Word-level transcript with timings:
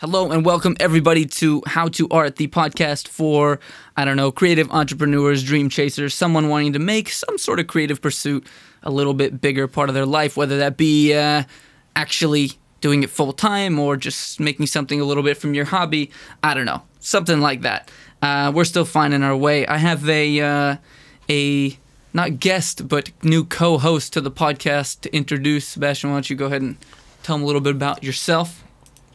Hello 0.00 0.32
and 0.32 0.46
welcome 0.46 0.78
everybody 0.80 1.26
to 1.26 1.62
How 1.66 1.88
to 1.88 2.08
Art, 2.10 2.36
the 2.36 2.48
podcast 2.48 3.06
for, 3.06 3.60
I 3.98 4.06
don't 4.06 4.16
know, 4.16 4.32
creative 4.32 4.70
entrepreneurs, 4.70 5.44
dream 5.44 5.68
chasers, 5.68 6.14
someone 6.14 6.48
wanting 6.48 6.72
to 6.72 6.78
make 6.78 7.10
some 7.10 7.36
sort 7.36 7.60
of 7.60 7.66
creative 7.66 8.00
pursuit 8.00 8.46
a 8.82 8.90
little 8.90 9.12
bit 9.12 9.42
bigger 9.42 9.68
part 9.68 9.90
of 9.90 9.94
their 9.94 10.06
life, 10.06 10.38
whether 10.38 10.56
that 10.56 10.78
be 10.78 11.12
uh, 11.12 11.42
actually 11.94 12.52
doing 12.80 13.02
it 13.02 13.10
full 13.10 13.34
time 13.34 13.78
or 13.78 13.94
just 13.98 14.40
making 14.40 14.68
something 14.68 15.02
a 15.02 15.04
little 15.04 15.22
bit 15.22 15.36
from 15.36 15.52
your 15.52 15.66
hobby. 15.66 16.10
I 16.42 16.54
don't 16.54 16.64
know, 16.64 16.80
something 17.00 17.42
like 17.42 17.60
that. 17.60 17.90
Uh, 18.22 18.52
we're 18.54 18.64
still 18.64 18.86
finding 18.86 19.22
our 19.22 19.36
way. 19.36 19.66
I 19.66 19.76
have 19.76 20.08
a, 20.08 20.40
uh, 20.40 20.76
a, 21.28 21.78
not 22.14 22.40
guest, 22.40 22.88
but 22.88 23.10
new 23.22 23.44
co 23.44 23.76
host 23.76 24.14
to 24.14 24.22
the 24.22 24.30
podcast 24.30 25.02
to 25.02 25.14
introduce. 25.14 25.68
Sebastian, 25.68 26.08
why 26.08 26.16
don't 26.16 26.30
you 26.30 26.36
go 26.36 26.46
ahead 26.46 26.62
and 26.62 26.78
tell 27.22 27.36
them 27.36 27.42
a 27.42 27.46
little 27.46 27.60
bit 27.60 27.76
about 27.76 28.02
yourself? 28.02 28.64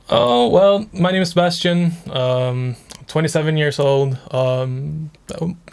Oh, 0.10 0.50
well, 0.50 0.86
my 0.94 1.12
name 1.12 1.22
is 1.24 1.30
Sebastian. 1.30 1.92
Um, 2.12 2.76
27 3.08 3.58
years 3.58 3.80
old. 3.80 4.18
Um, 4.32 5.10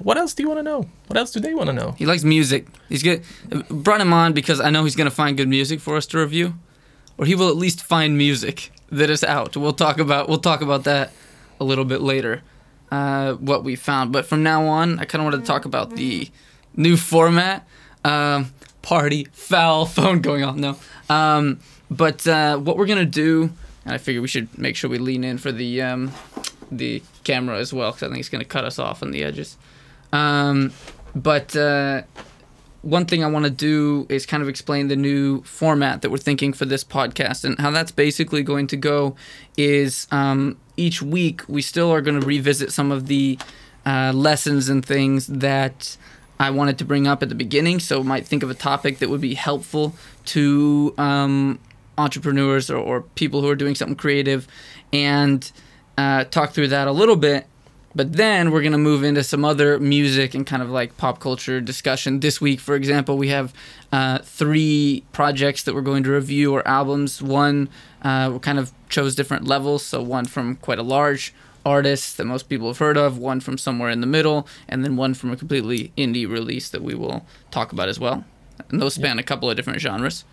what 0.00 0.16
else 0.16 0.32
do 0.34 0.42
you 0.42 0.48
want 0.48 0.58
to 0.58 0.62
know? 0.62 0.88
What 1.08 1.18
else 1.18 1.32
do 1.32 1.40
they 1.40 1.54
want 1.54 1.66
to 1.68 1.72
know? 1.72 1.92
He 1.92 2.06
likes 2.06 2.24
music. 2.24 2.66
He's 2.88 3.02
good. 3.02 3.24
Brought 3.68 4.00
him 4.00 4.12
on 4.12 4.32
because 4.32 4.60
I 4.60 4.70
know 4.70 4.84
he's 4.84 4.96
gonna 4.96 5.10
find 5.10 5.36
good 5.36 5.48
music 5.48 5.80
for 5.80 5.96
us 5.96 6.06
to 6.06 6.18
review, 6.18 6.54
or 7.18 7.26
he 7.26 7.34
will 7.34 7.48
at 7.48 7.56
least 7.56 7.82
find 7.82 8.16
music 8.16 8.70
that 8.90 9.10
is 9.10 9.22
out. 9.24 9.56
We'll 9.56 9.72
talk 9.72 9.98
about 9.98 10.28
we'll 10.28 10.38
talk 10.38 10.62
about 10.62 10.84
that 10.84 11.12
a 11.60 11.64
little 11.64 11.84
bit 11.84 12.00
later. 12.00 12.42
Uh, 12.90 13.34
what 13.34 13.64
we 13.64 13.74
found, 13.74 14.12
but 14.12 14.26
from 14.26 14.42
now 14.42 14.66
on, 14.66 14.98
I 14.98 15.04
kind 15.06 15.20
of 15.22 15.24
wanted 15.24 15.40
to 15.40 15.46
talk 15.46 15.64
about 15.64 15.96
the 15.96 16.30
new 16.76 16.96
format. 16.96 17.66
Um, 18.04 18.52
party 18.82 19.28
foul 19.32 19.86
phone 19.96 20.20
going 20.20 20.42
off. 20.42 20.56
No. 20.56 20.76
Um, 21.08 21.60
but 21.90 22.26
uh, 22.26 22.56
what 22.58 22.76
we're 22.76 22.86
gonna 22.86 23.04
do 23.04 23.50
and 23.84 23.94
I 23.94 23.98
figure 23.98 24.20
we 24.20 24.28
should 24.28 24.56
make 24.58 24.76
sure 24.76 24.90
we 24.90 24.98
lean 24.98 25.24
in 25.24 25.38
for 25.38 25.52
the 25.52 25.82
um, 25.82 26.12
the 26.70 27.02
camera 27.24 27.58
as 27.58 27.72
well 27.72 27.90
because 27.90 28.04
I 28.04 28.08
think 28.08 28.20
it's 28.20 28.28
going 28.28 28.42
to 28.42 28.48
cut 28.48 28.64
us 28.64 28.78
off 28.78 29.02
on 29.02 29.10
the 29.10 29.22
edges. 29.22 29.56
Um, 30.12 30.72
but 31.14 31.54
uh, 31.56 32.02
one 32.82 33.06
thing 33.06 33.22
I 33.22 33.28
want 33.28 33.44
to 33.44 33.50
do 33.50 34.06
is 34.08 34.26
kind 34.26 34.42
of 34.42 34.48
explain 34.48 34.88
the 34.88 34.96
new 34.96 35.42
format 35.42 36.02
that 36.02 36.10
we're 36.10 36.18
thinking 36.18 36.52
for 36.52 36.64
this 36.64 36.84
podcast 36.84 37.44
and 37.44 37.58
how 37.58 37.70
that's 37.70 37.92
basically 37.92 38.42
going 38.42 38.66
to 38.68 38.76
go 38.76 39.16
is 39.56 40.08
um, 40.10 40.58
each 40.76 41.00
week 41.00 41.42
we 41.48 41.62
still 41.62 41.90
are 41.92 42.00
going 42.00 42.20
to 42.20 42.26
revisit 42.26 42.72
some 42.72 42.90
of 42.90 43.06
the 43.06 43.38
uh, 43.86 44.12
lessons 44.14 44.68
and 44.68 44.84
things 44.84 45.26
that 45.28 45.96
I 46.40 46.50
wanted 46.50 46.78
to 46.78 46.84
bring 46.84 47.06
up 47.06 47.22
at 47.22 47.28
the 47.28 47.34
beginning. 47.36 47.78
So 47.78 48.02
might 48.02 48.26
think 48.26 48.42
of 48.42 48.50
a 48.50 48.54
topic 48.54 48.98
that 48.98 49.08
would 49.08 49.20
be 49.20 49.34
helpful 49.34 49.94
to 50.26 50.92
um, 50.98 51.60
entrepreneurs 51.98 52.70
or, 52.70 52.78
or 52.78 53.02
people 53.02 53.42
who 53.42 53.48
are 53.48 53.56
doing 53.56 53.74
something 53.74 53.96
creative 53.96 54.46
and 54.92 55.50
uh, 55.98 56.24
talk 56.24 56.52
through 56.52 56.68
that 56.68 56.88
a 56.88 56.92
little 56.92 57.16
bit. 57.16 57.46
But 57.94 58.14
then 58.14 58.50
we're 58.50 58.62
going 58.62 58.72
to 58.72 58.78
move 58.78 59.04
into 59.04 59.22
some 59.22 59.44
other 59.44 59.78
music 59.78 60.34
and 60.34 60.46
kind 60.46 60.62
of 60.62 60.70
like 60.70 60.96
pop 60.96 61.20
culture 61.20 61.60
discussion. 61.60 62.20
This 62.20 62.40
week, 62.40 62.58
for 62.58 62.74
example, 62.74 63.18
we 63.18 63.28
have 63.28 63.52
uh, 63.92 64.18
three 64.20 65.04
projects 65.12 65.64
that 65.64 65.74
we're 65.74 65.82
going 65.82 66.02
to 66.04 66.12
review 66.12 66.54
or 66.54 66.66
albums. 66.66 67.20
One, 67.20 67.68
uh, 68.00 68.30
we 68.32 68.38
kind 68.38 68.58
of 68.58 68.72
chose 68.88 69.14
different 69.14 69.46
levels. 69.46 69.84
So, 69.84 70.00
one 70.00 70.24
from 70.24 70.56
quite 70.56 70.78
a 70.78 70.82
large 70.82 71.34
artist 71.66 72.16
that 72.16 72.24
most 72.24 72.48
people 72.48 72.68
have 72.68 72.78
heard 72.78 72.96
of, 72.96 73.18
one 73.18 73.40
from 73.40 73.58
somewhere 73.58 73.90
in 73.90 74.00
the 74.00 74.06
middle, 74.06 74.48
and 74.68 74.84
then 74.84 74.96
one 74.96 75.14
from 75.14 75.30
a 75.30 75.36
completely 75.36 75.92
indie 75.96 76.28
release 76.28 76.70
that 76.70 76.82
we 76.82 76.94
will 76.94 77.26
talk 77.50 77.72
about 77.72 77.88
as 77.88 78.00
well. 78.00 78.24
And 78.70 78.80
those 78.80 78.94
span 78.94 79.18
a 79.18 79.22
couple 79.22 79.50
of 79.50 79.56
different 79.56 79.80
genres. 79.80 80.24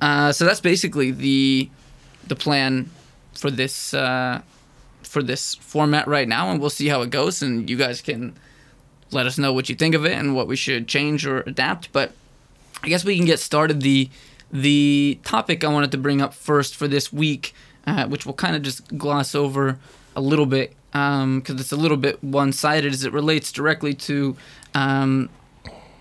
Uh, 0.00 0.32
so 0.32 0.44
that's 0.44 0.60
basically 0.60 1.10
the 1.10 1.68
the 2.28 2.36
plan 2.36 2.90
for 3.34 3.50
this 3.50 3.92
uh, 3.94 4.42
for 5.02 5.22
this 5.22 5.56
format 5.56 6.06
right 6.06 6.28
now, 6.28 6.50
and 6.50 6.60
we'll 6.60 6.70
see 6.70 6.88
how 6.88 7.02
it 7.02 7.10
goes. 7.10 7.42
And 7.42 7.68
you 7.68 7.76
guys 7.76 8.00
can 8.00 8.36
let 9.10 9.26
us 9.26 9.38
know 9.38 9.52
what 9.52 9.68
you 9.68 9.74
think 9.74 9.94
of 9.94 10.04
it 10.04 10.12
and 10.12 10.34
what 10.36 10.46
we 10.46 10.56
should 10.56 10.86
change 10.86 11.26
or 11.26 11.40
adapt. 11.40 11.92
But 11.92 12.12
I 12.82 12.88
guess 12.88 13.04
we 13.04 13.16
can 13.16 13.26
get 13.26 13.40
started. 13.40 13.80
the 13.80 14.08
The 14.52 15.18
topic 15.24 15.64
I 15.64 15.68
wanted 15.68 15.90
to 15.92 15.98
bring 15.98 16.20
up 16.22 16.32
first 16.34 16.76
for 16.76 16.88
this 16.88 17.12
week, 17.12 17.54
uh, 17.86 18.06
which 18.06 18.24
we'll 18.24 18.34
kind 18.34 18.56
of 18.56 18.62
just 18.62 18.96
gloss 18.96 19.34
over 19.34 19.78
a 20.14 20.20
little 20.20 20.46
bit 20.46 20.74
because 20.92 21.22
um, 21.22 21.42
it's 21.46 21.72
a 21.72 21.76
little 21.76 21.96
bit 21.96 22.22
one 22.22 22.52
sided, 22.52 22.92
as 22.92 23.04
it 23.04 23.12
relates 23.12 23.52
directly 23.52 23.94
to. 23.94 24.36
Um, 24.74 25.28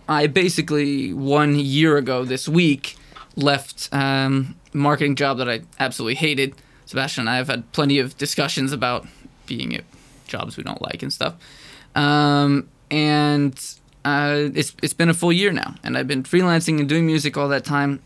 I 0.07 0.25
basically 0.27 1.13
one 1.13 1.59
year 1.59 1.97
ago 1.97 2.25
this 2.25 2.47
week 2.49 2.95
left 3.41 3.89
um, 3.91 4.55
marketing 4.73 5.15
job 5.15 5.37
that 5.37 5.49
I 5.49 5.61
absolutely 5.79 6.15
hated. 6.15 6.55
Sebastian 6.85 7.21
and 7.21 7.29
I 7.29 7.37
have 7.37 7.47
had 7.47 7.71
plenty 7.71 7.99
of 7.99 8.17
discussions 8.17 8.71
about 8.71 9.07
being 9.45 9.75
at 9.75 9.83
jobs 10.27 10.57
we 10.57 10.63
don't 10.63 10.81
like 10.81 11.03
and 11.03 11.11
stuff. 11.11 11.35
Um, 11.95 12.69
and 12.89 13.53
uh, 14.05 14.49
it's 14.53 14.75
it's 14.81 14.93
been 14.93 15.09
a 15.09 15.13
full 15.13 15.33
year 15.33 15.51
now, 15.51 15.75
and 15.83 15.97
I've 15.97 16.07
been 16.07 16.23
freelancing 16.23 16.79
and 16.79 16.87
doing 16.87 17.05
music 17.05 17.37
all 17.37 17.47
that 17.49 17.65
time, 17.65 18.01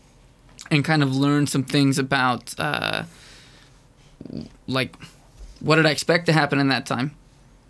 and 0.70 0.84
kind 0.84 1.02
of 1.02 1.14
learned 1.14 1.48
some 1.48 1.64
things 1.64 1.98
about 1.98 2.54
uh, 2.58 3.04
like 4.66 4.96
what 5.60 5.76
did 5.76 5.86
I 5.86 5.90
expect 5.90 6.26
to 6.26 6.32
happen 6.32 6.58
in 6.58 6.68
that 6.68 6.86
time, 6.86 7.12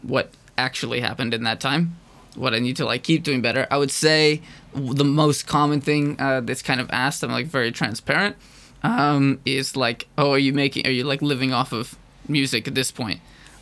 what 0.02 0.30
actually 0.56 1.00
happened 1.00 1.34
in 1.34 1.44
that 1.44 1.60
time, 1.60 1.96
what 2.34 2.54
I 2.54 2.58
need 2.58 2.76
to 2.76 2.84
like 2.84 3.02
keep 3.02 3.22
doing 3.22 3.42
better. 3.42 3.66
I 3.70 3.78
would 3.78 3.90
say 3.90 4.42
the 4.74 5.04
most 5.04 5.46
common 5.46 5.80
thing 5.80 6.20
uh, 6.20 6.40
that's 6.40 6.62
kind 6.62 6.80
of 6.80 6.90
asked, 6.90 7.22
I'm 7.22 7.30
like 7.30 7.46
very 7.46 7.72
transparent, 7.72 8.36
um, 8.82 9.40
is 9.44 9.76
like, 9.76 10.08
oh, 10.18 10.32
are 10.32 10.38
you 10.38 10.52
making, 10.52 10.86
are 10.86 10.90
you 10.90 11.04
like 11.04 11.22
living 11.22 11.52
off 11.52 11.72
of 11.72 11.96
music 12.28 12.66
at 12.68 12.74
this 12.74 12.90
point? 12.90 13.20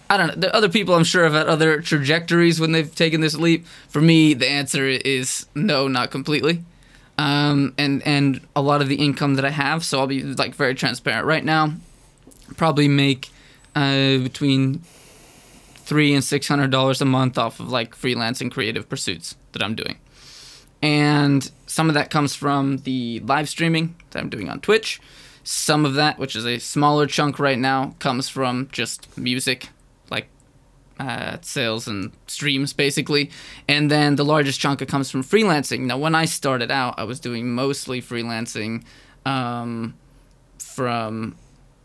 I 0.08 0.16
don't 0.18 0.28
know. 0.28 0.34
The 0.34 0.54
other 0.54 0.68
people 0.68 0.94
I'm 0.94 1.04
sure 1.04 1.24
have 1.24 1.32
had 1.32 1.48
other 1.48 1.80
trajectories 1.80 2.60
when 2.60 2.72
they've 2.72 2.94
taken 2.94 3.22
this 3.22 3.34
leap. 3.34 3.66
For 3.88 4.00
me, 4.02 4.34
the 4.34 4.48
answer 4.48 4.86
is 4.86 5.46
no, 5.54 5.88
not 5.88 6.10
completely. 6.10 6.64
Um, 7.16 7.72
and 7.78 8.02
and 8.06 8.40
a 8.54 8.60
lot 8.60 8.82
of 8.82 8.88
the 8.88 8.96
income 8.96 9.36
that 9.36 9.44
I 9.44 9.50
have, 9.50 9.84
so 9.84 10.00
I'll 10.00 10.06
be 10.06 10.22
like 10.22 10.54
very 10.54 10.74
transparent 10.74 11.26
right 11.26 11.44
now. 11.44 11.74
Probably 12.56 12.88
make 12.88 13.30
uh, 13.74 14.18
between 14.18 14.82
three 15.92 16.14
and 16.14 16.24
six 16.24 16.48
hundred 16.48 16.70
dollars 16.70 17.02
a 17.02 17.04
month 17.04 17.36
off 17.36 17.60
of 17.60 17.68
like 17.68 17.94
freelance 17.94 18.40
and 18.40 18.50
creative 18.50 18.88
pursuits 18.88 19.36
that 19.52 19.62
I'm 19.62 19.74
doing. 19.74 19.98
And 20.80 21.50
some 21.66 21.90
of 21.90 21.94
that 21.96 22.08
comes 22.08 22.34
from 22.34 22.78
the 22.78 23.20
live 23.20 23.46
streaming 23.46 23.94
that 24.10 24.20
I'm 24.20 24.30
doing 24.30 24.48
on 24.48 24.60
Twitch. 24.60 25.02
Some 25.44 25.84
of 25.84 25.92
that, 25.92 26.18
which 26.18 26.34
is 26.34 26.46
a 26.46 26.58
smaller 26.58 27.06
chunk 27.06 27.38
right 27.38 27.58
now, 27.58 27.94
comes 27.98 28.30
from 28.30 28.70
just 28.72 29.18
music, 29.18 29.68
like 30.08 30.28
uh, 30.98 31.36
sales 31.42 31.86
and 31.86 32.10
streams, 32.26 32.72
basically. 32.72 33.30
And 33.68 33.90
then 33.90 34.16
the 34.16 34.24
largest 34.24 34.60
chunk 34.60 34.88
comes 34.88 35.10
from 35.10 35.22
freelancing. 35.22 35.80
Now, 35.80 35.98
when 35.98 36.14
I 36.14 36.24
started 36.24 36.70
out, 36.70 36.94
I 36.96 37.04
was 37.04 37.20
doing 37.20 37.54
mostly 37.54 38.00
freelancing 38.00 38.84
um, 39.26 39.92
from 40.58 41.36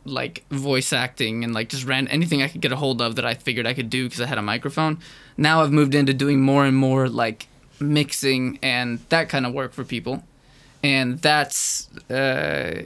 like 0.10 0.44
voice 0.50 0.94
acting 0.94 1.44
and 1.44 1.54
like 1.54 1.70
just 1.70 1.86
ran 1.86 2.08
anything 2.08 2.42
I 2.42 2.48
could 2.48 2.62
get 2.62 2.72
a 2.72 2.76
hold 2.76 3.02
of 3.02 3.16
that 3.16 3.26
I 3.26 3.34
figured 3.34 3.68
I 3.68 3.74
could 3.74 3.90
do 3.90 4.06
because 4.06 4.22
I 4.22 4.26
had 4.26 4.38
a 4.38 4.42
microphone. 4.44 5.00
Now 5.38 5.62
I've 5.62 5.72
moved 5.72 5.96
into 5.96 6.14
doing 6.14 6.42
more 6.42 6.66
and 6.66 6.76
more 6.76 7.10
like 7.10 7.48
mixing 7.80 8.60
and 8.62 9.00
that 9.10 9.30
kind 9.30 9.46
of 9.46 9.54
work 9.54 9.74
for 9.74 9.84
people, 9.84 10.24
and 10.84 11.20
that's 11.20 11.90
uh, 12.10 12.84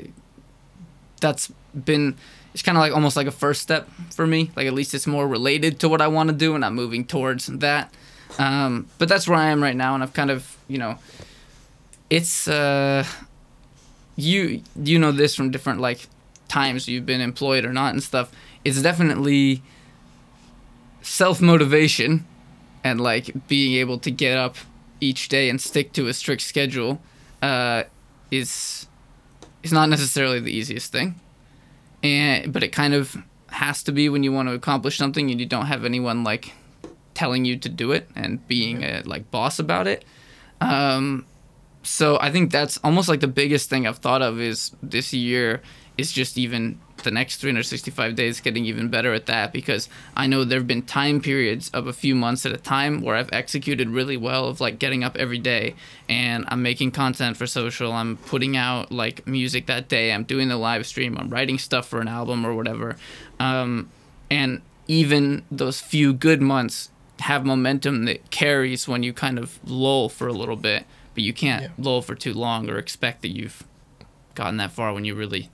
that's 1.19 1.51
been 1.73 2.17
it's 2.53 2.63
kind 2.63 2.77
of 2.77 2.81
like 2.81 2.93
almost 2.93 3.15
like 3.15 3.27
a 3.27 3.31
first 3.31 3.61
step 3.61 3.89
for 4.09 4.27
me. 4.27 4.51
Like 4.55 4.67
at 4.67 4.73
least 4.73 4.93
it's 4.93 5.07
more 5.07 5.27
related 5.27 5.79
to 5.81 5.89
what 5.89 6.01
I 6.01 6.07
want 6.07 6.29
to 6.29 6.35
do, 6.35 6.55
and 6.55 6.65
I'm 6.65 6.75
moving 6.75 7.05
towards 7.05 7.47
that. 7.47 7.93
Um, 8.39 8.87
but 8.97 9.09
that's 9.09 9.27
where 9.27 9.37
I 9.37 9.47
am 9.47 9.61
right 9.61 9.75
now, 9.75 9.93
and 9.93 10.03
I've 10.03 10.13
kind 10.13 10.31
of 10.31 10.57
you 10.67 10.77
know, 10.77 10.97
it's 12.09 12.47
uh, 12.47 13.05
you 14.15 14.61
you 14.75 14.99
know 14.99 15.11
this 15.11 15.35
from 15.35 15.51
different 15.51 15.79
like 15.79 16.07
times 16.51 16.87
you've 16.87 17.05
been 17.05 17.21
employed 17.21 17.63
or 17.63 17.71
not 17.71 17.93
and 17.93 18.03
stuff. 18.03 18.31
It's 18.65 18.81
definitely 18.81 19.63
self 21.01 21.41
motivation 21.41 22.25
and 22.83 22.99
like 22.99 23.47
being 23.47 23.73
able 23.75 23.97
to 23.99 24.11
get 24.11 24.37
up 24.37 24.57
each 24.99 25.29
day 25.29 25.49
and 25.49 25.59
stick 25.61 25.93
to 25.93 26.07
a 26.07 26.13
strict 26.13 26.41
schedule 26.41 27.01
uh, 27.41 27.83
is 28.29 28.87
is 29.63 29.71
not 29.71 29.87
necessarily 29.89 30.39
the 30.39 30.51
easiest 30.51 30.91
thing, 30.91 31.15
and 32.03 32.51
but 32.51 32.63
it 32.63 32.69
kind 32.69 32.93
of 32.93 33.15
has 33.47 33.81
to 33.83 33.91
be 33.91 34.09
when 34.09 34.23
you 34.23 34.31
want 34.31 34.49
to 34.49 34.53
accomplish 34.53 34.97
something 34.97 35.31
and 35.31 35.39
you 35.39 35.45
don't 35.45 35.67
have 35.67 35.85
anyone 35.85 36.23
like 36.23 36.53
telling 37.13 37.45
you 37.45 37.57
to 37.57 37.69
do 37.69 37.91
it 37.91 38.09
and 38.15 38.45
being 38.47 38.83
a 38.83 39.01
like 39.05 39.31
boss 39.31 39.57
about 39.57 39.87
it. 39.87 40.03
Um, 40.59 41.25
so 41.83 42.17
I 42.21 42.31
think 42.31 42.51
that's 42.51 42.77
almost 42.83 43.09
like 43.09 43.21
the 43.21 43.27
biggest 43.27 43.69
thing 43.69 43.87
I've 43.87 43.97
thought 43.97 44.21
of 44.21 44.39
is 44.39 44.71
this 44.83 45.13
year 45.13 45.61
is 45.97 46.11
just 46.11 46.37
even 46.37 46.79
the 47.03 47.11
next 47.11 47.37
365 47.37 48.15
days 48.15 48.39
getting 48.39 48.63
even 48.65 48.87
better 48.87 49.11
at 49.13 49.25
that 49.25 49.51
because 49.51 49.89
I 50.15 50.27
know 50.27 50.43
there 50.43 50.59
have 50.59 50.67
been 50.67 50.83
time 50.83 51.19
periods 51.19 51.69
of 51.73 51.87
a 51.87 51.93
few 51.93 52.13
months 52.15 52.45
at 52.45 52.51
a 52.51 52.57
time 52.57 53.01
where 53.01 53.15
I've 53.15 53.31
executed 53.33 53.89
really 53.89 54.17
well 54.17 54.45
of 54.45 54.61
like 54.61 54.77
getting 54.77 55.03
up 55.03 55.17
every 55.17 55.39
day 55.39 55.73
and 56.07 56.45
I'm 56.49 56.61
making 56.61 56.91
content 56.91 57.37
for 57.37 57.47
social. 57.47 57.91
I'm 57.91 58.17
putting 58.17 58.55
out 58.55 58.91
like 58.91 59.25
music 59.25 59.65
that 59.65 59.87
day. 59.89 60.13
I'm 60.13 60.23
doing 60.23 60.47
the 60.47 60.57
live 60.57 60.85
stream. 60.85 61.17
I'm 61.17 61.29
writing 61.29 61.57
stuff 61.57 61.87
for 61.87 62.01
an 62.01 62.07
album 62.07 62.45
or 62.45 62.53
whatever. 62.53 62.97
Um, 63.39 63.89
and 64.29 64.61
even 64.87 65.43
those 65.49 65.79
few 65.81 66.13
good 66.13 66.41
months 66.41 66.91
have 67.21 67.45
momentum 67.45 68.05
that 68.05 68.29
carries 68.31 68.87
when 68.87 69.01
you 69.03 69.11
kind 69.11 69.39
of 69.39 69.59
lull 69.65 70.07
for 70.07 70.27
a 70.27 70.33
little 70.33 70.55
bit, 70.55 70.85
but 71.15 71.23
you 71.23 71.33
can't 71.33 71.63
Yeah. 71.63 71.69
lull 71.79 72.01
for 72.03 72.13
too 72.15 72.33
long 72.33 72.69
or 72.69 72.77
expect 72.77 73.23
that 73.23 73.29
you've 73.35 73.63
gotten 74.35 74.57
that 74.57 74.71
far 74.71 74.93
when 74.93 75.03
you 75.03 75.15
really 75.15 75.49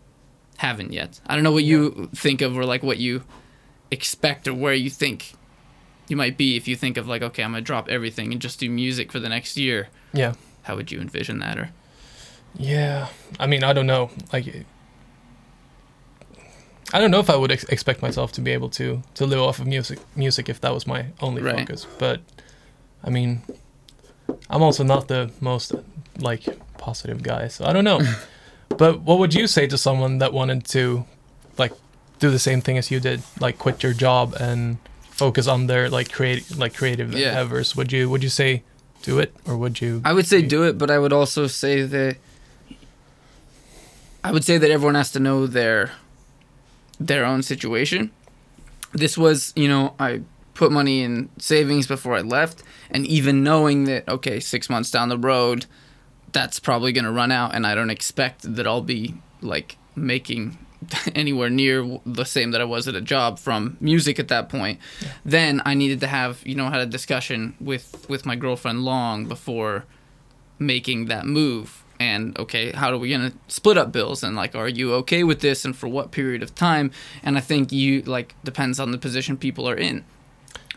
haven't 0.57 0.91
yet. 0.93 1.19
I 1.27 1.35
don't 1.35 1.43
know 1.43 1.51
what 1.51 1.63
you 1.63 2.09
think 2.15 2.41
of 2.41 2.57
or 2.57 2.65
like 2.65 2.83
what 2.83 2.97
you 2.97 3.23
expect 3.91 4.47
or 4.47 4.53
where 4.53 4.73
you 4.73 4.89
think 4.89 5.33
you 6.07 6.15
might 6.17 6.37
be 6.37 6.55
if 6.57 6.67
you 6.67 6.75
think 6.75 6.97
of 6.97 7.07
like 7.07 7.21
okay, 7.21 7.43
I'm 7.43 7.51
going 7.51 7.63
to 7.63 7.65
drop 7.65 7.89
everything 7.89 8.31
and 8.31 8.41
just 8.41 8.59
do 8.59 8.69
music 8.69 9.11
for 9.11 9.19
the 9.19 9.29
next 9.29 9.57
year. 9.57 9.89
Yeah. 10.13 10.33
How 10.63 10.75
would 10.75 10.91
you 10.91 10.99
envision 10.99 11.39
that 11.39 11.57
or 11.57 11.69
Yeah, 12.57 13.07
I 13.39 13.45
mean, 13.47 13.63
I 13.63 13.71
don't 13.73 13.87
know. 13.87 14.09
Like, 14.33 14.65
I 16.93 16.99
don't 16.99 17.11
know 17.11 17.19
if 17.19 17.29
I 17.29 17.35
would 17.35 17.51
ex- 17.51 17.65
expect 17.65 18.01
myself 18.01 18.31
to 18.33 18.41
be 18.41 18.51
able 18.51 18.69
to 18.71 19.01
to 19.15 19.25
live 19.25 19.39
off 19.39 19.59
of 19.59 19.67
music 19.67 19.99
music 20.15 20.49
if 20.49 20.59
that 20.61 20.73
was 20.73 20.87
my 20.87 21.07
only 21.19 21.41
Right. 21.41 21.59
focus. 21.59 21.85
But 21.99 22.21
I 23.03 23.09
mean, 23.09 23.41
I'm 24.49 24.61
also 24.63 24.83
not 24.83 25.07
the 25.07 25.29
most 25.41 25.73
like 26.19 26.43
positive 26.77 27.21
guy, 27.23 27.47
so 27.49 27.65
I 27.65 27.73
don't 27.73 27.83
know. 27.83 27.99
but 28.69 29.01
what 29.01 29.19
would 29.19 29.33
you 29.33 29.47
say 29.47 29.67
to 29.67 29.77
someone 29.77 30.17
that 30.19 30.33
wanted 30.33 30.65
to 30.65 31.05
like 31.57 31.71
do 32.19 32.29
the 32.31 32.39
same 32.39 32.61
thing 32.61 32.77
as 32.77 32.91
you 32.91 32.99
did, 32.99 33.21
like 33.39 33.57
quit 33.57 33.83
your 33.83 33.93
job 33.93 34.33
and 34.39 34.77
focus 35.09 35.47
on 35.47 35.67
their 35.67 35.89
like 35.89 36.11
create 36.11 36.57
like 36.57 36.73
creative 36.75 37.13
Yeah. 37.13 37.29
endeavors? 37.29 37.75
Would 37.75 37.91
you 37.91 38.09
would 38.09 38.23
you 38.23 38.29
say 38.29 38.63
do 39.03 39.19
it 39.19 39.33
or 39.45 39.55
would 39.57 39.79
you? 39.81 40.01
I 40.05 40.13
would 40.13 40.27
say 40.27 40.41
do 40.41 40.63
it, 40.63 40.77
but 40.77 40.89
I 40.91 40.99
would 40.99 41.13
also 41.13 41.47
say 41.47 41.83
that 41.83 42.17
I 44.23 44.31
would 44.31 44.43
say 44.43 44.57
that 44.57 44.69
everyone 44.71 44.95
has 44.95 45.11
to 45.13 45.19
know 45.19 45.47
their 45.47 45.91
their 46.99 47.25
own 47.25 47.43
situation. 47.43 48.11
This 48.93 49.17
was, 49.17 49.53
you 49.55 49.67
know, 49.67 49.93
I 49.99 50.21
put 50.55 50.71
money 50.71 51.01
in 51.01 51.29
savings 51.37 51.85
before 51.87 52.15
I 52.15 52.21
left, 52.21 52.63
and 52.89 53.05
even 53.05 53.43
knowing 53.43 53.83
that 53.85 54.07
okay, 54.09 54.39
six 54.39 54.69
months 54.69 54.89
down 54.91 55.09
the 55.09 55.17
road, 55.17 55.65
that's 56.37 56.59
probably 56.59 56.91
gonna 56.91 57.11
run 57.11 57.31
out, 57.31 57.55
and 57.55 57.65
I 57.65 57.73
don't 57.73 57.89
expect 57.89 58.55
that 58.55 58.67
I'll 58.67 58.83
be 58.83 59.15
like 59.41 59.75
making 59.95 60.59
anywhere 61.15 61.49
near 61.49 61.99
the 62.05 62.25
same 62.25 62.51
that 62.51 62.61
I 62.61 62.63
was 62.63 62.87
at 62.87 62.93
a 62.93 63.01
job 63.01 63.39
from 63.39 63.75
music 63.81 64.19
at 64.19 64.27
that 64.27 64.47
point. 64.47 64.79
Then 65.25 65.63
I 65.65 65.73
needed 65.73 65.99
to 66.01 66.07
have, 66.07 66.45
you 66.45 66.53
know, 66.53 66.69
had 66.69 66.81
a 66.81 66.85
discussion 66.85 67.55
with 67.59 68.07
with 68.07 68.23
my 68.27 68.35
girlfriend 68.35 68.85
long 68.85 69.25
before 69.25 69.85
making 70.59 71.05
that 71.05 71.25
move. 71.25 71.83
And 71.99 72.37
okay 72.37 72.71
how 72.71 72.91
are 72.91 72.99
we 72.99 73.09
going 73.09 73.31
to 73.31 73.37
split 73.47 73.75
up 73.75 73.91
bills? 73.91 74.21
And 74.21 74.35
like 74.35 74.53
are 74.53 74.69
you 74.69 74.93
okay 75.01 75.23
with 75.23 75.39
this? 75.39 75.65
And 75.65 75.75
for 75.75 75.87
what 75.87 76.11
period 76.11 76.43
of 76.43 76.53
time? 76.53 76.91
And 77.23 77.35
i 77.35 77.41
think 77.41 77.71
you 77.71 78.03
like 78.03 78.35
depends 78.43 78.79
on 78.79 78.91
the 78.91 78.99
position 78.99 79.37
people 79.37 79.67
are 79.67 79.75
in. 79.89 80.05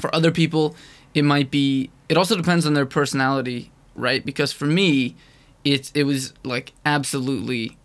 For 0.00 0.14
other 0.14 0.30
people 0.30 0.74
it 1.12 1.24
might 1.24 1.50
be 1.50 1.90
it 2.08 2.16
also 2.16 2.34
depends 2.34 2.64
on 2.64 2.72
their 2.72 2.86
personality 2.86 3.70
right? 3.94 4.24
Because 4.24 4.52
for 4.52 4.66
me 4.66 5.16
it 5.64 5.90
it 5.94 6.04
was 6.04 6.32
like 6.44 6.72
absolutely 6.84 7.76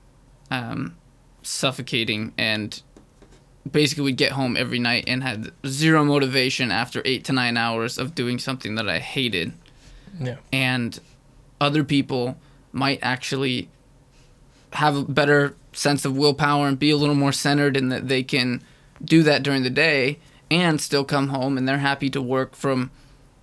um 0.52 0.96
suffocating 1.44 2.34
and 2.38 2.82
basically 3.70 4.04
would 4.04 4.18
get 4.18 4.32
home 4.34 4.56
every 4.58 4.80
night 4.80 5.04
and 5.08 5.24
had 5.24 5.52
zero 5.66 6.04
motivation 6.06 6.72
after 6.72 7.02
8 7.04 7.24
to 7.26 7.34
9 7.34 7.58
hours 7.58 7.98
of 7.98 8.14
doing 8.14 8.38
something 8.40 8.76
that 8.76 8.88
I 8.88 9.00
hated 9.00 9.54
Yeah. 10.20 10.36
and 10.54 11.00
other 11.60 11.84
people 11.84 12.38
might 12.72 13.00
actually 13.02 13.70
have 14.74 14.96
a 14.96 15.04
better 15.04 15.56
sense 15.74 16.06
of 16.06 16.16
willpower 16.18 16.68
and 16.68 16.78
be 16.78 16.92
a 16.92 16.98
little 16.98 17.16
more 17.16 17.32
centered 17.32 17.76
in 17.78 17.90
that 17.90 18.08
they 18.08 18.24
can 18.24 18.62
do 19.04 19.24
that 19.24 19.42
during 19.44 19.64
the 19.64 19.70
day 19.70 20.20
and 20.52 20.80
still 20.80 21.04
come 21.04 21.30
home 21.30 21.58
and 21.58 21.68
they're 21.68 21.80
happy 21.80 22.10
to 22.10 22.22
work 22.22 22.56
from 22.56 22.92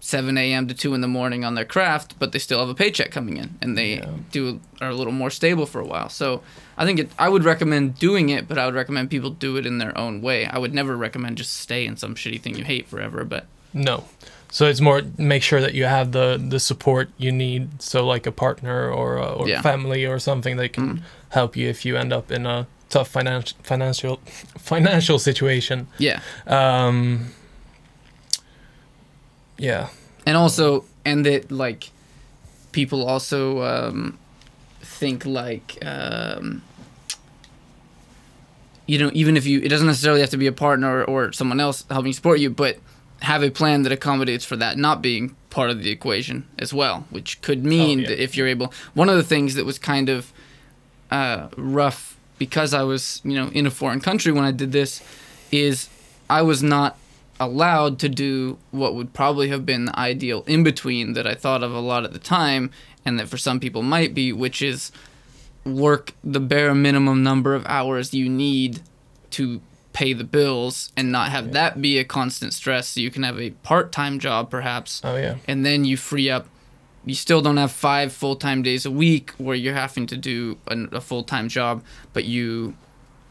7 0.05 0.37
a.m. 0.37 0.67
to 0.67 0.75
2 0.75 0.95
in 0.95 1.01
the 1.01 1.07
morning 1.07 1.45
on 1.45 1.55
their 1.55 1.65
craft, 1.65 2.17
but 2.19 2.33
they 2.33 2.41
still 2.41 2.59
have 2.59 2.69
a 2.69 2.75
paycheck 2.75 3.13
coming 3.13 3.37
in 3.37 3.55
and 3.63 3.79
they 3.79 3.99
Yeah. 3.99 4.07
do 4.33 4.61
are 4.81 4.89
a 4.91 4.95
little 4.97 5.13
more 5.13 5.31
stable 5.31 5.65
for 5.65 5.81
a 5.81 5.87
while. 5.87 6.09
So 6.09 6.43
I 6.77 6.85
think 6.85 6.99
it, 6.99 7.11
I 7.21 7.29
would 7.29 7.45
recommend 7.45 8.01
doing 8.01 8.29
it, 8.29 8.49
but 8.49 8.59
I 8.59 8.67
would 8.67 8.75
recommend 8.75 9.11
people 9.11 9.31
do 9.31 9.57
it 9.59 9.65
in 9.65 9.79
their 9.79 9.97
own 9.97 10.21
way. 10.21 10.45
I 10.45 10.59
would 10.59 10.75
never 10.75 10.97
recommend 10.97 11.39
just 11.39 11.53
stay 11.57 11.87
in 11.87 11.97
some 11.97 12.17
shitty 12.17 12.41
thing 12.41 12.57
you 12.59 12.65
hate 12.65 12.89
forever, 12.89 13.23
but 13.25 13.47
No. 13.73 14.05
So 14.51 14.67
it's 14.67 14.81
more 14.81 15.03
make 15.17 15.43
sure 15.43 15.61
that 15.61 15.73
you 15.75 15.85
have 15.85 16.11
the 16.13 16.37
the 16.49 16.59
support 16.61 17.09
you 17.17 17.31
need. 17.33 17.81
So 17.81 18.05
like 18.05 18.27
a 18.27 18.33
partner 18.33 18.91
or 18.91 19.17
a, 19.19 19.27
or 19.39 19.49
Yeah. 19.49 19.61
Mm. 19.61 19.63
family 19.63 20.05
or 20.05 20.19
something 20.19 20.57
that 20.59 20.73
can 20.73 21.03
help 21.29 21.57
you 21.57 21.69
if 21.71 21.85
you 21.87 21.97
end 21.97 22.13
up 22.13 22.31
in 22.33 22.45
a 22.45 22.67
tough 22.91 23.09
financial 23.09 23.57
financial 23.63 24.21
financial 24.59 25.19
situation. 25.21 25.87
yeah. 25.99 26.19
Um, 26.47 27.29
yeah. 29.63 29.89
and 30.27 30.37
also 30.37 30.85
and 31.05 31.25
that 31.27 31.51
like 31.51 31.91
people 32.73 33.01
also 33.13 33.63
um, 33.63 34.19
think 34.81 35.25
like 35.27 35.79
um, 35.85 36.63
you 38.87 38.99
know 38.99 39.11
even 39.15 39.37
if 39.37 39.47
you 39.47 39.61
it 39.61 39.69
doesn't 39.69 39.87
necessarily 39.87 40.21
have 40.21 40.31
to 40.31 40.37
be 40.37 40.47
a 40.47 40.53
partner 40.53 41.05
or 41.05 41.33
someone 41.33 41.61
else 41.61 41.85
helping 41.91 42.13
support 42.13 42.41
you 42.41 42.51
but 42.51 42.79
have 43.21 43.43
a 43.43 43.51
plan 43.51 43.83
that 43.85 43.93
accommodates 43.93 44.45
for 44.45 44.57
that 44.57 44.77
not 44.77 45.01
being 45.01 45.37
part 45.51 45.71
of 45.71 45.83
the 45.83 45.91
equation 45.91 46.47
as 46.59 46.73
well 46.75 47.07
which 47.11 47.41
could 47.43 47.65
mean 47.65 47.99
Oh, 47.99 48.03
yeah. 48.03 48.09
that 48.09 48.23
if 48.23 48.37
you're 48.37 48.49
able 48.49 48.73
one 48.95 49.09
of 49.09 49.17
the 49.17 49.23
things 49.23 49.55
that 49.55 49.65
was 49.65 49.79
kind 49.79 50.09
of 50.09 50.33
uh, 51.11 51.49
rough 51.57 52.17
because 52.39 52.73
I 52.75 52.83
was, 52.83 53.21
you 53.23 53.35
know, 53.35 53.49
in 53.53 53.67
a 53.67 53.71
foreign 53.71 54.01
country 54.01 54.33
when 54.33 54.45
I 54.45 54.51
did 54.51 54.73
this, 54.73 55.01
is 55.53 55.89
I 56.29 56.43
was 56.43 56.61
not 56.63 56.97
allowed 57.45 57.99
to 58.01 58.09
do 58.09 58.59
what 58.71 58.95
would 58.95 59.13
probably 59.13 59.49
have 59.49 59.65
been 59.67 59.85
the 59.87 59.99
ideal 59.99 60.43
in 60.47 60.63
between 60.65 61.13
that 61.15 61.27
I 61.27 61.35
thought 61.35 61.63
of 61.63 61.73
a 61.75 61.81
lot 61.81 62.05
at 62.05 62.13
the 62.13 62.19
time, 62.19 62.71
and 63.05 63.19
that 63.19 63.29
for 63.29 63.37
some 63.37 63.61
people 63.61 63.83
might 63.83 64.15
be, 64.15 64.33
which 64.33 64.63
is 64.63 64.93
work 65.65 66.13
the 66.25 66.41
bare 66.41 66.75
minimum 66.75 67.23
number 67.23 67.55
of 67.55 67.65
hours 67.67 68.13
you 68.13 68.29
need 68.29 68.81
to 69.31 69.61
pay 69.93 70.13
the 70.13 70.25
bills 70.25 70.91
and 70.97 71.13
not 71.13 71.31
have 71.31 71.53
that 71.53 71.81
be 71.81 71.99
a 71.99 72.05
constant 72.05 72.53
stress. 72.55 72.89
So 72.89 73.01
you 73.01 73.11
can 73.11 73.23
have 73.23 73.39
a 73.39 73.51
part-time 73.63 74.19
job 74.19 74.51
perhaps 74.51 75.01
Oh 75.05 75.17
yeah. 75.17 75.37
and 75.47 75.65
then 75.67 75.85
you 75.85 75.97
free 75.97 76.31
up. 76.31 76.47
You 77.05 77.15
still 77.15 77.43
don't 77.43 77.57
have 77.59 77.73
five 77.73 78.13
full-time 78.13 78.63
days 78.63 78.87
a 78.87 78.91
week 78.91 79.33
where 79.33 79.57
you're 79.57 79.75
having 79.75 80.07
to 80.07 80.17
do 80.17 80.57
a, 80.69 80.77
a 80.93 81.01
full-time 81.01 81.49
job 81.49 81.83
but 82.13 82.25
you 82.25 82.75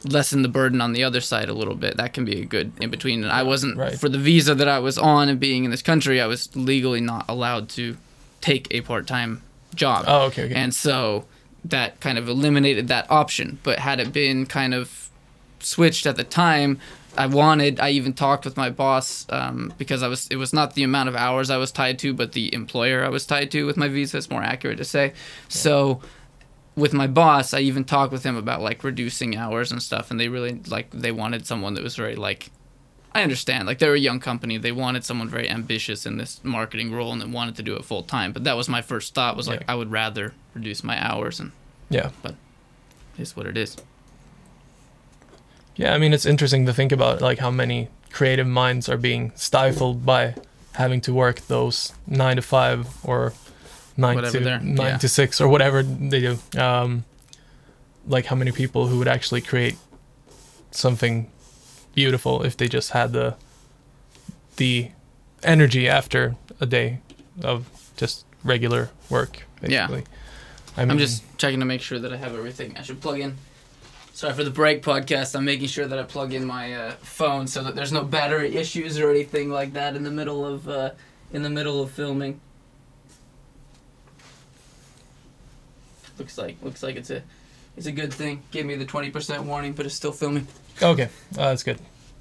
lessen 0.03 0.42
the 0.42 0.50
burden 0.50 0.81
on 0.81 0.94
the 0.94 1.03
other 1.03 1.21
side 1.21 1.48
a 1.50 1.53
little 1.53 1.75
bit 1.75 1.98
that 1.98 2.13
can 2.13 2.25
be 2.25 2.42
a 2.42 2.45
good 2.45 2.71
in 2.81 2.89
between 2.89 3.24
and 3.24 3.31
i 3.31 3.44
wasn't 3.44 3.77
Right. 3.77 4.00
for 4.00 4.09
the 4.09 4.18
visa 4.18 4.56
that 4.56 4.67
i 4.67 4.79
was 4.79 4.98
on 4.98 5.29
and 5.29 5.39
being 5.39 5.63
in 5.63 5.72
this 5.72 5.81
country 5.81 6.20
i 6.20 6.25
was 6.27 6.50
legally 6.55 7.01
not 7.01 7.25
allowed 7.29 7.70
to 7.70 7.98
take 8.41 8.67
a 8.72 8.81
part-time 8.81 9.43
job 9.75 10.05
Oh 10.08 10.24
okay. 10.27 10.46
okay. 10.46 10.55
and 10.55 10.74
so 10.74 11.25
that 11.63 12.00
kind 12.00 12.17
of 12.17 12.27
eliminated 12.27 12.88
that 12.88 13.05
option. 13.12 13.60
But 13.62 13.77
had 13.77 14.00
it 14.00 14.12
been 14.12 14.48
kind 14.48 14.74
of 14.74 15.12
switched 15.60 16.08
at 16.08 16.15
the 16.15 16.24
time, 16.24 16.79
I 17.15 17.27
wanted. 17.27 17.79
I 17.79 17.91
even 17.91 18.13
talked 18.13 18.46
with 18.46 18.58
my 18.58 18.72
boss 18.72 19.27
um, 19.29 19.72
because 19.77 20.01
I 20.01 20.08
was. 20.08 20.27
It 20.31 20.38
was 20.38 20.53
not 20.53 20.74
the 20.74 20.81
amount 20.81 21.10
of 21.10 21.15
hours 21.15 21.51
I 21.51 21.58
was 21.58 21.72
tied 21.72 22.00
to, 22.00 22.15
but 22.15 22.31
the 22.31 22.51
employer 22.51 23.05
I 23.05 23.10
was 23.10 23.27
tied 23.27 23.51
to 23.51 23.67
with 23.67 23.77
my 23.77 23.88
visa. 23.89 24.17
It's 24.17 24.29
more 24.31 24.41
accurate 24.41 24.79
to 24.79 24.84
say. 24.86 25.13
So 25.50 26.01
with 26.75 26.94
my 26.94 27.08
boss, 27.08 27.54
I 27.54 27.60
even 27.60 27.84
talked 27.84 28.12
with 28.12 28.24
him 28.24 28.36
about 28.36 28.62
like 28.62 28.84
reducing 28.84 29.36
hours 29.36 29.72
and 29.72 29.82
stuff, 29.82 30.12
and 30.12 30.20
they 30.20 30.30
really 30.30 30.62
like 30.68 30.90
they 30.92 31.12
wanted 31.12 31.46
someone 31.46 31.74
that 31.75 31.84
was 31.84 31.96
very 31.96 32.16
like. 32.16 32.50
I 33.13 33.24
understand. 33.24 33.68
Like 33.68 33.80
they're 33.80 33.94
a 33.94 34.00
young 34.00 34.22
company. 34.22 34.58
They 34.58 34.72
wanted 34.72 35.04
someone 35.04 35.28
very 35.28 35.50
ambitious 35.50 36.06
in 36.06 36.16
this 36.16 36.40
marketing 36.46 36.94
role 36.94 37.12
and 37.12 37.22
they 37.22 37.25
wanted 37.25 37.58
to 37.58 37.62
do 37.62 37.75
it 37.75 37.84
full 37.84 38.04
time. 38.04 38.32
But 38.32 38.46
that 38.46 38.56
was 38.56 38.70
my 38.70 38.82
first 38.82 39.13
thought 39.13 39.36
was 39.36 39.50
like 39.50 39.60
Yeah. 39.60 39.74
I 39.74 39.75
would 39.75 39.92
rather 39.92 40.34
reduce 40.54 40.82
my 40.82 40.98
hours 40.98 41.38
and 41.38 41.51
yeah. 41.90 42.12
but 42.22 42.36
it's 43.18 43.36
what 43.36 43.48
it 43.48 43.58
is. 43.58 43.75
Yeah, 45.75 45.94
I 45.94 45.98
mean 45.98 46.13
it's 46.13 46.25
interesting 46.25 46.66
to 46.68 46.74
think 46.74 46.94
about 46.94 47.20
like 47.20 47.40
how 47.40 47.51
many 47.51 47.90
creative 48.13 48.48
minds 48.48 48.88
are 48.88 48.96
being 48.96 49.34
stifled 49.36 50.06
by 50.06 50.36
having 50.75 51.01
to 51.01 51.13
work 51.13 51.42
those 51.48 51.92
nine 52.08 52.38
to 52.38 52.42
five 52.42 52.88
or 53.04 53.34
nine 53.98 54.15
Whatever 54.15 54.39
to 54.39 54.65
nine 54.65 54.77
yeah. 54.77 54.98
to 54.98 55.10
six 55.10 55.41
or 55.41 55.48
whatever 55.48 55.83
they 55.83 56.19
do. 56.19 56.38
Um, 56.57 57.05
like 58.07 58.25
how 58.25 58.36
many 58.36 58.51
people 58.51 58.88
who 58.88 58.98
would 58.98 59.07
actually 59.07 59.41
create 59.41 59.75
something 60.71 61.29
beautiful 61.93 62.43
if 62.43 62.57
they 62.57 62.67
just 62.67 62.91
had 62.91 63.13
the 63.13 63.36
the 64.57 64.91
energy 65.43 65.88
after 65.88 66.36
a 66.60 66.65
day 66.65 67.00
of 67.43 67.65
just 67.98 68.25
regular 68.43 68.89
work, 69.10 69.43
Yeah. 69.62 69.88
basically. 69.88 70.12
I 70.77 70.81
mean, 70.86 70.91
I'm 70.91 70.98
just 70.98 71.24
checking 71.38 71.60
to 71.60 71.65
make 71.65 71.81
sure 71.81 72.00
that 72.00 72.13
I 72.13 72.17
have 72.17 72.33
everything. 72.33 72.75
I 72.77 72.81
should 72.81 73.01
plug 73.01 73.19
in 73.19 73.38
Sorry 74.13 74.33
for 74.33 74.43
the 74.43 74.51
break 74.51 74.83
podcast. 74.83 75.36
I'm 75.36 75.45
making 75.45 75.67
sure 75.67 75.88
that 75.88 75.98
I 75.98 76.03
plug 76.03 76.33
in 76.33 76.45
my 76.45 76.74
uh, 76.74 76.91
phone 77.01 77.48
so 77.48 77.63
that 77.63 77.75
there's 77.75 77.93
no 77.93 78.03
battery 78.03 78.55
issues 78.63 79.00
or 79.00 79.10
anything 79.10 79.50
like 79.50 79.74
that 79.74 79.95
in 79.95 80.03
the 80.03 80.12
middle 80.12 80.45
of 80.45 80.67
uh, 80.67 80.91
in 81.31 81.43
the 81.43 81.50
middle 81.50 81.81
of 81.81 81.91
filming. 81.91 82.39
Looks 86.22 86.38
like 86.38 86.58
looks 86.62 86.84
like 86.84 86.96
it's 86.98 87.10
a 87.10 87.24
it's 87.75 87.88
a 87.88 87.92
good 87.92 88.13
thing. 88.13 88.44
Give 88.51 88.63
me 88.66 88.75
the 88.75 88.86
twenty 88.86 89.10
percent 89.10 89.44
warning, 89.44 89.74
but 89.74 89.88
it's 89.88 89.96
still 89.96 90.12
filming. 90.12 90.46
Okay, 90.82 91.06
uh, 91.34 91.50
that's 91.50 91.63
good. 91.63 91.80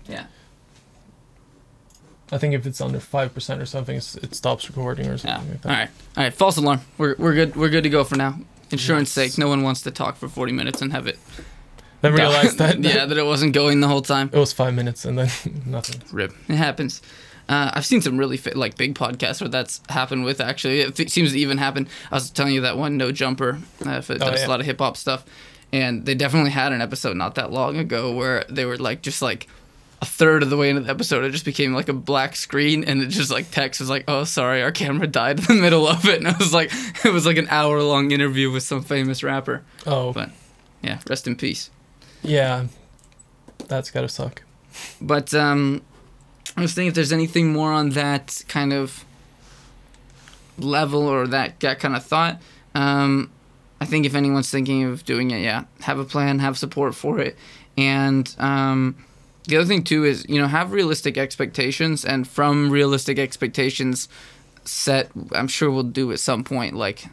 Yeah. 0.08 0.24
I 2.32 2.38
think 2.38 2.54
if 2.54 2.64
it's 2.66 2.80
under 2.80 2.98
five 2.98 3.34
percent 3.34 3.60
or 3.60 3.66
something, 3.66 3.96
it 3.96 4.34
stops 4.34 4.68
recording 4.68 5.06
or 5.06 5.10
Yeah. 5.12 5.16
something 5.16 5.50
like 5.50 5.60
that. 5.62 5.68
right. 5.68 5.88
All 6.16 6.24
right. 6.24 6.32
False 6.34 6.56
alarm. 6.56 6.80
We're 6.96 7.14
we're 7.18 7.34
good. 7.34 7.56
We're 7.56 7.68
good 7.68 7.82
to 7.84 7.90
go 7.90 8.02
for 8.04 8.16
now. 8.16 8.38
Insurance 8.70 9.10
sake, 9.10 9.36
no 9.36 9.48
one 9.48 9.62
wants 9.62 9.82
to 9.82 9.90
talk 9.90 10.16
for 10.16 10.28
40 10.28 10.52
minutes 10.52 10.80
and 10.80 10.92
have 10.92 11.06
it. 11.08 11.18
Then 12.00 12.14
realized 12.14 12.56
that 12.58 12.78
yeah, 12.82 13.04
that 13.04 13.18
it 13.18 13.26
wasn't 13.26 13.52
going 13.52 13.80
the 13.80 13.88
whole 13.88 14.00
time. 14.00 14.30
it 14.32 14.38
was 14.38 14.52
five 14.54 14.72
minutes 14.74 15.04
and 15.04 15.18
then 15.18 15.28
nothing. 15.66 16.00
Rip. 16.10 16.32
It 16.48 16.54
happens. 16.54 17.02
Uh, 17.50 17.70
I've 17.74 17.84
seen 17.84 18.00
some 18.00 18.16
really 18.16 18.36
fit, 18.36 18.56
like 18.56 18.76
big 18.76 18.94
podcasts 18.94 19.40
where 19.40 19.48
that's 19.50 19.80
happened 19.88 20.24
with. 20.24 20.40
Actually, 20.40 20.80
it 20.82 20.94
th- 20.94 21.10
seems 21.10 21.32
to 21.32 21.38
even 21.38 21.58
happen. 21.58 21.88
I 22.10 22.14
was 22.14 22.30
telling 22.30 22.54
you 22.54 22.60
that 22.60 22.78
one 22.78 22.96
No 22.96 23.10
Jumper 23.10 23.58
uh, 23.84 23.90
if 23.90 24.08
it 24.08 24.22
Oh, 24.22 24.30
does 24.30 24.40
yeah. 24.42 24.46
a 24.46 24.48
lot 24.48 24.60
of 24.60 24.66
hip 24.66 24.78
hop 24.78 24.96
stuff, 24.96 25.24
and 25.72 26.06
they 26.06 26.14
definitely 26.14 26.52
had 26.52 26.72
an 26.72 26.80
episode 26.80 27.16
not 27.16 27.34
that 27.34 27.50
long 27.52 27.76
ago 27.76 28.12
where 28.14 28.44
they 28.48 28.64
were 28.64 28.78
like 28.78 29.02
just 29.02 29.20
like 29.20 29.48
a 30.00 30.06
third 30.06 30.42
of 30.44 30.48
the 30.48 30.56
way 30.56 30.70
into 30.70 30.80
the 30.82 30.90
episode, 30.90 31.24
it 31.24 31.30
just 31.32 31.44
became 31.44 31.74
like 31.74 31.88
a 31.88 31.92
black 31.92 32.36
screen, 32.36 32.84
and 32.84 33.02
it 33.02 33.08
just 33.08 33.30
like 33.32 33.50
text 33.50 33.80
was 33.80 33.90
like, 33.90 34.04
"Oh, 34.08 34.22
sorry, 34.24 34.62
our 34.62 34.70
camera 34.72 35.06
died 35.08 35.40
in 35.40 35.44
the 35.56 35.60
middle 35.60 35.86
of 35.88 36.06
it," 36.06 36.18
and 36.24 36.28
it 36.28 36.38
was 36.38 36.54
like 36.54 36.70
it 37.04 37.12
was 37.12 37.26
like 37.26 37.36
an 37.36 37.48
hour 37.50 37.82
long 37.82 38.12
interview 38.12 38.50
with 38.50 38.62
some 38.62 38.82
famous 38.82 39.22
rapper. 39.24 39.62
Oh, 39.86 40.12
But- 40.12 40.30
Yeah, 40.82 41.00
rest 41.08 41.26
in 41.26 41.34
peace. 41.36 41.68
yeah, 42.22 42.66
that's 43.66 43.90
gotta 43.90 44.08
suck. 44.08 44.42
But 45.00 45.34
um, 45.34 45.82
I 46.56 46.62
was 46.62 46.74
thinking 46.74 46.88
if 46.88 46.94
there's 46.94 47.12
anything 47.12 47.52
more 47.52 47.72
on 47.72 47.90
that 47.90 48.44
kind 48.48 48.72
of 48.72 49.04
level 50.58 51.06
or 51.06 51.26
that, 51.28 51.60
that 51.60 51.80
kind 51.80 51.96
of 51.96 52.04
thought. 52.04 52.40
Um, 52.74 53.30
I 53.80 53.86
think 53.86 54.04
if 54.04 54.14
anyone's 54.14 54.50
thinking 54.50 54.84
of 54.84 55.04
doing 55.04 55.30
it, 55.30 55.40
yeah, 55.40 55.64
have 55.80 55.98
a 55.98 56.04
plan, 56.04 56.38
have 56.40 56.58
support 56.58 56.94
for 56.94 57.18
it. 57.18 57.36
And 57.78 58.34
um, 58.38 58.96
the 59.46 59.56
other 59.56 59.66
thing, 59.66 59.84
too, 59.84 60.04
is, 60.04 60.26
you 60.28 60.38
know, 60.40 60.48
have 60.48 60.72
realistic 60.72 61.16
expectations. 61.16 62.04
And 62.04 62.28
from 62.28 62.70
realistic 62.70 63.18
expectations, 63.18 64.08
set, 64.64 65.10
I'm 65.32 65.48
sure 65.48 65.70
we'll 65.70 65.82
do 65.84 66.12
at 66.12 66.20
some 66.20 66.44
point, 66.44 66.76
like 66.76 67.06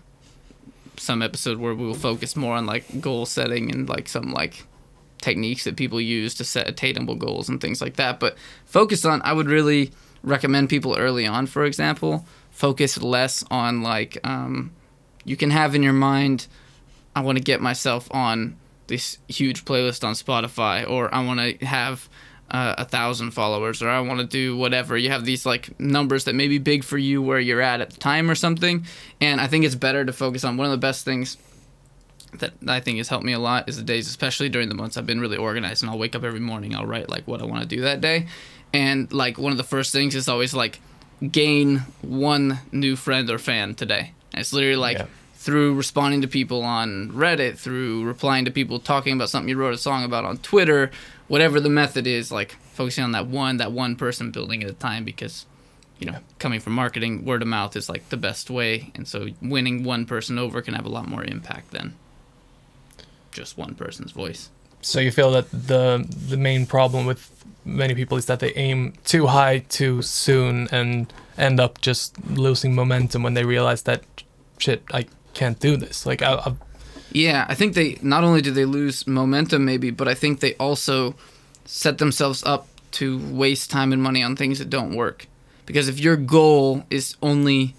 some 0.97 1.21
episode 1.21 1.59
where 1.59 1.73
we 1.73 1.85
will 1.85 1.93
focus 1.93 2.35
more 2.35 2.55
on 2.55 2.65
like 2.65 2.99
goal 2.99 3.25
setting 3.25 3.71
and 3.71 3.87
like 3.87 4.09
some 4.09 4.31
like 4.31 4.65
techniques 5.21 5.63
that 5.63 5.75
people 5.75 5.99
use 5.99 6.33
to 6.35 6.43
set 6.43 6.67
attainable 6.67 7.15
goals 7.15 7.49
and 7.49 7.59
things 7.59 7.81
like 7.81 7.95
that. 7.95 8.19
But 8.19 8.37
focus 8.65 9.05
on, 9.05 9.21
I 9.23 9.33
would 9.33 9.47
really 9.47 9.91
recommend 10.23 10.69
people 10.69 10.95
early 10.97 11.25
on, 11.25 11.47
for 11.47 11.65
example, 11.65 12.25
focus 12.51 13.01
less 13.01 13.43
on 13.49 13.81
like, 13.81 14.17
um, 14.23 14.71
you 15.25 15.37
can 15.37 15.51
have 15.51 15.75
in 15.75 15.83
your 15.83 15.93
mind, 15.93 16.47
I 17.15 17.21
want 17.21 17.37
to 17.37 17.43
get 17.43 17.61
myself 17.61 18.07
on 18.11 18.57
this 18.87 19.17
huge 19.27 19.65
playlist 19.65 20.03
on 20.03 20.13
Spotify, 20.13 20.89
or 20.89 21.13
I 21.13 21.25
want 21.25 21.39
to 21.39 21.65
have 21.65 22.07
uh, 22.49 22.75
a 22.77 22.85
thousand 22.85 23.31
followers, 23.31 23.81
or 23.81 23.89
I 23.89 23.99
want 23.99 24.19
to 24.19 24.25
do 24.25 24.55
whatever. 24.55 24.97
You 24.97 25.09
have 25.09 25.25
these 25.25 25.45
like 25.45 25.77
numbers 25.79 26.23
that 26.23 26.35
may 26.35 26.47
be 26.47 26.57
big 26.57 26.83
for 26.83 26.97
you 26.97 27.21
where 27.21 27.39
you're 27.39 27.61
at 27.61 27.81
at 27.81 27.89
the 27.89 27.99
time 27.99 28.29
or 28.29 28.35
something. 28.35 28.85
And 29.19 29.41
I 29.41 29.47
think 29.47 29.65
it's 29.65 29.75
better 29.75 30.05
to 30.05 30.13
focus 30.13 30.43
on 30.43 30.57
one 30.57 30.65
of 30.65 30.71
the 30.71 30.77
best 30.77 31.03
things 31.03 31.37
that 32.39 32.53
I 32.67 32.79
think 32.79 32.97
has 32.97 33.07
helped 33.09 33.25
me 33.25 33.33
a 33.33 33.39
lot 33.39 33.67
is 33.69 33.77
the 33.77 33.83
days, 33.83 34.07
especially 34.07 34.49
during 34.49 34.69
the 34.69 34.75
months 34.75 34.97
I've 34.97 35.05
been 35.05 35.19
really 35.21 35.37
organized 35.37 35.81
and 35.83 35.89
I'll 35.89 35.97
wake 35.97 36.15
up 36.15 36.23
every 36.23 36.39
morning, 36.39 36.75
I'll 36.75 36.85
write 36.85 37.09
like 37.09 37.27
what 37.27 37.41
I 37.41 37.45
want 37.45 37.61
to 37.63 37.67
do 37.67 37.81
that 37.81 38.01
day. 38.01 38.27
And 38.73 39.11
like 39.13 39.37
one 39.37 39.51
of 39.51 39.57
the 39.57 39.63
first 39.63 39.91
things 39.91 40.13
is 40.15 40.27
always 40.27 40.53
like 40.53 40.79
gain 41.31 41.79
one 42.01 42.59
new 42.71 42.95
friend 42.95 43.29
or 43.29 43.39
fan 43.39 43.75
today. 43.75 44.11
And 44.33 44.41
it's 44.41 44.53
literally 44.53 44.75
like 44.75 44.97
Yeah. 44.97 45.05
through 45.35 45.73
responding 45.75 46.21
to 46.21 46.27
people 46.27 46.63
on 46.63 47.11
Reddit, 47.11 47.57
through 47.57 48.03
replying 48.03 48.45
to 48.45 48.51
people 48.51 48.79
talking 48.79 49.13
about 49.13 49.29
something 49.29 49.49
you 49.49 49.57
wrote 49.57 49.73
a 49.73 49.77
song 49.77 50.03
about 50.03 50.25
on 50.25 50.37
Twitter, 50.39 50.91
whatever 51.27 51.59
the 51.59 51.69
method 51.69 52.05
is, 52.05 52.31
like 52.31 52.55
focusing 52.73 53.03
on 53.03 53.13
that 53.13 53.27
one, 53.27 53.57
that 53.57 53.71
one 53.71 53.95
person 53.95 54.31
building 54.31 54.63
at 54.63 54.69
a 54.69 54.73
time 54.73 55.03
because 55.03 55.45
you 55.99 56.05
know, 56.05 56.19
coming 56.37 56.59
from 56.59 56.73
marketing, 56.73 57.25
word 57.25 57.41
of 57.41 57.47
mouth 57.47 57.75
is 57.75 57.89
like 57.89 58.07
the 58.09 58.17
best 58.17 58.51
way. 58.51 58.91
And 58.93 59.07
so 59.07 59.29
winning 59.41 59.83
one 59.83 60.05
person 60.05 60.37
over 60.37 60.61
can 60.61 60.75
have 60.75 60.85
a 60.85 60.89
lot 60.89 61.07
more 61.07 61.23
impact 61.23 61.71
than 61.71 61.95
just 63.37 63.57
one 63.57 63.75
person's 63.75 64.11
voice. 64.11 64.49
So 64.81 64.99
you 64.99 65.11
feel 65.11 65.31
that 65.31 65.49
the 65.51 66.05
the 66.29 66.37
main 66.37 66.65
problem 66.65 67.05
with 67.05 67.31
many 67.63 67.93
people 67.95 68.17
is 68.17 68.25
that 68.25 68.39
they 68.39 68.53
aim 68.53 68.93
too 69.03 69.27
high 69.27 69.59
too 69.69 70.01
soon 70.01 70.67
and 70.71 71.11
end 71.37 71.59
up 71.59 71.79
just 71.81 72.17
losing 72.29 72.73
momentum 72.73 73.23
when 73.23 73.33
they 73.33 73.45
realize 73.45 73.83
that 73.83 74.03
shit 74.57 74.83
I 74.91 75.05
can't 75.33 75.59
do 75.59 75.77
this. 75.77 76.05
Like 76.05 76.21
I, 76.21 76.33
I 76.33 76.53
Yeah, 77.11 77.45
I 77.47 77.55
think 77.55 77.75
they 77.75 77.97
not 78.01 78.23
only 78.23 78.41
do 78.41 78.51
they 78.51 78.65
lose 78.65 79.05
momentum 79.05 79.65
maybe, 79.65 79.91
but 79.91 80.07
I 80.07 80.15
think 80.15 80.39
they 80.39 80.55
also 80.55 81.15
set 81.65 81.97
themselves 81.97 82.43
up 82.43 82.67
to 82.91 83.19
waste 83.31 83.69
time 83.69 83.93
and 83.93 84.01
money 84.01 84.23
on 84.23 84.35
things 84.35 84.59
that 84.59 84.69
don't 84.69 84.95
work. 84.95 85.27
Because 85.65 85.89
if 85.89 85.99
your 85.99 86.15
goal 86.15 86.83
is 86.89 87.17
only 87.21 87.75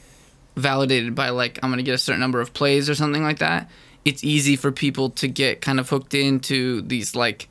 validated 0.57 1.15
by 1.15 1.31
like 1.31 1.59
I'm 1.63 1.71
going 1.71 1.79
to 1.79 1.85
get 1.85 1.95
a 1.95 1.99
certain 1.99 2.21
number 2.21 2.41
of 2.41 2.53
plays 2.53 2.91
or 2.91 2.95
something 2.95 3.23
like 3.23 3.39
that, 3.39 3.71
it's 4.09 4.25
easy 4.25 4.57
for 4.57 4.73
people 4.73 5.11
to 5.11 5.29
get 5.29 5.61
kind 5.61 5.79
of 5.79 5.91
hooked 5.91 6.15
into 6.15 6.81
these 6.81 7.15
like 7.15 7.47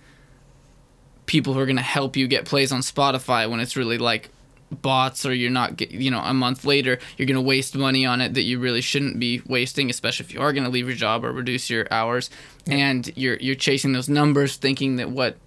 people 1.27 1.53
who 1.53 1.59
are 1.59 1.67
going 1.67 1.75
to 1.75 1.83
help 1.83 2.17
you 2.17 2.27
get 2.27 2.45
plays 2.45 2.71
on 2.71 2.81
Spotify 2.81 3.47
when 3.47 3.59
it's 3.59 3.77
really 3.77 3.99
like 3.99 4.29
bots 4.71 5.23
or 5.23 5.33
you're 5.33 5.51
not 5.51 5.77
get, 5.77 5.91
you 5.91 6.09
know 6.09 6.19
a 6.19 6.33
month 6.33 6.65
later 6.65 6.97
you're 7.15 7.27
going 7.27 7.35
to 7.35 7.41
waste 7.41 7.73
money 7.75 8.05
on 8.05 8.19
it 8.19 8.33
that 8.33 8.41
you 8.41 8.59
really 8.59 8.81
shouldn't 8.81 9.17
be 9.17 9.41
wasting 9.47 9.89
especially 9.89 10.25
if 10.25 10.33
you 10.33 10.41
are 10.41 10.51
going 10.51 10.65
to 10.65 10.69
leave 10.69 10.87
your 10.87 10.95
job 10.95 11.23
or 11.23 11.31
reduce 11.31 11.69
your 11.69 11.85
hours. 11.91 12.31
And 12.65 13.15
you're 13.15 13.37
you're 13.37 13.55
chasing 13.55 13.93
those 13.93 14.09
numbers 14.09 14.55
thinking 14.55 14.95
that 14.95 15.11
what 15.11 15.37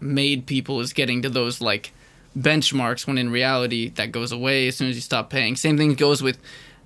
made 0.00 0.46
people 0.46 0.80
is 0.80 0.94
getting 0.94 1.20
to 1.20 1.28
those 1.28 1.60
like 1.60 1.92
benchmarks 2.38 3.06
when 3.06 3.18
in 3.18 3.30
reality 3.30 3.90
that 3.90 4.10
goes 4.10 4.32
away 4.32 4.68
as 4.68 4.76
soon 4.76 4.88
as 4.88 4.94
you 4.94 5.02
stop 5.02 5.28
paying. 5.28 5.54
Same 5.54 5.76
thing 5.76 5.92
goes 5.92 6.22
with 6.22 6.38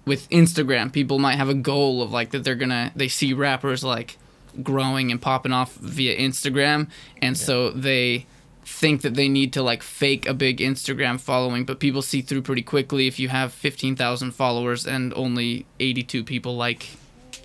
with 0.06 0.28
Instagram 0.30 0.92
people 0.92 1.18
might 1.18 1.36
have 1.36 1.48
a 1.48 1.54
goal 1.54 2.02
of 2.02 2.12
like 2.12 2.30
that 2.30 2.44
they're 2.44 2.54
to 2.70 2.92
they 2.94 3.08
see 3.08 3.32
rappers 3.32 3.82
like 3.82 4.16
growing 4.62 5.10
and 5.10 5.20
popping 5.20 5.52
off 5.52 5.74
via 5.76 6.16
Instagram 6.16 6.88
and 7.22 7.36
so 7.36 7.70
they 7.70 8.26
think 8.66 9.02
that 9.02 9.14
they 9.14 9.28
need 9.28 9.52
to 9.52 9.62
like 9.62 9.82
fake 9.82 10.26
a 10.26 10.32
big 10.32 10.56
Instagram 10.58 11.20
following, 11.20 11.66
but 11.66 11.78
people 11.78 12.00
see 12.00 12.22
through 12.22 12.40
pretty 12.40 12.62
quickly 12.62 13.06
if 13.06 13.18
you 13.18 13.28
have 13.28 13.52
15,000 13.52 14.32
followers 14.32 14.86
and 14.86 15.12
only 15.14 15.66
82 15.80 16.24
people 16.24 16.56
like 16.56 16.88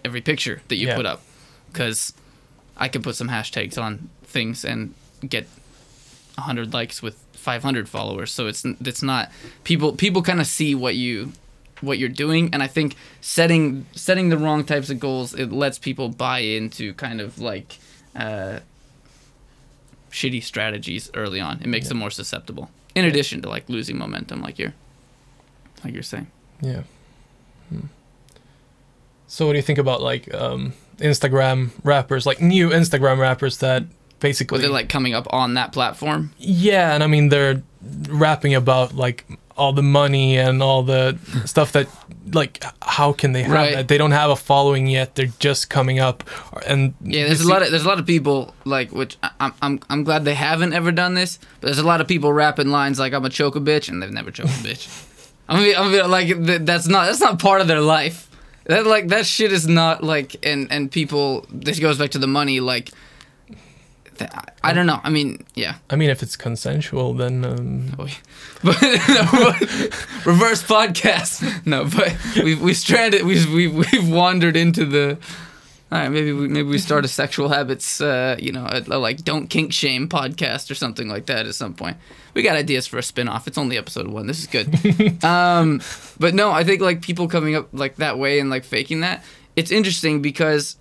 every 0.06 0.22
picture 0.22 0.62
that 0.70 0.78
you 0.78 0.88
Yeah. 0.88 0.96
put 0.96 1.06
up. 1.06 1.22
Because 1.72 2.14
I 2.78 2.88
could 2.88 3.04
put 3.04 3.16
some 3.18 3.28
hashtags 3.28 3.78
on 3.78 4.10
things 4.24 4.64
and 4.64 4.94
get 5.28 5.46
100 6.36 6.74
likes 6.74 7.02
with 7.02 7.18
500 7.34 7.90
followers. 7.90 8.32
So 8.32 8.48
it's 8.48 8.64
it's 8.64 9.04
not 9.04 9.30
people 9.66 9.92
people 9.94 10.22
kind 10.22 10.40
of 10.40 10.48
see 10.48 10.74
what 10.74 10.96
you 10.96 11.34
what 11.82 11.98
you're 11.98 12.10
doing 12.10 12.50
and 12.54 12.62
I 12.62 12.68
think 12.68 12.96
setting 13.22 13.86
setting 13.94 14.30
the 14.30 14.38
wrong 14.38 14.64
types 14.64 14.90
of 14.90 15.00
goals 15.00 15.34
it 15.34 15.52
lets 15.52 15.80
people 15.80 16.10
buy 16.10 16.40
into 16.40 16.94
kind 16.96 17.22
of 17.22 17.40
like 17.40 17.78
uh, 18.16 18.60
shitty 20.12 20.44
strategies 20.44 21.10
early 21.14 21.40
on. 21.40 21.62
It 21.62 21.68
makes 21.68 21.88
them 21.88 21.98
more 21.98 22.12
susceptible. 22.12 22.70
In 22.96 23.06
addition 23.06 23.42
to 23.44 23.50
like 23.50 23.70
losing 23.70 23.98
momentum, 23.98 24.42
like 24.42 24.60
you're, 24.60 24.74
like 25.84 25.94
you're 25.94 26.04
saying. 26.04 26.28
Yeah. 26.62 26.84
Hmm. 27.70 27.86
So 29.28 29.46
what 29.46 29.54
do 29.54 29.58
you 29.58 29.64
think 29.64 29.80
about 29.80 30.02
like 30.02 30.34
um, 30.34 30.74
Instagram 30.98 31.72
rappers, 31.84 32.26
like 32.26 32.42
new 32.42 32.70
Instagram 32.70 33.20
rappers 33.20 33.60
that 33.60 33.84
basically 34.20 34.58
Were 34.58 34.62
they 34.64 34.68
like 34.68 34.90
coming 34.90 35.14
up 35.14 35.28
on 35.32 35.54
that 35.54 35.72
platform? 35.72 36.34
Yeah, 36.38 36.94
and 36.94 37.04
I 37.04 37.08
mean 37.08 37.30
they're 37.30 37.62
rapping 38.10 38.56
about 38.56 38.96
like 38.96 39.26
all 39.60 39.74
the 39.74 39.84
money 39.84 40.38
and 40.38 40.64
all 40.64 40.82
the 40.84 41.18
stuff 41.46 41.72
that 41.74 41.88
like 42.34 42.64
how 42.82 43.12
can 43.14 43.32
they 43.34 43.44
have 43.44 43.52
Right. 43.52 43.76
that? 43.76 43.88
They 43.88 43.98
don't 43.98 44.12
have 44.12 44.30
a 44.32 44.36
following 44.36 44.88
yet. 44.88 45.16
They're 45.16 45.34
just 45.40 45.70
coming 45.70 46.00
up 46.00 46.24
and 46.66 46.94
Yeah, 47.04 47.26
there's 47.28 47.42
a 47.42 47.48
lot 47.50 47.62
of 47.62 47.72
there's 47.72 47.86
a 47.86 47.88
lot 47.88 48.00
of 48.00 48.06
people 48.06 48.54
like 48.66 48.92
which 48.92 49.18
I'm 49.40 49.54
I'm 49.62 49.80
I'm 49.90 50.04
glad 50.04 50.26
they 50.26 50.36
haven't 50.36 50.74
ever 50.74 50.92
done 50.92 51.14
this, 51.16 51.38
but 51.60 51.68
there's 51.68 51.80
a 51.80 51.86
lot 51.92 52.02
of 52.02 52.08
people 52.08 52.32
rapping 52.34 52.70
lines 52.70 52.98
like 53.00 53.14
I'm 53.14 53.26
a 53.26 53.30
choke 53.30 53.56
a 53.56 53.60
bitch 53.60 53.90
and 53.90 54.02
they've 54.02 54.12
never 54.12 54.32
choked 54.32 54.50
a 54.50 54.64
bitch. 54.68 55.06
I'm 55.50 55.58
gonna 55.58 55.68
be, 55.68 55.76
I'm 55.76 55.92
gonna 55.92 56.04
be 56.04 56.48
like 56.48 56.66
that's 56.66 56.88
not 56.88 57.06
that's 57.08 57.20
not 57.20 57.40
part 57.40 57.62
of 57.62 57.68
their 57.68 57.82
life. 57.82 58.28
That 58.66 58.86
like 58.86 59.08
that 59.10 59.26
shit 59.26 59.52
is 59.52 59.68
not 59.68 60.04
like 60.04 60.36
and 60.46 60.72
and 60.72 60.92
people 60.92 61.46
this 61.52 61.80
goes 61.80 61.98
back 61.98 62.12
to 62.12 62.20
the 62.20 62.28
money 62.28 62.60
like. 62.60 62.92
I- 64.22 64.44
I 64.62 64.74
don't 64.74 64.86
know. 64.88 65.00
I 65.04 65.10
mean, 65.10 65.46
yeah. 65.56 65.76
I 65.90 65.96
mean 65.96 66.10
if 66.10 66.22
it's 66.22 66.36
consensual 66.36 67.14
then 67.14 67.46
um, 67.46 67.96
Oh, 67.98 68.06
yeah. 68.06 68.16
But, 68.64 68.82
no, 68.82 69.26
but 69.32 69.62
reverse 70.26 70.62
podcast. 70.64 71.66
No, 71.66 71.86
but 71.86 72.14
we've 72.44 72.62
we 72.62 72.74
stranded. 72.74 73.26
We've 73.26 73.50
we've 73.54 73.74
we've 73.74 74.10
wandered 74.10 74.56
into 74.58 74.86
the 74.86 75.18
All 75.92 75.98
right, 75.98 76.10
maybe 76.10 76.34
we 76.34 76.48
maybe 76.50 76.68
we 76.68 76.78
start 76.78 77.06
a 77.06 77.08
sexual 77.08 77.50
habits, 77.50 78.02
uh, 78.02 78.36
you 78.38 78.52
know, 78.52 78.66
a, 78.70 78.84
a, 78.90 78.98
like 79.00 79.24
don't 79.24 79.48
kink 79.48 79.72
shame 79.74 80.08
podcast 80.10 80.70
or 80.70 80.76
something 80.76 81.08
like 81.08 81.26
that 81.28 81.46
at 81.48 81.56
some 81.56 81.74
point. 81.74 81.98
We 82.34 82.44
got 82.44 82.56
ideas 82.58 82.86
for 82.86 82.98
a 83.00 83.04
spin-off. 83.04 83.48
It's 83.48 83.58
only 83.58 83.78
episode 83.78 84.08
one. 84.08 84.28
This 84.28 84.40
is 84.40 84.48
good. 84.48 85.24
um, 85.24 85.82
but 86.20 86.36
no, 86.36 86.52
I 86.52 86.64
think 86.64 86.82
like 86.82 87.02
people 87.02 87.28
coming 87.28 87.56
up 87.56 87.70
like 87.72 87.96
that 87.96 88.20
way 88.20 88.40
and 88.40 88.50
like 88.52 88.66
faking 88.66 89.00
that, 89.02 89.24
it's 89.56 89.72
interesting 89.72 90.22
because 90.22 90.76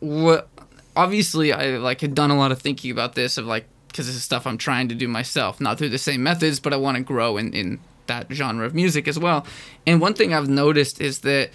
what 0.00 0.48
obviously 0.96 1.52
I 1.52 1.76
like 1.78 2.00
had 2.00 2.14
done 2.14 2.30
a 2.30 2.36
lot 2.36 2.52
of 2.52 2.60
thinking 2.60 2.90
about 2.90 3.14
this 3.14 3.38
of 3.38 3.46
like 3.46 3.66
because 3.88 4.06
this 4.06 4.14
is 4.14 4.22
stuff 4.22 4.46
I'm 4.46 4.58
trying 4.58 4.88
to 4.88 4.94
do 4.94 5.08
myself, 5.08 5.60
not 5.60 5.78
through 5.78 5.88
the 5.88 5.98
same 5.98 6.22
methods, 6.22 6.60
but 6.60 6.72
I 6.72 6.76
want 6.76 6.96
to 6.96 7.02
grow 7.02 7.36
in 7.36 7.52
in 7.52 7.80
that 8.06 8.26
genre 8.32 8.66
of 8.66 8.74
music 8.74 9.08
as 9.08 9.18
well. 9.18 9.46
And 9.86 10.00
one 10.00 10.14
thing 10.14 10.32
I've 10.34 10.48
noticed 10.48 11.00
is 11.00 11.20
that 11.20 11.50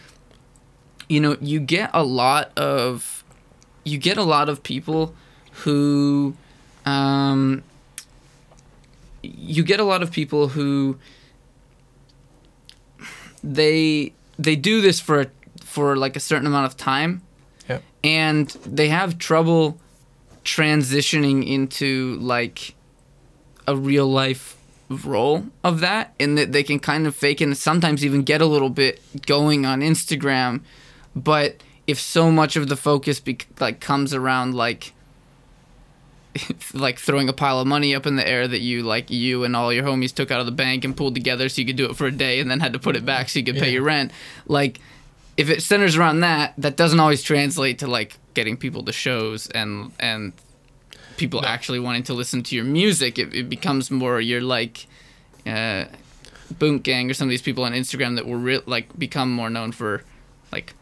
you 1.07 1.19
know, 1.19 1.37
you 1.39 1.59
get 1.59 1.89
a 1.93 2.03
lot 2.03 2.51
of 2.57 3.23
you 3.83 3.97
get 3.97 4.17
a 4.17 4.23
lot 4.23 4.49
of 4.49 4.63
people 4.63 5.13
who 5.51 6.35
um, 6.85 7.63
you 9.21 9.63
get 9.63 9.79
a 9.79 9.83
lot 9.83 10.01
of 10.01 10.11
people 10.11 10.49
who 10.49 10.97
they 13.43 14.13
they 14.37 14.55
do 14.55 14.81
this 14.81 14.99
for 14.99 15.27
for 15.63 15.95
like 15.95 16.15
a 16.15 16.19
certain 16.19 16.47
amount 16.47 16.65
of 16.65 16.77
time. 16.77 17.21
And 18.05 18.49
they 18.65 18.87
have 18.89 19.17
trouble 19.17 19.79
transitioning 20.43 21.45
into 21.47 22.17
like 22.21 22.75
a 23.67 23.75
real 23.75 24.07
life 24.07 24.55
role 24.89 25.43
of 25.63 25.79
that 25.79 26.13
and 26.19 26.37
that 26.37 26.51
they 26.51 26.61
can 26.61 26.77
kind 26.79 27.07
of 27.07 27.15
fake 27.15 27.41
and 27.41 27.57
sometimes 27.57 28.05
even 28.05 28.21
get 28.21 28.39
a 28.41 28.45
little 28.45 28.69
bit 28.69 29.01
going 29.25 29.65
on 29.65 29.81
Instagram 29.81 30.61
but 31.15 31.55
if 31.87 31.99
so 31.99 32.31
much 32.31 32.55
of 32.55 32.67
the 32.67 32.75
focus 32.75 33.19
be- 33.19 33.39
like 33.59 33.79
comes 33.79 34.13
around 34.13 34.53
like 34.53 34.93
like 36.73 36.99
throwing 36.99 37.29
a 37.29 37.33
pile 37.33 37.59
of 37.59 37.65
money 37.67 37.95
up 37.95 38.05
in 38.05 38.15
the 38.17 38.27
air 38.27 38.47
that 38.47 38.59
you 38.61 38.83
like 38.83 39.09
you 39.09 39.43
and 39.43 39.55
all 39.55 39.73
your 39.73 39.83
homies 39.83 40.13
took 40.13 40.29
out 40.29 40.39
of 40.39 40.45
the 40.45 40.51
bank 40.51 40.83
and 40.85 40.95
pulled 40.95 41.15
together 41.15 41.49
so 41.49 41.61
you 41.61 41.65
could 41.65 41.77
do 41.77 41.85
it 41.89 41.95
for 41.95 42.05
a 42.05 42.11
day 42.11 42.39
and 42.39 42.51
then 42.51 42.59
had 42.59 42.73
to 42.73 42.79
put 42.79 42.95
it 42.95 43.05
back 43.05 43.29
so 43.29 43.39
you 43.39 43.45
could 43.45 43.55
pay 43.55 43.67
Yeah. 43.67 43.73
your 43.73 43.83
rent 43.83 44.11
like 44.47 44.79
if 45.37 45.49
it 45.49 45.61
centers 45.61 45.97
around 45.97 46.21
that 46.21 46.53
that 46.57 46.77
doesn't 46.77 46.99
always 46.99 47.21
translate 47.23 47.79
to 47.79 47.87
like 47.87 48.17
getting 48.33 48.57
people 48.57 48.83
to 48.83 48.91
shows 48.93 49.47
and 49.47 49.91
and 49.99 50.33
people 51.17 51.41
No. 51.41 51.47
actually 51.47 51.79
wanting 51.79 52.03
to 52.03 52.13
listen 52.13 52.43
to 52.43 52.55
your 52.55 52.65
music 52.65 53.17
it, 53.19 53.33
it 53.33 53.49
becomes 53.49 53.89
more 53.89 54.19
you're 54.21 54.41
like 54.41 54.87
uh 55.47 55.85
boom 56.59 56.79
gang 56.79 57.09
or 57.09 57.13
some 57.13 57.27
of 57.27 57.31
these 57.31 57.41
people 57.41 57.63
on 57.63 57.71
instagram 57.73 58.15
that 58.17 58.25
were 58.27 58.37
real 58.37 58.61
like 58.65 58.97
become 58.99 59.31
more 59.31 59.49
known 59.49 59.71
for 59.71 60.03
like 60.51 60.73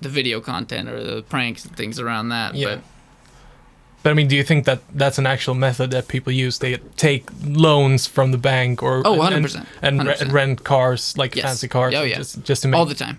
the 0.00 0.08
video 0.08 0.40
content 0.40 0.88
or 0.88 1.02
the 1.02 1.22
pranks 1.22 1.64
and 1.64 1.76
things 1.76 1.98
around 2.00 2.28
that 2.30 2.54
Yeah. 2.54 2.76
but 2.76 2.84
But 4.02 4.10
I 4.10 4.14
mean, 4.14 4.28
do 4.28 4.36
you 4.36 4.42
think 4.44 4.64
that 4.64 4.80
that's 4.94 5.18
an 5.18 5.26
actual 5.26 5.54
method 5.54 5.90
that 5.90 6.08
people 6.08 6.32
use? 6.32 6.58
They 6.58 6.78
take 6.96 7.28
loans 7.44 8.06
from 8.06 8.32
the 8.32 8.38
bank 8.38 8.82
or 8.82 9.02
Oh, 9.06 9.18
100%. 9.18 9.66
and, 9.82 9.98
re- 10.06 10.14
100%. 10.14 10.32
rent 10.32 10.64
cars 10.64 11.16
like 11.18 11.36
Yes. 11.36 11.44
fancy 11.44 11.68
cars, 11.68 11.94
Oh, 11.94 12.02
yeah. 12.02 12.16
just 12.16 12.42
just 12.44 12.62
to 12.62 12.68
make 12.68 12.78
all 12.78 12.86
the 12.86 12.94
time 12.94 13.18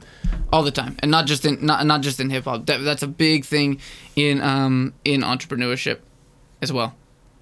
all 0.51 0.63
the 0.63 0.71
time 0.71 0.95
and 0.99 1.11
not 1.11 1.27
just 1.27 1.45
in 1.45 1.63
not, 1.65 1.85
not 1.85 2.01
just 2.01 2.19
in 2.19 2.29
hip 2.29 2.45
hop 2.45 2.65
that, 2.65 2.83
that's 2.83 3.03
a 3.03 3.07
big 3.07 3.45
thing 3.45 3.79
in 4.15 4.41
um 4.41 4.93
in 5.05 5.21
entrepreneurship 5.21 5.99
as 6.61 6.71
well 6.73 6.93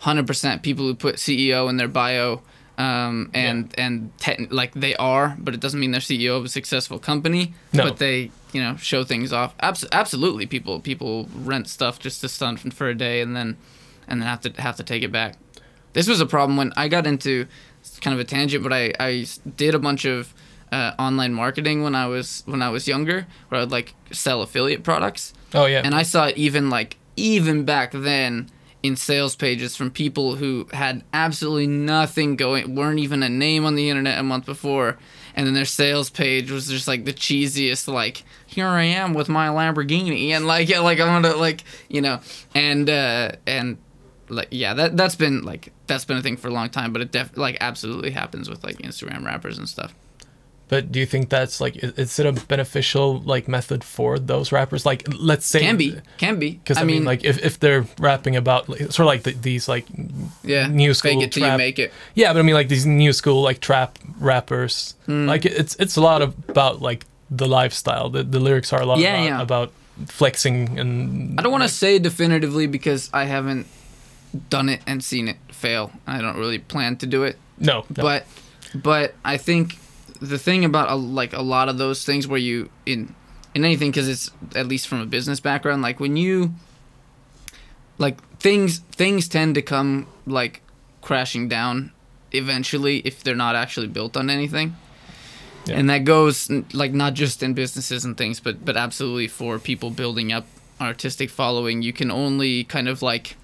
100% 0.04 0.62
people 0.62 0.86
who 0.86 0.94
put 0.96 1.16
CEO 1.16 1.70
in 1.70 1.78
their 1.78 1.88
bio 1.88 2.42
um 2.80 3.30
and 3.34 3.74
and 3.78 4.18
te- 4.20 4.48
like 4.50 4.74
they 4.74 4.96
are 4.96 5.36
but 5.38 5.54
it 5.54 5.60
doesn't 5.60 5.80
mean 5.80 5.92
they're 5.92 6.02
CEO 6.02 6.38
of 6.38 6.46
a 6.46 6.50
successful 6.50 6.98
company. 6.98 7.54
No. 7.74 7.84
but 7.84 7.98
they 7.98 8.32
you 8.54 8.62
know 8.64 8.76
show 8.78 9.04
things 9.04 9.32
off. 9.32 9.54
Abs- 9.60 9.86
absolutely 9.92 10.46
people 10.48 10.80
people 10.80 11.28
rent 11.36 11.68
stuff 11.68 12.00
just 12.00 12.22
to 12.22 12.30
stunt 12.30 12.74
for 12.74 12.88
a 12.90 12.96
day 12.96 13.22
and 13.22 13.36
then 13.36 13.58
and 14.08 14.22
then 14.22 14.28
have 14.28 14.42
to 14.42 14.62
have 14.62 14.76
to 14.78 14.84
take 14.84 15.04
it 15.04 15.12
back. 15.12 15.36
This 15.94 16.08
was 16.08 16.22
a 16.22 16.26
problem 16.26 16.56
when 16.58 16.72
I 16.78 16.88
got 16.88 17.06
into 17.06 17.46
kind 18.02 18.14
of 18.14 18.20
a 18.20 18.24
tangent, 18.24 18.64
but 18.64 18.72
I, 18.72 18.94
I 19.00 19.26
did 19.56 19.74
a 19.76 19.80
bunch 19.80 20.06
of 20.06 20.34
uh, 20.72 20.94
online 21.00 21.34
marketing 21.34 21.84
when 21.84 21.96
I 21.96 22.08
was 22.08 22.44
when 22.46 22.62
I 22.62 22.70
was 22.70 22.88
younger, 22.88 23.28
where 23.50 23.62
I'd 23.62 23.72
like 23.72 23.94
sell 24.12 24.42
affiliate 24.42 24.84
products, 24.84 25.34
Oh 25.54 25.66
yeah, 25.66 25.82
and 25.84 25.94
I 25.96 26.04
saw 26.04 26.28
it 26.28 26.38
even 26.38 26.70
like 26.70 26.98
even 27.18 27.66
back 27.66 27.92
then 27.92 28.50
in 28.82 28.96
sales 28.96 29.36
pages 29.36 29.76
from 29.76 29.92
people 29.92 30.36
who 30.36 30.68
had 30.72 31.04
absolutely 31.12 31.68
nothing 31.68 32.36
going, 32.36 32.76
weren't 32.76 33.00
even 33.00 33.24
a 33.24 33.30
name 33.30 33.66
on 33.66 33.76
the 33.76 33.90
internet 33.90 34.18
a 34.18 34.24
month 34.24 34.46
before, 34.46 34.98
and 35.36 35.46
then 35.46 35.54
their 35.54 35.66
sales 35.66 36.10
page 36.10 36.50
was 36.50 36.68
just 36.68 36.88
like 36.88 37.06
the 37.06 37.14
cheesiest, 37.14 37.92
like 37.92 38.24
here 38.46 38.68
I 38.68 38.84
am 38.84 39.14
with 39.14 39.30
my 39.30 39.48
Lamborghini, 39.48 40.30
and 40.30 40.48
like 40.48 40.70
yeah, 40.70 40.80
like 40.80 41.00
I'm 41.00 41.22
gonna 41.22 41.36
like 41.36 41.64
you 41.90 42.02
know, 42.02 42.22
and 42.56 42.90
uh, 42.90 43.32
and 43.46 43.78
like 44.30 44.48
yeah, 44.52 44.74
that 44.74 44.96
that's 44.96 45.16
been 45.16 45.44
like 45.44 45.74
that's 45.88 46.06
been 46.06 46.18
a 46.18 46.22
thing 46.22 46.38
for 46.38 46.48
a 46.48 46.52
long 46.52 46.70
time, 46.70 46.94
but 46.94 47.02
it 47.02 47.12
def 47.12 47.36
like 47.38 47.58
absolutely 47.60 48.12
happens 48.12 48.50
with 48.50 48.64
like 48.64 48.78
Instagram 48.78 49.26
rappers 49.26 49.58
and 49.58 49.68
stuff. 49.68 49.94
But 50.70 50.92
do 50.92 51.00
you 51.00 51.06
think 51.08 51.30
that's 51.30 51.60
like 51.60 51.76
i- 51.84 51.94
is 51.98 52.20
it 52.20 52.26
a 52.26 52.32
beneficial 52.48 53.20
like 53.26 53.48
method 53.48 53.84
for 53.84 54.20
those 54.20 54.52
rappers? 54.52 54.86
Like 54.86 55.04
let's 55.20 55.46
say 55.46 55.60
Can 55.62 55.78
be, 55.78 55.96
can 56.18 56.38
be. 56.40 56.52
because 56.64 56.78
I, 56.78 56.84
mean, 56.84 57.04
like 57.06 57.24
if, 57.26 57.38
if 57.44 57.60
they're 57.60 57.86
rapping 58.00 58.36
about 58.36 58.70
like, 58.70 58.80
sort 58.92 59.00
of 59.00 59.06
like 59.08 59.24
the, 59.24 59.32
these 59.34 59.68
like 59.68 59.86
yeah, 60.44 60.68
new 60.68 60.94
fake 60.94 61.12
school 61.14 61.22
it 61.24 61.32
till 61.32 61.52
you 61.52 61.58
make 61.58 61.80
it. 61.80 61.92
yeah, 62.14 62.32
but 62.34 62.40
I 62.40 62.44
mean 62.44 62.54
like 62.56 62.70
these 62.70 62.86
new 62.86 63.14
school 63.14 63.42
like 63.42 63.60
trap 63.60 63.98
rappers 64.20 64.96
Hmm. 65.08 65.26
like 65.28 65.44
it's 65.46 65.76
it's 65.80 65.98
a 65.98 66.02
lot 66.02 66.22
about 66.22 66.82
like 66.82 67.06
the 67.32 67.48
lifestyle. 67.48 68.10
The 68.10 68.24
the 68.24 68.40
lyrics 68.40 68.72
are 68.74 68.82
a 68.82 68.86
lot 68.86 69.00
Yeah, 69.00 69.16
about, 69.18 69.26
yeah. 69.26 69.42
about 69.42 69.72
flexing 70.08 70.80
and 70.80 71.40
I 71.40 71.44
don't 71.44 71.52
want 71.52 71.64
to 71.64 71.70
say 71.70 72.00
definitively 72.00 72.68
because 72.68 73.10
I 73.14 73.26
haven't 73.26 73.66
done 74.50 74.70
it 74.70 74.82
and 74.86 75.04
seen 75.04 75.28
it 75.28 75.38
fail. 75.52 75.92
I 76.06 76.22
don't 76.22 76.38
really 76.38 76.60
plan 76.60 76.96
to 76.98 77.08
do 77.08 77.24
it, 77.24 77.38
no, 77.58 77.86
no. 77.98 78.04
but 78.04 78.26
but 78.76 79.16
I 79.26 79.38
think 79.38 79.78
the 80.22 80.38
thing 80.38 80.66
about 80.66 80.90
a, 80.90 80.96
like 80.96 81.34
a 81.34 81.42
lot 81.42 81.70
of 81.70 81.78
those 81.78 82.06
things 82.06 82.28
where 82.28 82.40
you 82.40 82.70
in 82.86 83.16
in 83.56 83.66
anything 83.66 83.92
because 83.92 84.08
it's 84.08 84.32
at 84.56 84.68
least 84.68 84.88
from 84.88 85.00
a 85.00 85.06
business 85.06 85.40
background 85.40 85.82
like 85.82 86.00
when 86.00 86.18
you 86.18 86.54
like 87.98 88.22
things 88.40 88.80
things 88.92 89.28
tend 89.28 89.56
to 89.56 89.62
come 89.62 90.08
like 90.26 90.62
crashing 91.02 91.48
down 91.48 91.92
eventually 92.32 93.00
if 93.00 93.24
they're 93.24 93.36
not 93.36 93.56
actually 93.56 93.88
built 93.88 94.18
on 94.18 94.30
anything. 94.30 94.76
Yeah. 95.66 95.76
and 95.78 95.90
that 95.90 96.06
goes 96.06 96.50
like 96.74 96.94
not 96.94 97.14
just 97.14 97.44
in 97.44 97.54
businesses 97.54 98.06
and 98.06 98.18
things 98.18 98.40
but 98.40 98.64
but 98.64 98.78
absolutely 98.78 99.28
for 99.28 99.60
people 99.60 99.90
building 99.92 100.32
up 100.32 100.46
artistic 100.80 101.30
following. 101.30 101.82
You 101.82 101.94
can 101.94 102.10
only 102.10 102.64
kind 102.64 102.88
of 102.88 103.02
like 103.02 103.36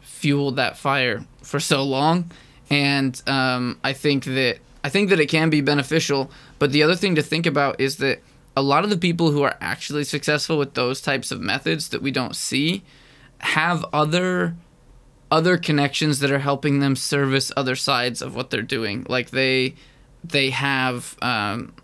fuel 0.00 0.52
that 0.52 0.78
fire 0.78 1.24
for 1.42 1.60
so 1.60 1.82
long. 1.82 2.30
And 2.70 3.20
um, 3.26 3.78
i 3.82 3.92
think 3.92 4.24
that 4.24 4.58
i 4.84 4.88
think 4.88 5.10
that 5.10 5.20
it 5.20 5.28
can 5.28 5.50
be 5.50 5.60
beneficial 5.60 6.30
but 6.58 6.72
the 6.72 6.82
other 6.82 6.94
thing 6.94 7.14
to 7.14 7.22
think 7.22 7.46
about 7.46 7.80
is 7.80 7.96
that 7.96 8.20
a 8.56 8.62
lot 8.62 8.82
of 8.82 8.90
the 8.90 8.98
people 8.98 9.30
who 9.30 9.42
are 9.42 9.56
actually 9.60 10.02
successful 10.02 10.58
with 10.58 10.74
those 10.74 11.00
types 11.00 11.30
of 11.30 11.40
methods 11.40 11.90
that 11.90 12.02
we 12.02 12.10
don't 12.10 12.34
see 12.34 12.82
have 13.40 13.84
other 13.92 14.56
other 15.30 15.58
connections 15.58 16.20
that 16.20 16.30
are 16.30 16.38
helping 16.38 16.80
them 16.80 16.96
service 16.96 17.52
other 17.56 17.76
sides 17.76 18.22
of 18.22 18.34
what 18.34 18.50
they're 18.50 18.62
doing. 18.62 19.04
Like 19.08 19.30
they 19.30 19.74
they 20.24 20.50
have 20.50 21.16
um, 21.22 21.74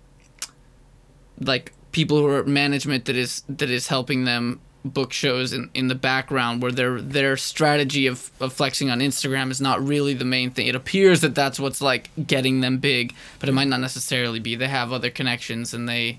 like 1.40 1.72
people 1.92 2.18
who 2.18 2.26
are 2.26 2.44
management 2.44 3.04
that 3.04 3.16
is 3.16 3.42
that 3.48 3.70
is 3.70 3.88
helping 3.88 4.24
them 4.24 4.60
book 4.84 5.12
shows 5.12 5.52
in, 5.52 5.70
in 5.72 5.88
the 5.88 5.94
background 5.94 6.60
where 6.60 6.72
their 6.72 7.00
their 7.00 7.36
strategy 7.36 8.06
of, 8.06 8.30
of 8.40 8.52
flexing 8.52 8.90
on 8.90 9.00
Instagram 9.00 9.50
is 9.50 9.60
not 9.60 9.84
really 9.84 10.14
the 10.14 10.24
main 10.24 10.50
thing. 10.50 10.66
It 10.66 10.74
appears 10.74 11.22
that 11.22 11.34
that's 11.34 11.58
what's 11.58 11.80
like 11.80 12.10
getting 12.26 12.60
them 12.60 12.78
big, 12.78 13.14
but 13.38 13.48
it 13.48 13.52
might 13.52 13.68
not 13.68 13.80
necessarily 13.80 14.40
be. 14.40 14.54
They 14.54 14.68
have 14.68 14.92
other 14.92 15.10
connections 15.10 15.72
and 15.72 15.88
they 15.88 16.18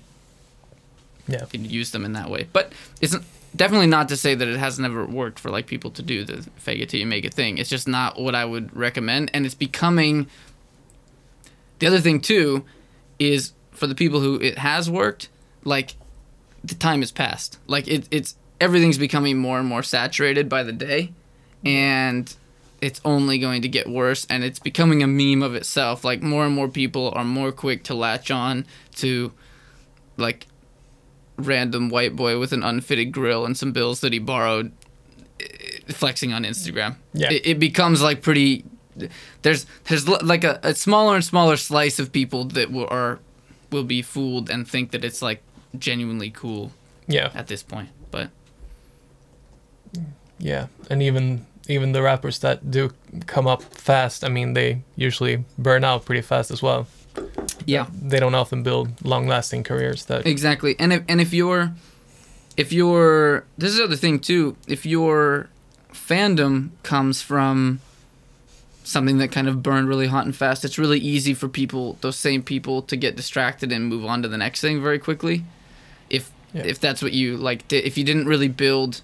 yeah. 1.28 1.44
can 1.44 1.64
use 1.64 1.92
them 1.92 2.04
in 2.04 2.12
that 2.14 2.28
way. 2.28 2.48
But 2.52 2.72
it's 3.00 3.16
definitely 3.54 3.86
not 3.86 4.08
to 4.08 4.16
say 4.16 4.34
that 4.34 4.48
it 4.48 4.58
has 4.58 4.78
never 4.78 5.04
worked 5.04 5.38
for 5.38 5.50
like 5.50 5.66
people 5.66 5.90
to 5.92 6.02
do 6.02 6.24
the 6.24 6.42
fake 6.56 6.80
it 6.80 6.88
till 6.88 7.00
you 7.00 7.06
make 7.06 7.24
it 7.24 7.34
thing. 7.34 7.58
It's 7.58 7.70
just 7.70 7.86
not 7.86 8.20
what 8.20 8.34
I 8.34 8.44
would 8.44 8.76
recommend, 8.76 9.30
and 9.32 9.46
it's 9.46 9.54
becoming. 9.54 10.26
The 11.78 11.86
other 11.86 12.00
thing 12.00 12.20
too, 12.20 12.64
is 13.18 13.52
for 13.70 13.86
the 13.86 13.94
people 13.94 14.20
who 14.20 14.40
it 14.40 14.58
has 14.58 14.90
worked, 14.90 15.28
like 15.64 15.94
the 16.64 16.74
time 16.74 17.00
has 17.00 17.12
passed. 17.12 17.58
Like 17.66 17.86
it, 17.86 18.08
it's 18.10 18.34
everything's 18.60 18.98
becoming 18.98 19.38
more 19.38 19.58
and 19.58 19.68
more 19.68 19.82
saturated 19.82 20.48
by 20.48 20.62
the 20.62 20.72
day, 20.72 21.12
and 21.64 22.34
it's 22.80 23.00
only 23.04 23.38
going 23.38 23.62
to 23.62 23.68
get 23.68 23.88
worse 23.88 24.26
and 24.28 24.44
it's 24.44 24.58
becoming 24.58 25.02
a 25.02 25.06
meme 25.06 25.42
of 25.42 25.54
itself 25.54 26.04
like 26.04 26.20
more 26.22 26.44
and 26.44 26.54
more 26.54 26.68
people 26.68 27.10
are 27.16 27.24
more 27.24 27.50
quick 27.50 27.82
to 27.82 27.94
latch 27.94 28.30
on 28.30 28.66
to 28.94 29.32
like 30.18 30.46
random 31.38 31.88
white 31.88 32.14
boy 32.14 32.38
with 32.38 32.52
an 32.52 32.62
unfitted 32.62 33.12
grill 33.12 33.46
and 33.46 33.56
some 33.56 33.72
bills 33.72 34.00
that 34.00 34.12
he 34.12 34.18
borrowed 34.18 34.72
eh, 35.40 35.46
flexing 35.88 36.34
on 36.34 36.44
Instagram. 36.44 36.96
Yeah. 37.14 37.32
It, 37.32 37.46
it 37.46 37.58
becomes 37.58 38.02
like 38.02 38.20
pretty 38.20 38.64
there's 39.40 39.64
there's 39.84 40.06
like 40.06 40.44
a, 40.44 40.60
a 40.62 40.74
smaller 40.74 41.14
and 41.14 41.24
smaller 41.24 41.56
slice 41.56 41.98
of 41.98 42.12
people 42.12 42.44
that 42.44 42.70
will 42.70 42.88
are 42.90 43.20
will 43.72 43.84
be 43.84 44.02
fooled 44.02 44.50
and 44.50 44.68
think 44.68 44.90
that 44.90 45.02
it's 45.02 45.22
like 45.22 45.42
genuinely 45.78 46.30
cool 46.30 46.72
Yeah. 47.06 47.30
at 47.34 47.46
this 47.46 47.62
point. 47.62 47.88
But 48.10 48.28
Yeah, 50.38 50.66
and 50.90 51.02
even 51.02 51.46
even 51.68 51.92
the 51.92 52.02
rappers 52.02 52.38
that 52.40 52.70
do 52.70 52.92
come 53.26 53.46
up 53.48 53.62
fast, 53.62 54.22
I 54.24 54.28
mean, 54.28 54.52
they 54.54 54.82
usually 54.94 55.44
burn 55.58 55.82
out 55.84 56.04
pretty 56.04 56.22
fast 56.22 56.50
as 56.50 56.62
well. 56.62 56.86
yeah, 57.64 57.86
They 58.08 58.20
don't 58.20 58.34
often 58.36 58.62
build 58.62 58.88
long-lasting 59.04 59.64
careers. 59.64 60.04
That 60.04 60.26
exactly. 60.26 60.76
And 60.78 60.92
if 60.92 61.02
and 61.08 61.20
if 61.20 61.32
you're 61.32 61.72
if 62.56 62.72
your 62.72 63.44
this 63.58 63.70
is 63.72 63.78
the 63.78 63.84
other 63.84 63.96
thing 63.96 64.20
too, 64.20 64.56
if 64.68 64.86
your 64.86 65.48
fandom 65.92 66.70
comes 66.82 67.22
from 67.22 67.80
something 68.84 69.18
that 69.18 69.32
kind 69.32 69.48
of 69.48 69.62
burned 69.62 69.88
really 69.88 70.06
hot 70.06 70.24
and 70.26 70.36
fast, 70.36 70.64
it's 70.64 70.78
really 70.78 71.00
easy 71.00 71.34
for 71.34 71.48
people, 71.48 71.98
those 72.02 72.16
same 72.16 72.42
people, 72.42 72.82
to 72.82 72.96
get 72.96 73.16
distracted 73.16 73.72
and 73.72 73.86
move 73.88 74.04
on 74.04 74.22
to 74.22 74.28
the 74.28 74.36
next 74.38 74.60
thing 74.60 74.80
very 74.82 74.98
quickly. 74.98 75.44
If 76.08 76.30
Yeah. 76.54 76.62
if 76.66 76.78
that's 76.78 77.02
what 77.02 77.12
you 77.12 77.36
like, 77.36 77.70
if 77.72 77.98
you 77.98 78.04
didn't 78.04 78.26
really 78.26 78.48
build, 78.48 79.00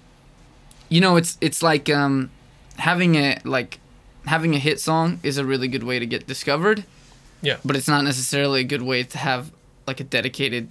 you 0.89 1.01
know, 1.01 1.15
it's 1.15 1.37
it's 1.41 1.61
like 1.61 1.89
um, 1.89 2.29
having 2.77 3.15
a 3.15 3.39
like 3.43 3.79
having 4.25 4.55
a 4.55 4.59
hit 4.59 4.79
song 4.79 5.19
is 5.23 5.37
a 5.37 5.45
really 5.45 5.67
good 5.67 5.83
way 5.83 5.99
to 5.99 6.05
get 6.05 6.27
discovered. 6.27 6.85
Yeah. 7.41 7.57
But 7.65 7.75
it's 7.75 7.87
not 7.87 8.03
necessarily 8.03 8.61
a 8.61 8.63
good 8.63 8.81
way 8.81 9.03
to 9.03 9.17
have 9.17 9.51
like 9.85 9.99
a 9.99 10.03
dedicated 10.03 10.69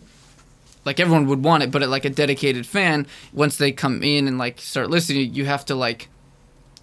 like 0.85 0.98
everyone 0.98 1.27
would 1.27 1.44
want 1.44 1.62
it, 1.62 1.70
but 1.70 1.87
like 1.88 2.05
a 2.05 2.11
dedicated 2.11 2.66
fan, 2.66 3.07
once 3.33 3.57
they 3.57 3.72
come 3.72 4.03
in 4.03 4.27
and 4.27 4.38
like 4.38 4.61
start 4.61 4.90
listening, 4.90 5.33
you 5.35 5.44
have 5.44 5.64
to 5.66 5.75
like, 5.75 6.09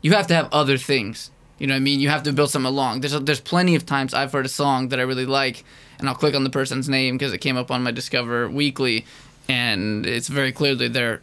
you 0.01 0.13
have 0.13 0.27
to 0.27 0.33
have 0.33 0.47
other 0.51 0.77
things. 0.77 1.31
You 1.57 1.67
know 1.67 1.73
what 1.73 1.77
I 1.77 1.81
mean? 1.81 1.99
You 1.99 2.07
have 2.09 2.23
to 2.23 2.31
build 2.31 2.51
something 2.51 2.69
along. 2.69 3.01
There's 3.01 3.19
there's 3.19 3.41
plenty 3.41 3.75
of 3.75 3.85
times 3.85 4.13
I've 4.13 4.31
heard 4.31 4.45
a 4.45 4.49
song 4.49 4.89
that 4.89 4.99
I 4.99 5.03
really 5.03 5.25
like, 5.25 5.65
and 5.97 6.07
I'll 6.07 6.15
click 6.15 6.33
on 6.33 6.45
the 6.45 6.49
person's 6.49 6.87
name 6.87 7.17
because 7.17 7.33
it 7.33 7.39
came 7.39 7.57
up 7.57 7.69
on 7.69 7.83
my 7.83 7.91
Discover 7.91 8.49
Weekly, 8.49 9.05
and 9.49 10.05
it's 10.05 10.29
very 10.29 10.53
clearly 10.53 10.87
their 10.87 11.21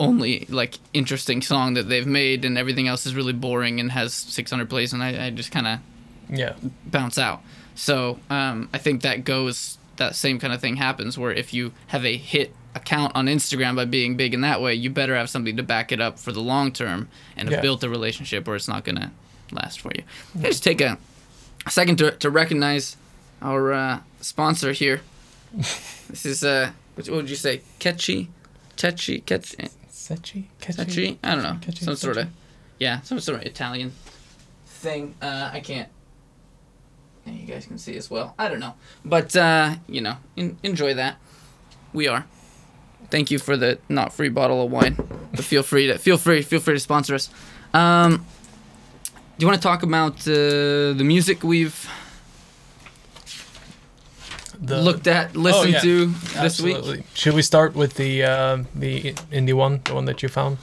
only 0.00 0.46
like 0.48 0.78
interesting 0.92 1.42
song 1.42 1.74
that 1.74 1.88
they've 1.88 2.06
made, 2.06 2.44
and 2.44 2.58
everything 2.58 2.88
else 2.88 3.06
is 3.06 3.14
really 3.14 3.32
boring 3.32 3.78
and 3.78 3.92
has 3.92 4.12
600 4.12 4.68
plays, 4.68 4.92
and 4.92 5.02
I, 5.02 5.26
I 5.26 5.30
just 5.30 5.52
kind 5.52 5.66
of 5.68 5.78
yeah, 6.28 6.54
bounce 6.86 7.18
out. 7.18 7.42
So 7.76 8.18
um, 8.28 8.68
I 8.72 8.78
think 8.78 9.02
that 9.02 9.24
goes 9.24 9.78
that 9.96 10.16
same 10.16 10.38
kind 10.40 10.52
of 10.52 10.60
thing 10.60 10.76
happens 10.76 11.16
where 11.18 11.30
if 11.32 11.52
you 11.54 11.72
have 11.88 12.04
a 12.04 12.16
hit 12.16 12.54
account 12.74 13.14
on 13.14 13.26
Instagram 13.26 13.76
by 13.76 13.84
being 13.84 14.16
big 14.16 14.32
in 14.34 14.40
that 14.40 14.60
way, 14.62 14.74
you 14.74 14.90
better 14.90 15.14
have 15.16 15.28
something 15.28 15.56
to 15.56 15.62
back 15.62 15.92
it 15.92 16.00
up 16.00 16.18
for 16.18 16.32
the 16.32 16.40
long 16.40 16.72
term 16.72 17.08
and 17.36 17.48
have 17.48 17.58
Yeah. 17.58 17.60
built 17.62 17.82
a 17.84 17.88
relationship 17.88 18.46
or 18.48 18.56
it's 18.56 18.68
not 18.68 18.84
gonna 18.84 19.12
last 19.52 19.80
for 19.80 19.90
you. 19.94 20.02
Let's 20.34 20.48
just 20.60 20.64
take 20.64 20.80
a 20.80 20.98
second 21.68 21.96
to, 21.98 22.12
to 22.12 22.30
recognize 22.30 22.96
our 23.42 23.72
uh, 23.72 23.98
sponsor 24.20 24.72
here. 24.72 25.00
this 25.54 26.24
is 26.24 26.44
uh, 26.44 26.70
what 26.94 27.08
what 27.08 27.16
would 27.16 27.30
you 27.30 27.36
say? 27.36 27.62
Ketchy, 27.80 28.28
Tetchy, 28.76 29.20
Ketchy, 29.22 29.70
Sechi, 30.10 30.46
Tetchy? 30.60 31.18
I 31.22 31.34
don't 31.34 31.44
know. 31.44 31.58
Ketchy, 31.60 31.84
some 31.84 31.94
sort 31.96 32.16
of 32.16 32.28
yeah, 32.78 33.00
some 33.02 33.20
sort 33.20 33.40
of 33.40 33.46
Italian 33.46 33.92
thing. 34.66 35.14
Uh, 35.22 35.50
I 35.52 35.60
can't. 35.60 35.88
You 37.26 37.46
guys 37.46 37.66
can 37.66 37.78
see 37.78 37.96
as 37.96 38.10
well. 38.10 38.34
I 38.38 38.48
don't 38.48 38.58
know, 38.58 38.74
but 39.04 39.36
uh, 39.36 39.76
you 39.86 40.00
know, 40.00 40.16
en- 40.36 40.58
enjoy 40.62 40.94
that. 40.94 41.16
We 41.92 42.08
are. 42.08 42.26
Thank 43.10 43.30
you 43.30 43.38
for 43.38 43.56
the 43.56 43.78
not 43.88 44.12
free 44.12 44.28
bottle 44.30 44.64
of 44.64 44.70
wine, 44.70 44.96
but 45.32 45.44
feel 45.44 45.62
free 45.62 45.86
to 45.86 45.98
feel 45.98 46.18
free 46.18 46.42
feel 46.42 46.60
free 46.60 46.74
to 46.74 46.80
sponsor 46.80 47.14
us. 47.14 47.30
Um, 47.72 48.26
do 49.38 49.44
you 49.44 49.46
want 49.46 49.60
to 49.60 49.66
talk 49.66 49.82
about 49.82 50.14
uh, 50.26 50.92
the 50.94 51.04
music 51.04 51.44
we've 51.44 51.88
The- 54.60 54.82
looked 54.82 55.06
at, 55.06 55.34
listened 55.36 55.72
yeah. 55.72 55.80
to 55.80 56.06
this 56.42 56.60
week? 56.60 57.04
Should 57.14 57.34
we 57.34 57.42
start 57.42 57.74
with 57.74 57.94
the 57.94 58.22
uh, 58.24 58.64
the 58.74 59.14
indie 59.32 59.54
one, 59.54 59.80
the 59.84 59.94
one 59.94 60.04
that 60.04 60.22
you 60.22 60.28
found? 60.28 60.58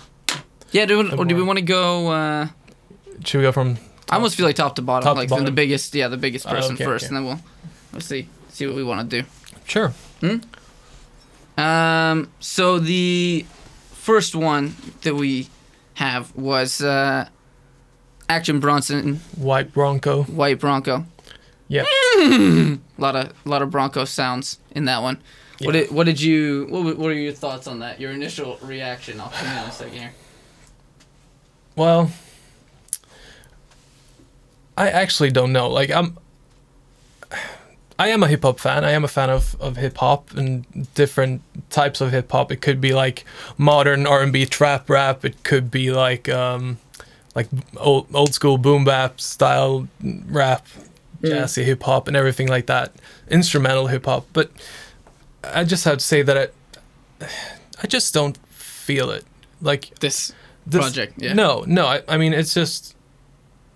Yeah, 0.71 0.86
do, 0.86 1.01
The 1.03 1.17
or 1.17 1.25
do 1.25 1.36
we 1.36 1.41
want 1.43 1.57
to 1.60 1.65
go? 1.65 2.10
Uh, 2.12 2.47
Should 3.25 3.39
we 3.39 3.43
go 3.43 3.51
from? 3.51 3.77
I 4.10 4.15
almost 4.15 4.36
feel 4.36 4.45
like 4.45 4.55
top 4.55 4.75
to 4.75 4.81
bottom, 4.81 5.03
Top 5.03 5.15
to 5.15 5.19
like 5.21 5.29
from 5.29 5.45
the 5.45 5.51
biggest, 5.51 5.95
yeah, 5.95 6.07
the 6.10 6.17
biggest 6.17 6.45
Ah, 6.45 6.51
person 6.51 6.75
okay, 6.75 6.86
first, 6.86 7.05
okay. 7.05 7.15
and 7.15 7.17
then 7.17 7.25
we'll 7.25 7.39
we'll 7.91 8.01
see 8.01 8.27
see 8.49 8.67
what 8.67 8.75
we 8.75 8.83
want 8.83 9.10
to 9.10 9.21
do. 9.21 9.27
Sure. 9.65 9.89
Hmm? 10.21 10.38
Um, 11.57 12.29
so 12.39 12.79
the 12.79 13.45
first 13.93 14.36
one 14.36 14.75
that 15.01 15.15
we 15.15 15.47
have 15.95 16.36
was 16.36 16.81
uh, 16.81 17.27
Action 18.29 18.60
Bronson, 18.60 19.21
White 19.38 19.73
Bronco. 19.73 20.23
White 20.23 20.60
Bronco. 20.60 21.05
Yeah. 21.67 21.84
A 22.19 22.80
lot 22.97 23.15
of 23.15 23.34
lot 23.45 23.62
of 23.62 23.69
Bronco 23.69 24.06
sounds 24.06 24.60
in 24.71 24.86
that 24.86 25.01
one. 25.01 25.21
What 25.62 25.71
did 25.73 25.91
what 25.91 26.06
did 26.06 26.21
you 26.21 26.67
what 26.69 26.97
what 26.97 27.10
are 27.10 27.13
your 27.13 27.34
thoughts 27.34 27.67
on 27.67 27.80
that? 27.80 27.99
Your 27.99 28.12
initial 28.12 28.58
reaction? 28.62 29.19
I'll 29.19 29.30
come 29.30 29.47
in 29.47 29.58
a 29.58 29.71
second 29.71 29.93
here. 29.93 30.12
Well, 31.75 32.12
I 34.77 34.89
actually 34.89 35.32
don't 35.32 35.51
know. 35.51 35.69
Like 35.69 35.91
I'm 35.91 36.17
I 37.99 38.10
am 38.10 38.21
a 38.21 38.27
hip 38.27 38.43
hop 38.43 38.60
fan. 38.60 38.86
I 38.86 38.91
am 38.91 39.03
a 39.03 39.08
fan 39.08 39.30
of, 39.32 39.56
of 39.60 39.77
hip 39.77 39.97
hop 39.97 40.32
and 40.36 40.93
different 40.93 41.41
types 41.71 41.99
of 41.99 42.12
hip 42.12 42.32
hop. 42.32 42.51
It 42.51 42.62
could 42.62 42.80
be 42.80 42.93
like 42.93 43.25
modern 43.58 44.06
R 44.06 44.21
and 44.21 44.32
B 44.32 44.45
trap 44.45 44.89
rap. 44.89 45.25
It 45.25 45.43
could 45.43 45.71
be 45.71 45.91
like 45.91 46.30
um 46.30 46.77
like 47.34 47.47
old 47.77 48.08
old 48.13 48.34
school 48.36 48.58
boom 48.58 48.86
bap 48.86 49.19
style 49.19 49.88
rap, 50.27 50.67
Mm. 51.21 51.32
jazzy 51.32 51.63
hip 51.63 51.84
hop 51.84 52.08
and 52.08 52.15
everything 52.17 52.47
like 52.47 52.67
that. 52.67 52.93
Instrumental 53.30 53.88
hip 53.88 54.06
hop. 54.06 54.27
But 54.34 54.51
I 55.43 55.63
just 55.63 55.84
have 55.86 55.97
to 55.97 56.03
say 56.03 56.21
that 56.21 56.38
I 57.21 57.25
I 57.84 57.88
just 57.88 58.13
don't 58.13 58.38
feel 58.49 59.10
it. 59.12 59.25
Like 59.62 59.97
This 59.99 60.34
this, 60.65 60.82
project, 60.82 61.13
yeah. 61.17 61.34
No, 61.34 61.63
no. 61.65 61.86
I, 61.88 62.03
I 62.08 62.17
mean, 62.17 62.34
it's 62.34 62.53
just 62.53 62.95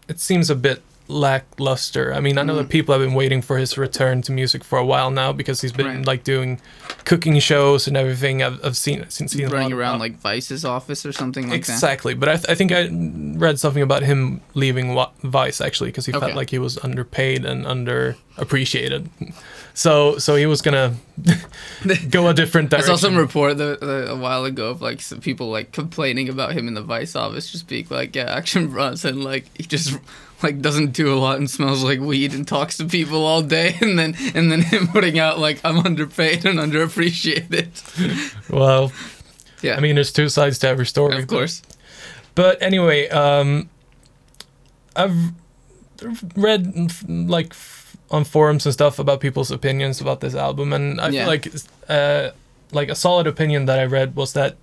it 0.07 0.19
seems 0.19 0.49
a 0.49 0.55
bit 0.55 0.81
lackluster. 1.11 2.13
I 2.13 2.19
mean, 2.19 2.37
I 2.37 2.43
know 2.43 2.55
that 2.55 2.67
Mm. 2.67 2.69
people 2.77 2.93
have 2.93 3.01
been 3.05 3.13
waiting 3.13 3.41
for 3.41 3.57
his 3.57 3.77
return 3.77 4.21
to 4.23 4.31
music 4.31 4.63
for 4.63 4.79
a 4.79 4.85
while 4.85 5.11
now 5.11 5.31
because 5.33 5.61
he's 5.61 5.71
been 5.71 5.85
Right. 5.85 6.05
like 6.05 6.23
doing 6.23 6.59
cooking 7.05 7.37
shows 7.39 7.87
and 7.87 7.95
everything. 7.97 8.41
I've, 8.41 8.59
I've 8.65 8.77
seen 8.77 9.05
seen 9.09 9.45
a 9.45 9.49
running 9.49 9.73
around 9.73 9.99
like 9.99 10.19
Vice's 10.19 10.63
office 10.65 11.05
or 11.05 11.11
something 11.11 11.49
like 11.49 11.65
that. 11.65 11.73
exactly. 11.73 12.13
But 12.13 12.29
I, 12.29 12.35
th- 12.35 12.45
I 12.49 12.55
think 12.55 12.71
I 12.71 12.89
read 13.37 13.59
something 13.59 13.83
about 13.83 14.03
him 14.03 14.41
leaving 14.53 14.93
Wa- 14.95 15.11
Vice 15.23 15.59
actually 15.61 15.89
because 15.89 16.05
he 16.05 16.13
Okay. 16.13 16.19
felt 16.25 16.35
like 16.35 16.49
he 16.51 16.59
was 16.59 16.77
underpaid 16.83 17.45
and 17.45 17.65
underappreciated. 17.65 19.09
So 19.73 20.17
so 20.17 20.35
he 20.35 20.45
was 20.47 20.61
gonna 20.61 20.95
go 22.09 22.27
a 22.27 22.33
different 22.33 22.71
direction. 22.71 22.91
I 22.93 22.95
saw 22.97 23.07
some 23.07 23.15
report 23.15 23.57
that, 23.57 23.79
that 23.79 24.11
a 24.11 24.17
while 24.17 24.43
ago 24.43 24.69
of 24.69 24.81
like 24.81 24.99
some 24.99 25.21
people 25.21 25.49
like 25.49 25.71
complaining 25.71 26.27
about 26.27 26.51
him 26.51 26.67
in 26.67 26.73
the 26.73 26.81
Vice 26.81 27.15
office, 27.15 27.49
just 27.49 27.69
being 27.69 27.87
like, 27.89 28.13
"Yeah, 28.13 28.25
Action 28.35 28.67
Bronson, 28.67 29.21
like 29.23 29.45
he 29.55 29.63
just 29.63 29.97
like 30.43 30.61
doesn't 30.61 30.91
do 30.93 31.13
a 31.13 31.17
lot 31.19 31.37
and 31.37 31.49
smells 31.49 31.83
like 31.83 31.99
weed 31.99 32.33
and 32.33 32.47
talks 32.47 32.77
to 32.77 32.85
people 32.85 33.25
all 33.25 33.41
day," 33.41 33.75
and 33.81 33.97
then 33.99 34.15
and 34.35 34.51
then 34.51 34.61
him 34.61 34.87
putting 34.93 35.19
out 35.19 35.39
like, 35.39 35.59
"I'm 35.63 35.77
underpaid 35.79 36.45
and 36.45 36.59
underappreciated." 36.59 37.69
well, 38.49 38.91
Yeah, 39.61 39.75
I 39.75 39.79
mean, 39.79 39.95
there's 39.95 40.11
two 40.11 40.29
sides 40.29 40.59
to 40.59 40.67
every 40.67 40.85
story. 40.85 41.17
of 41.19 41.27
course. 41.27 41.61
But 42.35 42.61
anyway, 42.61 43.09
um, 43.09 43.69
I've 44.95 45.15
read 46.35 46.91
like 47.07 47.53
on 48.09 48.23
forums 48.25 48.65
and 48.65 48.73
stuff 48.73 48.99
about 48.99 49.19
people's 49.21 49.51
opinions 49.51 50.01
about 50.01 50.19
this 50.21 50.35
album, 50.35 50.73
and 50.73 50.99
I 50.99 51.09
Yeah. 51.09 51.21
feel 51.21 51.27
like 51.27 51.47
uh, 51.89 52.29
like 52.71 52.89
a 52.89 52.95
solid 52.95 53.27
opinion 53.27 53.65
that 53.65 53.79
I 53.79 53.85
read 53.85 54.15
was 54.15 54.33
that 54.33 54.55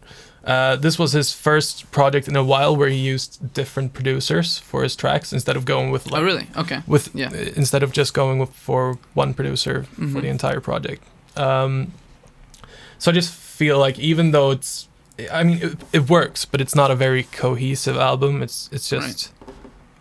uh, 0.44 0.77
this 0.77 0.98
was 0.98 1.12
his 1.12 1.33
first 1.33 1.90
project 1.90 2.29
in 2.29 2.37
a 2.37 2.42
while 2.44 2.74
where 2.77 2.88
he 2.88 2.96
used 2.96 3.53
different 3.55 3.92
producers 3.92 4.59
for 4.59 4.83
his 4.83 4.96
tracks 4.96 5.33
instead 5.33 5.57
of 5.57 5.64
going 5.64 5.90
with 5.90 6.11
like 6.11 6.20
Oh, 6.22 6.24
really? 6.24 6.46
Okay. 6.57 6.81
with 6.87 7.11
Yeah. 7.14 7.29
uh, 7.31 7.53
instead 7.57 7.83
of 7.83 7.92
just 7.92 8.14
going 8.14 8.38
with, 8.38 8.51
for 8.55 8.98
one 9.14 9.35
producer 9.35 9.85
for 9.94 10.01
Mhm. 10.03 10.22
the 10.22 10.29
entire 10.29 10.61
project. 10.61 11.03
Um, 11.37 11.92
so 12.98 13.11
I 13.11 13.14
just 13.14 13.33
feel 13.33 13.79
like 13.79 13.98
even 13.98 14.31
though 14.33 14.51
it's, 14.53 14.88
I 15.33 15.42
mean, 15.44 15.59
it, 15.62 15.77
it 15.92 16.09
works, 16.11 16.44
but 16.44 16.61
it's 16.61 16.74
not 16.74 16.90
a 16.90 16.94
very 16.94 17.24
cohesive 17.24 17.96
album. 17.96 18.42
It's 18.42 18.68
it's 18.72 18.88
just 18.88 19.33
a 19.42 19.51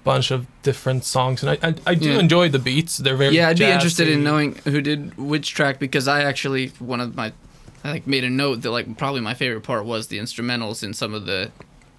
bunch 0.03 0.31
of 0.31 0.45
different 0.63 1.03
songs, 1.03 1.43
and 1.43 1.49
I 1.51 1.67
I, 1.67 1.73
I 1.91 1.95
do 1.95 2.09
Yeah. 2.11 2.19
enjoy 2.19 2.49
the 2.49 2.59
beats. 2.59 2.97
They're 2.97 3.17
very 3.17 3.35
Yeah, 3.35 3.49
I'd 3.49 3.57
be 3.59 3.65
interested 3.65 4.07
in 4.07 4.23
knowing 4.23 4.55
who 4.65 4.79
did 4.81 5.17
which 5.17 5.53
track 5.55 5.79
because 5.79 6.07
I 6.07 6.21
actually 6.23 6.71
one 6.79 7.01
of 7.01 7.15
my 7.15 7.31
I 7.87 7.91
like 7.91 8.07
made 8.07 8.25
a 8.25 8.29
note 8.29 8.61
that 8.63 8.71
like 8.71 8.97
probably 8.97 9.21
my 9.21 9.33
favorite 9.33 9.61
part 9.61 9.85
was 9.85 10.07
the 10.07 10.19
instrumentals 10.19 10.83
in 10.83 10.93
some 10.93 11.13
of 11.13 11.25
the 11.25 11.51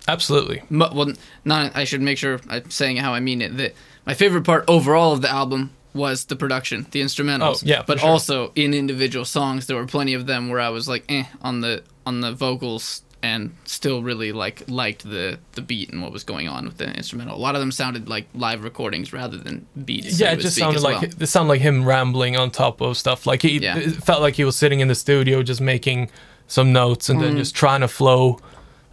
Absolutely, 0.07 0.63
Mu- 0.71 0.89
well, 0.93 1.13
not. 1.45 1.77
I 1.77 1.85
should 1.85 2.01
make 2.01 2.17
sure 2.17 2.41
I'm 2.49 2.71
saying 2.71 2.97
how 2.97 3.13
I 3.13 3.21
mean 3.21 3.43
it. 3.43 3.57
That 3.59 3.75
my 4.07 4.15
favorite 4.15 4.45
part 4.45 4.65
overall 4.67 5.13
of 5.13 5.21
the 5.21 5.31
album 5.31 5.71
was 5.93 6.25
the 6.27 6.37
production, 6.37 6.87
the 6.93 7.03
instrumentals. 7.03 7.63
Oh, 7.63 7.67
yeah, 7.67 7.83
but 7.87 8.01
sure. 8.01 8.09
also 8.09 8.53
in 8.55 8.73
individual 8.73 9.27
songs, 9.27 9.67
there 9.67 9.77
were 9.77 9.87
plenty 9.87 10.15
of 10.15 10.27
them 10.27 10.49
where 10.49 10.61
I 10.61 10.71
was 10.71 10.89
like, 10.89 11.05
eh, 11.11 11.25
on 11.43 11.61
the 11.61 11.83
on 12.07 12.23
the 12.23 12.33
vocals, 12.33 13.03
and 13.23 13.53
still 13.65 14.03
really 14.03 14.31
like 14.33 14.63
liked 14.69 15.03
the 15.03 15.39
the 15.53 15.61
beat 15.61 15.91
and 15.91 16.01
what 16.03 16.13
was 16.13 16.23
going 16.25 16.49
on 16.49 16.65
with 16.67 16.79
the 16.79 16.87
instrumental. 16.95 17.37
A 17.37 17.39
lot 17.39 17.55
of 17.57 17.61
them 17.61 17.73
sounded 17.73 18.09
like 18.09 18.29
live 18.35 18.63
recordings 18.63 19.13
rather 19.13 19.37
than 19.37 19.67
beats. 19.85 20.19
so 20.19 20.25
yeah. 20.25 20.31
to 20.35 20.39
It 20.39 20.43
just 20.43 20.55
speak, 20.55 20.63
sounded 20.63 20.77
as 20.79 20.85
like 20.85 21.01
well. 21.03 21.11
it 21.21 21.27
sounded 21.27 21.49
like 21.49 21.61
him 21.61 21.85
rambling 21.85 22.37
on 22.37 22.51
top 22.51 22.81
of 22.81 22.97
stuff. 22.97 23.27
Like 23.27 23.43
he 23.43 23.59
Yeah. 23.59 23.77
it 23.79 23.91
felt 24.05 24.21
like 24.21 24.35
he 24.37 24.45
was 24.45 24.55
sitting 24.57 24.81
in 24.81 24.89
the 24.89 24.95
studio 24.95 25.43
just 25.43 25.61
making 25.61 26.11
some 26.47 26.73
notes 26.73 27.09
and 27.09 27.21
then 27.21 27.35
Mm. 27.35 27.39
just 27.39 27.55
trying 27.55 27.81
to 27.81 27.89
flow 27.89 28.39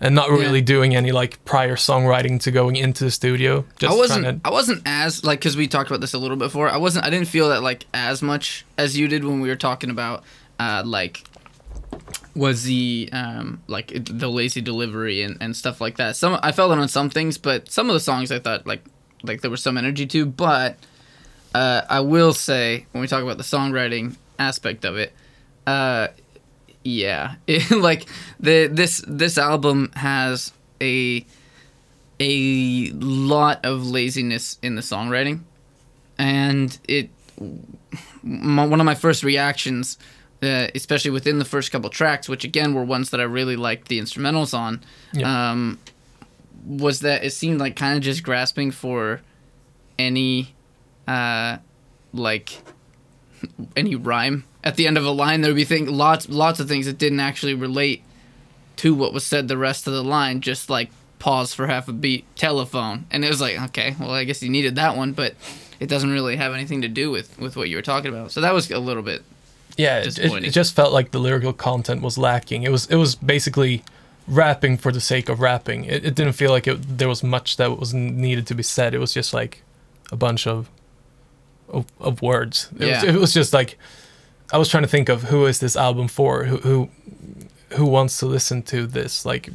and 0.01 0.13
not 0.15 0.29
Yeah. 0.29 0.37
really 0.37 0.61
doing 0.61 0.95
any 0.95 1.11
like 1.11 1.43
prior 1.45 1.75
songwriting 1.75 2.39
to 2.41 2.51
going 2.51 2.75
into 2.75 3.03
the 3.03 3.11
studio. 3.11 3.63
Just 3.79 3.93
I 3.93 3.95
wasn't. 3.95 4.43
to 4.43 4.47
I 4.49 4.51
wasn't 4.51 4.81
as 4.85 5.23
like 5.23 5.39
because 5.39 5.55
we 5.55 5.67
talked 5.67 5.89
about 5.89 6.01
this 6.01 6.13
a 6.13 6.17
little 6.17 6.35
bit 6.35 6.45
before. 6.45 6.69
I 6.69 6.77
wasn't. 6.77 7.05
I 7.05 7.09
didn't 7.11 7.27
feel 7.27 7.49
that 7.49 7.61
like 7.61 7.85
as 7.93 8.21
much 8.23 8.65
as 8.77 8.97
you 8.97 9.07
did 9.07 9.23
when 9.23 9.39
we 9.39 9.49
were 9.49 9.55
talking 9.55 9.89
about 9.91 10.23
uh, 10.59 10.81
like 10.85 11.23
was 12.35 12.63
the 12.63 13.09
um 13.13 13.61
like 13.67 13.91
the 13.93 14.27
lazy 14.27 14.61
delivery 14.61 15.21
and, 15.21 15.37
and 15.39 15.55
stuff 15.55 15.79
like 15.79 15.97
that. 15.97 16.15
Some 16.15 16.37
I 16.41 16.51
felt 16.51 16.71
it 16.71 16.77
on 16.79 16.87
some 16.87 17.09
things, 17.09 17.37
but 17.37 17.71
some 17.71 17.89
of 17.89 17.93
the 17.93 17.99
songs 17.99 18.31
I 18.31 18.39
thought 18.39 18.67
like 18.67 18.83
like 19.23 19.41
there 19.41 19.51
was 19.51 19.63
some 19.63 19.77
energy 19.77 20.05
to. 20.07 20.25
But 20.25 20.77
uh, 21.53 21.83
I 21.89 22.01
will 22.01 22.33
say 22.33 22.85
when 22.91 23.01
we 23.01 23.07
talk 23.07 23.23
about 23.23 23.37
the 23.37 23.43
songwriting 23.43 24.17
aspect 24.37 24.85
of 24.85 24.97
it, 24.97 25.13
uh, 25.65 26.09
yeah, 26.83 27.35
it, 27.47 27.71
like 27.71 28.07
the 28.39 28.67
this 28.67 29.03
this 29.07 29.37
album 29.37 29.91
has 29.95 30.53
a 30.81 31.25
a 32.19 32.89
lot 32.91 33.65
of 33.65 33.85
laziness 33.85 34.57
in 34.61 34.75
the 34.75 34.81
songwriting, 34.81 35.41
and 36.17 36.77
it 36.87 37.09
my, 38.23 38.65
one 38.65 38.79
of 38.79 38.85
my 38.85 38.95
first 38.95 39.23
reactions, 39.23 39.97
uh, 40.45 40.67
especially 40.75 41.11
within 41.11 41.39
the 41.39 41.45
first 41.45 41.71
couple 41.71 41.89
tracks, 41.89 42.29
which 42.29 42.43
again 42.43 42.73
were 42.73 42.83
ones 42.83 43.09
that 43.09 43.19
I 43.19 43.23
really 43.23 43.55
liked 43.55 43.87
the 43.87 43.99
instrumentals 43.99 44.53
on, 44.57 44.81
Yeah. 45.13 45.51
um, 45.51 45.79
was 46.65 47.01
that 47.01 47.23
it 47.23 47.31
seemed 47.31 47.59
like 47.59 47.75
kind 47.75 47.95
of 47.97 48.03
just 48.03 48.23
grasping 48.23 48.71
for 48.71 49.21
any, 49.99 50.53
uh, 51.07 51.57
like 52.13 52.61
any 53.75 53.95
rhyme 53.95 54.43
at 54.63 54.75
the 54.75 54.87
end 54.87 54.97
of 54.97 55.05
a 55.05 55.11
line. 55.11 55.41
There 55.41 55.51
would 55.51 55.55
be 55.57 55.63
thing 55.65 55.85
lots 55.87 56.27
lots 56.29 56.59
of 56.59 56.67
things 56.67 56.85
that 56.85 56.97
didn't 56.97 57.19
actually 57.19 57.53
relate 57.53 58.03
to 58.77 58.93
what 58.95 59.13
was 59.13 59.25
said 59.25 59.47
the 59.47 59.57
rest 59.57 59.87
of 59.87 59.93
the 59.93 60.03
line. 60.03 60.41
Just 60.41 60.69
like 60.69 60.89
pause 61.19 61.53
for 61.53 61.67
half 61.67 61.87
a 61.87 61.93
beat, 61.93 62.25
telephone, 62.35 63.05
and 63.11 63.23
it 63.23 63.29
was 63.29 63.41
like 63.41 63.59
okay, 63.69 63.95
well 63.99 64.11
I 64.11 64.23
guess 64.23 64.41
you 64.41 64.49
needed 64.49 64.75
that 64.75 64.97
one, 64.97 65.13
but 65.13 65.35
it 65.79 65.87
doesn't 65.87 66.09
really 66.11 66.35
have 66.37 66.53
anything 66.53 66.81
to 66.81 66.87
do 66.87 67.11
with 67.11 67.37
with 67.39 67.55
what 67.55 67.69
you 67.69 67.75
were 67.75 67.81
talking 67.81 68.09
about. 68.09 68.31
So 68.31 68.41
that 68.41 68.53
was 68.53 68.71
a 68.71 68.79
little 68.79 69.03
bit 69.03 69.23
yeah, 69.77 69.99
it, 69.99 70.17
it, 70.17 70.51
just 70.51 70.75
felt 70.75 70.93
like 70.93 71.11
the 71.11 71.19
lyrical 71.19 71.53
content 71.53 72.01
was 72.01 72.17
lacking. 72.17 72.63
It 72.63 72.71
was 72.71 72.87
it 72.87 72.95
was 72.95 73.15
basically 73.15 73.83
rapping 74.27 74.77
for 74.77 74.91
the 74.91 75.01
sake 75.01 75.29
of 75.29 75.39
rapping. 75.39 75.85
It, 75.85 76.05
it 76.05 76.15
didn't 76.15 76.33
feel 76.33 76.51
like 76.51 76.67
it, 76.67 76.97
there 76.97 77.09
was 77.09 77.23
much 77.23 77.57
that 77.57 77.77
was 77.77 77.93
needed 77.93 78.47
to 78.47 78.55
be 78.55 78.63
said. 78.63 78.93
It 78.93 78.99
was 78.99 79.13
just 79.13 79.33
like 79.33 79.63
a 80.11 80.15
bunch 80.15 80.47
of 80.47 80.69
of, 81.69 81.85
of 81.99 82.21
words. 82.21 82.69
It, 82.73 82.79
was, 82.79 82.87
Yeah. 82.87 83.05
it 83.05 83.15
was 83.15 83.33
just 83.33 83.53
like 83.53 83.77
I 84.53 84.57
was 84.57 84.69
trying 84.69 84.83
to 84.83 84.89
think 84.89 85.09
of 85.09 85.23
who 85.23 85.45
is 85.45 85.59
this 85.59 85.75
album 85.75 86.07
for? 86.07 86.45
Who 86.45 86.57
who 86.57 86.89
who 87.73 87.85
wants 87.85 88.19
to 88.19 88.25
listen 88.25 88.61
to 88.63 88.87
this? 88.87 89.25
Like, 89.25 89.49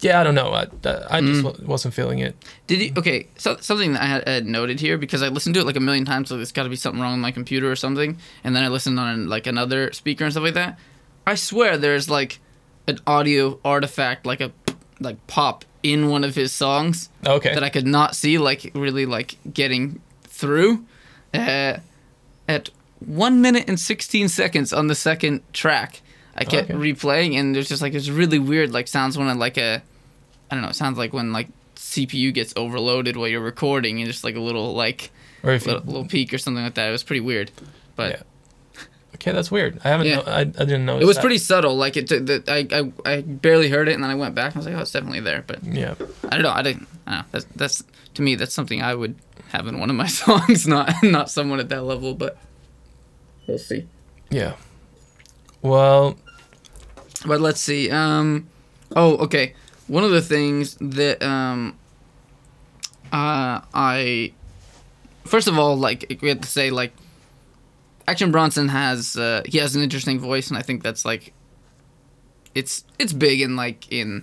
yeah, 0.00 0.20
I 0.20 0.24
don't 0.24 0.34
know. 0.34 0.50
I 0.52 0.62
I 1.10 1.20
just 1.20 1.42
Mm. 1.42 1.44
wa- 1.44 1.54
wasn't 1.66 1.94
feeling 1.94 2.18
it. 2.18 2.36
Did 2.66 2.80
you 2.82 2.92
okay? 2.96 3.26
So 3.38 3.56
something 3.60 3.92
that 3.94 4.02
I 4.02 4.06
had, 4.06 4.28
had 4.28 4.46
noted 4.46 4.80
here 4.80 4.98
because 4.98 5.22
I 5.22 5.28
listened 5.28 5.54
to 5.54 5.60
it 5.60 5.66
like 5.66 5.76
a 5.76 5.80
million 5.80 6.04
times, 6.04 6.28
so 6.28 6.36
there's 6.36 6.52
got 6.52 6.64
to 6.64 6.68
be 6.68 6.76
something 6.76 7.00
wrong 7.00 7.12
with 7.12 7.20
my 7.22 7.32
computer 7.32 7.70
or 7.70 7.76
something. 7.76 8.18
And 8.44 8.54
then 8.54 8.62
I 8.64 8.68
listened 8.68 8.98
on 9.00 9.28
like 9.28 9.46
another 9.46 9.92
speaker 9.92 10.24
and 10.24 10.32
stuff 10.32 10.44
like 10.44 10.54
that. 10.54 10.78
I 11.26 11.34
swear 11.34 11.76
there's 11.78 12.08
like 12.10 12.38
an 12.86 12.98
audio 13.06 13.58
artifact, 13.64 14.26
like 14.26 14.40
a 14.40 14.52
like 15.00 15.24
pop 15.26 15.64
in 15.82 16.08
one 16.08 16.24
of 16.24 16.34
his 16.34 16.52
songs 16.52 17.08
Okay. 17.26 17.52
that 17.54 17.62
I 17.64 17.68
could 17.68 17.86
not 17.86 18.14
see, 18.16 18.38
like 18.38 18.70
really 18.74 19.06
like 19.06 19.36
getting 19.52 20.00
through. 20.24 20.84
Uh, 21.34 21.78
at 22.48 22.70
one 23.00 23.40
minute 23.42 23.64
and 23.68 23.78
sixteen 23.78 24.28
seconds 24.28 24.72
on 24.72 24.86
the 24.86 24.94
second 24.94 25.42
track, 25.52 26.00
I 26.38 26.42
oh, 26.42 26.50
kept 26.50 26.70
Okay. 26.70 26.78
replaying, 26.78 27.34
and 27.38 27.54
there's 27.54 27.68
just 27.68 27.80
like 27.82 27.94
it's 27.94 28.08
really 28.08 28.38
weird, 28.38 28.72
like 28.72 28.88
sounds 28.88 29.16
when 29.16 29.28
I 29.28 29.32
like 29.32 29.56
a, 29.56 29.82
I 30.50 30.54
don't 30.54 30.62
know, 30.62 30.68
it 30.68 30.76
sounds 30.76 30.98
like 30.98 31.12
when 31.12 31.32
like 31.32 31.48
CPU 31.76 32.32
gets 32.34 32.52
overloaded 32.56 33.16
while 33.16 33.28
you're 33.28 33.40
recording, 33.40 33.98
and 34.00 34.06
just 34.06 34.22
like 34.24 34.36
a 34.36 34.40
little 34.40 34.74
like 34.74 35.10
or 35.42 35.52
if 35.52 35.66
you, 35.66 35.72
little, 35.72 35.86
little 35.86 36.06
peak 36.08 36.34
or 36.34 36.38
something 36.38 36.62
like 36.62 36.74
that. 36.74 36.88
It 36.88 36.92
was 36.92 37.02
pretty 37.02 37.20
weird, 37.20 37.50
but. 37.94 38.10
Yeah. 38.76 38.82
okay, 39.14 39.32
that's 39.32 39.50
weird. 39.50 39.80
I 39.84 39.88
haven't. 39.88 40.08
Yeah. 40.08 40.16
No, 40.16 40.22
I, 40.24 40.40
I 40.40 40.42
didn't 40.44 40.84
know. 40.84 40.98
It 40.98 41.06
was 41.06 41.18
pretty 41.18 41.38
subtle. 41.38 41.74
Like 41.76 41.96
it, 41.96 42.08
the, 42.08 42.42
I, 42.48 42.66
I, 43.08 43.14
I 43.16 43.20
barely 43.22 43.70
heard 43.70 43.88
it, 43.88 43.94
and 43.94 44.02
then 44.02 44.10
I 44.10 44.14
went 44.14 44.34
back 44.34 44.54
and 44.54 44.56
I 44.56 44.58
was 44.58 44.66
like, 44.66 44.76
"Oh, 44.76 44.80
it's 44.82 44.92
definitely 44.92 45.20
there." 45.20 45.42
But 45.46 45.64
Yeah. 45.64 45.94
I 46.24 46.30
don't 46.30 46.42
know. 46.42 46.50
I 46.52 46.62
didn't. 46.62 46.88
I 47.06 47.10
don't 47.12 47.20
know. 47.20 47.24
That's 47.32 47.44
that's 47.56 47.84
to 48.14 48.22
me. 48.22 48.34
That's 48.34 48.52
something 48.52 48.82
I 48.82 48.94
would 48.94 49.14
have 49.50 49.66
in 49.68 49.78
one 49.78 49.88
of 49.88 49.96
my 49.96 50.06
songs. 50.22 50.66
Not 50.68 50.92
not 51.02 51.30
someone 51.30 51.60
at 51.60 51.68
that 51.70 51.82
level, 51.84 52.14
but 52.14 52.36
we'll 53.46 53.58
see. 53.58 53.86
Yeah. 54.30 54.54
Well, 55.62 56.16
But 57.26 57.40
let's 57.40 57.60
see. 57.60 57.90
Um, 57.90 58.48
oh, 58.94 59.16
okay. 59.18 59.54
One 59.88 60.04
of 60.04 60.10
the 60.10 60.22
things 60.22 60.76
that 60.80 61.22
um, 61.22 61.76
uh, 63.12 63.60
I 63.74 64.32
first 65.24 65.48
of 65.48 65.58
all 65.58 65.76
like 65.76 66.18
we 66.22 66.28
have 66.28 66.40
to 66.40 66.48
say 66.48 66.70
like 66.70 66.92
Action 68.08 68.30
Bronson 68.30 68.68
has 68.68 69.16
uh, 69.16 69.42
he 69.46 69.58
has 69.58 69.74
an 69.74 69.82
interesting 69.82 70.18
voice, 70.20 70.48
and 70.48 70.58
I 70.58 70.62
think 70.62 70.82
that's 70.82 71.04
like 71.04 71.32
it's 72.54 72.84
it's 72.98 73.12
big 73.12 73.40
in 73.40 73.56
like 73.56 73.90
in 73.92 74.22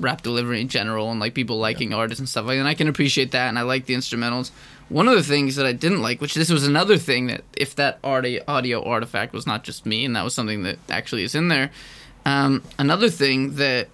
rap 0.00 0.22
delivery 0.22 0.60
in 0.60 0.68
general 0.68 1.10
and 1.10 1.20
like 1.20 1.34
people 1.34 1.58
liking 1.58 1.94
artists 1.94 2.18
and 2.18 2.28
stuff 2.28 2.46
like 2.46 2.56
that. 2.56 2.60
And 2.60 2.68
I 2.68 2.74
can 2.74 2.88
appreciate 2.88 3.30
that, 3.32 3.48
and 3.48 3.58
I 3.58 3.62
like 3.62 3.86
the 3.86 3.94
instrumentals. 3.94 4.50
One 4.90 5.08
of 5.08 5.14
the 5.14 5.22
things 5.22 5.56
that 5.56 5.64
I 5.64 5.72
didn't 5.72 6.02
like, 6.02 6.20
which 6.20 6.34
this 6.34 6.50
was 6.50 6.66
another 6.66 6.98
thing 6.98 7.28
that 7.28 7.42
if 7.56 7.74
that 7.76 7.98
audio 8.04 8.42
audio 8.46 8.84
artifact 8.84 9.32
was 9.32 9.46
not 9.46 9.64
just 9.64 9.86
me, 9.86 10.04
and 10.04 10.14
that 10.16 10.24
was 10.24 10.34
something 10.34 10.62
that 10.64 10.78
actually 10.90 11.24
is 11.24 11.34
in 11.34 11.48
there. 11.48 11.70
Um, 12.26 12.62
another 12.78 13.08
thing 13.08 13.56
that 13.56 13.88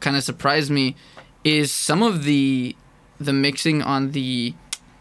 kind 0.00 0.16
of 0.16 0.22
surprised 0.24 0.70
me 0.70 0.96
is 1.44 1.70
some 1.70 2.02
of 2.02 2.24
the 2.24 2.76
the 3.18 3.32
mixing 3.32 3.82
on 3.82 4.12
the 4.12 4.54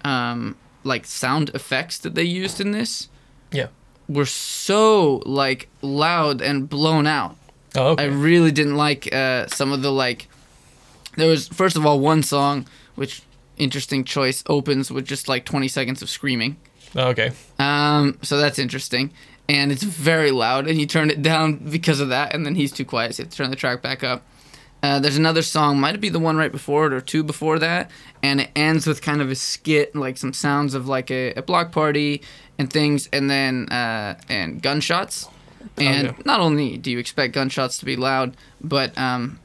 um, 0.04 0.56
like 0.84 1.06
sound 1.06 1.50
effects 1.54 1.98
that 2.00 2.16
they 2.16 2.24
used 2.24 2.60
in 2.60 2.72
this 2.72 3.08
yeah. 3.52 3.68
were 4.08 4.26
so 4.26 5.22
like 5.26 5.70
loud 5.82 6.42
and 6.42 6.70
blown 6.70 7.08
out. 7.08 7.38
Oh, 7.76 7.92
okay. 7.92 8.04
I 8.04 8.08
really 8.08 8.52
didn't 8.52 8.76
like 8.76 9.14
uh, 9.14 9.48
some 9.48 9.72
of 9.72 9.82
the 9.82 9.92
like. 9.92 10.28
There 11.16 11.30
was 11.30 11.48
first 11.48 11.76
of 11.76 11.86
all 11.86 12.00
one 12.00 12.24
song 12.24 12.68
which 12.96 13.24
interesting 13.58 14.04
choice 14.04 14.44
opens 14.48 14.92
with 14.92 15.06
just 15.06 15.28
like 15.28 15.46
20 15.46 15.68
seconds 15.68 16.02
of 16.02 16.10
screaming. 16.10 16.58
Oh, 16.96 17.10
okay. 17.10 17.32
Um, 17.60 18.18
so 18.22 18.38
that's 18.38 18.58
interesting, 18.58 19.12
and 19.50 19.72
it's 19.72 19.84
very 19.84 20.32
loud, 20.32 20.68
and 20.68 20.80
you 20.80 20.86
turn 20.86 21.10
it 21.10 21.22
down 21.22 21.56
because 21.58 22.00
of 22.00 22.10
that, 22.10 22.34
and 22.34 22.46
then 22.46 22.56
he's 22.56 22.72
too 22.72 22.86
quiet, 22.86 23.16
so 23.16 23.22
you 23.22 23.26
have 23.26 23.32
to 23.32 23.38
turn 23.38 23.50
the 23.50 23.56
track 23.58 23.82
back 23.82 24.04
up. 24.04 24.24
Uh, 24.82 24.98
there's 25.00 25.18
another 25.18 25.42
song, 25.42 25.78
might 25.78 26.00
be 26.00 26.08
the 26.08 26.20
one 26.20 26.38
right 26.38 26.54
before 26.54 26.86
it 26.88 26.94
or 26.94 27.02
two 27.02 27.22
before 27.24 27.60
that, 27.60 27.92
and 28.24 28.40
it 28.40 28.50
ends 28.56 28.88
with 28.88 29.02
kind 29.02 29.22
of 29.22 29.30
a 29.30 29.36
skit, 29.36 29.94
like 29.94 30.18
some 30.18 30.32
sounds 30.32 30.74
of 30.74 30.88
like 30.88 31.12
a, 31.12 31.34
a 31.34 31.42
block 31.42 31.74
party 31.74 32.22
and 32.58 32.72
things, 32.72 33.10
and 33.12 33.30
then 33.30 33.68
uh, 33.70 34.16
and 34.30 34.62
gunshots. 34.62 35.28
And 35.78 36.10
Okay. 36.10 36.22
not 36.26 36.40
only 36.40 36.78
do 36.78 36.92
you 36.92 37.00
expect 37.00 37.34
gunshots 37.34 37.78
to 37.80 37.86
be 37.86 37.98
loud, 37.98 38.38
but 38.62 38.98
um, 38.98 39.40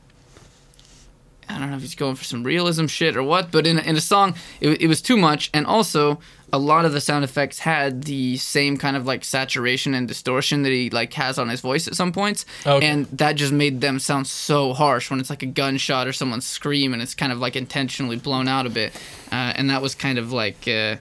I 1.49 1.59
don't 1.59 1.71
know 1.71 1.77
if 1.77 1.83
he's 1.83 1.95
going 1.95 2.15
for 2.17 2.25
some 2.25 2.43
realism 2.45 2.87
shit 2.87 3.17
or 3.17 3.23
what, 3.23 3.51
but 3.51 3.67
in 3.67 3.79
a, 3.79 3.83
in 3.83 3.97
a 3.97 4.01
song, 4.01 4.35
it, 4.61 4.83
it 4.83 4.87
was 4.87 5.01
too 5.03 5.17
much, 5.17 5.51
and 5.55 5.67
also 5.67 6.19
a 6.53 6.59
lot 6.59 6.85
of 6.85 6.93
the 6.93 7.01
sound 7.01 7.25
effects 7.25 7.59
had 7.61 8.05
the 8.05 8.37
same 8.37 8.77
kind 8.77 8.97
of 8.97 9.05
like 9.07 9.25
saturation 9.25 9.93
and 9.95 10.07
distortion 10.07 10.63
that 10.63 10.71
he 10.71 10.89
like 10.91 11.13
has 11.15 11.39
on 11.39 11.49
his 11.49 11.61
voice 11.61 11.89
at 11.89 11.95
some 11.97 12.13
points, 12.13 12.45
Okay. 12.67 12.87
and 12.87 13.07
that 13.07 13.33
just 13.35 13.53
made 13.53 13.81
them 13.81 13.99
sound 13.99 14.27
so 14.27 14.73
harsh 14.73 15.11
when 15.11 15.19
it's 15.21 15.31
like 15.31 15.43
a 15.43 15.47
gunshot 15.47 16.07
or 16.07 16.13
someone 16.13 16.41
scream 16.41 16.93
and 16.93 17.03
it's 17.03 17.15
kind 17.15 17.33
of 17.33 17.39
like 17.39 17.57
intentionally 17.57 18.17
blown 18.17 18.47
out 18.49 18.67
a 18.67 18.71
bit, 18.71 18.95
uh, 19.33 19.53
and 19.57 19.69
that 19.71 19.83
was 19.83 19.95
kind 19.95 20.19
of 20.19 20.33
like 20.33 20.69
uh, 20.69 20.97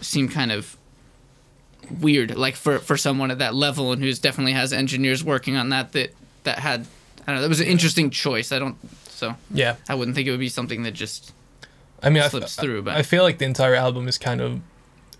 seemed 0.00 0.30
kind 0.32 0.50
of 0.52 0.76
weird, 2.00 2.36
like 2.36 2.56
for 2.56 2.78
for 2.78 2.96
someone 2.96 3.30
at 3.30 3.38
that 3.38 3.54
level 3.54 3.92
and 3.92 4.02
who's 4.02 4.18
definitely 4.18 4.52
has 4.52 4.72
engineers 4.72 5.22
working 5.24 5.56
on 5.56 5.68
that 5.70 5.92
that 5.92 6.14
that 6.44 6.58
had 6.58 6.86
I 7.22 7.32
don't 7.32 7.36
know 7.36 7.42
that 7.42 7.48
was 7.48 7.60
an 7.60 7.66
interesting 7.66 8.10
choice. 8.10 8.52
I 8.52 8.58
don't 8.58 8.76
so 9.18 9.34
Yeah. 9.52 9.74
I 9.88 9.94
wouldn't 9.94 10.14
think 10.14 10.28
it 10.28 10.30
would 10.30 10.40
be 10.40 10.48
something 10.48 10.82
that 10.84 10.92
just 10.94 11.32
I 12.02 12.10
mean, 12.10 12.22
I, 12.22 12.26
f- 12.26 12.30
slips 12.30 12.54
through, 12.56 12.82
but- 12.82 12.96
I 12.96 13.02
feel 13.02 13.22
like 13.24 13.38
the 13.38 13.44
entire 13.44 13.74
album 13.74 14.06
is 14.08 14.18
kind 14.18 14.40
of. 14.40 14.60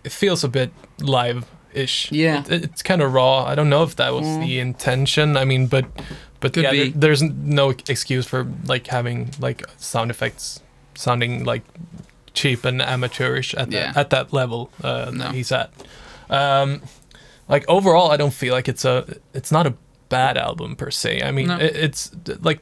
It 0.05 0.13
feels 0.13 0.45
a 0.45 0.49
bit 0.49 0.71
live-ish. 1.01 2.13
Yeah. 2.13 2.45
It, 2.49 2.65
it's 2.65 2.83
kind 2.83 3.03
of 3.03 3.13
raw. 3.13 3.45
I 3.45 3.55
don't 3.55 3.69
know 3.69 3.83
if 3.83 3.97
that 3.97 4.13
was 4.15 4.27
Mm. 4.27 4.41
the 4.47 4.59
intention. 4.61 5.37
I 5.37 5.45
mean, 5.45 5.67
but 5.67 5.87
but 6.41 6.53
Could 6.55 6.63
yeah, 6.65 6.71
there- 6.73 6.91
there's 6.95 7.23
no 7.23 7.71
excuse 7.89 8.27
for 8.27 8.47
like 8.67 8.87
having 8.87 9.31
like 9.41 9.65
sound 9.77 10.11
effects 10.11 10.61
sounding 10.95 11.45
like 11.45 11.63
cheap 12.35 12.65
and 12.65 12.81
amateurish 12.81 13.55
at 13.55 13.73
Yeah. 13.73 13.93
that 13.93 13.97
at 13.97 14.11
that 14.11 14.33
level 14.33 14.71
uh, 14.83 15.11
No. 15.13 15.25
that 15.25 15.35
he's 15.35 15.51
at. 15.53 15.71
Um, 16.31 16.83
like 17.49 17.65
overall, 17.69 18.11
I 18.13 18.17
don't 18.17 18.35
feel 18.35 18.55
like 18.55 18.69
it's 18.69 18.85
a 18.85 19.05
it's 19.35 19.51
not 19.51 19.67
a 19.67 19.75
bad 20.09 20.37
album 20.39 20.77
per 20.77 20.91
se. 20.91 21.23
I 21.23 21.33
mean, 21.33 21.49
No. 21.49 21.59
it, 21.59 21.75
it's 21.77 22.11
like 22.41 22.61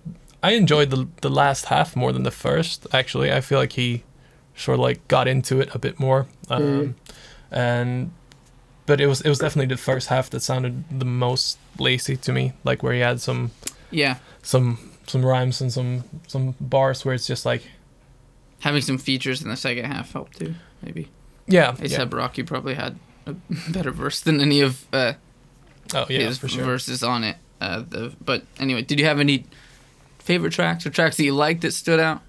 I 0.49 0.51
enjoyed 0.53 0.91
the 0.91 1.09
the 1.21 1.31
last 1.31 1.67
half 1.67 1.97
more 1.97 2.13
than 2.13 2.23
the 2.23 2.31
first. 2.31 2.87
Actually, 2.93 3.33
I 3.33 3.41
feel 3.41 3.59
like 3.59 3.73
he 3.73 4.03
sort 4.55 4.77
of 4.79 4.81
like 4.89 5.07
got 5.09 5.27
into 5.29 5.61
it 5.61 5.69
a 5.75 5.79
bit 5.79 5.99
more, 6.01 6.27
um, 6.49 6.63
Mm. 6.63 6.95
and 7.51 8.11
but 8.87 9.01
it 9.01 9.07
was 9.07 9.21
it 9.23 9.29
was 9.29 9.39
definitely 9.39 9.75
the 9.75 9.81
first 9.83 10.09
half 10.09 10.31
that 10.31 10.41
sounded 10.41 10.75
the 11.01 11.05
most 11.05 11.59
lazy 11.79 12.17
to 12.17 12.33
me. 12.33 12.53
Like 12.65 12.83
where 12.83 12.95
he 12.95 13.01
had 13.01 13.21
some 13.21 13.51
Yeah, 13.91 14.17
some 14.43 14.79
some 15.07 15.25
rhymes 15.25 15.61
and 15.61 15.73
some 15.73 16.05
some 16.27 16.55
bars 16.61 17.05
where 17.05 17.15
it's 17.15 17.27
just 17.27 17.45
like 17.47 17.63
having 18.61 18.83
some 18.83 18.99
features 18.99 19.43
in 19.43 19.49
the 19.51 19.57
second 19.57 19.85
half 19.85 20.13
helped 20.13 20.39
too. 20.39 20.55
Maybe 20.83 21.09
yeah, 21.49 21.73
ASAP 21.73 21.91
yeah. 22.13 22.19
Rocky 22.19 22.43
probably 22.43 22.75
had 22.75 22.99
a 23.27 23.35
better 23.73 23.91
verse 23.93 24.21
than 24.21 24.41
any 24.41 24.61
of 24.63 24.85
uh, 24.93 25.13
oh 25.95 26.07
yeah 26.09 26.21
his 26.27 26.39
for 26.39 26.49
sure. 26.49 26.65
verses 26.65 27.03
on 27.03 27.25
it. 27.25 27.37
Uh, 27.61 27.83
the, 27.89 28.13
but 28.25 28.43
anyway, 28.59 28.83
did 28.83 28.99
you 29.01 29.07
have 29.07 29.21
any 29.21 29.45
favorite 30.27 30.53
tracks 30.53 30.85
or 30.87 30.91
tracks 30.91 31.17
that 31.17 31.25
you 31.25 31.35
liked 31.35 31.62
that 31.62 31.73
stood 31.73 32.01
out? 32.01 32.21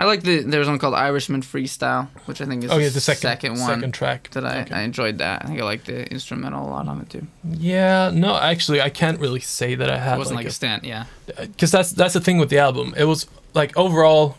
I 0.00 0.04
like 0.04 0.22
the 0.22 0.42
there 0.42 0.60
was 0.60 0.68
one 0.68 0.78
called 0.78 0.94
Irishman 0.94 1.42
Freestyle, 1.42 2.06
which 2.26 2.40
I 2.40 2.44
think 2.44 2.62
is 2.62 2.70
Oh 2.70 2.78
yeah, 2.78 2.88
the 2.88 3.00
second 3.00 3.22
second 3.22 3.50
one 3.58 3.74
second 3.80 3.92
track. 3.92 4.30
that 4.30 4.46
I, 4.46 4.60
Okay. 4.60 4.74
I 4.76 4.82
enjoyed 4.82 5.18
that. 5.18 5.44
I 5.44 5.48
think 5.48 5.60
I 5.60 5.64
liked 5.64 5.86
the 5.86 6.06
instrumental 6.12 6.64
a 6.64 6.70
lot 6.70 6.86
on 6.86 7.00
it 7.00 7.10
too. 7.10 7.26
Yeah, 7.42 8.12
no, 8.14 8.36
actually, 8.36 8.80
I 8.80 8.90
can't 8.90 9.18
really 9.18 9.40
say 9.40 9.74
that 9.74 9.90
I 9.90 9.94
It 9.96 10.00
had 10.00 10.18
wasn't 10.18 10.36
like, 10.36 10.44
like, 10.44 10.50
a 10.52 10.54
stand, 10.54 10.84
yeah. 10.84 11.06
Uh, 11.36 11.46
because 11.46 11.72
that's 11.72 11.90
that's 11.90 12.14
the 12.14 12.20
thing 12.20 12.38
with 12.38 12.48
the 12.48 12.58
album. 12.58 12.94
It 12.96 13.04
was 13.06 13.26
like 13.54 13.76
overall 13.76 14.36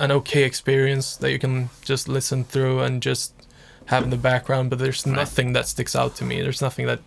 an 0.00 0.10
okay 0.10 0.42
experience 0.44 1.16
that 1.16 1.30
you 1.32 1.38
can 1.38 1.70
just 1.82 2.06
listen 2.06 2.44
through 2.44 2.80
and 2.80 3.00
just 3.02 3.32
have 3.86 4.02
in 4.04 4.10
the 4.10 4.18
background. 4.18 4.68
But 4.68 4.80
there's 4.80 5.06
nothing 5.06 5.54
that 5.54 5.66
sticks 5.66 5.96
out 5.96 6.14
to 6.16 6.24
me. 6.24 6.42
There's 6.42 6.60
nothing 6.60 6.84
that 6.88 7.00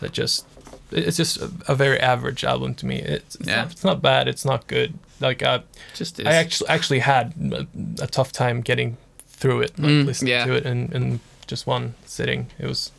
that 0.00 0.10
just 0.10 0.44
it's 0.90 1.16
just 1.16 1.36
a, 1.38 1.50
a 1.68 1.74
very 1.74 1.98
average 2.00 2.44
album 2.44 2.74
to 2.76 2.86
me. 2.86 2.96
It's, 3.00 3.34
it's 3.36 3.48
Yeah. 3.48 3.56
not, 3.62 3.72
it's 3.72 3.84
not 3.84 4.02
bad. 4.02 4.28
It's 4.28 4.44
not 4.44 4.66
good. 4.66 4.94
Like 5.20 5.42
uh, 5.42 5.60
Just 5.94 6.20
is. 6.20 6.26
I 6.26 6.34
actually 6.34 6.68
actually 6.68 6.98
had 7.00 7.32
a, 7.52 7.66
a 8.02 8.06
tough 8.06 8.32
time 8.32 8.60
getting 8.60 8.96
through 9.28 9.62
it, 9.62 9.78
like 9.78 9.90
Mm, 9.90 10.06
listening 10.06 10.30
yeah. 10.32 10.44
to 10.46 10.52
it 10.54 10.66
in, 10.66 10.92
in 10.92 11.20
just 11.46 11.66
one 11.66 11.94
sitting. 12.04 12.48
It 12.58 12.66
was 12.66 12.90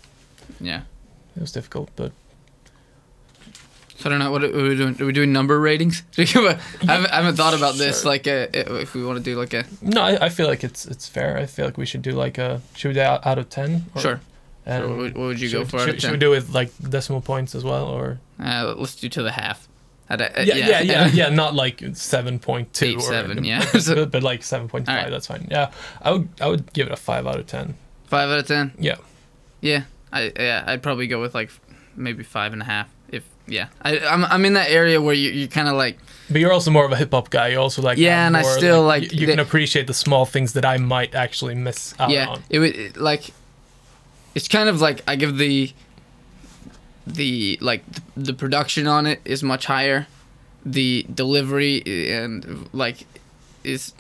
yeah. 0.60 0.82
it 1.36 1.42
was 1.42 1.52
difficult, 1.52 1.90
but 1.96 2.12
So 3.98 4.06
I 4.06 4.10
don't 4.10 4.20
know 4.20 4.32
what 4.32 4.44
are 4.44 4.52
we 4.52 4.76
doing. 4.76 5.02
Are 5.02 5.06
we 5.06 5.12
doing 5.14 5.32
number 5.34 5.60
ratings? 5.60 6.04
I 6.18 6.24
haven't, 6.26 6.60
I 7.12 7.16
haven't 7.18 7.36
thought 7.36 7.54
about 7.56 7.76
this. 7.76 8.06
Like, 8.06 8.28
uh, 8.28 8.48
if 8.54 8.94
we 8.94 9.04
want 9.04 9.18
to 9.18 9.24
do 9.24 9.38
like 9.40 9.54
a 9.54 9.66
no, 9.82 10.02
I, 10.02 10.26
I 10.26 10.30
feel 10.30 10.48
like 10.48 10.64
it's 10.64 10.86
it's 10.86 11.08
fair. 11.08 11.38
I 11.38 11.46
feel 11.46 11.66
like 11.66 11.78
we 11.78 11.86
should 11.86 12.02
do 12.04 12.12
like 12.12 12.38
a 12.38 12.62
should 12.76 12.90
we 12.90 12.94
do 12.96 13.02
out, 13.02 13.26
out 13.26 13.38
of 13.40 13.50
ten? 13.50 13.86
Or- 13.96 14.02
sure. 14.02 14.22
And 14.68 14.82
Sure, 14.84 14.90
what, 14.90 14.98
would- 14.98 15.18
what 15.18 15.26
would 15.28 15.40
you 15.42 15.48
should, 15.48 15.60
go 15.60 15.66
for? 15.66 15.80
Should, 15.80 16.02
should 16.02 16.12
we 16.12 16.18
do 16.18 16.34
it 16.34 16.36
with 16.36 16.50
like 16.54 16.72
decimal 16.90 17.22
points 17.22 17.56
as 17.56 17.64
well, 17.64 17.86
or 17.88 18.20
Uh, 18.40 18.76
let's 18.78 18.96
do 18.96 19.08
to 19.10 19.24
the 19.24 19.32
half. 19.32 19.68
At 20.10 20.20
a- 20.22 20.40
uh, 20.40 20.44
yeah, 20.44 20.56
yeah, 20.56 20.82
yeah, 20.82 21.08
yeah, 21.08 21.30
not 21.30 21.56
like 21.64 21.82
seven 21.94 22.38
point 22.40 22.74
two 22.74 22.86
Eight, 22.86 22.98
or 22.98 23.02
seven, 23.02 23.44
yeah. 23.46 23.66
but, 23.74 24.12
but 24.12 24.24
like 24.24 24.44
seven 24.44 24.68
point 24.68 24.86
five. 24.86 24.98
Alright. 24.98 25.12
That's 25.12 25.28
fine. 25.28 25.48
Yeah, 25.50 25.72
I 26.02 26.12
would 26.12 26.28
I 26.42 26.48
would 26.48 26.72
give 26.74 26.88
it 26.88 26.94
a 26.94 26.98
five 26.98 27.26
out 27.26 27.40
of 27.40 27.48
ten. 27.48 27.76
Five 28.08 28.30
out 28.30 28.40
of 28.40 28.48
ten. 28.48 28.74
Yeah, 28.78 28.98
Yeah, 29.62 29.84
I 30.12 30.32
yeah, 30.38 30.64
I'd 30.68 30.84
probably 30.84 31.08
go 31.08 31.20
with 31.22 31.34
like 31.34 31.50
maybe 31.96 32.24
five 32.24 32.52
and 32.54 32.62
a 32.62 32.66
half. 32.66 32.90
If 33.10 33.24
yeah, 33.48 33.68
I 33.82 34.00
I'm 34.00 34.26
I'm 34.26 34.44
in 34.46 34.54
that 34.54 34.70
area 34.70 35.02
where 35.02 35.14
you 35.16 35.32
you 35.32 35.48
kind 35.48 35.68
of 35.70 35.76
like 35.76 35.98
but 36.30 36.42
you're 36.42 36.52
also 36.54 36.72
more 36.72 36.84
of 36.86 36.92
a 36.92 36.98
hip 36.98 37.12
hop 37.12 37.30
guy. 37.30 37.50
You 37.50 37.60
also 37.60 37.82
like 37.82 37.98
Yeah, 37.98 38.18
have 38.18 38.28
and 38.28 38.38
I 38.38 38.42
still, 38.44 38.82
y- 38.82 38.88
like, 38.88 39.14
you, 39.14 39.26
the- 39.28 39.34
can 39.34 39.40
appreciate 39.40 39.88
the 39.88 39.94
small 39.94 40.26
things 40.26 40.52
that 40.54 40.66
I 40.66 40.76
might 40.78 41.16
actually 41.16 41.56
miss 41.56 41.94
out 42.00 42.10
yeah, 42.10 42.28
on. 42.28 42.44
it 42.50 42.60
would 42.60 42.98
like 42.98 43.32
it's 44.38 44.48
kind 44.48 44.70
of 44.70 44.80
like 44.88 45.02
I 45.12 45.16
give 45.16 45.38
the 45.38 45.72
the 47.06 47.58
like 47.62 47.82
the, 47.92 48.02
the 48.28 48.34
production 48.34 48.88
on 48.88 49.06
it 49.06 49.20
is 49.26 49.42
much 49.44 49.66
higher, 49.66 50.08
the 50.66 51.06
delivery 51.14 51.76
and 52.14 52.70
like 52.74 53.06
is 53.64 53.94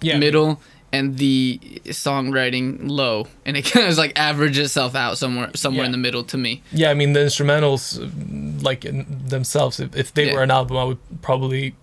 Yeah, 0.00 0.18
middle 0.18 0.60
and 0.92 1.18
the 1.18 1.58
songwriting 1.86 2.88
low 2.88 3.26
and 3.44 3.56
it 3.56 3.64
kind 3.72 3.86
of 3.88 3.98
like 3.98 4.12
averages 4.18 4.66
itself 4.66 4.94
out 4.94 5.18
somewhere 5.18 5.50
somewhere 5.54 5.82
Yeah. 5.82 5.86
in 5.86 5.92
the 5.92 5.98
middle 5.98 6.24
to 6.24 6.36
me 6.38 6.62
Yeah, 6.72 6.90
I 6.90 6.94
mean 6.94 7.12
the 7.12 7.20
instrumentals, 7.20 7.82
like 8.62 8.84
in 8.84 9.04
themselves, 9.28 9.80
if, 9.80 9.96
if 9.96 10.12
they 10.14 10.26
Yeah. 10.26 10.34
were 10.34 10.42
an 10.42 10.50
album, 10.50 10.76
I 10.76 10.84
would 10.84 10.98
probably 11.22 11.74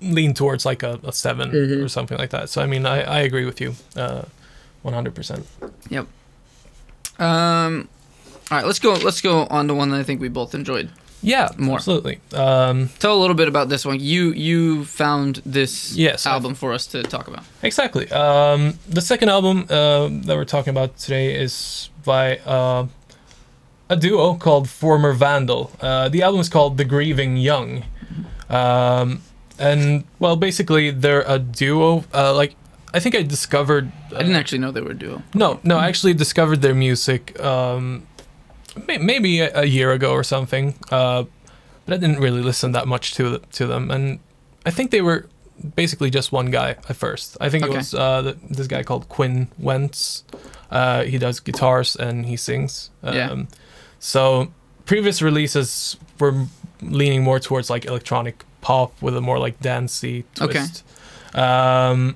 lean 0.00 0.32
towards 0.34 0.64
like 0.64 0.82
a, 0.82 0.98
a 1.04 1.12
7 1.12 1.50
Mhm. 1.50 1.84
or 1.84 1.88
something 1.88 2.16
like 2.16 2.30
that. 2.30 2.48
So 2.48 2.62
I 2.62 2.66
mean, 2.66 2.86
I, 2.86 3.02
I 3.02 3.18
agree 3.28 3.44
with 3.44 3.60
you, 3.60 3.74
uh, 3.96 4.22
one 4.82 4.94
hundred 4.94 5.14
percent. 5.14 5.44
Um 7.20 7.88
all 8.50 8.58
right 8.58 8.66
let's 8.66 8.78
go 8.80 8.94
let's 8.94 9.20
go 9.20 9.46
on 9.50 9.68
to 9.68 9.74
one 9.74 9.90
that 9.90 10.00
i 10.00 10.02
think 10.02 10.20
we 10.20 10.28
both 10.28 10.54
enjoyed 10.54 10.88
Yeah, 11.22 11.48
More. 11.58 11.76
absolutely. 11.76 12.16
Um, 12.32 12.88
tell 12.98 13.12
a 13.14 13.20
little 13.20 13.36
bit 13.36 13.46
about 13.48 13.68
this 13.68 13.84
one 13.84 14.00
you 14.00 14.32
you 14.32 14.86
found 14.86 15.42
this 15.44 15.92
Yes, 15.94 16.24
album 16.26 16.54
for 16.54 16.72
us 16.72 16.86
to 16.92 17.02
talk 17.02 17.28
about 17.28 17.44
exactly. 17.62 18.08
Um, 18.10 18.78
the 18.88 19.02
second 19.02 19.28
album 19.28 19.66
uh, 19.68 20.08
that 20.26 20.34
we're 20.38 20.48
talking 20.48 20.70
about 20.72 20.96
today 20.96 21.34
is 21.44 21.90
by 22.04 22.38
uh, 22.48 22.86
a 23.90 23.96
duo 23.96 24.34
called 24.34 24.64
Former 24.70 25.12
Vandal. 25.12 25.70
Uh, 25.80 26.08
the 26.08 26.22
album 26.22 26.40
is 26.40 26.48
called 26.48 26.78
The 26.78 26.86
Grieving 26.86 27.36
Young, 27.36 27.84
um, 28.48 29.20
and 29.58 30.04
well, 30.18 30.36
basically 30.36 30.90
they're 30.90 31.24
a 31.28 31.38
duo. 31.38 32.04
Uh, 32.14 32.32
like 32.32 32.54
I 32.92 33.00
think 33.00 33.14
I 33.14 33.22
discovered. 33.22 33.90
i 34.14 34.18
didn't 34.18 34.36
actually 34.36 34.58
know 34.58 34.70
they 34.72 34.80
were 34.80 34.90
a 34.92 34.98
duo 34.98 35.22
No, 35.34 35.60
no, 35.62 35.76
I 35.78 35.86
actually 35.88 36.14
discovered 36.14 36.60
their 36.62 36.74
music 36.74 37.38
um, 37.40 38.06
may- 38.88 38.98
maybe 38.98 39.40
a, 39.40 39.60
a 39.60 39.64
year 39.64 39.92
ago 39.92 40.10
or 40.12 40.24
something, 40.24 40.74
uh, 40.90 41.24
but 41.84 41.94
I 41.94 41.96
didn't 41.98 42.20
really 42.20 42.42
listen 42.42 42.72
that 42.72 42.86
much 42.86 43.14
to 43.14 43.38
to 43.58 43.66
them, 43.66 43.90
and 43.90 44.18
I 44.66 44.70
think 44.72 44.90
they 44.90 45.02
were 45.02 45.26
basically 45.76 46.10
just 46.10 46.32
one 46.32 46.50
guy 46.50 46.70
at 46.88 46.96
first. 46.96 47.36
I 47.40 47.48
think 47.50 47.64
Okay. 47.64 47.74
it 47.74 47.76
was 47.76 47.94
uh, 47.94 48.22
the, 48.22 48.36
this 48.58 48.66
guy 48.66 48.82
called 48.82 49.04
Quinn 49.08 49.48
Wentz. 49.58 50.24
Uh, 50.70 51.02
he 51.04 51.18
does 51.18 51.40
guitars 51.40 51.96
and 51.96 52.24
he 52.26 52.36
sings. 52.36 52.90
Um, 53.02 53.14
Yeah. 53.14 53.36
So 53.98 54.46
previous 54.86 55.20
releases 55.22 55.96
were 56.18 56.46
leaning 56.82 57.22
more 57.22 57.38
towards 57.40 57.68
like 57.70 57.84
electronic 57.88 58.44
pop 58.62 58.90
with 59.02 59.16
a 59.16 59.20
more 59.20 59.38
like 59.38 59.60
dancey 59.60 60.24
Okay. 60.40 60.58
twist. 60.58 60.82
Um, 61.34 62.14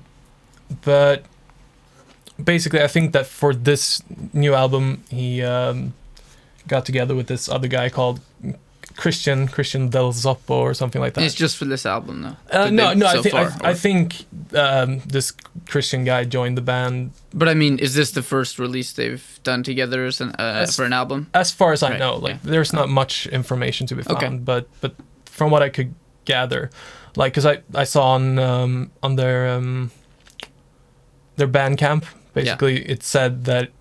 but 0.83 1.23
basically, 2.43 2.81
I 2.81 2.87
think 2.87 3.13
that 3.13 3.25
for 3.25 3.53
this 3.53 4.01
new 4.33 4.53
album, 4.53 5.03
he 5.09 5.41
um, 5.43 5.93
got 6.67 6.85
together 6.85 7.15
with 7.15 7.27
this 7.27 7.47
other 7.49 7.67
guy 7.67 7.89
called 7.89 8.19
Christian 8.97 9.47
Christian 9.47 9.89
Del 9.89 10.13
Zoppo 10.13 10.51
or 10.51 10.73
something 10.73 11.01
like 11.01 11.15
that. 11.15 11.23
it's 11.25 11.35
just 11.35 11.57
for 11.57 11.65
this 11.65 11.85
album 11.85 12.21
though 12.21 12.37
uh, 12.57 12.69
no, 12.69 12.93
no, 12.93 13.07
I 13.07 13.21
think 13.21 13.35
far, 13.35 13.51
I 13.61 13.71
or- 13.71 13.73
think 13.73 14.23
um, 14.53 14.99
this 15.05 15.33
Christian 15.67 16.05
guy 16.05 16.23
joined 16.23 16.55
the 16.57 16.61
band. 16.61 17.11
but 17.33 17.49
i 17.49 17.53
mean 17.53 17.77
is 17.79 17.93
this 17.95 18.11
the 18.11 18.21
first 18.21 18.57
release 18.57 18.93
they've 18.93 19.39
done 19.43 19.63
together 19.63 20.05
as 20.05 20.21
an, 20.21 20.29
uh, 20.39 20.61
As- 20.63 20.77
for 20.77 20.85
an 20.85 20.93
album 20.93 21.27
As 21.33 21.51
far 21.51 21.73
as 21.73 21.83
I 21.83 21.89
Right, 21.89 21.99
know, 21.99 22.15
like 22.15 22.35
yeah. 22.35 22.51
there's 22.51 22.71
not 22.71 22.87
much 22.87 23.27
information 23.27 23.85
to 23.87 23.95
be 23.95 24.03
found, 24.03 24.17
Okay. 24.23 24.35
but 24.37 24.69
but 24.79 24.95
from 25.25 25.51
what 25.51 25.61
I 25.61 25.67
could 25.67 25.93
gather, 26.23 26.69
like 27.17 27.33
because 27.33 27.45
I 27.45 27.63
I 27.73 27.83
saw 27.83 28.11
on 28.15 28.39
um, 28.39 28.91
on 29.03 29.17
their 29.17 29.49
um, 29.57 29.91
their 31.35 31.47
Bandcamp, 31.47 32.05
basically 32.33 32.83
it 32.85 33.03
said 33.03 33.45
that 33.45 33.71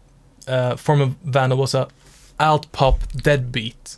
uh, 0.46 0.76
Former 0.76 1.14
Vandal 1.24 1.58
was 1.58 1.74
a 1.74 1.88
alt 2.40 2.70
pop 2.72 3.00
deadbeat. 3.12 3.96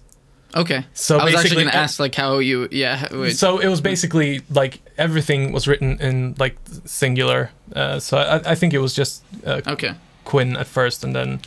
okay. 0.54 0.84
So 0.94 1.18
i 1.18 1.24
was 1.24 1.34
actually 1.34 1.64
gonna 1.64 1.76
ask 1.76 1.98
like 1.98 2.14
how 2.14 2.38
you 2.38 2.68
yeah 2.70 3.06
wait, 3.12 3.36
so 3.36 3.58
it 3.58 3.68
was 3.68 3.80
basically 3.80 4.42
like 4.50 4.80
everything 4.98 5.52
was 5.52 5.66
written 5.66 6.00
in 6.00 6.34
like 6.38 6.56
singular. 6.84 7.50
Uh, 7.74 7.98
so 7.98 8.18
I, 8.18 8.52
I 8.52 8.54
think 8.54 8.74
it 8.74 8.78
was 8.78 8.94
just 8.94 9.24
uh, 9.44 9.60
okay. 9.66 9.94
Quinn 10.24 10.56
at 10.56 10.66
first, 10.66 11.04
and 11.04 11.14
then 11.14 11.40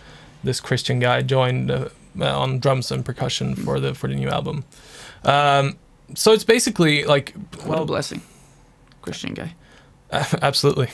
this 0.43 0.59
Christian 0.59 0.99
guy 0.99 1.21
joined 1.21 1.69
uh, 1.69 1.89
uh, 2.19 2.39
on 2.39 2.59
drums 2.59 2.91
and 2.91 3.05
percussion 3.05 3.55
for 3.55 3.79
the 3.79 3.93
for 3.93 4.07
the 4.07 4.15
new 4.15 4.29
album. 4.29 4.63
Um, 5.23 5.77
so 6.15 6.31
it's 6.31 6.43
basically 6.43 7.03
like 7.03 7.33
what 7.63 7.65
a 7.65 7.69
well, 7.69 7.85
blessing. 7.85 8.21
Christian 9.01 9.33
guy. 9.33 9.55
Absolutely, 10.11 10.89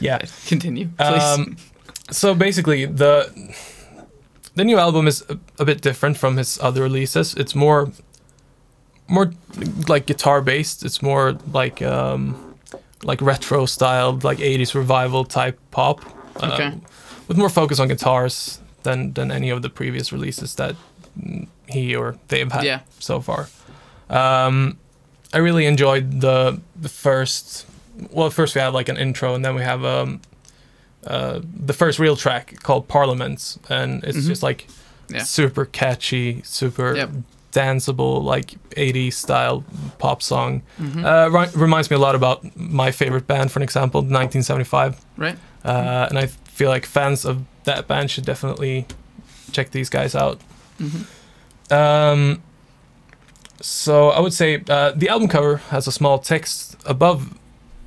yeah. 0.00 0.18
continue 0.46 0.88
please 0.98 1.22
Um, 1.22 1.56
so 2.10 2.34
basically, 2.34 2.86
the 2.86 3.30
the 4.56 4.64
new 4.64 4.78
album 4.78 5.06
is 5.06 5.22
a, 5.28 5.38
a 5.58 5.64
bit 5.64 5.80
different 5.80 6.16
from 6.18 6.36
his 6.36 6.58
other 6.60 6.82
releases. 6.82 7.34
It's 7.34 7.54
more 7.54 7.90
more 9.08 9.30
like 9.88 10.06
guitar 10.06 10.40
based. 10.42 10.84
It's 10.84 11.02
more 11.02 11.36
like 11.52 11.82
um, 11.82 12.34
like 13.04 13.20
retro 13.24 13.66
styled, 13.66 14.24
like 14.24 14.38
'80s 14.38 14.74
revival 14.74 15.24
type 15.24 15.58
pop. 15.70 16.00
uh, 16.42 16.52
Okay. 16.52 16.72
with 17.28 17.36
more 17.38 17.48
focus 17.50 17.78
on 17.78 17.88
guitars 17.88 18.60
than 18.82 19.12
than 19.14 19.30
any 19.30 19.50
of 19.52 19.62
the 19.62 19.68
previous 19.70 20.12
releases 20.12 20.54
that 20.54 20.74
he 21.68 21.94
or 21.96 22.16
they 22.28 22.38
have 22.40 22.52
had 22.52 22.64
Yeah. 22.64 22.80
so 22.98 23.20
far. 23.20 23.48
Um, 24.08 24.76
I 25.34 25.38
really 25.38 25.66
enjoyed 25.66 26.20
the 26.20 26.60
the 26.82 26.88
first. 26.88 27.66
Well, 28.10 28.30
first 28.30 28.54
we 28.54 28.60
have 28.60 28.74
like 28.74 28.88
an 28.88 28.96
intro, 28.96 29.34
and 29.34 29.44
then 29.44 29.54
we 29.54 29.62
have 29.62 29.84
um, 29.84 30.20
uh, 31.06 31.40
the 31.66 31.72
first 31.72 31.98
real 31.98 32.16
track 32.16 32.62
called 32.62 32.88
Parliaments, 32.88 33.58
and 33.68 34.02
it's 34.04 34.18
Mhm. 34.18 34.26
just 34.28 34.42
like 34.42 34.66
Yeah. 35.08 35.22
super 35.24 35.64
catchy, 35.64 36.40
super 36.44 36.94
Yep. 36.96 37.10
danceable 37.52 38.22
like 38.22 38.54
80s 38.76 39.16
style 39.16 39.64
pop 39.98 40.22
song. 40.22 40.62
Mhm. 40.80 41.04
Uh, 41.04 41.30
ri- 41.30 41.50
reminds 41.60 41.90
me 41.90 41.96
a 41.96 41.98
lot 41.98 42.14
about 42.14 42.44
my 42.56 42.90
favorite 42.92 43.26
band, 43.26 43.50
for 43.50 43.58
an 43.58 43.62
example, 43.64 44.02
1975. 44.02 44.96
Right. 45.16 45.36
Uh, 45.64 46.06
and 46.10 46.18
I 46.18 46.26
feel 46.26 46.68
like 46.70 46.86
fans 46.86 47.24
of 47.24 47.42
that 47.64 47.88
band 47.88 48.10
should 48.10 48.24
definitely 48.24 48.86
check 49.52 49.70
these 49.72 49.88
guys 49.90 50.14
out. 50.14 50.38
Mhm. 50.80 51.04
Um, 51.72 52.42
so 53.60 54.10
I 54.10 54.20
would 54.20 54.32
say 54.32 54.62
uh, 54.68 54.92
the 54.94 55.08
album 55.08 55.28
cover 55.28 55.56
has 55.70 55.86
a 55.86 55.92
small 55.92 56.18
text 56.18 56.76
above 56.86 57.34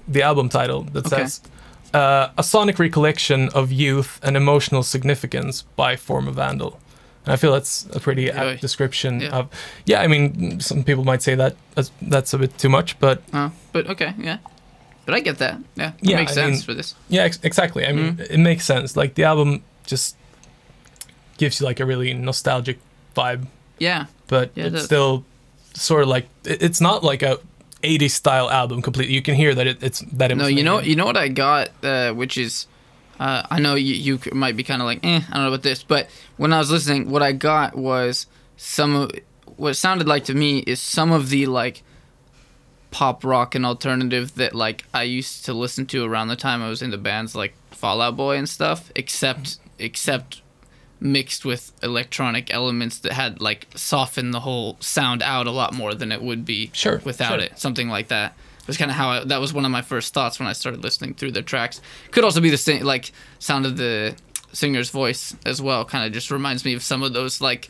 the 0.08 0.22
album 0.22 0.50
title 0.50 0.84
that 0.94 1.06
Okay. 1.06 1.18
says 1.24 1.42
uh, 1.94 2.30
"A 2.38 2.44
sonic 2.44 2.80
recollection 2.80 3.50
of 3.50 3.72
youth 3.72 4.20
and 4.24 4.36
emotional 4.38 4.84
significance" 4.84 5.64
by 5.76 5.96
Former 5.96 6.32
Vandal. 6.32 6.80
And 7.26 7.32
I 7.34 7.38
feel 7.38 7.54
that's 7.54 7.86
a 7.96 8.00
pretty 8.00 8.30
apt 8.32 8.62
description 8.62 9.22
Yeah. 9.22 9.30
of. 9.40 9.48
Yeah, 9.86 10.02
I 10.02 10.08
mean, 10.08 10.60
some 10.60 10.84
people 10.84 11.06
might 11.06 11.22
say 11.22 11.36
that 11.36 11.56
that's, 11.76 11.92
that's 12.02 12.34
a 12.34 12.38
bit 12.38 12.58
too 12.58 12.70
much, 12.70 13.00
but 13.00 13.22
Oh, 13.34 13.52
but 13.72 13.88
okay, 13.88 14.14
yeah. 14.18 14.38
But 15.06 15.16
I 15.16 15.22
get 15.22 15.38
that. 15.38 15.58
Yeah, 15.76 15.90
it 16.02 16.10
Yeah, 16.10 16.18
makes 16.18 16.32
I 16.32 16.36
sense 16.36 16.56
mean- 16.58 16.62
for 16.66 16.74
this. 16.74 16.96
Yeah, 17.10 17.24
ex- 17.24 17.40
exactly. 17.44 17.86
I 17.86 17.92
mean, 17.94 18.20
it 18.30 18.40
makes 18.40 18.66
sense. 18.66 18.98
Like 18.98 19.14
the 19.16 19.24
album 19.24 19.62
just 19.86 20.16
gives 21.38 21.60
you 21.60 21.66
like 21.66 21.80
a 21.80 21.86
really 21.86 22.14
nostalgic 22.14 22.80
vibe, 23.16 23.46
Yeah, 23.80 24.06
but 24.28 24.52
Yeah, 24.56 24.66
it's 24.66 24.74
does. 24.76 24.86
still 24.86 25.24
sort 25.74 26.04
of 26.04 26.10
like 26.10 26.28
it- 26.46 26.62
it's 26.62 26.82
not 26.82 27.04
like 27.04 27.22
a 27.24 27.38
80s 27.84 28.12
style 28.12 28.50
album 28.50 28.82
completely. 28.82 29.14
You 29.14 29.22
can 29.22 29.36
hear 29.36 29.54
that 29.54 29.68
it, 29.68 29.84
it's 29.84 30.00
that 30.14 30.32
it 30.32 30.36
no, 30.36 30.48
you 30.48 30.64
know, 30.64 30.80
you 30.80 30.96
know 30.96 31.06
what 31.06 31.18
I 31.18 31.28
got, 31.28 31.70
uh, 31.84 32.14
which 32.14 32.38
is, 32.38 32.68
uh, 33.20 33.44
I 33.50 33.60
know 33.60 33.76
you 33.76 33.94
you 33.94 34.20
might 34.32 34.56
be 34.56 34.64
kind 34.64 34.82
of 34.82 34.86
like, 34.86 35.00
eh, 35.04 35.22
I 35.30 35.34
don't 35.34 35.44
know 35.44 35.48
about 35.50 35.64
this, 35.64 35.84
but 35.84 36.10
when 36.38 36.54
I 36.54 36.60
was 36.60 36.72
listening, 36.72 37.10
what 37.10 37.22
I 37.22 37.32
got 37.32 37.76
was 37.76 38.28
some 38.58 38.96
of 38.96 39.12
what 39.58 39.70
it 39.70 39.76
sounded 39.76 40.08
like 40.08 40.26
to 40.26 40.34
me 40.34 40.60
is 40.60 40.80
some 40.80 41.12
of 41.12 41.30
the 41.30 41.46
like 41.46 41.84
pop 42.92 43.24
rock 43.24 43.56
and 43.56 43.66
alternative 43.66 44.36
that 44.36 44.54
like 44.54 44.86
I 44.94 45.04
used 45.04 45.46
to 45.46 45.54
listen 45.54 45.88
to 45.88 46.06
around 46.06 46.28
the 46.28 46.36
time 46.36 46.62
I 46.62 46.70
was 46.70 46.82
into 46.82 46.98
bands 46.98 47.36
like 47.36 47.56
Fall 47.72 48.02
Out 48.02 48.16
Boy 48.16 48.38
and 48.38 48.48
stuff, 48.48 48.92
except 48.96 49.58
except 49.80 50.43
mixed 51.04 51.44
with 51.44 51.72
electronic 51.84 52.52
elements 52.54 52.98
that 53.00 53.12
had 53.12 53.42
like 53.42 53.68
softened 53.76 54.34
the 54.34 54.40
whole 54.40 54.78
sound 54.80 55.22
out 55.22 55.46
a 55.48 55.52
lot 55.52 55.74
more 55.74 55.94
than 55.94 56.12
it 56.12 56.22
would 56.22 56.46
be 56.46 56.70
Sure, 56.74 57.02
without 57.04 57.34
sure. 57.40 57.40
it. 57.40 57.60
Something 57.60 57.90
like 57.90 58.08
that. 58.08 58.34
It 58.62 58.68
was 58.68 58.78
kind 58.78 58.90
of 58.90 58.96
how 58.96 59.10
I, 59.10 59.24
that 59.26 59.42
was 59.42 59.54
one 59.54 59.66
of 59.66 59.72
my 59.72 59.82
first 59.82 60.14
thoughts 60.14 60.40
when 60.40 60.48
I 60.48 60.54
started 60.54 60.82
listening 60.82 61.14
through 61.16 61.32
their 61.34 61.44
tracks. 61.44 61.82
Could 62.12 62.24
also 62.24 62.40
be 62.40 62.50
the 62.50 62.58
same 62.58 62.84
like 62.84 63.12
sound 63.40 63.66
of 63.66 63.76
the 63.76 64.16
singer's 64.54 64.90
voice 64.90 65.36
as 65.46 65.62
well. 65.62 65.84
Kind 65.84 66.06
of 66.06 66.14
just 66.14 66.32
reminds 66.32 66.64
me 66.64 66.74
of 66.74 66.82
some 66.82 67.04
of 67.04 67.12
those 67.12 67.42
like 67.42 67.70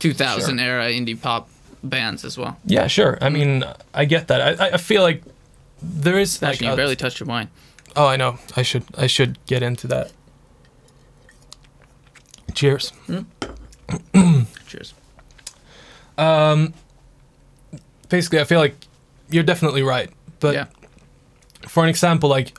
2000 0.00 0.58
Sure. 0.58 0.64
era 0.66 0.90
indie 0.90 1.18
pop 1.20 1.48
bands 1.82 2.24
as 2.24 2.36
well. 2.36 2.58
Yeah, 2.66 2.86
sure. 2.86 3.16
I 3.22 3.28
mean, 3.30 3.64
I 3.94 4.04
get 4.04 4.28
that. 4.28 4.60
I, 4.60 4.74
I- 4.74 4.76
feel 4.76 5.02
like 5.02 5.22
there 5.80 6.18
is 6.18 6.42
like 6.42 6.60
you 6.60 6.74
barely 6.76 6.96
touched 6.96 7.18
your 7.20 7.26
wine. 7.28 7.48
Oh, 7.96 8.06
I 8.06 8.16
know. 8.16 8.38
I 8.56 8.62
should 8.62 8.84
I 8.96 9.06
should 9.06 9.38
get 9.46 9.62
into 9.62 9.86
that. 9.88 10.12
Cheers. 12.54 12.92
Cheers. 14.66 14.94
Um, 16.18 16.74
basically, 18.08 18.40
I 18.40 18.44
feel 18.44 18.58
like 18.60 18.76
you're 19.30 19.42
definitely 19.42 19.82
right. 19.82 20.10
But 20.40 20.54
yeah. 20.54 20.66
for 21.68 21.82
an 21.82 21.88
example, 21.88 22.28
like 22.28 22.56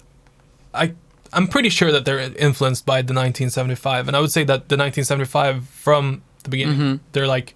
I, 0.73 0.93
I'm 1.31 1.47
pretty 1.47 1.69
sure 1.69 1.91
that 1.91 2.05
they're 2.05 2.19
influenced 2.19 2.85
by 2.85 2.97
the 3.01 3.13
1975, 3.13 4.07
and 4.07 4.17
I 4.17 4.19
would 4.19 4.31
say 4.31 4.41
that 4.43 4.69
the 4.69 4.77
1975 4.77 5.67
from 5.67 6.21
the 6.43 6.49
beginning, 6.49 6.77
Mhm. 6.79 6.99
they're 7.11 7.27
like, 7.27 7.55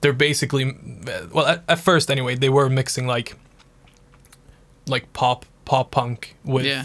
they're 0.00 0.12
basically, 0.12 0.76
well, 1.32 1.46
at, 1.46 1.64
at 1.68 1.78
first 1.78 2.10
anyway, 2.10 2.34
they 2.34 2.48
were 2.48 2.68
mixing 2.68 3.06
like, 3.06 3.36
like 4.86 5.12
pop, 5.12 5.46
pop 5.64 5.90
punk 5.90 6.36
with, 6.44 6.64
Yeah. 6.66 6.84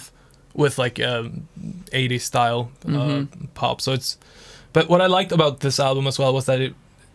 With 0.58 0.78
like 0.78 1.00
um, 1.00 1.48
80s 1.94 2.22
style 2.24 2.70
uh, 2.86 2.90
Mhm. 2.90 3.28
pop. 3.54 3.80
So 3.80 3.94
it's, 3.94 4.18
but 4.74 4.90
what 4.90 5.02
I 5.02 5.08
liked 5.08 5.32
about 5.32 5.60
this 5.62 5.80
album 5.80 6.08
as 6.08 6.20
well 6.20 6.34
was 6.34 6.46
that 6.48 6.60
it, 6.60 6.74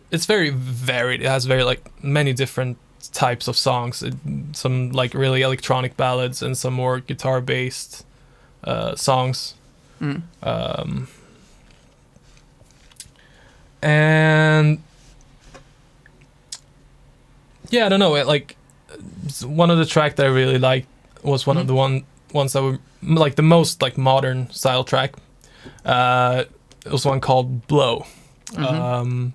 it's 0.09 0.25
very 0.25 0.49
varied. 0.49 1.21
It 1.21 1.27
has 1.27 1.45
very 1.45 1.63
like 1.63 1.81
many 2.03 2.33
different 2.33 2.77
types 3.11 3.47
of 3.47 3.55
songs. 3.57 4.01
It, 4.01 4.15
some 4.53 4.91
like 4.91 5.13
really 5.13 5.41
electronic 5.41 5.95
ballads 5.97 6.41
and 6.41 6.57
some 6.57 6.73
more 6.73 6.99
guitar 7.01 7.41
based 7.41 8.05
uh, 8.63 8.95
songs. 8.95 9.55
Mm. 10.01 10.21
Um, 10.41 11.07
and 13.81 14.79
yeah, 17.69 17.85
I 17.85 17.89
don't 17.89 17.99
know. 17.99 18.15
It, 18.15 18.25
like 18.27 18.55
one 19.45 19.69
of 19.69 19.77
the 19.77 19.85
track 19.85 20.15
that 20.15 20.25
I 20.25 20.29
really 20.29 20.57
liked 20.59 20.87
was 21.23 21.45
one 21.47 21.57
of 21.57 21.63
Mhm. 21.63 21.67
the 21.67 21.73
one 21.75 22.03
ones 22.33 22.53
that 22.53 22.61
were 22.63 22.79
like 23.01 23.35
the 23.35 23.41
most 23.43 23.81
like 23.81 23.97
modern 23.97 24.49
style 24.51 24.83
track. 24.83 25.13
Uh, 25.85 26.43
it 26.85 26.91
was 26.91 27.05
one 27.05 27.19
called 27.19 27.67
"Blow." 27.67 28.05
Mhm. 28.51 28.65
Um, 28.65 29.33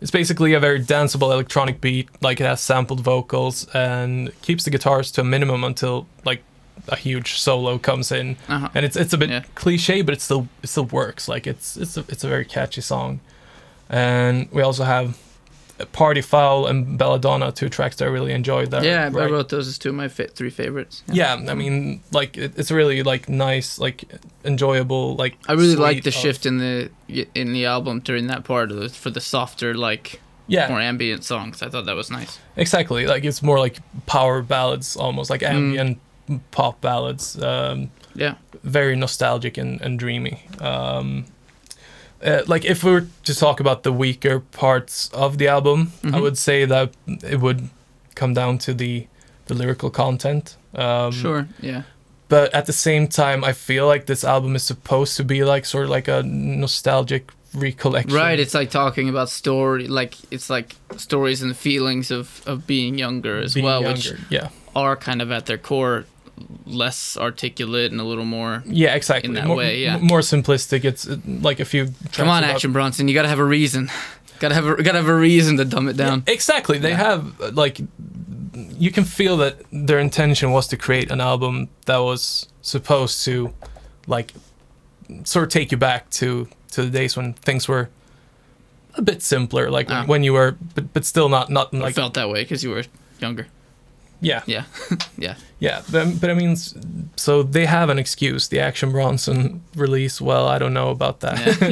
it's 0.00 0.10
basically 0.10 0.52
a 0.54 0.60
very 0.60 0.80
danceable 0.80 1.32
electronic 1.32 1.80
beat. 1.80 2.08
Like 2.20 2.40
it 2.40 2.44
has 2.46 2.60
sampled 2.60 3.00
vocals 3.00 3.66
and 3.74 4.30
keeps 4.42 4.64
the 4.64 4.70
guitars 4.70 5.10
to 5.12 5.20
a 5.22 5.24
minimum 5.24 5.64
until 5.64 6.06
like 6.24 6.42
a 6.88 6.96
huge 6.96 7.38
solo 7.38 7.78
comes 7.78 8.12
in 8.12 8.36
Uh-huh. 8.48 8.68
and 8.74 8.84
it's 8.84 8.96
it's 8.96 9.12
a 9.14 9.18
bit 9.18 9.30
Yeah. 9.30 9.42
cliche, 9.54 10.02
but 10.02 10.12
it 10.14 10.20
still 10.20 10.48
it 10.62 10.68
still 10.68 10.84
works. 10.86 11.28
Like 11.28 11.46
it's 11.46 11.76
it's 11.76 11.96
a, 11.96 12.04
it's 12.08 12.24
a 12.24 12.28
very 12.28 12.44
catchy 12.44 12.80
song, 12.82 13.20
and 13.88 14.48
we 14.52 14.60
also 14.62 14.84
have 14.84 15.16
Party 15.92 16.20
Foul 16.20 16.66
and 16.66 16.96
Belladonna, 16.96 17.50
two 17.52 17.68
tracks 17.68 17.96
that 17.96 18.04
I 18.04 18.08
really 18.08 18.32
enjoyed. 18.32 18.70
That 18.70 18.84
Yeah, 18.84 19.06
I 19.06 19.08
wrote 19.08 19.48
those 19.48 19.66
as 19.66 19.76
two 19.78 19.88
of 19.88 19.94
my 19.96 20.08
fa- 20.08 20.28
three 20.28 20.50
favorites. 20.50 21.02
Yeah, 21.08 21.34
I 21.34 21.54
mean, 21.54 22.00
like 22.12 22.36
it, 22.38 22.52
it's 22.56 22.70
really 22.70 23.02
like 23.02 23.28
nice, 23.28 23.78
like 23.78 24.04
enjoyable, 24.44 25.16
like. 25.16 25.36
I 25.48 25.52
really 25.54 25.76
like 25.76 26.02
the 26.04 26.10
of- 26.10 26.14
shift 26.14 26.46
in 26.46 26.58
the 26.58 26.90
in 27.34 27.52
the 27.52 27.66
album 27.66 28.00
during 28.00 28.26
that 28.28 28.44
part 28.44 28.70
of 28.70 28.76
the, 28.78 28.88
for 28.88 29.10
the 29.10 29.20
softer 29.20 29.74
like 29.74 30.20
Yeah, 30.46 30.68
more 30.68 30.80
ambient 30.80 31.24
songs. 31.24 31.62
I 31.62 31.68
thought 31.70 31.86
that 31.86 31.96
was 31.96 32.10
nice. 32.10 32.38
exactly. 32.56 33.06
Like 33.06 33.24
it's 33.24 33.42
more 33.42 33.58
like 33.58 33.78
power 34.06 34.42
ballads, 34.42 34.96
almost 34.96 35.30
like 35.30 35.40
Mm. 35.42 35.54
ambient 35.54 35.98
pop 36.50 36.80
ballads. 36.80 37.36
Um, 37.42 37.90
Yeah. 38.14 38.34
very 38.62 38.96
nostalgic 38.96 39.58
and, 39.58 39.80
and 39.82 39.98
dreamy. 39.98 40.46
Um, 40.60 41.24
uh, 42.24 42.42
like 42.46 42.64
if 42.64 42.82
we 42.84 42.90
were 42.92 43.06
to 43.24 43.34
talk 43.34 43.60
about 43.60 43.82
the 43.82 43.92
weaker 43.92 44.40
parts 44.40 45.10
of 45.12 45.36
the 45.38 45.48
album, 45.48 45.92
I 46.02 46.06
Mhm. 46.08 46.20
would 46.22 46.38
say 46.38 46.66
that 46.66 46.90
it 47.06 47.40
would 47.40 47.68
come 48.14 48.34
down 48.34 48.58
to 48.58 48.74
the 48.74 49.06
the 49.46 49.54
lyrical 49.54 49.90
content. 49.90 50.56
Um, 50.74 51.12
Sure. 51.12 51.46
Yeah. 51.60 51.82
But 52.28 52.54
at 52.54 52.64
the 52.64 52.72
same 52.72 53.06
time, 53.08 53.44
I 53.44 53.52
feel 53.52 53.86
like 53.86 54.06
this 54.06 54.24
album 54.24 54.56
is 54.56 54.62
supposed 54.62 55.16
to 55.18 55.24
be 55.24 55.44
like 55.44 55.66
sort 55.66 55.84
of 55.84 55.90
like 55.90 56.08
a 56.08 56.22
nostalgic 56.22 57.30
recollection. 57.54 58.14
Right. 58.16 58.40
It's 58.40 58.54
like 58.54 58.70
talking 58.70 59.08
about 59.08 59.28
story, 59.28 59.86
like 59.86 60.14
it's 60.30 60.48
like 60.50 60.76
stories 60.96 61.42
and 61.42 61.54
feelings 61.56 62.10
of 62.10 62.40
of 62.46 62.66
being 62.66 62.98
younger 62.98 63.38
as 63.44 63.54
Being 63.54 63.66
well, 63.66 63.82
which 63.84 64.12
yeah, 64.30 64.48
are 64.74 64.96
kind 64.96 65.20
of 65.22 65.30
at 65.30 65.44
their 65.46 65.58
core 65.58 66.04
less 66.66 67.16
articulate 67.16 67.92
and 67.92 68.00
a 68.00 68.04
little 68.04 68.24
more. 68.24 68.62
yeah, 68.66 68.94
exactly. 68.94 69.28
In 69.28 69.34
that 69.34 69.46
more, 69.46 69.56
way, 69.56 69.78
yeah. 69.80 69.98
more 69.98 70.20
simplistic. 70.20 70.84
It's 70.84 71.08
uh, 71.08 71.16
like 71.26 71.60
a 71.60 71.64
few. 71.64 71.92
Come 72.12 72.28
on, 72.28 72.42
about- 72.44 72.54
Action 72.54 72.72
Bronson, 72.72 73.08
you 73.08 73.14
gotta 73.14 73.28
have 73.28 73.38
a 73.38 73.44
reason. 73.44 73.90
gotta 74.40 74.54
have 74.54 74.66
a 74.66 74.82
gotta 74.82 74.98
have 74.98 75.08
a 75.08 75.14
reason 75.14 75.56
to 75.58 75.64
dumb 75.64 75.88
it 75.88 75.96
down. 75.96 76.22
Yeah, 76.26 76.34
exactly. 76.34 76.78
They 76.78 76.90
Yeah. 76.90 76.96
have 77.14 77.40
uh, 77.40 77.50
like 77.52 77.80
you 78.78 78.90
can 78.90 79.04
feel 79.04 79.36
that 79.38 79.58
their 79.72 79.98
intention 79.98 80.50
was 80.52 80.66
to 80.68 80.76
create 80.76 81.10
an 81.10 81.20
album 81.20 81.68
that 81.86 81.98
was 81.98 82.48
supposed 82.62 83.24
to 83.24 83.52
like 84.06 84.32
sort 85.24 85.44
of 85.44 85.48
take 85.50 85.70
you 85.72 85.76
back 85.78 86.10
to 86.10 86.48
to 86.72 86.82
the 86.82 86.90
days 86.90 87.16
when 87.16 87.34
things 87.34 87.68
were 87.68 87.88
a 88.96 89.02
bit 89.02 89.22
simpler 89.22 89.70
like 89.70 89.88
when, 89.88 89.96
Ah. 89.98 90.06
when 90.06 90.22
you 90.24 90.32
were 90.32 90.56
but, 90.74 90.92
but 90.92 91.04
still 91.04 91.28
not 91.28 91.50
not 91.50 91.72
I 91.74 91.78
like 91.78 91.94
felt 91.94 92.14
that 92.14 92.28
way 92.28 92.42
because 92.42 92.62
you 92.64 92.70
were 92.70 92.84
younger. 93.20 93.46
Yeah 94.24 94.42
Yeah. 94.46 94.64
yeah. 95.18 95.34
yeah 95.60 95.82
but, 95.92 96.20
but 96.20 96.30
i 96.30 96.34
mean 96.34 96.56
so 97.16 97.42
they 97.42 97.66
have 97.66 97.90
an 97.90 97.98
excuse 97.98 98.48
the 98.48 98.60
action 98.60 98.90
bronson 98.92 99.60
release 99.76 100.20
well 100.24 100.46
i 100.48 100.58
don't 100.58 100.72
know 100.74 100.90
about 100.90 101.20
that 101.20 101.38
Yeah. 101.60 101.68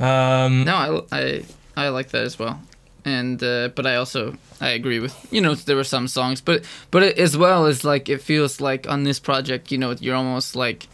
yeah. 0.00 0.44
um 0.46 0.64
No, 0.64 0.74
I, 1.12 1.18
I 1.20 1.42
I 1.76 1.88
like 1.90 2.08
that 2.10 2.24
as 2.24 2.38
well, 2.38 2.58
and 3.04 3.40
uh, 3.42 3.68
but 3.76 3.86
I 3.86 3.94
also 3.96 4.34
I 4.60 4.70
agree 4.78 4.98
with 5.00 5.14
you 5.32 5.40
know 5.40 5.54
there 5.54 5.76
were 5.76 5.84
some 5.96 6.08
songs, 6.08 6.40
but 6.40 6.64
but 6.90 7.02
it, 7.02 7.18
as 7.18 7.36
well 7.36 7.66
as 7.66 7.84
like 7.84 8.08
it 8.12 8.20
feels 8.20 8.60
like 8.60 8.88
on 8.92 9.04
this 9.04 9.20
project 9.20 9.70
you 9.72 9.78
know 9.78 9.94
you're 10.00 10.16
almost 10.16 10.56
like 10.56 10.88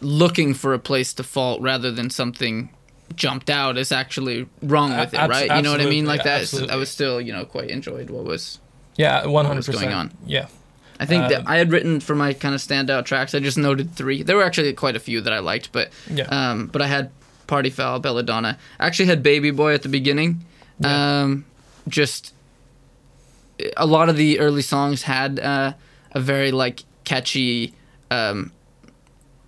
looking 0.00 0.54
for 0.54 0.74
a 0.74 0.78
place 0.78 1.14
to 1.14 1.22
fault 1.22 1.60
rather 1.62 1.90
than 1.90 2.10
something 2.10 2.68
jumped 3.14 3.48
out 3.50 3.78
is 3.78 3.92
actually 3.92 4.46
wrong 4.62 4.90
with 4.96 5.14
it, 5.14 5.16
abs- 5.18 5.30
right? 5.30 5.56
You 5.56 5.62
know 5.62 5.70
what 5.70 5.80
I 5.80 5.86
mean? 5.86 6.06
Like 6.06 6.24
that. 6.24 6.52
I 6.70 6.76
was 6.76 6.90
still 6.90 7.20
you 7.20 7.32
know 7.32 7.44
quite 7.44 7.70
enjoyed 7.70 8.10
what 8.10 8.24
was. 8.24 8.58
yeah 8.96 9.22
100% 9.24 9.56
was 9.56 9.68
going 9.68 9.92
on. 9.92 10.12
yeah 10.26 10.48
I 10.98 11.04
think 11.06 11.28
that 11.28 11.40
Um, 11.40 11.46
I 11.46 11.56
had 11.58 11.70
written 11.72 12.00
for 12.00 12.14
my 12.16 12.32
kind 12.32 12.54
of 12.54 12.60
standout 12.62 13.04
tracks. 13.04 13.34
I 13.34 13.40
just 13.40 13.58
noted 13.58 13.94
three. 13.94 14.22
There 14.22 14.34
were 14.36 14.42
actually 14.44 14.72
quite 14.72 14.96
a 14.96 15.00
few 15.00 15.20
that 15.20 15.32
I 15.32 15.40
liked, 15.40 15.70
but 15.72 15.90
yeah 16.10 16.24
um, 16.24 16.66
but 16.68 16.80
I 16.82 16.86
had 16.86 17.10
Party 17.46 17.70
Foul, 17.70 18.00
Belladonna. 18.00 18.58
I 18.80 18.86
actually 18.86 19.06
had 19.06 19.22
Baby 19.22 19.50
Boy 19.50 19.74
at 19.74 19.82
the 19.82 19.88
beginning. 19.90 20.44
Yeah. 20.80 21.22
Um, 21.22 21.44
just 21.86 22.32
a 23.76 23.86
lot 23.86 24.08
of 24.08 24.16
the 24.16 24.40
early 24.40 24.62
songs 24.62 25.02
had 25.02 25.38
uh, 25.38 25.72
a 26.12 26.20
very 26.20 26.50
like 26.50 26.82
catchy, 27.04 27.72
um, 28.10 28.52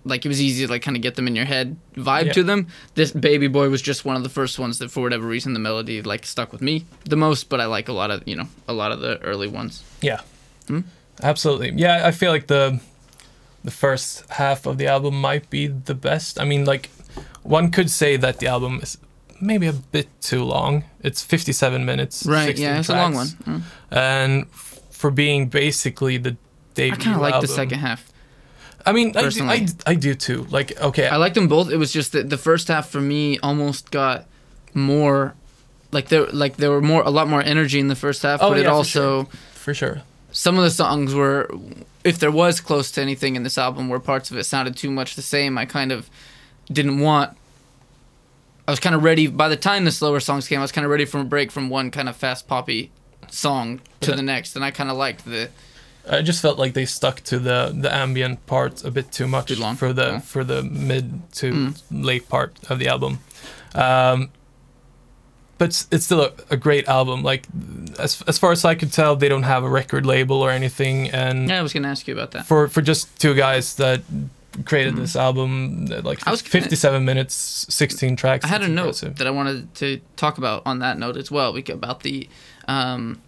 like 0.05 0.25
it 0.25 0.29
was 0.29 0.41
easy 0.41 0.65
to 0.65 0.71
like 0.71 0.81
kind 0.81 0.95
of 0.97 1.03
get 1.03 1.15
them 1.15 1.27
in 1.27 1.35
your 1.35 1.45
head 1.45 1.75
vibe 1.95 2.25
Yeah. 2.27 2.33
to 2.33 2.43
them. 2.43 2.67
This 2.95 3.11
Baby 3.11 3.47
Boy 3.47 3.69
was 3.69 3.81
just 3.81 4.05
one 4.05 4.15
of 4.15 4.23
the 4.23 4.29
first 4.29 4.57
ones 4.59 4.77
that 4.79 4.89
for 4.91 5.01
whatever 5.01 5.27
reason 5.27 5.53
the 5.53 5.59
melody 5.59 6.01
like 6.01 6.25
stuck 6.25 6.51
with 6.51 6.61
me 6.61 6.85
the 7.05 7.15
most. 7.17 7.49
But 7.49 7.59
I 7.61 7.65
like 7.65 7.87
a 7.89 7.93
lot 7.93 8.09
of 8.11 8.27
you 8.27 8.35
know 8.35 8.47
a 8.67 8.73
lot 8.73 8.91
of 8.91 8.99
the 9.01 9.19
early 9.21 9.47
ones. 9.47 9.83
Yeah. 10.01 10.21
Hmm? 10.67 10.81
Absolutely. 11.21 11.73
Yeah, 11.75 12.07
I 12.07 12.11
feel 12.11 12.31
like 12.31 12.47
the 12.47 12.79
the 13.63 13.71
first 13.71 14.23
half 14.29 14.65
of 14.65 14.77
the 14.77 14.87
album 14.87 15.19
might 15.19 15.49
be 15.49 15.67
the 15.67 15.93
best. 15.95 16.39
I 16.39 16.45
mean, 16.45 16.63
like 16.65 16.89
one 17.43 17.71
could 17.71 17.89
say 17.89 18.15
that 18.17 18.39
the 18.39 18.47
album 18.47 18.79
is 18.81 18.97
maybe 19.41 19.67
a 19.67 19.73
bit 19.73 20.07
too 20.21 20.43
long. 20.43 20.83
It's 21.01 21.21
57 21.21 21.85
minutes. 21.85 22.25
Right? 22.25 22.45
16 22.57 22.63
Yeah, 22.65 22.79
it's 22.79 22.89
a 22.89 22.93
long 22.95 23.13
one. 23.15 23.27
Mm. 23.27 23.61
And 23.91 24.47
for 24.91 25.11
being 25.11 25.47
basically 25.49 26.17
the 26.17 26.37
day. 26.73 26.91
I 26.91 26.95
kind 26.95 27.15
of 27.15 27.21
like 27.21 27.41
the 27.41 27.47
second 27.47 27.79
half. 27.79 28.09
I 28.85 28.91
mean, 28.93 29.09
I 29.09 29.11
do, 29.11 29.19
I, 29.19 29.23
personally. 29.23 29.67
I 29.85 29.95
do 29.95 30.15
too. 30.15 30.45
Like, 30.49 30.79
okay, 30.81 31.07
I 31.07 31.17
liked 31.17 31.35
them 31.35 31.47
both. 31.47 31.69
It 31.69 31.77
was 31.77 31.91
just 31.91 32.13
that 32.13 32.29
the 32.29 32.37
first 32.37 32.67
half 32.69 32.89
for 32.89 33.01
me 33.01 33.37
almost 33.39 33.91
got 33.91 34.25
more, 34.73 35.35
like 35.91 36.07
there, 36.09 36.25
like 36.27 36.57
there 36.57 36.71
were 36.71 36.81
more, 36.81 37.01
a 37.03 37.09
lot 37.09 37.27
more 37.27 37.41
energy 37.41 37.79
in 37.79 37.87
the 37.87 37.95
first 37.95 38.21
half. 38.23 38.41
Oh, 38.41 38.49
but 38.49 38.57
it 38.57 38.61
yeah, 38.63 38.69
for 38.69 38.73
also, 38.75 39.23
for 39.53 39.73
sure. 39.73 40.01
some 40.31 40.57
of 40.57 40.63
the 40.63 40.69
songs 40.71 41.13
were, 41.13 41.49
if 42.03 42.19
there 42.19 42.31
was 42.31 42.61
close 42.61 42.89
to 42.91 43.01
anything 43.01 43.35
in 43.35 43.43
this 43.43 43.57
album, 43.57 43.89
where 43.89 43.99
parts 43.99 44.31
of 44.31 44.37
it 44.37 44.45
sounded 44.45 44.75
too 44.77 44.89
much 44.91 45.15
the 45.15 45.21
same. 45.21 45.57
I 45.57 45.65
kind 45.65 45.91
of 45.91 46.09
didn't 46.71 46.99
want. 46.99 47.35
I 48.67 48.71
was 48.71 48.79
kind 48.79 48.95
of 48.95 49.03
ready. 49.03 49.27
By 49.27 49.49
the 49.49 49.57
time 49.57 49.83
the 49.85 49.91
slower 49.91 50.19
songs 50.19 50.47
came, 50.47 50.59
I 50.59 50.61
was 50.61 50.71
kind 50.71 50.85
of 50.85 50.91
ready 50.91 51.05
for 51.05 51.19
a 51.19 51.23
break 51.23 51.51
from 51.51 51.69
one 51.69 51.89
kind 51.91 52.07
of 52.07 52.15
fast 52.15 52.47
poppy 52.47 52.91
song 53.29 53.81
to 54.01 54.11
Yeah. 54.11 54.15
the 54.15 54.21
next, 54.21 54.55
and 54.55 54.63
I 54.63 54.71
kind 54.71 54.89
of 54.89 54.97
liked 54.97 55.25
the. 55.25 55.49
I 56.09 56.21
just 56.21 56.41
felt 56.41 56.57
like 56.57 56.73
they 56.73 56.85
stuck 56.85 57.21
to 57.25 57.39
the 57.39 57.71
the 57.75 57.93
ambient 57.93 58.45
part 58.47 58.83
a 58.83 58.91
bit 58.91 59.11
too 59.11 59.27
much 59.27 59.47
Too 59.47 59.55
long? 59.55 59.75
for 59.75 59.93
the 59.93 60.15
Oh. 60.15 60.19
for 60.19 60.43
the 60.43 60.63
mid 60.63 61.31
to 61.33 61.51
Mm. 61.51 61.81
late 61.91 62.27
part 62.29 62.51
of 62.69 62.79
the 62.79 62.87
album. 62.87 63.19
Um, 63.75 64.29
but 65.57 65.69
it's, 65.69 65.87
it's 65.91 66.05
still 66.05 66.21
a, 66.21 66.31
a 66.49 66.57
great 66.57 66.87
album. 66.87 67.21
Like 67.21 67.45
as 67.99 68.21
as 68.27 68.37
far 68.39 68.51
as 68.51 68.63
I 68.65 68.75
could 68.75 68.91
tell, 68.93 69.15
they 69.15 69.29
don't 69.29 69.43
have 69.43 69.63
a 69.63 69.69
record 69.69 70.05
label 70.05 70.41
or 70.41 70.51
anything, 70.51 71.09
and 71.11 71.49
Yeah, 71.49 71.59
I 71.59 71.61
was 71.63 71.73
gonna 71.73 71.89
ask 71.89 72.07
you 72.07 72.13
about 72.13 72.31
that. 72.31 72.45
for 72.47 72.67
for 72.69 72.81
just 72.81 73.19
two 73.19 73.33
guys 73.35 73.75
that 73.75 74.01
created 74.65 74.95
this 74.95 75.15
album, 75.15 75.87
uh, 75.91 76.01
like 76.01 76.19
Mm. 76.19 76.27
I 76.27 76.31
was 76.31 76.41
gonna- 76.41 76.51
57 76.63 77.05
minutes, 77.05 77.65
16 77.69 78.15
tracks. 78.15 78.45
I 78.45 78.47
had 78.47 78.61
a 78.61 78.65
it's 78.65 78.73
note 79.03 79.15
that 79.17 79.27
I 79.27 79.29
wanted 79.29 79.73
to 79.75 79.99
talk 80.15 80.37
about 80.37 80.63
on 80.65 80.79
that 80.79 80.97
note 80.97 81.17
as 81.17 81.29
well, 81.29 81.53
bec- 81.53 81.69
about 81.69 82.01
the 82.01 82.27
um, 82.67 83.19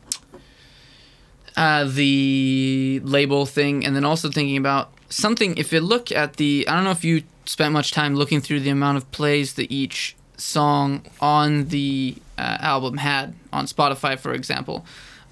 uh, 1.58 1.86
the 1.86 3.02
label 3.04 3.46
thing, 3.46 3.86
and 3.86 3.96
then 3.96 4.06
also 4.06 4.30
thinking 4.30 4.58
about 4.58 4.92
something. 5.10 5.58
If 5.58 5.72
you 5.72 5.82
look 5.82 6.12
at 6.12 6.38
the, 6.38 6.66
I 6.68 6.76
don't 6.76 6.84
know 6.84 6.92
if 6.92 7.04
you 7.04 7.24
spent 7.46 7.74
much 7.74 7.92
time 7.92 8.16
looking 8.16 8.42
through 8.42 8.62
the 8.62 8.70
amount 8.70 8.98
of 8.98 9.12
plays 9.12 9.54
that 9.56 9.72
each 9.72 10.16
song 10.38 11.06
on 11.20 11.66
the 11.66 12.16
uh, 12.38 12.58
album 12.60 12.98
had 12.98 13.36
on 13.54 13.66
Spotify, 13.66 14.18
for 14.18 14.34
example, 14.34 14.86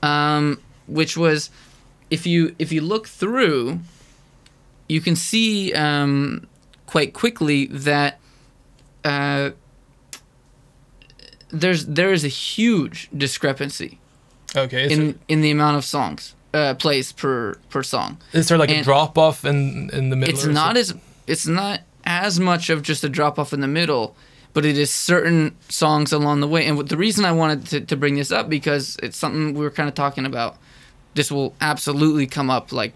um, 0.03 0.61
which 0.87 1.17
was 1.17 1.49
if 2.09 2.25
you 2.25 2.55
if 2.59 2.71
you 2.71 2.81
look 2.81 3.07
through, 3.07 3.79
you 4.87 5.01
can 5.01 5.15
see 5.15 5.73
um, 5.73 6.47
quite 6.85 7.13
quickly 7.13 7.65
that 7.67 8.19
uh, 9.03 9.51
there's 11.49 11.85
there 11.85 12.11
is 12.11 12.23
a 12.23 12.29
huge 12.29 13.09
discrepancy 13.15 13.98
Okay, 14.55 14.91
in 14.91 14.99
there, 14.99 15.15
in 15.27 15.41
the 15.41 15.51
amount 15.51 15.77
of 15.77 15.85
songs 15.85 16.33
uh, 16.53 16.73
plays 16.75 17.11
per 17.11 17.55
per 17.69 17.83
song. 17.83 18.17
is 18.33 18.47
there 18.47 18.57
like 18.57 18.71
a 18.71 18.83
drop 18.83 19.17
off 19.17 19.45
in 19.45 19.89
in 19.91 20.09
the 20.09 20.15
middle? 20.15 20.33
It's 20.33 20.45
not 20.45 20.77
as 20.77 20.93
it's 21.27 21.47
not 21.47 21.81
as 22.05 22.39
much 22.39 22.69
of 22.69 22.81
just 22.81 23.03
a 23.03 23.09
drop 23.09 23.37
off 23.37 23.53
in 23.53 23.61
the 23.61 23.67
middle, 23.67 24.15
but 24.53 24.65
it 24.65 24.77
is 24.77 24.91
certain 24.91 25.55
songs 25.69 26.11
along 26.11 26.41
the 26.41 26.47
way. 26.47 26.65
And 26.65 26.87
the 26.87 26.97
reason 26.97 27.25
I 27.25 27.31
wanted 27.31 27.67
to, 27.67 27.81
to 27.81 27.95
bring 27.95 28.15
this 28.15 28.31
up 28.31 28.49
because 28.49 28.97
it's 29.03 29.17
something 29.17 29.53
we 29.53 29.61
were 29.61 29.71
kind 29.71 29.87
of 29.87 29.95
talking 29.95 30.25
about. 30.25 30.57
This 31.15 31.31
will 31.31 31.55
absolutely 31.59 32.27
come 32.27 32.49
up 32.49 32.71
like 32.71 32.93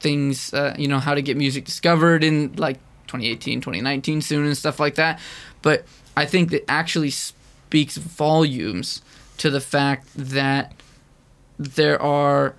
things, 0.00 0.52
uh, 0.52 0.74
you 0.78 0.88
know, 0.88 0.98
how 0.98 1.14
to 1.14 1.22
get 1.22 1.36
music 1.36 1.64
discovered 1.64 2.22
in 2.22 2.54
like 2.56 2.76
2018, 3.08 3.60
2019 3.60 4.20
soon 4.20 4.46
and 4.46 4.56
stuff 4.56 4.78
like 4.78 4.96
that. 4.96 5.18
But 5.62 5.84
I 6.16 6.26
think 6.26 6.50
that 6.50 6.70
actually 6.70 7.10
speaks 7.10 7.96
volumes 7.96 9.02
to 9.38 9.50
the 9.50 9.60
fact 9.60 10.06
that 10.14 10.75
there 11.58 12.00
are 12.00 12.54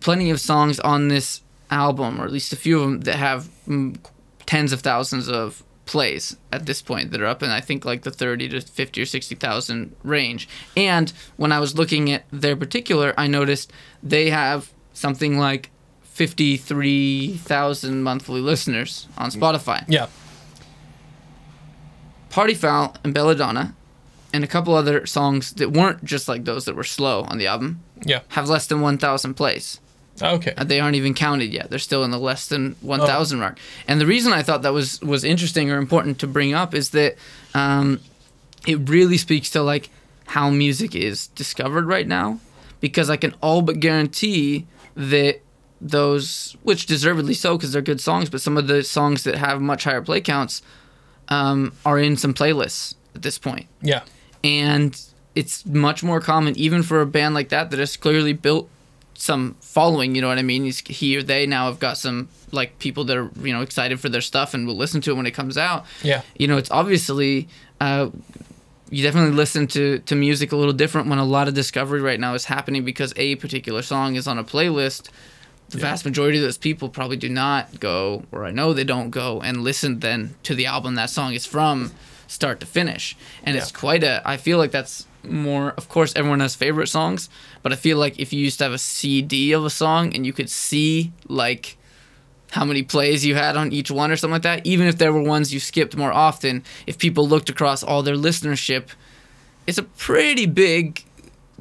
plenty 0.00 0.30
of 0.30 0.40
songs 0.40 0.80
on 0.80 1.08
this 1.08 1.42
album, 1.70 2.20
or 2.20 2.24
at 2.24 2.32
least 2.32 2.52
a 2.52 2.56
few 2.56 2.80
of 2.80 2.84
them, 2.84 3.00
that 3.00 3.16
have 3.16 3.48
mm, 3.66 3.96
tens 4.46 4.72
of 4.72 4.80
thousands 4.80 5.28
of 5.28 5.62
plays 5.84 6.36
at 6.52 6.66
this 6.66 6.82
point 6.82 7.10
that 7.10 7.20
are 7.20 7.26
up 7.26 7.42
in 7.42 7.48
I 7.48 7.62
think 7.62 7.86
like 7.86 8.02
the 8.02 8.10
30 8.10 8.50
to 8.50 8.60
50 8.60 9.00
or 9.00 9.06
60,000 9.06 9.96
range. 10.04 10.48
And 10.76 11.12
when 11.36 11.50
I 11.50 11.60
was 11.60 11.78
looking 11.78 12.12
at 12.12 12.24
their 12.30 12.56
particular, 12.56 13.14
I 13.16 13.26
noticed 13.26 13.72
they 14.02 14.30
have 14.30 14.72
something 14.92 15.38
like 15.38 15.70
53,000 16.02 18.02
monthly 18.02 18.40
listeners 18.40 19.06
on 19.16 19.30
Spotify. 19.30 19.84
Yeah. 19.88 20.08
Party 22.28 22.54
Foul 22.54 22.94
and 23.02 23.14
Belladonna 23.14 23.74
and 24.32 24.44
a 24.44 24.46
couple 24.46 24.74
other 24.74 25.06
songs 25.06 25.52
that 25.54 25.72
weren't 25.72 26.04
just 26.04 26.28
like 26.28 26.44
those 26.44 26.64
that 26.66 26.76
were 26.76 26.84
slow 26.84 27.22
on 27.28 27.38
the 27.38 27.46
album 27.46 27.80
Yeah. 28.04 28.20
have 28.28 28.48
less 28.48 28.66
than 28.66 28.80
1,000 28.80 29.34
plays. 29.34 29.80
Okay. 30.20 30.52
Uh, 30.56 30.64
They 30.64 30.80
aren't 30.80 30.96
even 30.96 31.14
counted 31.14 31.52
yet. 31.52 31.70
They're 31.70 31.78
still 31.78 32.02
in 32.04 32.10
the 32.10 32.18
less 32.18 32.46
than 32.48 32.74
1,000 32.80 33.38
mark. 33.38 33.58
And 33.86 34.00
the 34.00 34.06
reason 34.06 34.32
I 34.32 34.42
thought 34.42 34.62
that 34.62 34.72
was 34.72 35.00
was 35.00 35.22
interesting 35.24 35.70
or 35.70 35.78
important 35.78 36.18
to 36.20 36.26
bring 36.26 36.52
up 36.54 36.74
is 36.74 36.90
that 36.90 37.16
um, 37.54 38.00
it 38.66 38.88
really 38.88 39.16
speaks 39.16 39.48
to 39.50 39.62
like 39.62 39.90
how 40.26 40.50
music 40.50 40.94
is 40.96 41.28
discovered 41.28 41.86
right 41.86 42.06
now, 42.06 42.38
because 42.80 43.08
I 43.08 43.16
can 43.16 43.34
all 43.40 43.62
but 43.62 43.78
guarantee 43.80 44.66
that 44.96 45.40
those, 45.80 46.56
which 46.64 46.86
deservedly 46.86 47.34
so, 47.34 47.56
because 47.56 47.72
they're 47.72 47.80
good 47.82 48.00
songs, 48.00 48.28
but 48.28 48.40
some 48.40 48.56
of 48.58 48.66
the 48.66 48.82
songs 48.82 49.22
that 49.24 49.36
have 49.36 49.60
much 49.60 49.84
higher 49.84 50.02
play 50.02 50.20
counts 50.20 50.60
um, 51.28 51.72
are 51.86 51.98
in 51.98 52.16
some 52.16 52.34
playlists 52.34 52.94
at 53.14 53.22
this 53.22 53.38
point 53.38 53.66
Yeah. 53.82 54.00
And 54.44 55.00
it's 55.34 55.64
much 55.66 56.02
more 56.02 56.20
common 56.20 56.56
even 56.58 56.82
for 56.82 57.00
a 57.00 57.06
band 57.06 57.34
like 57.34 57.48
that 57.50 57.70
that 57.70 57.78
has 57.78 57.96
clearly 57.96 58.32
built 58.32 58.68
some 59.14 59.56
following 59.60 60.14
you 60.14 60.22
know 60.22 60.28
what 60.28 60.38
i 60.38 60.42
mean? 60.42 60.64
He's, 60.64 60.80
he 60.80 61.16
or 61.16 61.22
they 61.22 61.46
now 61.46 61.66
have 61.66 61.80
got 61.80 61.98
some 61.98 62.28
like 62.52 62.78
people 62.78 63.04
that 63.04 63.16
are 63.16 63.30
you 63.42 63.52
know 63.52 63.62
excited 63.62 64.00
for 64.00 64.08
their 64.08 64.20
stuff 64.20 64.54
and 64.54 64.66
will 64.66 64.76
listen 64.76 65.00
to 65.02 65.10
it 65.10 65.14
when 65.14 65.26
it 65.26 65.32
comes 65.32 65.58
out. 65.58 65.84
Yeah. 66.02 66.22
you 66.36 66.46
know 66.48 66.56
it's 66.56 66.70
obviously 66.70 67.48
uh, 67.80 68.10
you 68.90 69.02
definitely 69.02 69.36
listen 69.36 69.66
to, 69.68 69.98
to 70.00 70.14
music 70.14 70.52
a 70.52 70.56
little 70.56 70.72
different 70.72 71.08
when 71.08 71.18
a 71.18 71.24
lot 71.24 71.46
of 71.46 71.54
discovery 71.54 72.00
right 72.00 72.18
now 72.18 72.34
is 72.34 72.46
happening 72.46 72.84
because 72.84 73.12
a 73.16 73.36
particular 73.36 73.82
song 73.82 74.16
is 74.16 74.26
on 74.26 74.38
a 74.38 74.44
playlist. 74.44 75.10
The 75.68 75.78
vast 75.78 76.06
majority 76.06 76.38
of 76.38 76.44
those 76.44 76.56
people 76.56 76.88
probably 76.88 77.18
do 77.18 77.28
not 77.28 77.78
go 77.78 78.24
or 78.32 78.46
i 78.46 78.50
know 78.50 78.72
they 78.72 78.84
don't 78.84 79.10
go 79.10 79.42
and 79.42 79.62
listen 79.62 79.98
then 79.98 80.34
to 80.44 80.54
the 80.54 80.64
album 80.64 80.94
that 80.94 81.10
song 81.10 81.34
is 81.34 81.44
from 81.44 81.92
start 82.28 82.60
to 82.60 82.66
finish. 82.66 83.16
And 83.42 83.56
it's 83.56 83.72
quite 83.72 84.04
a 84.04 84.22
i 84.24 84.36
feel 84.36 84.58
like 84.58 84.70
that's 84.70 85.06
more 85.24 85.70
of 85.76 85.88
course 85.88 86.12
everyone 86.14 86.40
has 86.40 86.54
favorite 86.54 86.86
songs 86.86 87.28
but 87.62 87.72
i 87.72 87.76
feel 87.76 87.98
like 87.98 88.18
if 88.18 88.32
you 88.32 88.40
used 88.40 88.58
to 88.58 88.64
have 88.64 88.72
a 88.72 88.78
cd 88.78 89.52
of 89.52 89.64
a 89.64 89.70
song 89.70 90.14
and 90.14 90.24
you 90.24 90.32
could 90.32 90.48
see 90.48 91.12
like 91.26 91.76
how 92.52 92.64
many 92.64 92.82
plays 92.82 93.26
you 93.26 93.34
had 93.34 93.56
on 93.56 93.72
each 93.72 93.90
one 93.90 94.10
or 94.10 94.16
something 94.16 94.34
like 94.34 94.42
that 94.42 94.64
even 94.66 94.86
if 94.86 94.96
there 94.98 95.12
were 95.12 95.22
ones 95.22 95.52
you 95.52 95.60
skipped 95.60 95.96
more 95.96 96.12
often 96.12 96.62
if 96.86 96.98
people 96.98 97.28
looked 97.28 97.50
across 97.50 97.82
all 97.82 98.02
their 98.02 98.14
listenership 98.14 98.88
it's 99.66 99.78
a 99.78 99.82
pretty 99.82 100.46
big 100.46 101.04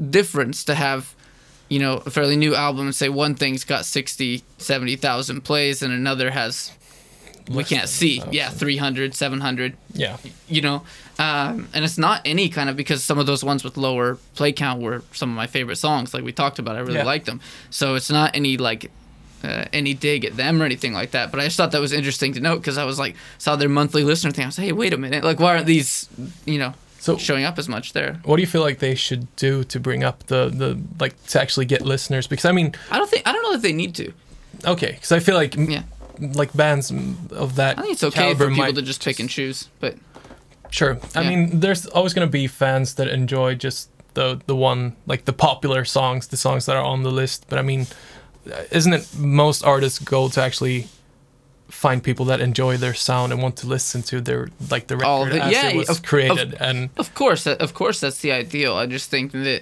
difference 0.09 0.63
to 0.63 0.76
have 0.76 1.15
you 1.68 1.80
know 1.80 1.95
a 2.05 2.09
fairly 2.09 2.38
new 2.38 2.55
album 2.55 2.86
and 2.86 2.95
say 2.95 3.09
one 3.09 3.36
thing's 3.36 3.63
got 3.63 3.86
60 3.86 4.43
70,000 4.57 5.41
plays 5.41 5.82
and 5.82 5.91
another 5.91 6.32
has 6.32 6.72
we 7.49 7.63
can't 7.63 7.87
see. 7.89 8.21
yeah 8.31 8.49
300 8.49 9.13
700 9.15 9.75
Yeah. 9.93 10.17
you 10.47 10.61
know 10.61 10.83
um, 11.19 11.67
and 11.73 11.83
it's 11.85 11.97
not 11.97 12.21
any 12.25 12.47
kind 12.49 12.69
of 12.69 12.75
because 12.75 13.03
some 13.03 13.17
of 13.17 13.25
those 13.25 13.43
ones 13.43 13.63
with 13.63 13.75
lower 13.77 14.15
play 14.35 14.51
count 14.51 14.81
were 14.81 15.01
some 15.13 15.29
of 15.31 15.35
my 15.35 15.47
favorite 15.47 15.77
songs 15.77 16.13
like 16.13 16.23
we 16.23 16.31
talked 16.31 16.59
about. 16.59 16.75
I 16.75 16.79
really 16.79 16.95
Yeah. 16.95 17.03
like 17.05 17.25
them. 17.25 17.39
So 17.71 17.95
it's 17.95 18.09
not 18.11 18.35
any 18.35 18.57
like 18.57 18.91
uh, 19.43 19.65
any 19.73 19.93
dig 19.93 20.25
at 20.25 20.35
them 20.37 20.61
or 20.61 20.65
anything 20.65 20.93
like 20.93 21.11
that. 21.11 21.31
But 21.31 21.39
i 21.39 21.43
just 21.45 21.57
thought 21.57 21.71
that 21.71 21.81
was 21.81 21.93
interesting 21.93 22.33
to 22.33 22.39
note 22.39 22.57
because 22.57 22.77
i 22.77 22.83
was 22.85 22.97
like 22.99 23.15
saw 23.39 23.55
their 23.55 23.69
monthly 23.69 24.03
listener 24.03 24.31
thing. 24.31 24.43
I 24.45 24.47
was 24.47 24.57
like 24.59 24.65
hey 24.65 24.73
wait 24.73 24.93
a 24.93 24.97
minute. 24.97 25.23
Like 25.23 25.39
why 25.39 25.55
aren't 25.55 25.65
these 25.65 26.07
you 26.45 26.59
know 26.59 26.73
So 26.99 27.17
showing 27.17 27.45
up 27.45 27.57
as 27.57 27.67
much 27.69 27.93
there? 27.93 28.19
what 28.25 28.35
do 28.35 28.41
you 28.41 28.47
feel 28.47 28.61
like 28.61 28.77
they 28.79 28.93
should 28.95 29.23
do 29.37 29.63
to 29.63 29.79
bring 29.79 30.03
up 30.03 30.27
the 30.27 30.49
the 30.53 30.77
like 30.99 31.15
to 31.27 31.41
actually 31.41 31.65
get 31.65 31.81
listeners? 31.81 32.27
Because 32.27 32.45
I 32.45 32.51
mean, 32.51 32.73
i 32.91 32.97
don't 32.97 33.09
think 33.09 33.23
i 33.27 33.31
don't 33.31 33.41
know 33.43 33.53
if 33.53 33.61
they 33.63 33.73
need 33.73 33.95
to. 33.95 34.11
Okay, 34.65 34.91
because 34.91 35.11
I 35.11 35.19
feel 35.19 35.35
like 35.35 35.55
yeah 35.55 35.83
like 36.20 36.53
bands 36.53 36.91
of 37.32 37.55
that 37.55 37.78
i 37.78 37.82
think 37.82 37.93
it's 37.93 38.03
okay 38.03 38.34
for 38.34 38.45
people 38.49 38.57
might 38.57 38.76
to 38.76 38.82
just 38.82 39.03
pick 39.03 39.20
and 39.20 39.30
choose 39.30 39.70
but 39.80 39.95
Sure. 40.70 40.99
I 41.15 41.24
mean, 41.24 41.61
there's 41.61 41.86
always 41.86 42.13
going 42.13 42.28
to 42.28 42.32
be 42.32 42.45
fans 42.45 42.95
that 42.95 43.07
enjoy 43.07 43.55
just 43.55 43.89
the 44.15 44.41
the 44.47 44.55
one 44.55 44.97
like 45.05 45.24
the 45.24 45.32
popular 45.32 45.86
songs, 45.86 46.28
the 46.28 46.36
songs 46.36 46.65
that 46.65 46.76
are 46.76 46.84
on 46.84 47.03
the 47.03 47.09
list. 47.09 47.45
But 47.47 47.57
I 47.57 47.61
mean, 47.61 47.88
isn't 48.70 48.91
it 48.93 49.07
most 49.18 49.63
artists' 49.63 49.97
goal 49.99 50.30
to 50.32 50.41
actually 50.41 50.88
find 51.70 52.03
people 52.03 52.26
that 52.26 52.41
enjoy 52.41 52.76
their 52.76 52.93
sound 52.93 53.32
and 53.32 53.41
want 53.41 53.55
to 53.57 53.68
listen 53.68 54.01
to 54.03 54.20
their 54.20 54.49
like 54.70 54.88
the 54.88 54.97
record 54.97 55.07
All 55.09 55.24
of 55.24 55.32
as 55.34 55.51
Yeah, 55.53 55.70
it 55.70 55.78
was 55.78 55.89
of- 55.89 56.03
created? 56.03 56.55
and 56.59 56.89
Of 56.97 57.13
course, 57.13 57.47
uh, 57.47 57.55
of 57.61 57.74
course, 57.74 58.01
that's 58.01 58.20
the 58.20 58.34
ideal. 58.34 58.76
I 58.76 58.88
just 58.88 59.09
think 59.09 59.32
that 59.32 59.61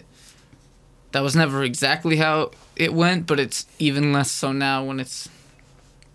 that 1.12 1.22
was 1.22 1.36
never 1.36 1.64
exactly 1.64 2.16
how 2.18 2.50
it 2.76 2.94
went, 2.96 3.28
but 3.28 3.40
it's 3.40 3.68
even 3.78 4.12
less 4.12 4.32
so 4.32 4.52
now 4.52 4.84
when 4.84 5.00
it's 5.00 5.30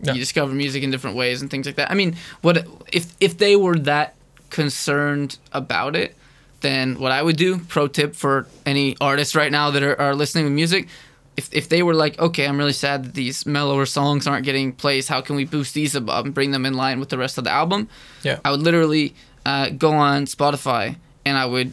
Yeah. 0.03 0.15
you 0.15 0.21
discover 0.21 0.55
music 0.55 0.83
in 0.83 0.91
different 0.91 1.17
ways 1.17 1.43
and 1.43 1.51
things 1.51 1.67
like 1.67 1.77
that. 1.77 1.91
I 1.91 1.95
mean, 1.95 2.17
what 2.41 2.67
if 2.93 3.15
if 3.21 3.39
they 3.39 3.57
were 3.57 3.79
that 3.81 4.15
concerned 4.51 5.39
about 5.53 5.97
it? 5.97 6.17
Then 6.61 6.99
what 6.99 7.13
I 7.13 7.23
would 7.23 7.37
do, 7.37 7.59
pro 7.59 7.89
tip 7.89 8.15
for 8.15 8.47
any 8.67 8.97
artists 9.01 9.35
right 9.35 9.51
now 9.51 9.71
that 9.71 9.83
are, 9.83 9.99
are 9.99 10.15
listening 10.15 10.45
to 10.45 10.51
music, 10.51 10.89
if, 11.37 11.49
if 11.55 11.69
they 11.71 11.83
were 11.83 11.95
like, 11.95 12.19
okay, 12.19 12.47
I'm 12.47 12.59
really 12.59 12.75
sad 12.75 13.05
that 13.05 13.15
these 13.15 13.47
mellower 13.47 13.87
songs 13.87 14.27
aren't 14.27 14.45
getting 14.45 14.73
plays, 14.73 15.09
how 15.09 15.23
can 15.23 15.37
we 15.37 15.47
boost 15.47 15.73
these 15.73 15.95
above 15.95 16.27
and 16.27 16.35
bring 16.35 16.51
them 16.51 16.67
in 16.67 16.75
line 16.75 17.01
with 17.01 17.09
the 17.09 17.17
rest 17.17 17.39
of 17.39 17.45
the 17.45 17.51
album? 17.51 17.89
yeah, 18.23 18.41
I 18.45 18.51
would 18.51 18.61
literally 18.61 19.15
uh, 19.47 19.71
go 19.71 19.93
on 19.93 20.27
Spotify 20.27 20.97
and 21.25 21.39
I 21.39 21.47
would 21.47 21.73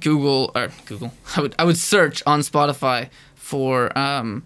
Google 0.00 0.52
or 0.54 0.70
Google. 0.86 1.12
I 1.36 1.40
would 1.40 1.54
I 1.58 1.64
would 1.64 1.76
search 1.76 2.22
on 2.26 2.40
Spotify 2.40 3.08
for 3.34 3.96
um, 3.98 4.42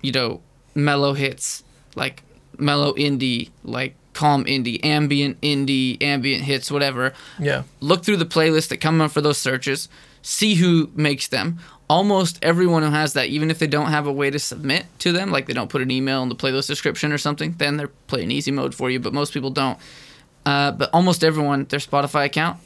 you 0.00 0.12
know 0.12 0.40
mellow 0.74 1.12
hits 1.12 1.62
like 1.96 2.22
mellow 2.58 2.92
indie, 2.94 3.50
like 3.64 3.96
calm 4.12 4.44
indie, 4.44 4.82
ambient 4.84 5.40
indie, 5.40 6.00
ambient 6.02 6.44
hits, 6.44 6.70
whatever. 6.70 7.12
yeah, 7.38 7.64
Look 7.80 8.04
through 8.04 8.16
the 8.18 8.24
playlist 8.26 8.68
that 8.68 8.78
come 8.78 9.00
up 9.00 9.10
for 9.10 9.20
those 9.20 9.36
searches. 9.38 9.88
See 10.22 10.54
who 10.54 10.90
makes 10.94 11.28
them. 11.28 11.58
Almost 11.88 12.38
everyone 12.42 12.82
who 12.82 12.90
has 12.90 13.12
that, 13.12 13.26
even 13.28 13.50
if 13.50 13.58
they 13.58 13.66
don't 13.68 13.90
have 13.90 14.06
a 14.06 14.12
way 14.12 14.30
to 14.30 14.38
submit 14.38 14.86
to 15.00 15.12
them, 15.12 15.30
like 15.30 15.46
they 15.46 15.52
don't 15.52 15.68
put 15.70 15.82
an 15.82 15.90
email 15.90 16.22
in 16.22 16.28
the 16.28 16.34
playlist 16.34 16.66
description 16.66 17.12
or 17.12 17.18
something, 17.18 17.54
then 17.58 17.76
they're 17.76 17.92
playing 18.08 18.30
easy 18.30 18.50
mode 18.50 18.74
for 18.74 18.90
you. 18.90 18.98
But 18.98 19.12
most 19.12 19.32
people 19.32 19.50
don't. 19.50 19.78
Uh, 20.44 20.72
but 20.72 20.90
almost 20.92 21.22
everyone, 21.22 21.64
their 21.66 21.78
Spotify 21.78 22.24
account 22.24 22.58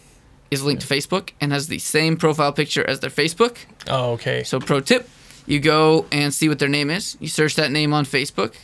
is 0.50 0.64
linked 0.64 0.86
to 0.86 0.94
Facebook 0.94 1.30
and 1.40 1.52
has 1.52 1.66
the 1.68 1.78
same 1.78 2.16
profile 2.16 2.52
picture 2.52 2.86
as 2.88 3.00
their 3.00 3.10
Facebook. 3.10 3.56
Oh, 3.88 4.12
okay. 4.12 4.42
So, 4.42 4.58
pro 4.58 4.80
tip: 4.80 5.08
you 5.46 5.60
go 5.60 6.06
and 6.10 6.32
see 6.32 6.48
what 6.48 6.58
their 6.58 6.68
name 6.68 6.88
is. 6.90 7.16
You 7.20 7.28
search 7.28 7.56
that 7.56 7.70
name 7.70 7.92
on 7.92 8.04
Facebook, 8.06 8.54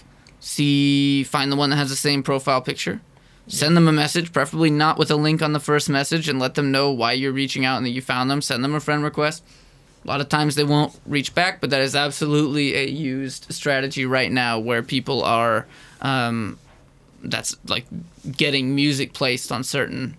see, 0.51 1.24
find 1.24 1.51
the 1.51 1.57
one 1.57 1.70
that 1.70 1.76
has 1.76 1.90
the 1.90 1.97
same 1.97 2.22
profile 2.22 2.61
picture. 2.61 3.01
Send 3.49 3.76
them 3.76 3.86
a 3.86 3.92
message, 3.92 4.32
preferably 4.32 4.70
not 4.70 4.99
with 4.99 5.11
a 5.11 5.16
link 5.16 5.40
on 5.42 5.53
the 5.53 5.61
first 5.61 5.88
message, 5.88 6.28
and 6.28 6.38
let 6.40 6.55
them 6.55 6.72
know 6.72 6.90
why 6.90 7.12
you're 7.12 7.32
reaching 7.32 7.64
out 7.64 7.76
and 7.76 7.86
that 7.86 7.90
you 7.90 8.01
found 8.03 8.28
them. 8.30 8.40
Send 8.42 8.62
them 8.64 8.74
a 8.74 8.80
friend 8.80 9.05
request. 9.05 9.42
A 10.05 10.09
lot 10.09 10.20
of 10.20 10.28
times 10.28 10.55
they 10.57 10.64
won't 10.64 10.92
reach 11.07 11.32
back, 11.34 11.61
but 11.61 11.70
that 11.70 11.80
is 11.80 11.94
absolutely 11.97 12.74
a 12.76 12.86
used 12.88 13.47
strategy 13.53 14.05
right 14.07 14.30
now 14.32 14.59
where 14.59 14.82
people 14.82 15.22
are, 15.22 15.66
um, 16.01 16.59
that's 17.22 17.57
like 17.66 17.86
getting 18.36 18.74
music 18.74 19.12
placed 19.12 19.51
on 19.53 19.62
certain 19.64 20.16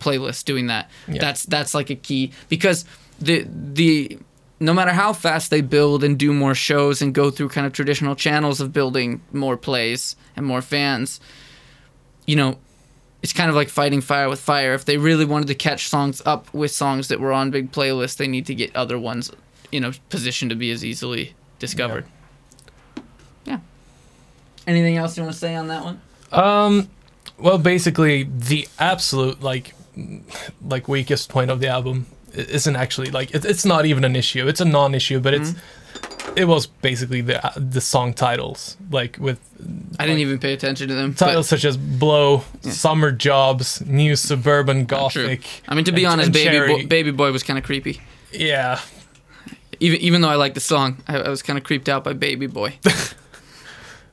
playlists. 0.00 0.44
Doing 0.44 0.66
that, 0.68 0.90
Yeah. 1.06 1.20
that's 1.20 1.44
that's 1.44 1.74
like 1.74 1.90
a 1.90 1.94
key 1.94 2.32
because 2.48 2.84
the 3.20 3.46
the 3.50 4.18
no 4.60 4.74
matter 4.74 4.92
how 4.92 5.12
fast 5.12 5.50
they 5.50 5.60
build 5.60 6.02
and 6.02 6.18
do 6.18 6.32
more 6.32 6.54
shows 6.54 7.00
and 7.00 7.14
go 7.14 7.30
through 7.30 7.48
kind 7.48 7.66
of 7.66 7.72
traditional 7.72 8.16
channels 8.16 8.60
of 8.60 8.72
building 8.72 9.20
more 9.32 9.56
plays 9.56 10.16
and 10.36 10.44
more 10.44 10.62
fans, 10.62 11.20
you 12.26 12.34
know, 12.34 12.58
it's 13.22 13.32
kind 13.32 13.50
of 13.50 13.56
like 13.56 13.68
fighting 13.68 14.00
fire 14.00 14.28
with 14.28 14.40
fire. 14.40 14.74
If 14.74 14.84
they 14.84 14.96
really 14.96 15.24
wanted 15.24 15.48
to 15.48 15.54
catch 15.54 15.88
songs 15.88 16.22
up 16.24 16.52
with 16.52 16.70
songs 16.70 17.08
that 17.08 17.20
were 17.20 17.32
on 17.32 17.50
big 17.50 17.72
playlists, 17.72 18.16
they 18.16 18.28
need 18.28 18.46
to 18.46 18.54
get 18.54 18.74
other 18.74 18.98
ones, 18.98 19.30
you 19.70 19.80
know, 19.80 19.92
positioned 20.08 20.50
to 20.50 20.56
be 20.56 20.70
as 20.70 20.84
easily 20.84 21.34
discovered. 21.58 22.06
Yeah. 23.44 23.60
Anything 24.66 24.96
else 24.96 25.16
you 25.16 25.22
want 25.22 25.32
to 25.32 25.38
say 25.38 25.54
on 25.54 25.68
that 25.68 25.84
one? 25.84 26.00
Um, 26.30 26.88
well, 27.38 27.58
basically, 27.58 28.24
the 28.24 28.68
absolute 28.78 29.42
like, 29.42 29.74
like 30.62 30.86
weakest 30.86 31.28
point 31.28 31.50
of 31.50 31.60
the 31.60 31.68
album 31.68 32.06
isn't 32.38 32.76
actually 32.76 33.10
like 33.10 33.34
it, 33.34 33.44
it's 33.44 33.64
not 33.64 33.86
even 33.86 34.04
an 34.04 34.16
issue. 34.16 34.46
It's 34.48 34.60
a 34.60 34.64
non-issue, 34.64 35.20
but 35.20 35.34
it's 35.34 35.54
it 36.36 36.44
was 36.46 36.66
basically 36.66 37.20
the 37.20 37.44
uh, 37.44 37.52
the 37.56 37.80
song 37.80 38.14
titles 38.14 38.76
like 38.90 39.16
with 39.18 39.40
I 39.98 40.06
didn't 40.06 40.20
even 40.20 40.38
pay 40.38 40.52
attention 40.52 40.88
to 40.88 40.94
them. 40.94 41.10
but- 41.12 41.18
titles 41.18 41.48
such 41.48 41.64
as 41.64 41.76
"Blow," 41.76 42.44
"Summer 42.60 43.10
Jobs," 43.12 43.80
"New 43.86 44.14
Suburban 44.16 44.84
Gothic." 44.86 45.42
I 45.68 45.74
mean, 45.74 45.84
to 45.84 45.92
be 45.92 46.04
and- 46.04 46.12
honest, 46.12 46.26
and 46.26 46.34
Baby 46.34 46.50
Cherry. 46.50 46.68
Boy, 46.82 46.86
Baby 46.86 47.10
Boy 47.10 47.32
was 47.32 47.42
kind 47.42 47.58
of 47.58 47.64
creepy. 47.64 48.00
Yeah, 48.32 48.78
Even 49.80 50.00
even 50.00 50.20
though 50.20 50.28
I 50.28 50.36
like 50.36 50.54
the 50.54 50.60
song, 50.60 50.98
I, 51.08 51.16
I 51.18 51.28
was 51.28 51.42
kind 51.42 51.58
of 51.58 51.64
creeped 51.64 51.88
out 51.88 52.04
by 52.04 52.12
Baby 52.12 52.46
Boy. 52.46 52.78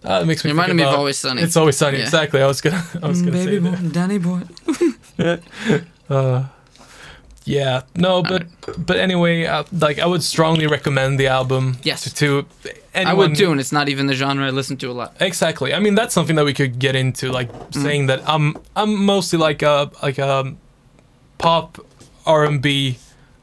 uh, 0.03 0.21
it 0.21 0.25
makes 0.25 0.43
me 0.43 0.49
It 0.49 0.53
reminded 0.53 0.75
me 0.75 0.83
of 0.83 0.95
Always 0.95 1.17
Sunny. 1.17 1.41
It's 1.41 1.57
always 1.57 1.77
sunny. 1.77 1.97
Yeah. 1.97 2.05
Exactly. 2.05 2.41
I 2.41 2.47
was 2.47 2.61
gonna. 2.61 2.83
I 3.03 3.07
was 3.07 3.21
gonna 3.21 3.43
say 3.43 3.59
that. 3.59 3.91
Danny 3.91 4.17
Boy. 4.17 4.41
Uh, 6.07 6.43
yeah, 7.45 7.83
no, 7.95 8.21
but 8.23 8.47
but 8.77 8.97
anyway, 8.97 9.45
uh, 9.45 9.63
like 9.71 9.99
I 9.99 10.05
would 10.05 10.23
strongly 10.23 10.67
recommend 10.67 11.19
the 11.19 11.27
album. 11.27 11.77
Yes. 11.83 12.03
To, 12.03 12.13
to 12.15 12.45
anyone. 12.93 13.11
I 13.11 13.13
would 13.13 13.35
too, 13.35 13.51
and 13.51 13.59
it's 13.59 13.71
not 13.71 13.87
even 13.89 14.07
the 14.07 14.15
genre 14.15 14.45
I 14.47 14.49
listen 14.49 14.77
to 14.77 14.89
a 14.91 14.93
lot. 14.93 15.15
Exactly. 15.19 15.73
I 15.73 15.79
mean, 15.79 15.95
that's 15.95 16.13
something 16.13 16.35
that 16.37 16.45
we 16.45 16.53
could 16.53 16.79
get 16.79 16.95
into, 16.95 17.31
like 17.31 17.49
saying 17.71 18.07
that 18.07 18.21
I'm 18.27 18.55
I'm 18.75 19.05
mostly 19.05 19.37
like 19.39 19.61
a 19.61 19.91
like 20.01 20.17
a 20.17 20.55
pop, 21.37 21.77
R 22.25 22.45
and 22.45 22.61
B, 22.61 22.97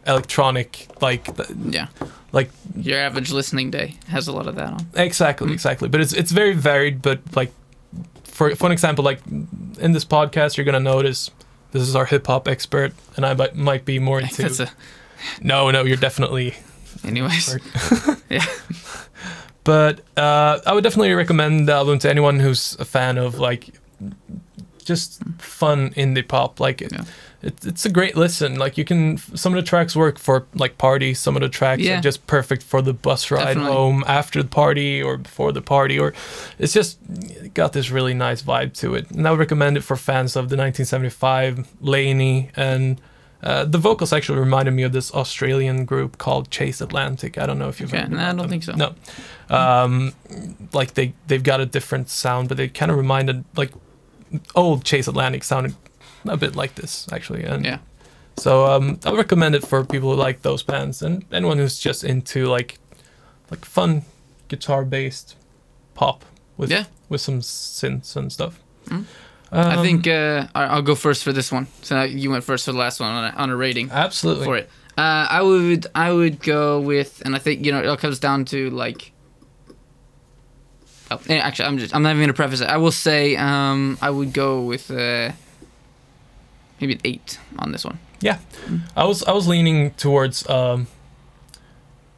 electronic, 0.07 0.89
like 1.01 1.29
Yeah, 1.71 1.87
like 2.33 2.51
your 2.75 2.99
average 2.99 3.31
listening 3.33 3.71
day 3.71 3.95
has 4.09 4.27
a 4.29 4.33
lot 4.33 4.47
of 4.49 4.55
that 4.57 4.73
on. 4.73 4.87
exactly 4.95 5.53
exactly. 5.53 5.89
But 5.89 6.01
it's 6.01 6.13
it's 6.13 6.33
very 6.33 6.55
varied. 6.55 7.03
But 7.03 7.21
like 7.37 7.53
for 8.25 8.55
for 8.57 8.67
an 8.67 8.73
example, 8.73 9.05
like 9.05 9.21
in 9.79 9.93
this 9.93 10.05
podcast, 10.05 10.57
you're 10.57 10.67
gonna 10.67 10.81
notice 10.81 11.31
this 11.73 11.83
is 11.83 11.97
our 11.97 12.05
hip 12.07 12.27
hop 12.27 12.47
expert, 12.49 12.93
and 13.16 13.27
I 13.27 13.35
might 13.35 13.57
might 13.57 13.85
be 13.85 13.99
more 13.99 14.20
into. 14.25 14.43
That's 14.43 14.61
a, 14.61 14.70
No, 15.43 15.70
no, 15.70 15.85
you're 15.85 15.97
definitely. 15.97 16.55
anyways. 17.05 17.57
yeah, 18.31 18.45
But 19.64 20.01
uh, 20.16 20.59
I 20.66 20.73
would 20.73 20.83
definitely 20.85 21.12
recommend 21.12 21.68
the 21.68 21.73
album 21.75 21.99
to 22.01 22.11
anyone 22.11 22.41
who's 22.41 22.77
a 22.81 22.85
fan 22.85 23.18
of 23.18 23.39
like 23.39 23.70
just 24.85 25.22
fun 25.39 25.91
indie 25.95 26.26
pop. 26.26 26.61
Like 26.61 26.80
Yeah. 26.80 27.05
it, 27.43 27.55
it's 27.64 27.85
a 27.85 27.91
great 27.91 28.16
listen. 28.16 28.57
Like 28.59 28.76
you 28.78 28.85
can 28.85 29.18
some 29.18 29.53
of 29.55 29.57
the 29.62 29.68
tracks 29.68 29.95
work 29.97 30.18
for 30.18 30.47
like 30.55 30.78
party. 30.78 31.14
Some 31.14 31.37
of 31.37 31.43
the 31.43 31.49
tracks 31.49 31.83
Yeah. 31.83 31.99
are 31.99 32.03
just 32.03 32.26
perfect 32.26 32.62
for 32.62 32.83
the 32.83 32.93
bus 32.93 33.30
ride 33.30 33.45
Definitely. 33.45 33.72
home 33.72 34.05
after 34.07 34.43
the 34.43 34.49
party 34.49 35.03
or 35.03 35.16
before 35.18 35.53
the 35.53 35.62
party. 35.62 35.99
Or 35.99 36.12
it's 36.59 36.72
just 36.72 36.99
got 37.55 37.72
this 37.72 37.91
really 37.91 38.14
nice 38.14 38.43
vibe 38.43 38.72
to 38.80 38.95
it. 38.95 39.11
And 39.11 39.26
I 39.26 39.30
would 39.30 39.41
recommend 39.41 39.76
it 39.76 39.83
for 39.83 39.97
fans 39.97 40.37
of 40.37 40.49
the 40.49 40.57
1975 40.57 41.68
LANY 41.80 42.51
and. 42.57 43.01
Uh, 43.45 43.64
the 43.64 43.76
vocals 43.76 44.12
actually 44.12 44.39
reminded 44.39 44.70
me 44.72 44.85
of 44.85 44.93
this 44.93 45.12
Australian 45.12 45.85
group 45.85 46.16
called 46.16 46.49
Chase 46.49 46.80
Atlantic. 46.80 47.37
I 47.39 47.45
don't 47.45 47.59
know 47.59 47.68
if 47.68 47.80
you've 47.80 47.93
Okay, 47.93 48.03
heard 48.03 48.12
no, 48.12 48.18
I 48.18 48.26
don't 48.26 48.37
them. 48.37 48.49
think 48.51 48.62
so. 48.62 48.72
No, 48.76 48.95
um, 49.51 50.12
like 50.72 50.95
they 50.95 51.12
they've 51.26 51.43
got 51.43 51.61
a 51.61 51.66
different 51.66 52.09
sound, 52.09 52.47
but 52.49 52.57
they 52.57 52.68
kind 52.68 52.93
of 52.93 52.97
reminded 52.97 53.45
like 53.57 53.72
old 54.55 54.85
Chase 54.85 55.09
Atlantic 55.09 55.45
sounded 55.45 55.74
a 56.26 56.37
bit 56.37 56.55
like 56.57 56.74
this 56.74 57.07
actually. 57.12 57.45
And 57.45 57.64
yeah, 57.64 57.78
so 58.37 58.66
um, 58.66 58.99
I 59.05 59.12
recommend 59.12 59.55
it 59.55 59.66
for 59.66 59.85
people 59.85 60.11
who 60.11 60.16
like 60.16 60.43
those 60.43 60.62
bands 60.62 61.03
and 61.03 61.24
anyone 61.33 61.59
who's 61.59 61.78
just 61.78 62.05
into 62.05 62.47
like 62.47 62.78
like 63.51 63.64
fun 63.64 64.03
guitar 64.49 64.85
based 64.85 65.37
pop 65.95 66.24
with 66.57 66.70
Yeah. 66.70 66.85
with 67.09 67.20
some 67.20 67.41
synths 67.41 68.16
and 68.16 68.33
stuff. 68.33 68.61
Mm. 68.87 69.05
Um, 69.55 69.78
I 69.78 69.83
think 69.83 70.07
uh, 70.09 70.47
I'll 70.55 70.80
go 70.83 70.95
first 70.95 71.22
for 71.24 71.33
this 71.33 71.53
one. 71.53 71.66
So 71.83 72.03
you 72.05 72.30
went 72.30 72.43
first 72.43 72.64
for 72.64 72.72
the 72.72 72.78
last 72.78 73.01
one 73.01 73.11
on 73.11 73.24
a, 73.24 73.37
on 73.37 73.51
a 73.51 73.57
rating 73.57 73.91
absolutely 73.91 74.47
for 74.47 74.57
it. 74.57 74.70
Uh, 74.97 75.26
I 75.28 75.43
would 75.43 75.87
I 75.95 76.12
would 76.12 76.41
go 76.43 76.80
with, 76.80 77.22
and 77.24 77.35
I 77.35 77.39
think 77.39 77.64
you 77.64 77.72
know 77.72 77.80
it 77.80 77.87
all 77.87 77.97
comes 77.97 78.18
down 78.18 78.45
to 78.47 78.70
like. 78.70 79.12
Oh, 81.29 81.33
actually, 81.35 81.67
I'm 81.69 81.79
just 81.79 81.95
I'm 81.95 82.03
not 82.03 82.11
even 82.11 82.23
gonna 82.23 82.33
preface 82.35 82.61
it. 82.61 82.69
I 82.69 82.77
will 82.77 82.93
say 82.93 83.37
um, 83.37 83.99
I 84.01 84.11
would 84.11 84.33
go 84.33 84.63
with 84.63 84.91
uh, 84.91 85.33
maybe 86.81 86.95
an 86.95 87.01
eight 87.05 87.39
on 87.59 87.73
this 87.73 87.85
one. 87.85 87.99
yeah. 88.21 88.39
I 88.97 89.05
was 89.05 89.23
I 89.25 89.33
was 89.33 89.47
leaning 89.49 89.91
towards 89.93 90.49
um, 90.49 90.87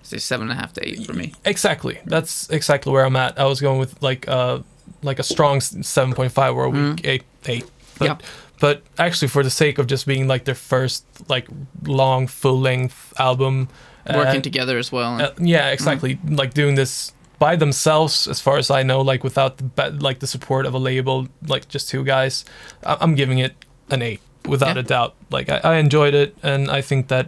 Say 0.02 0.18
seven 0.18 0.50
and 0.50 0.58
a 0.58 0.60
half 0.60 0.72
to 0.74 0.86
eight 0.86 1.06
for 1.06 1.14
me. 1.14 1.32
Exactly. 1.46 1.98
That's 2.04 2.48
exactly 2.50 2.92
where 2.92 3.04
I'm 3.06 3.16
at. 3.16 3.38
I 3.40 3.44
was 3.46 3.60
going 3.60 3.78
with 3.78 4.02
like 4.02 4.28
uh 4.28 4.58
like 5.02 5.18
a 5.18 5.22
strong 5.22 5.60
seven 5.60 6.12
point 6.14 6.32
five 6.32 6.54
or 6.54 6.64
a 6.64 6.70
weak 6.70 6.80
Mhm. 6.82 7.06
eight 7.06 7.22
eight. 7.46 7.64
But, 7.98 8.04
Yeah. 8.06 8.16
But 8.60 8.82
actually, 8.98 9.28
for 9.28 9.42
the 9.42 9.50
sake 9.50 9.78
of 9.78 9.86
just 9.86 10.06
being 10.06 10.28
like 10.28 10.44
their 10.44 10.54
first 10.54 11.04
like 11.28 11.46
long 11.84 12.26
full 12.28 12.60
length 12.60 13.12
album, 13.18 13.68
Working 14.06 14.40
uh, 14.40 14.42
together 14.42 14.78
as 14.78 14.92
well. 14.92 15.20
uh, 15.20 15.32
yeah, 15.38 15.70
exactly. 15.70 16.18
Like 16.28 16.52
doing 16.54 16.74
this 16.74 17.12
by 17.46 17.56
themselves, 17.56 18.28
as 18.28 18.40
far 18.40 18.56
as 18.58 18.68
I 18.70 18.82
know, 18.90 19.00
like 19.12 19.22
without 19.24 19.52
the 19.58 19.90
like 20.08 20.18
the 20.24 20.26
support 20.26 20.64
of 20.66 20.74
a 20.74 20.78
label, 20.90 21.16
like 21.54 21.64
just 21.74 21.88
two 21.92 22.02
guys. 22.04 22.44
I- 22.90 22.96
I'm 23.02 23.14
giving 23.14 23.38
it 23.46 23.52
an 23.90 24.00
eight. 24.02 24.20
without 24.54 24.76
Yeah. 24.76 24.84
a 24.84 24.86
doubt. 24.96 25.12
Like 25.36 25.48
I, 25.54 25.58
I 25.72 25.74
enjoyed 25.86 26.14
it, 26.22 26.30
and 26.42 26.62
I 26.78 26.82
think 26.82 27.08
that 27.08 27.26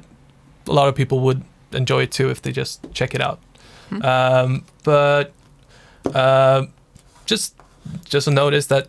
a 0.68 0.72
lot 0.78 0.86
of 0.88 0.94
people 0.94 1.18
would 1.26 1.40
enjoy 1.72 2.02
it 2.06 2.12
too 2.18 2.28
if 2.30 2.38
they 2.42 2.52
just 2.52 2.80
check 2.98 3.14
it 3.14 3.20
out. 3.28 3.38
Hmm. 3.90 4.02
Um, 4.12 4.50
but 4.84 5.32
uh, 6.14 6.60
just 7.32 7.54
just 8.14 8.28
a 8.28 8.30
notice 8.30 8.66
that 8.74 8.84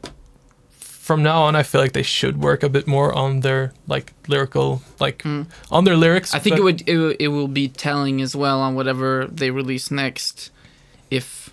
from 1.07 1.23
now 1.23 1.39
on, 1.47 1.55
I 1.55 1.63
feel 1.63 1.79
like 1.81 1.93
they 1.93 2.03
should 2.03 2.35
work 2.43 2.63
a 2.63 2.69
bit 2.69 2.85
more 2.87 3.09
on 3.23 3.39
their 3.41 3.71
like 3.93 4.11
lyrical, 4.27 4.81
like 4.99 5.21
Hmm. 5.23 5.43
on 5.71 5.83
their 5.85 5.95
lyrics. 5.97 6.33
I 6.33 6.39
think 6.39 6.57
it 6.57 6.63
would 6.63 6.81
it, 6.87 7.15
it 7.19 7.27
will 7.29 7.47
be 7.61 7.67
telling 7.69 8.21
as 8.21 8.35
well 8.35 8.59
on 8.59 8.75
whatever 8.75 9.27
they 9.39 9.51
release 9.51 9.87
next, 10.03 10.51
if 11.11 11.49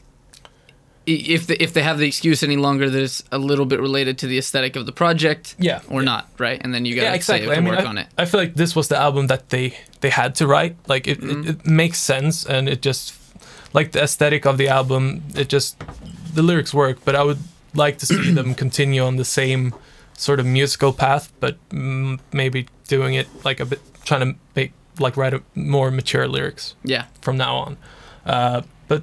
if 1.06 1.46
the, 1.48 1.62
if 1.62 1.74
they 1.74 1.82
have 1.82 1.98
the 1.98 2.06
excuse 2.06 2.42
any 2.42 2.56
longer 2.56 2.88
that 2.88 3.02
it's 3.02 3.22
a 3.30 3.36
little 3.36 3.66
bit 3.66 3.78
related 3.78 4.16
to 4.18 4.26
the 4.26 4.38
aesthetic 4.38 4.74
of 4.74 4.86
the 4.86 4.92
project 4.92 5.54
Yeah, 5.58 5.80
or 5.90 6.00
yeah. 6.00 6.06
not, 6.06 6.30
right? 6.38 6.58
And 6.64 6.72
then 6.72 6.86
you 6.86 6.94
gotta 6.94 7.08
yeah, 7.08 7.14
exactly. 7.14 7.48
say 7.48 7.56
I 7.56 7.60
mean, 7.60 7.68
work 7.74 7.80
I, 7.80 7.84
on 7.84 7.98
it. 7.98 8.06
I 8.16 8.24
feel 8.24 8.40
like 8.40 8.54
this 8.54 8.74
was 8.74 8.88
the 8.88 8.96
album 8.96 9.26
that 9.26 9.50
they 9.50 9.74
they 10.00 10.08
had 10.10 10.34
to 10.36 10.46
write. 10.46 10.76
Like 10.86 11.06
it, 11.06 11.20
Mhm. 11.20 11.42
it, 11.46 11.48
it 11.50 11.66
makes 11.66 11.98
sense, 11.98 12.46
and 12.46 12.68
it 12.70 12.80
just 12.80 13.14
like 13.74 13.92
the 13.92 14.02
aesthetic 14.02 14.46
of 14.46 14.56
the 14.56 14.68
album. 14.68 15.22
It 15.36 15.48
just 15.50 15.76
the 16.34 16.42
lyrics 16.42 16.72
work, 16.72 16.98
but 17.04 17.14
I 17.14 17.22
would 17.22 17.38
like 17.74 17.98
to 17.98 18.06
see 18.06 18.30
them 18.32 18.54
continue 18.64 19.02
on 19.04 19.16
the 19.16 19.24
same 19.26 19.74
sort 20.16 20.40
of 20.40 20.46
musical 20.46 20.92
path, 20.92 21.30
but 21.38 21.56
mm, 21.68 22.18
maybe 22.32 22.66
doing 22.88 23.12
it 23.14 23.26
like 23.44 23.60
a 23.60 23.66
bit, 23.66 23.80
trying 24.04 24.20
to 24.32 24.38
make 24.56 24.72
like 24.98 25.16
write 25.18 25.34
a, 25.34 25.42
more 25.54 25.90
mature 25.90 26.26
lyrics 26.28 26.76
Yeah, 26.82 27.04
from 27.20 27.36
now 27.36 27.56
on. 27.56 27.76
Uh, 28.24 28.62
but 28.88 29.02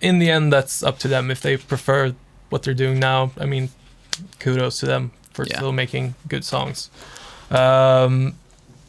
in 0.00 0.18
the 0.18 0.30
end, 0.30 0.52
that's 0.52 0.82
up 0.82 0.98
to 1.00 1.08
them. 1.08 1.30
If 1.30 1.40
they 1.40 1.56
prefer 1.56 2.14
what 2.48 2.62
they're 2.62 2.74
doing 2.74 2.98
now, 2.98 3.30
I 3.38 3.46
mean, 3.46 3.70
kudos 4.38 4.80
to 4.80 4.86
them 4.86 5.10
for 5.32 5.46
Yeah. 5.46 5.56
still 5.58 5.72
making 5.72 6.14
good 6.28 6.44
songs. 6.44 6.90
Um, 7.50 8.34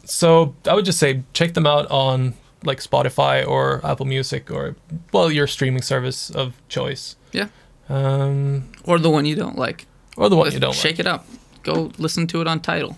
so 0.04 0.54
I 0.68 0.74
would 0.74 0.84
just 0.84 0.98
say 0.98 1.22
check 1.32 1.54
them 1.54 1.66
out 1.66 1.90
on 1.90 2.34
like 2.64 2.80
Spotify 2.80 3.46
or 3.46 3.80
Apple 3.84 4.06
Music 4.06 4.50
or 4.50 4.76
well 5.12 5.30
your 5.30 5.46
streaming 5.46 5.82
service 5.82 6.30
of 6.30 6.54
choice. 6.68 7.16
Yeah. 7.32 7.48
Um, 7.88 8.68
or 8.84 8.98
the 8.98 9.10
one 9.10 9.24
you 9.26 9.34
don't 9.36 9.56
like. 9.58 9.86
or 10.16 10.28
the 10.28 10.36
one 10.36 10.52
you 10.52 10.60
don't 10.60 10.70
like. 10.70 10.78
Shake 10.78 10.92
like. 10.98 11.00
it 11.00 11.06
up. 11.06 11.26
Go 11.62 11.90
listen 11.98 12.26
to 12.28 12.40
it 12.40 12.46
on 12.46 12.60
Tidal. 12.60 12.96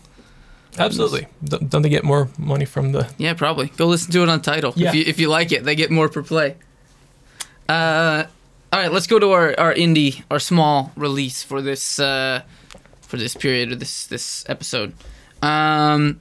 Absolutely. 0.79 1.27
Don't 1.45 1.71
don't 1.71 1.83
they 1.83 1.89
get 1.89 2.05
more 2.05 2.29
money 2.39 2.65
from 2.65 2.93
the? 2.93 3.09
Yeah, 3.19 3.35
probably. 3.35 3.69
Go 3.77 3.87
listen 3.87 4.11
to 4.13 4.23
it 4.23 4.29
on 4.29 4.41
Tidal. 4.43 4.73
Yeah. 4.77 4.89
If 4.89 4.95
you 4.95 5.05
if 5.07 5.19
you 5.21 5.29
like 5.29 5.53
it, 5.53 5.65
they 5.65 5.75
get 5.77 5.91
more 5.91 6.09
per 6.09 6.23
play. 6.23 6.57
Uh, 7.69 8.25
all 8.73 8.81
right, 8.81 8.93
let's 8.93 9.07
go 9.07 9.19
to 9.19 9.31
our, 9.31 9.59
our 9.59 9.75
indie, 9.75 10.23
our 10.31 10.41
small 10.41 10.93
release 10.97 11.43
for 11.43 11.63
this 11.63 11.99
uh, 11.99 12.43
for 13.03 13.17
this 13.17 13.35
period 13.35 13.73
or 13.73 13.77
this 13.77 14.07
this 14.07 14.45
episode. 14.49 14.95
Um, 15.43 16.21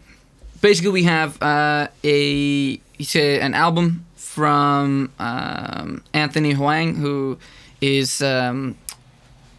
basically, 0.62 0.92
we 0.92 1.04
have 1.04 1.42
uh, 1.42 1.88
a 2.04 2.80
an 3.16 3.54
album 3.54 4.06
from 4.16 5.12
um, 5.20 6.04
Anthony 6.14 6.54
Huang, 6.54 6.96
who 6.96 7.38
is 7.82 8.22
um, 8.22 8.78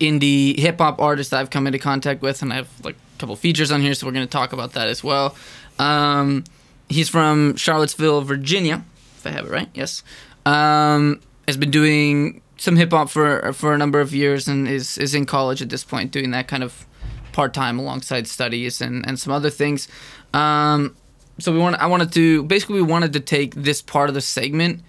indie 0.00 0.58
hip 0.58 0.78
hop 0.78 1.00
artist 1.00 1.32
I've 1.32 1.50
come 1.50 1.66
into 1.66 1.78
contact 1.78 2.22
with, 2.22 2.42
and 2.42 2.52
I 2.52 2.56
have 2.56 2.68
like 2.84 2.96
a 2.96 3.18
couple 3.18 3.36
features 3.36 3.70
on 3.70 3.80
here, 3.80 3.94
so 3.94 4.06
we're 4.06 4.12
going 4.12 4.26
to 4.26 4.30
talk 4.30 4.52
about 4.52 4.72
that 4.72 4.88
as 4.88 5.04
well. 5.04 5.36
Um, 5.78 6.44
he's 6.88 7.08
from 7.08 7.56
Charlottesville, 7.56 8.22
Virginia, 8.22 8.84
if 9.16 9.26
I 9.26 9.30
have 9.30 9.46
it 9.46 9.50
right. 9.50 9.68
Yes. 9.74 10.02
Um, 10.46 11.20
has 11.46 11.56
been 11.56 11.70
doing 11.70 12.42
some 12.56 12.76
hip 12.76 12.92
hop 12.92 13.10
for 13.10 13.52
for 13.52 13.74
a 13.74 13.78
number 13.78 14.00
of 14.00 14.14
years, 14.14 14.48
and 14.48 14.68
is 14.68 14.98
is 14.98 15.14
in 15.14 15.26
college 15.26 15.62
at 15.62 15.68
this 15.70 15.84
point, 15.84 16.10
doing 16.10 16.30
that 16.30 16.48
kind 16.48 16.62
of 16.62 16.86
part 17.32 17.52
time 17.52 17.78
alongside 17.78 18.26
studies 18.26 18.80
and 18.80 19.06
and 19.06 19.18
some 19.18 19.32
other 19.32 19.50
things. 19.50 19.88
Um, 20.32 20.96
so 21.38 21.52
we 21.52 21.58
want 21.58 21.76
I 21.76 21.86
wanted 21.86 22.12
to 22.12 22.42
basically 22.44 22.76
we 22.76 22.82
wanted 22.82 23.12
to 23.14 23.20
take 23.20 23.54
this 23.54 23.82
part 23.82 24.08
of 24.08 24.14
the 24.14 24.20
segment 24.20 24.82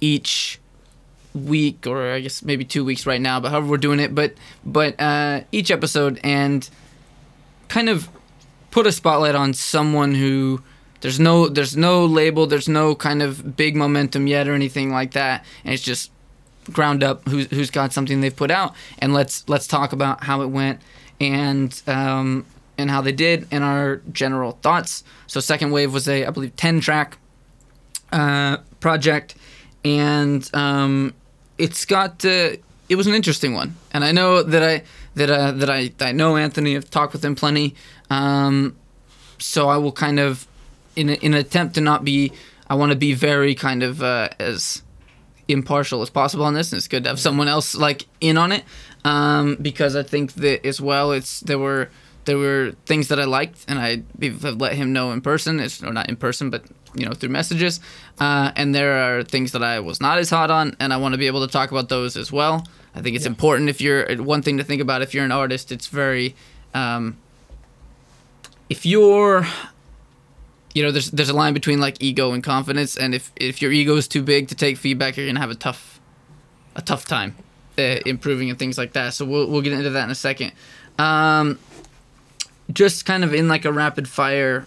each 0.00 0.60
week 1.34 1.86
or 1.86 2.12
I 2.12 2.20
guess 2.20 2.42
maybe 2.42 2.64
two 2.64 2.84
weeks 2.84 3.06
right 3.06 3.20
now, 3.20 3.40
but 3.40 3.50
however 3.50 3.66
we're 3.66 3.76
doing 3.76 4.00
it, 4.00 4.14
but 4.14 4.34
but 4.64 5.00
uh, 5.00 5.42
each 5.52 5.70
episode 5.70 6.20
and 6.22 6.68
kind 7.68 7.88
of 7.88 8.08
put 8.70 8.86
a 8.86 8.92
spotlight 8.92 9.34
on 9.34 9.52
someone 9.52 10.14
who 10.14 10.62
there's 11.04 11.20
no 11.20 11.48
there's 11.48 11.76
no 11.76 12.06
label, 12.06 12.46
there's 12.46 12.66
no 12.66 12.94
kind 12.94 13.22
of 13.22 13.56
big 13.56 13.76
momentum 13.76 14.26
yet 14.26 14.48
or 14.48 14.54
anything 14.54 14.90
like 14.90 15.12
that, 15.12 15.44
and 15.62 15.74
it's 15.74 15.82
just 15.82 16.10
ground 16.72 17.04
up 17.04 17.28
who's 17.28 17.46
who's 17.48 17.70
got 17.70 17.92
something 17.92 18.22
they've 18.22 18.34
put 18.34 18.50
out, 18.50 18.74
and 19.00 19.12
let's 19.12 19.46
let's 19.46 19.66
talk 19.66 19.92
about 19.92 20.24
how 20.24 20.40
it 20.40 20.46
went 20.46 20.80
and 21.20 21.82
um, 21.86 22.46
and 22.78 22.90
how 22.90 23.02
they 23.02 23.12
did 23.12 23.46
and 23.50 23.62
our 23.62 23.96
general 24.12 24.52
thoughts. 24.62 25.04
So 25.26 25.40
second 25.40 25.72
wave 25.72 25.92
was 25.92 26.08
a 26.08 26.24
I 26.24 26.30
believe 26.30 26.56
ten 26.56 26.80
track 26.80 27.18
uh, 28.10 28.56
project, 28.80 29.34
and 29.84 30.48
um, 30.54 31.12
it's 31.58 31.84
got 31.84 32.24
uh, 32.24 32.56
it 32.88 32.96
was 32.96 33.06
an 33.06 33.12
interesting 33.12 33.52
one, 33.52 33.76
and 33.92 34.06
I 34.06 34.12
know 34.12 34.42
that 34.42 34.62
I 34.62 34.84
that 35.16 35.28
uh, 35.28 35.52
that 35.52 35.68
I 35.68 35.92
I 36.00 36.12
know 36.12 36.38
Anthony. 36.38 36.76
I've 36.76 36.90
talked 36.90 37.12
with 37.12 37.22
him 37.22 37.34
plenty, 37.34 37.74
um, 38.08 38.74
so 39.38 39.68
I 39.68 39.76
will 39.76 39.92
kind 39.92 40.18
of 40.18 40.46
in 40.96 41.08
a, 41.10 41.14
in 41.14 41.34
an 41.34 41.40
attempt 41.40 41.74
to 41.76 41.80
not 41.80 42.04
be. 42.04 42.32
I 42.68 42.74
want 42.74 42.90
to 42.92 42.96
be 42.96 43.12
very 43.12 43.54
kind 43.54 43.82
of 43.82 44.02
uh, 44.02 44.30
as 44.38 44.82
impartial 45.48 46.00
as 46.02 46.08
possible 46.10 46.44
on 46.46 46.54
this, 46.54 46.72
and 46.72 46.78
it's 46.78 46.88
good 46.88 47.04
to 47.04 47.10
have 47.10 47.20
someone 47.20 47.48
else 47.48 47.74
like 47.74 48.06
in 48.20 48.38
on 48.38 48.52
it 48.52 48.64
um, 49.04 49.56
because 49.60 49.94
I 49.96 50.02
think 50.02 50.32
that 50.34 50.64
as 50.66 50.80
well. 50.80 51.12
It's 51.12 51.40
there 51.40 51.58
were 51.58 51.90
there 52.24 52.38
were 52.38 52.72
things 52.86 53.08
that 53.08 53.20
I 53.20 53.24
liked, 53.24 53.64
and 53.68 53.78
I 53.78 54.02
have 54.22 54.60
let 54.60 54.72
him 54.74 54.92
know 54.94 55.12
in 55.12 55.20
person. 55.20 55.60
It's 55.60 55.82
or 55.82 55.92
not 55.92 56.08
in 56.08 56.16
person, 56.16 56.48
but 56.50 56.64
you 56.94 57.04
know 57.04 57.12
through 57.12 57.28
messages. 57.28 57.80
Uh, 58.18 58.50
and 58.56 58.74
there 58.74 58.92
are 59.18 59.22
things 59.22 59.52
that 59.52 59.62
I 59.62 59.80
was 59.80 60.00
not 60.00 60.18
as 60.18 60.30
hot 60.30 60.50
on, 60.50 60.74
and 60.80 60.92
I 60.92 60.96
want 60.96 61.12
to 61.12 61.18
be 61.18 61.26
able 61.26 61.46
to 61.46 61.52
talk 61.52 61.70
about 61.70 61.88
those 61.90 62.16
as 62.16 62.32
well. 62.32 62.66
I 62.94 63.02
think 63.02 63.14
it's 63.16 63.24
Yeah. 63.26 63.30
important 63.32 63.68
if 63.68 63.80
you're 63.80 64.06
one 64.22 64.40
thing 64.40 64.56
to 64.56 64.64
think 64.64 64.80
about 64.80 65.02
if 65.02 65.12
you're 65.12 65.24
an 65.24 65.32
artist. 65.32 65.70
It's 65.70 65.88
very 65.88 66.34
um, 66.72 67.18
if 68.70 68.86
you're 68.86 69.46
you 70.74 70.82
know 70.82 70.90
there's 70.90 71.10
there's 71.10 71.30
a 71.30 71.34
line 71.34 71.54
between 71.54 71.80
like 71.80 71.96
ego 72.00 72.32
and 72.32 72.42
confidence 72.42 72.96
and 72.96 73.14
if 73.14 73.32
if 73.36 73.62
your 73.62 73.72
ego 73.72 73.96
is 73.96 74.06
too 74.06 74.22
big 74.22 74.48
to 74.48 74.54
take 74.54 74.76
feedback 74.76 75.16
you're 75.16 75.26
gonna 75.26 75.40
have 75.40 75.50
a 75.50 75.54
tough 75.54 76.00
a 76.76 76.82
tough 76.82 77.04
time 77.06 77.36
uh, 77.78 77.98
improving 78.06 78.50
and 78.50 78.58
things 78.58 78.78
like 78.78 78.92
that. 78.92 79.14
So 79.14 79.24
we'll, 79.24 79.48
we'll 79.48 79.62
get 79.62 79.72
into 79.72 79.90
that 79.90 80.04
in 80.04 80.10
a 80.10 80.14
second. 80.14 80.52
Um, 80.98 81.58
just 82.72 83.04
kind 83.04 83.24
of 83.24 83.34
in 83.34 83.48
like 83.48 83.64
a 83.64 83.72
rapid 83.72 84.08
fire 84.08 84.66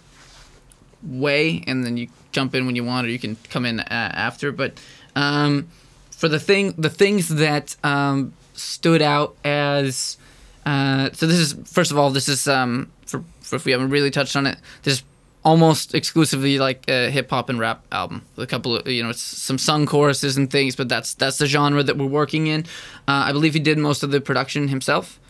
way 1.04 1.64
and 1.68 1.86
then 1.86 1.98
you 1.98 2.10
jump 2.32 2.54
in 2.54 2.66
when 2.66 2.76
you 2.76 2.84
want 2.84 3.08
or 3.08 3.10
you 3.10 3.20
can 3.20 3.38
come 3.50 3.66
in 3.66 3.80
uh, 3.80 3.86
after. 3.90 4.52
But 4.52 4.80
um, 5.16 5.68
for 6.12 6.28
the 6.28 6.40
thing 6.40 6.74
the 6.78 6.90
things 6.90 7.30
that 7.30 7.76
um, 7.84 8.34
stood 8.54 9.02
out 9.02 9.36
as 9.44 10.18
uh, 10.66 11.10
so 11.14 11.28
this 11.28 11.40
is 11.40 11.54
first 11.66 11.92
of 11.92 11.98
all 11.98 12.10
this 12.10 12.28
is 12.28 12.48
um, 12.48 12.92
for, 13.06 13.24
for 13.42 13.56
if 13.56 13.66
we 13.66 13.72
haven't 13.72 13.90
really 13.90 14.12
touched 14.12 14.36
on 14.36 14.46
it 14.46 14.58
this 14.84 14.96
is 14.96 15.04
almost 15.48 15.96
exclusively 15.96 16.60
like 16.60 16.84
a 16.90 17.10
hip 17.10 17.30
hop 17.30 17.48
and 17.48 17.58
rap 17.58 17.82
album. 17.94 18.22
A 18.36 18.46
couple 18.46 18.76
of 18.76 18.86
you 18.86 19.02
know 19.02 19.14
some 19.14 19.58
sung 19.58 19.86
choruses 19.86 20.36
and 20.36 20.52
things 20.52 20.76
but 20.76 20.90
that's 20.90 21.14
that's 21.14 21.38
the 21.38 21.48
genre 21.48 21.82
that 21.82 21.98
we're 21.98 22.06
working 22.06 22.48
in. 22.48 22.66
Uh, 23.08 23.24
I 23.30 23.32
believe 23.32 23.54
he 23.54 23.62
did 23.62 23.78
most 23.78 24.04
of 24.04 24.12
the 24.12 24.20
production 24.20 24.68
himself 24.68 25.22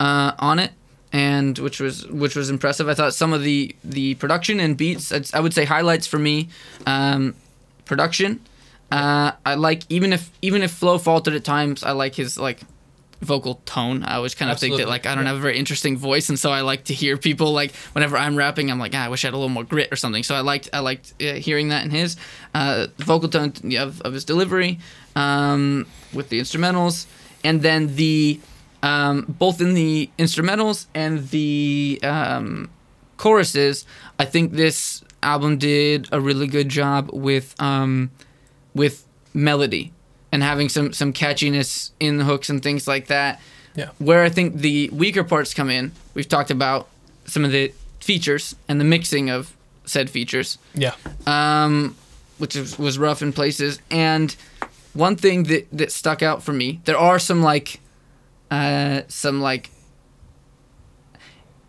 uh, 0.00 0.32
on 0.38 0.58
it 0.58 0.72
and 1.12 1.58
which 1.58 1.78
was 1.78 2.06
which 2.06 2.34
was 2.34 2.48
impressive. 2.48 2.88
I 2.88 2.94
thought 2.94 3.12
some 3.12 3.34
of 3.34 3.42
the 3.42 3.76
the 3.84 4.14
production 4.14 4.60
and 4.60 4.78
beats 4.78 5.12
I 5.34 5.40
would 5.40 5.52
say 5.52 5.66
highlights 5.66 6.06
for 6.06 6.18
me 6.18 6.48
um, 6.86 7.34
production. 7.84 8.40
Uh, 8.90 9.32
I 9.44 9.56
like 9.56 9.82
even 9.90 10.14
if 10.14 10.30
even 10.40 10.62
if 10.62 10.70
flow 10.70 10.96
faltered 10.96 11.34
at 11.34 11.44
times 11.44 11.84
I 11.84 11.90
like 11.92 12.14
his 12.14 12.38
like 12.38 12.62
vocal 13.20 13.56
tone. 13.64 14.02
I 14.02 14.16
always 14.16 14.34
kind 14.34 14.50
of 14.50 14.58
think 14.58 14.76
that 14.76 14.88
like 14.88 15.06
I 15.06 15.14
don't 15.14 15.26
have 15.26 15.36
a 15.36 15.40
very 15.40 15.58
interesting 15.58 15.96
voice, 15.96 16.28
and 16.28 16.38
so 16.38 16.50
I 16.50 16.60
like 16.60 16.84
to 16.84 16.94
hear 16.94 17.16
people 17.16 17.52
like 17.52 17.74
whenever 17.92 18.16
I'm 18.16 18.36
rapping, 18.36 18.70
I'm 18.70 18.78
like, 18.78 18.94
ah, 18.94 19.04
I 19.04 19.08
wish 19.08 19.24
I 19.24 19.28
had 19.28 19.34
a 19.34 19.36
little 19.36 19.48
more 19.48 19.64
grit 19.64 19.92
or 19.92 19.96
something. 19.96 20.22
So 20.22 20.34
I 20.34 20.40
liked 20.40 20.68
I 20.72 20.80
liked 20.80 21.14
uh, 21.20 21.34
hearing 21.34 21.68
that 21.68 21.84
in 21.84 21.90
his 21.90 22.16
uh, 22.54 22.88
vocal 22.98 23.28
tone 23.28 23.52
of, 23.78 24.00
of 24.02 24.12
his 24.12 24.24
delivery 24.24 24.78
um, 25.14 25.86
with 26.12 26.28
the 26.28 26.40
instrumentals, 26.40 27.06
and 27.44 27.62
then 27.62 27.96
the 27.96 28.40
um, 28.82 29.24
both 29.28 29.60
in 29.60 29.74
the 29.74 30.10
instrumentals 30.18 30.86
and 30.94 31.28
the 31.30 31.98
um, 32.02 32.70
choruses. 33.16 33.86
I 34.18 34.24
think 34.24 34.52
this 34.52 35.02
album 35.22 35.58
did 35.58 36.08
a 36.12 36.20
really 36.20 36.46
good 36.46 36.68
job 36.68 37.10
with 37.12 37.54
um, 37.60 38.10
with 38.74 39.06
melody 39.34 39.92
and 40.32 40.42
having 40.42 40.68
some 40.68 40.92
some 40.92 41.12
catchiness 41.12 41.90
in 42.00 42.18
the 42.18 42.24
hooks 42.24 42.48
and 42.50 42.62
things 42.62 42.86
like 42.88 43.06
that. 43.06 43.40
Yeah. 43.74 43.90
Where 43.98 44.22
I 44.22 44.28
think 44.30 44.56
the 44.56 44.88
weaker 44.92 45.22
parts 45.24 45.52
come 45.54 45.68
in, 45.70 45.92
we've 46.14 46.28
talked 46.28 46.50
about 46.50 46.88
some 47.26 47.44
of 47.44 47.52
the 47.52 47.72
features 48.00 48.56
and 48.68 48.80
the 48.80 48.84
mixing 48.84 49.28
of 49.30 49.54
said 49.84 50.08
features, 50.10 50.58
Yeah. 50.74 50.94
um, 51.26 51.94
which 52.38 52.56
is, 52.56 52.78
was 52.78 52.98
rough 52.98 53.20
in 53.22 53.32
places. 53.32 53.78
And 53.90 54.34
one 54.94 55.16
thing 55.16 55.44
that 55.44 55.68
that 55.72 55.92
stuck 55.92 56.22
out 56.22 56.42
for 56.42 56.52
me, 56.52 56.80
there 56.86 56.96
are 56.98 57.18
some 57.18 57.42
like, 57.42 57.80
uh, 58.50 59.02
some 59.08 59.40
like. 59.42 59.70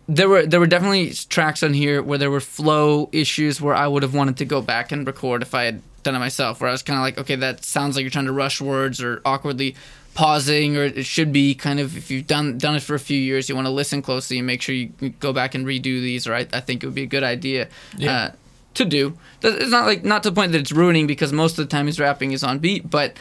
there 0.08 0.28
were 0.28 0.46
there 0.46 0.60
were 0.60 0.66
definitely 0.66 1.12
tracks 1.28 1.62
on 1.62 1.74
here 1.74 2.02
where 2.02 2.16
there 2.18 2.30
were 2.30 2.40
flow 2.40 3.08
issues 3.12 3.60
where 3.60 3.74
I 3.74 3.86
would 3.86 4.02
have 4.02 4.14
wanted 4.14 4.38
to 4.38 4.44
go 4.46 4.62
back 4.62 4.90
and 4.92 5.06
record 5.06 5.42
if 5.42 5.54
I 5.54 5.64
had 5.64 5.82
done 6.08 6.16
it 6.16 6.24
myself. 6.24 6.60
Where 6.60 6.68
I 6.68 6.72
was 6.72 6.82
kind 6.82 6.98
of 6.98 7.02
like, 7.02 7.18
okay, 7.18 7.36
that 7.36 7.64
sounds 7.64 7.96
like 7.96 8.02
you're 8.02 8.10
trying 8.10 8.26
to 8.26 8.32
rush 8.32 8.60
words 8.60 9.02
or 9.02 9.20
awkwardly 9.24 9.76
pausing, 10.14 10.76
or 10.76 10.84
it 10.84 11.06
should 11.06 11.32
be 11.32 11.54
kind 11.54 11.78
of 11.78 11.96
if 11.96 12.10
you've 12.10 12.26
done 12.26 12.58
done 12.58 12.74
it 12.74 12.82
for 12.82 12.94
a 12.94 13.00
few 13.00 13.20
years, 13.20 13.48
you 13.48 13.54
want 13.54 13.66
to 13.66 13.72
listen 13.72 14.02
closely 14.02 14.38
and 14.38 14.46
make 14.46 14.62
sure 14.62 14.74
you 14.74 14.88
go 15.20 15.32
back 15.32 15.54
and 15.54 15.66
redo 15.66 16.00
these. 16.00 16.26
Or 16.26 16.34
I, 16.34 16.46
I 16.52 16.60
think 16.60 16.82
it 16.82 16.86
would 16.86 16.94
be 16.94 17.02
a 17.02 17.06
good 17.06 17.22
idea. 17.22 17.68
Yeah. 17.96 18.12
Uh, 18.12 18.30
to 18.74 18.84
do. 18.84 19.18
It's 19.42 19.70
not 19.70 19.86
like 19.86 20.04
not 20.04 20.22
to 20.22 20.30
the 20.30 20.34
point 20.34 20.52
that 20.52 20.58
it's 20.58 20.72
ruining 20.72 21.06
because 21.06 21.32
most 21.32 21.58
of 21.58 21.68
the 21.68 21.70
time 21.70 21.86
his 21.86 21.98
rapping 21.98 22.32
is 22.32 22.44
on 22.44 22.58
beat, 22.60 22.88
but 22.88 23.16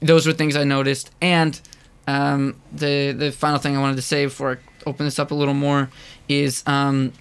those 0.00 0.26
were 0.26 0.32
things 0.32 0.56
I 0.56 0.64
noticed. 0.64 1.10
And 1.20 1.60
um, 2.06 2.56
the 2.72 3.12
the 3.12 3.32
final 3.32 3.58
thing 3.58 3.76
I 3.76 3.80
wanted 3.80 3.96
to 3.96 4.02
say 4.02 4.24
before 4.26 4.52
I 4.52 4.88
open 4.88 5.06
this 5.06 5.18
up 5.18 5.30
a 5.30 5.34
little 5.34 5.54
more 5.54 5.90
is 6.28 6.62
um, 6.66 7.12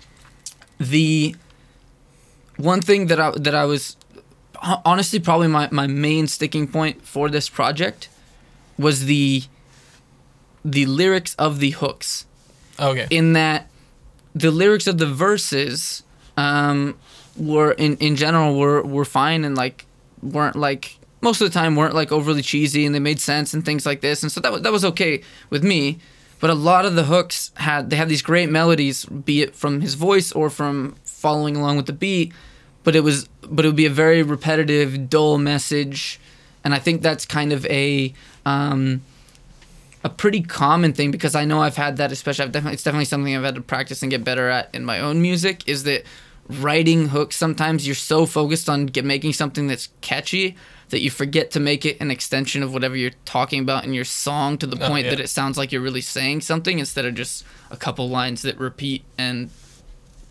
the 0.80 1.36
one 2.57 2.82
thing 2.82 3.07
that 3.07 3.20
I 3.20 3.32
that 3.32 3.55
I 3.55 3.66
was 3.66 3.97
honestly 4.84 5.20
probably 5.20 5.47
my, 5.47 5.70
my 5.72 5.88
main 5.88 6.28
sticking 6.28 6.68
point 6.68 7.01
for 7.05 7.30
this 7.30 7.49
project 7.49 8.09
was 8.78 9.05
the 9.05 9.43
the 10.63 10.86
lyrics 10.88 11.36
of 11.36 11.59
the 11.59 11.72
hooks 11.72 12.26
Okay. 12.80 13.07
in 13.09 13.34
that 13.34 13.70
the 14.34 14.51
lyrics 14.51 14.88
of 14.88 14.97
the 14.97 15.05
verses 15.05 16.03
um, 16.36 16.97
were 17.38 17.72
in, 17.74 17.95
in 17.97 18.16
general 18.16 18.57
were 18.57 18.82
were 18.82 19.05
fine 19.05 19.45
and 19.45 19.55
like 19.55 19.86
weren't 20.22 20.55
like 20.55 20.97
most 21.22 21.39
of 21.41 21.47
the 21.47 21.53
time 21.53 21.76
weren't 21.76 21.93
like 21.95 22.11
overly 22.11 22.41
cheesy 22.41 22.86
and 22.86 22.93
they 22.93 22.99
made 22.99 23.20
sense 23.20 23.53
and 23.53 23.63
things 23.63 23.86
like 23.86 24.01
this 24.01 24.24
and 24.24 24.32
so 24.32 24.41
that 24.41 24.51
was, 24.51 24.61
that 24.63 24.72
was 24.72 24.84
okay 24.84 25.22
with 25.49 25.63
me 25.63 25.99
but 26.41 26.49
a 26.49 26.53
lot 26.53 26.84
of 26.86 26.95
the 26.95 27.05
hooks 27.05 27.51
had 27.55 27.89
they 27.89 27.95
had 27.95 28.09
these 28.09 28.22
great 28.22 28.49
melodies 28.49 29.05
be 29.05 29.41
it 29.41 29.55
from 29.55 29.80
his 29.82 29.93
voice 29.93 30.32
or 30.34 30.49
from 30.49 30.95
following 31.05 31.55
along 31.55 31.78
with 31.78 31.86
the 31.86 31.93
beat 31.93 32.34
but 32.86 32.95
it 32.95 33.01
was 33.01 33.27
but 33.49 33.65
it 33.65 33.67
would 33.67 33.75
be 33.75 33.86
a 33.86 33.89
very 33.89 34.23
repetitive 34.23 35.09
dull 35.09 35.38
message 35.38 36.19
and 36.63 36.73
I 36.73 36.79
think 36.79 37.01
that's 37.01 37.25
kind 37.25 37.51
of 37.51 37.65
a 37.65 38.13
um, 38.45 39.01
a 40.03 40.09
pretty 40.09 40.41
common 40.41 40.93
thing 40.93 41.11
because 41.11 41.36
I 41.36 41.45
know 41.45 41.61
I've 41.61 41.75
had 41.77 41.97
that 41.97 42.11
especially 42.11 42.45
I've 42.45 42.51
definitely 42.51 42.75
it's 42.75 42.83
definitely 42.83 43.05
something 43.05 43.36
I've 43.36 43.43
had 43.43 43.55
to 43.55 43.61
practice 43.61 44.01
and 44.01 44.09
get 44.09 44.23
better 44.23 44.49
at 44.49 44.69
in 44.73 44.86
my 44.86 44.99
own 44.99 45.21
music 45.21 45.67
is 45.67 45.83
that 45.83 46.03
writing 46.47 47.09
hooks 47.09 47.36
sometimes 47.36 47.88
you're 47.88 47.95
so 47.95 48.25
focused 48.27 48.69
on 48.69 48.86
get, 48.86 49.03
making 49.03 49.33
something 49.33 49.65
that's 49.67 49.89
catchy 50.01 50.55
that 50.89 51.01
you 51.01 51.09
forget 51.09 51.49
to 51.49 51.59
make 51.59 51.83
it 51.88 51.97
an 51.99 52.11
extension 52.11 52.61
of 52.61 52.71
whatever 52.71 52.95
you're 52.95 53.09
talking 53.25 53.59
about 53.59 53.83
in 53.83 53.93
your 53.95 54.05
song 54.05 54.55
to 54.59 54.67
the 54.67 54.77
Oh, 54.83 54.88
point 54.88 55.05
yeah. 55.05 55.09
that 55.11 55.19
it 55.19 55.29
sounds 55.29 55.57
like 55.57 55.71
you're 55.71 55.81
really 55.81 56.01
saying 56.01 56.41
something 56.41 56.77
instead 56.77 57.05
of 57.05 57.15
just 57.15 57.43
a 57.71 57.75
couple 57.77 58.07
lines 58.07 58.43
that 58.43 58.59
repeat 58.59 59.03
and 59.17 59.49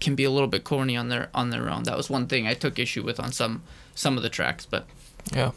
can 0.01 0.15
be 0.15 0.25
a 0.25 0.31
little 0.31 0.49
bit 0.49 0.65
corny 0.65 0.97
on 0.97 1.09
their 1.09 1.29
on 1.35 1.51
their 1.51 1.69
own. 1.71 1.85
That 1.85 1.97
was 1.97 2.11
one 2.11 2.27
thing 2.27 2.47
I 2.47 2.55
took 2.55 2.79
issue 2.79 3.03
with 3.03 3.19
on 3.21 3.33
some 3.33 3.63
some 3.95 4.17
of 4.17 4.23
the 4.23 4.29
tracks, 4.29 4.67
but 4.67 4.87
Yeah. 5.33 5.53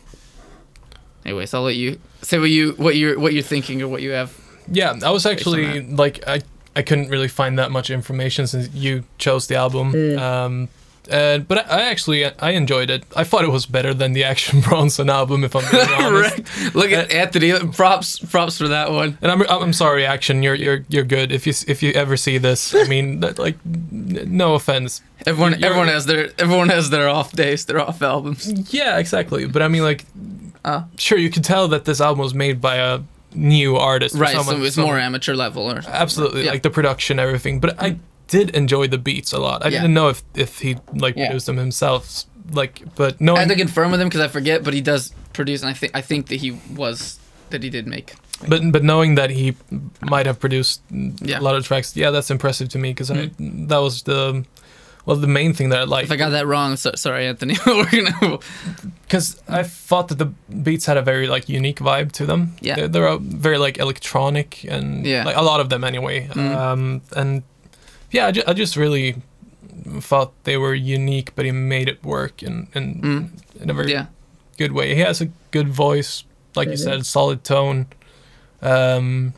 anyways, 1.26 1.54
I'll 1.54 1.64
let 1.64 1.76
you 1.76 2.00
say 2.22 2.40
what 2.40 2.50
you 2.50 2.74
what 2.78 2.96
you're 2.96 3.20
what 3.20 3.34
you're 3.34 3.44
thinking 3.44 3.82
or 3.82 3.88
what 3.88 4.02
you 4.02 4.12
have. 4.12 4.36
Yeah, 4.72 4.96
I 5.04 5.12
was 5.12 5.26
actually 5.26 5.82
like 5.82 6.24
I 6.28 6.42
I 6.76 6.82
couldn't 6.84 7.10
really 7.10 7.28
find 7.28 7.58
that 7.58 7.72
much 7.72 7.90
information 7.90 8.48
since 8.48 8.70
you 8.74 9.04
chose 9.18 9.48
the 9.48 9.56
album. 9.56 9.94
Mm. 9.94 10.20
Um, 10.20 10.70
and 11.10 11.48
but 11.48 11.70
I, 11.72 11.80
I 11.80 11.82
actually 11.84 12.26
I 12.26 12.52
enjoyed 12.52 12.90
it. 12.90 13.04
I 13.16 13.24
thought 13.24 13.44
it 13.44 13.52
was 13.52 13.66
better 13.66 13.94
than 13.94 14.14
the 14.14 14.24
Action 14.24 14.62
Bronson 14.68 15.10
album, 15.10 15.44
if 15.44 15.56
I'm 15.56 15.70
being 15.72 15.84
honest. 16.06 16.38
right. 16.38 16.76
Look 16.76 16.92
at 16.92 17.12
Anthony. 17.12 17.52
Props 17.74 18.20
props 18.20 18.58
for 18.58 18.68
that 18.68 18.92
one. 18.92 19.18
And 19.22 19.32
I'm, 19.32 19.42
I'm 19.50 19.74
sorry, 19.74 20.06
Action. 20.06 20.44
You're 20.44 20.56
you're 20.56 20.86
you're 20.90 21.04
good. 21.04 21.32
If 21.32 21.46
you 21.48 21.54
if 21.68 21.82
you 21.84 21.92
ever 21.94 22.18
see 22.18 22.38
this, 22.38 22.74
I 22.76 22.84
mean, 22.88 23.20
that, 23.22 23.40
like, 23.40 23.58
no 23.66 24.56
offense. 24.56 25.02
Everyone 25.26 25.54
You're- 25.54 25.66
everyone 25.66 25.88
has 25.88 26.06
their 26.06 26.30
everyone 26.38 26.70
has 26.70 26.90
their 26.90 27.10
off 27.10 27.32
days, 27.34 27.66
their 27.66 27.80
off 27.80 28.02
albums. 28.02 28.74
Yeah, 28.74 28.98
exactly. 28.98 29.46
But 29.46 29.62
I 29.62 29.68
mean, 29.68 29.84
like, 29.84 30.06
Uh. 30.64 30.84
sure, 30.98 31.18
you 31.18 31.30
could 31.30 31.44
tell 31.44 31.68
that 31.70 31.86
this 31.86 32.00
album 32.02 32.20
was 32.24 32.34
made 32.34 32.62
by 32.62 32.76
a 32.76 33.00
new 33.34 33.76
artist. 33.78 34.16
or 34.16 34.20
Right, 34.20 34.36
so 34.36 34.44
someone- 34.44 34.66
it's 34.66 34.76
someone- 34.76 34.94
more 34.94 35.00
amateur 35.00 35.36
level 35.36 35.70
or 35.70 35.82
Absolutely, 35.88 36.46
Yeah. 36.46 36.52
like 36.52 36.64
the 36.64 36.70
production, 36.70 37.20
everything. 37.20 37.60
But 37.60 37.82
I 37.82 37.98
did 38.28 38.50
enjoy 38.56 38.88
the 38.88 38.98
beats 38.98 39.32
a 39.34 39.40
lot. 39.40 39.66
I 39.66 39.70
Yeah. 39.70 39.82
didn't 39.82 39.94
know 39.94 40.10
if 40.10 40.24
if 40.36 40.60
he 40.60 40.78
like 40.94 41.16
Yeah. 41.16 41.28
produced 41.28 41.46
them 41.48 41.58
himself. 41.58 42.26
Like, 42.54 42.82
but 42.96 43.20
no. 43.20 43.36
I 43.36 43.40
had 43.40 43.50
to 43.50 43.56
confirm 43.56 43.92
with 43.92 44.00
him 44.02 44.08
because 44.08 44.22
I 44.22 44.28
forget, 44.30 44.64
but 44.64 44.74
he 44.74 44.80
does 44.82 45.12
produce, 45.34 45.62
and 45.64 45.70
I 45.70 45.74
think 45.74 45.92
I 45.98 46.02
think 46.02 46.28
that 46.28 46.40
he 46.40 46.52
was 46.76 47.20
that 47.50 47.62
he 47.64 47.70
did 47.70 47.88
make. 47.88 48.14
but 48.48 48.62
but 48.72 48.84
knowing 48.84 49.16
that 49.16 49.30
he 49.32 49.56
might 50.02 50.26
have 50.28 50.40
produced 50.40 50.82
Yeah. 50.92 51.40
a 51.40 51.44
lot 51.48 51.56
of 51.56 51.66
tracks, 51.68 51.96
yeah, 51.96 52.12
that's 52.12 52.30
impressive 52.32 52.70
to 52.70 52.78
me 52.80 52.90
because 52.92 53.10
I 53.12 53.32
that 53.68 53.80
was 53.82 54.04
the 54.04 54.44
well 55.06 55.18
the 55.18 55.28
main 55.28 55.54
thing 55.54 55.70
that 55.72 55.80
I 55.80 55.84
like 55.96 56.04
If 56.06 56.12
I 56.12 56.18
got 56.18 56.30
that 56.32 56.46
wrong, 56.48 56.78
so, 56.78 56.92
sorry, 56.96 57.28
Anthony. 57.28 57.56
Because 59.08 59.42
I 59.48 59.64
thought 59.64 60.08
that 60.10 60.18
the 60.18 60.26
beats 60.64 60.86
had 60.86 60.98
a 60.98 61.02
very 61.02 61.28
like 61.28 61.48
unique 61.50 61.80
vibe 61.80 62.12
to 62.14 62.26
them. 62.26 62.56
Yeah. 62.62 62.76
they're, 62.76 62.88
they're 62.90 63.18
very 63.20 63.58
like 63.58 63.78
electronic 63.80 64.66
and 64.70 65.06
Yeah. 65.06 65.24
like 65.26 65.38
a 65.38 65.42
lot 65.42 65.60
of 65.60 65.70
them 65.70 65.84
anyway. 65.84 66.28
Mm. 66.34 66.56
Um, 66.56 67.02
and 67.16 67.44
yeah, 68.12 68.28
I, 68.28 68.32
ju- 68.32 68.44
I 68.48 68.54
just 68.54 68.76
really 68.76 69.16
thought 70.02 70.32
they 70.44 70.58
were 70.58 70.74
unique, 70.76 71.32
but 71.36 71.46
he 71.46 71.52
made 71.52 71.88
it 71.90 72.04
work 72.04 72.42
in 72.44 72.68
in, 72.76 73.02
Mm. 73.02 73.62
in 73.62 73.70
a 73.70 73.74
very 73.74 73.92
yeah, 73.92 74.06
good 74.58 74.72
way. 74.72 74.96
He 74.96 75.02
has 75.02 75.22
a 75.22 75.28
good 75.52 75.68
voice, 75.70 76.24
like 76.56 76.70
you 76.70 76.78
said, 76.78 77.06
solid 77.06 77.44
tone. 77.44 77.86
Um, 78.62 79.34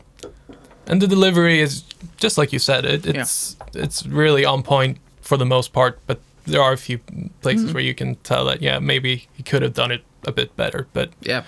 and 0.86 1.00
the 1.02 1.06
delivery 1.06 1.60
is 1.60 1.84
just 2.16 2.38
like 2.38 2.52
you 2.52 2.58
said. 2.58 2.84
It, 2.84 3.06
Yeah. 3.06 3.20
it's 3.22 3.56
it's 3.74 4.06
really 4.06 4.44
on 4.44 4.62
point 4.62 4.98
for 5.20 5.36
the 5.38 5.44
most 5.46 5.72
part, 5.72 5.98
but 6.06 6.18
there 6.46 6.62
are 6.62 6.72
a 6.72 6.76
few 6.78 6.98
places 7.42 7.64
Mm-hmm. 7.64 7.74
where 7.74 7.82
you 7.84 7.94
can 7.94 8.16
tell 8.22 8.44
that 8.46 8.62
yeah, 8.62 8.80
maybe 8.80 9.28
he 9.36 9.42
could 9.42 9.62
have 9.62 9.74
done 9.74 9.92
it 9.94 10.02
a 10.26 10.32
bit 10.32 10.56
better. 10.56 10.86
But 10.92 11.10
yeah, 11.20 11.42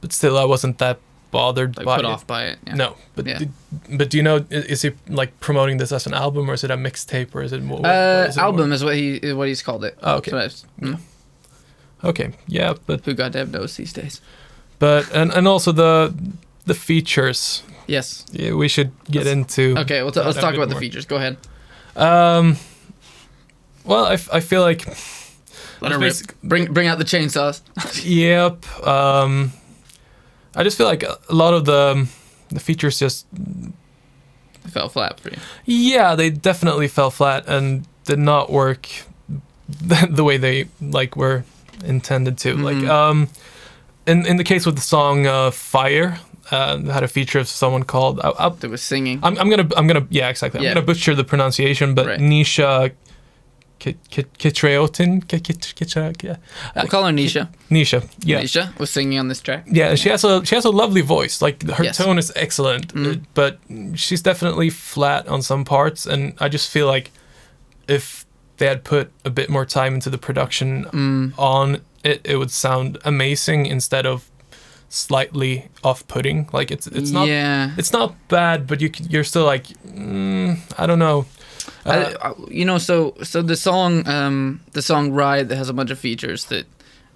but 0.00 0.12
still, 0.12 0.38
I 0.38 0.44
wasn't 0.44 0.78
that 0.78 0.98
bothered 1.30 1.76
like 1.76 1.84
by 1.86 1.96
put 1.96 2.04
it. 2.04 2.10
off 2.10 2.26
by 2.26 2.44
it. 2.46 2.58
Yeah. 2.66 2.74
No, 2.74 2.96
but 3.16 3.26
Yeah. 3.26 3.38
did- 3.38 3.52
but 3.98 4.08
do 4.10 4.16
you 4.16 4.22
know 4.22 4.44
is 4.50 4.82
he 4.82 4.92
like 5.08 5.38
promoting 5.40 5.76
this 5.78 5.92
as 5.92 6.06
an 6.06 6.14
album 6.14 6.48
or 6.50 6.54
is 6.54 6.64
it 6.64 6.70
a 6.70 6.76
mixtape 6.76 7.34
or 7.34 7.42
is 7.42 7.52
it 7.52 7.62
more? 7.62 7.84
Uh, 7.84 8.32
album 8.38 8.72
is 8.72 8.82
what 8.82 8.94
he 8.96 9.18
what 9.34 9.48
he's 9.48 9.62
called 9.62 9.84
it. 9.84 9.98
Oh, 10.02 10.16
okay. 10.16 10.30
That's 10.30 10.64
what 10.78 10.88
I- 10.88 10.92
mm, 10.94 10.98
Okay, 12.04 12.30
yeah, 12.46 12.74
but 12.86 13.04
who 13.04 13.12
goddamn 13.14 13.50
knows 13.50 13.76
these 13.76 13.92
days? 13.92 14.20
but 14.78 15.10
and 15.14 15.32
and 15.32 15.46
also 15.48 15.72
the 15.72 16.14
the 16.66 16.74
features. 16.74 17.62
Yes. 17.86 18.24
Yeah, 18.32 18.52
we 18.52 18.68
should 18.68 18.90
get 19.10 19.24
Let's- 19.24 19.28
into. 19.30 19.74
Okay. 19.78 20.02
Well, 20.02 20.12
t- 20.12 20.20
let's 20.20 20.38
talk 20.38 20.54
about 20.54 20.68
the 20.68 20.76
features. 20.76 21.06
Go 21.06 21.16
ahead. 21.16 21.36
Um. 21.96 22.56
Well, 23.84 24.04
I, 24.04 24.14
f- 24.14 24.28
I 24.32 24.40
feel 24.40 24.60
like 24.60 24.86
Let 25.80 25.92
her 25.92 25.98
rip. 25.98 26.14
Bring 26.44 26.72
bring 26.72 26.86
out 26.88 26.98
the 26.98 27.04
chainsaws. 27.04 27.60
yep. 28.04 28.64
Um, 28.86 29.52
I 30.58 30.64
just 30.64 30.76
feel 30.76 30.86
like 30.86 31.02
a 31.04 31.16
lot 31.30 31.54
of 31.54 31.64
the 31.64 32.06
the 32.50 32.60
features 32.60 32.98
just 32.98 33.26
It 34.64 34.70
fell 34.70 34.88
flat 34.88 35.20
for 35.20 35.30
you. 35.30 35.36
yeah 35.64 36.14
they 36.16 36.30
definitely 36.30 36.88
fell 36.88 37.10
flat 37.10 37.44
and 37.46 37.86
did 38.04 38.18
not 38.18 38.50
work 38.50 38.88
the 40.16 40.24
way 40.24 40.36
they 40.38 40.66
like 40.80 41.16
were 41.16 41.44
intended 41.84 42.36
to. 42.38 42.54
Like 42.56 42.76
Mhm. 42.82 42.88
um, 42.90 43.28
in 44.06 44.26
in 44.26 44.36
the 44.36 44.44
case 44.44 44.66
with 44.66 44.74
the 44.76 44.82
song 44.96 45.26
uh, 45.26 45.50
"Fire," 45.50 46.18
uh, 46.50 46.78
had 46.92 47.02
a 47.04 47.08
feature 47.08 47.38
of 47.40 47.46
someone 47.48 47.84
called. 47.84 48.18
I, 48.24 48.30
I, 48.38 48.48
That 48.48 48.70
was 48.70 48.82
singing. 48.82 49.20
I'm, 49.22 49.36
I'm 49.38 49.50
gonna 49.50 49.68
I'm 49.76 49.86
gonna 49.86 50.06
yeah 50.10 50.30
exactly. 50.30 50.58
I'm 50.60 50.74
gonna 50.74 50.86
butcher 50.86 51.14
the 51.14 51.24
pronunciation, 51.24 51.94
but 51.94 52.06
Right. 52.06 52.20
Nisha 52.20 52.92
Kitreotin 53.80 55.26
Ki- 55.28 55.40
Ki- 55.40 55.54
Ki- 55.54 56.26
yeah. 56.26 56.36
We'll 56.76 56.86
call 56.88 57.04
her 57.06 57.12
Nisha. 57.12 57.48
Nisha 57.70 58.02
yeah 58.24 58.42
Nisha 58.42 58.78
was 58.78 58.90
singing 58.90 59.18
on 59.18 59.28
this 59.28 59.40
track. 59.40 59.64
yeah 59.70 59.94
she 59.94 60.08
has 60.10 60.24
a 60.24 60.44
she 60.44 60.54
has 60.54 60.64
a 60.64 60.70
lovely 60.70 61.00
voice 61.02 61.40
like 61.42 61.62
her 61.70 61.84
Yes. 61.84 61.96
tone 61.96 62.18
is 62.18 62.32
excellent 62.36 62.94
Mhm. 62.94 63.16
uh, 63.16 63.20
but 63.34 63.58
she's 63.94 64.22
definitely 64.22 64.70
flat 64.70 65.26
on 65.28 65.42
some 65.42 65.64
parts 65.64 66.06
and 66.06 66.32
I 66.40 66.48
just 66.48 66.70
feel 66.70 66.86
like 66.86 67.10
if 67.88 68.24
they 68.58 68.66
had 68.66 68.82
put 68.84 69.10
a 69.24 69.30
bit 69.30 69.48
more 69.48 69.64
time 69.66 69.94
into 69.94 70.10
the 70.10 70.18
production 70.18 70.84
Mm. 70.92 71.32
on 71.38 71.80
it 72.04 72.20
it 72.24 72.36
would 72.36 72.50
sound 72.50 72.98
amazing 73.04 73.66
instead 73.66 74.06
of 74.06 74.22
slightly 74.90 75.68
off-putting 75.84 76.48
like 76.52 76.70
it's 76.70 76.86
it's 76.86 77.10
not 77.10 77.28
yeah. 77.28 77.70
it's 77.76 77.92
not 77.92 78.14
bad, 78.28 78.66
but 78.66 78.80
you 78.80 78.90
you're 79.10 79.24
still 79.24 79.44
like, 79.44 79.64
mm, 79.86 80.56
I 80.78 80.86
don't 80.86 80.98
know. 80.98 81.26
Uh, 81.86 82.12
I, 82.22 82.32
you 82.50 82.64
know, 82.64 82.78
so 82.78 83.14
so 83.22 83.42
the 83.42 83.56
song, 83.56 84.06
um, 84.08 84.60
the 84.72 84.82
song 84.82 85.12
"Ride" 85.12 85.48
that 85.48 85.56
has 85.56 85.68
a 85.68 85.72
bunch 85.72 85.90
of 85.90 85.98
features 85.98 86.44
that, 86.46 86.66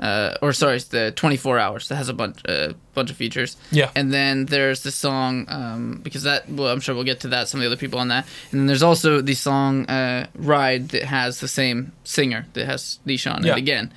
uh, 0.01 0.37
or 0.43 0.53
sorry, 0.53 0.77
it's 0.77 0.87
the 0.87 1.13
"24 1.13 1.59
Hours" 1.59 1.89
that 1.89 1.97
has 1.97 2.09
a 2.09 2.15
bunch, 2.15 2.39
uh, 2.49 2.73
bunch 2.95 3.11
of 3.11 3.17
features. 3.17 3.57
yeah, 3.71 3.91
And 3.95 4.13
then 4.13 4.47
there's 4.47 4.83
the 4.83 4.91
song, 4.91 5.47
um, 5.49 6.01
because 6.03 6.23
that, 6.25 6.49
well, 6.49 6.69
I'm 6.73 6.81
sure 6.81 6.95
we'll 6.95 7.05
get 7.05 7.21
to 7.21 7.29
that. 7.29 7.49
Some 7.49 7.61
of 7.61 7.63
the 7.63 7.67
other 7.69 7.77
people 7.81 7.99
on 8.01 8.09
that. 8.09 8.27
And 8.51 8.61
then 8.61 8.67
there's 8.67 8.83
also 8.83 9.21
the 9.21 9.35
song 9.35 9.87
uh, 9.87 10.27
"Ride" 10.35 10.89
that 10.91 11.05
has 11.05 11.41
the 11.41 11.49
same 11.49 11.93
singer 12.05 12.47
that 12.55 12.67
has 12.67 12.99
Nisha 13.07 13.35
on 13.35 13.45
Yeah. 13.45 13.53
it 13.53 13.59
again. 13.59 13.93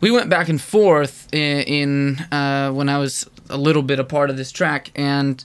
We 0.00 0.10
went 0.10 0.28
back 0.28 0.48
and 0.50 0.60
forth 0.60 1.28
in, 1.32 1.60
in 1.62 2.16
uh, 2.30 2.70
when 2.72 2.88
I 2.90 2.98
was 2.98 3.26
a 3.48 3.56
little 3.56 3.82
bit 3.82 3.98
a 3.98 4.04
part 4.04 4.28
of 4.30 4.36
this 4.36 4.52
track, 4.52 4.90
and 4.94 5.42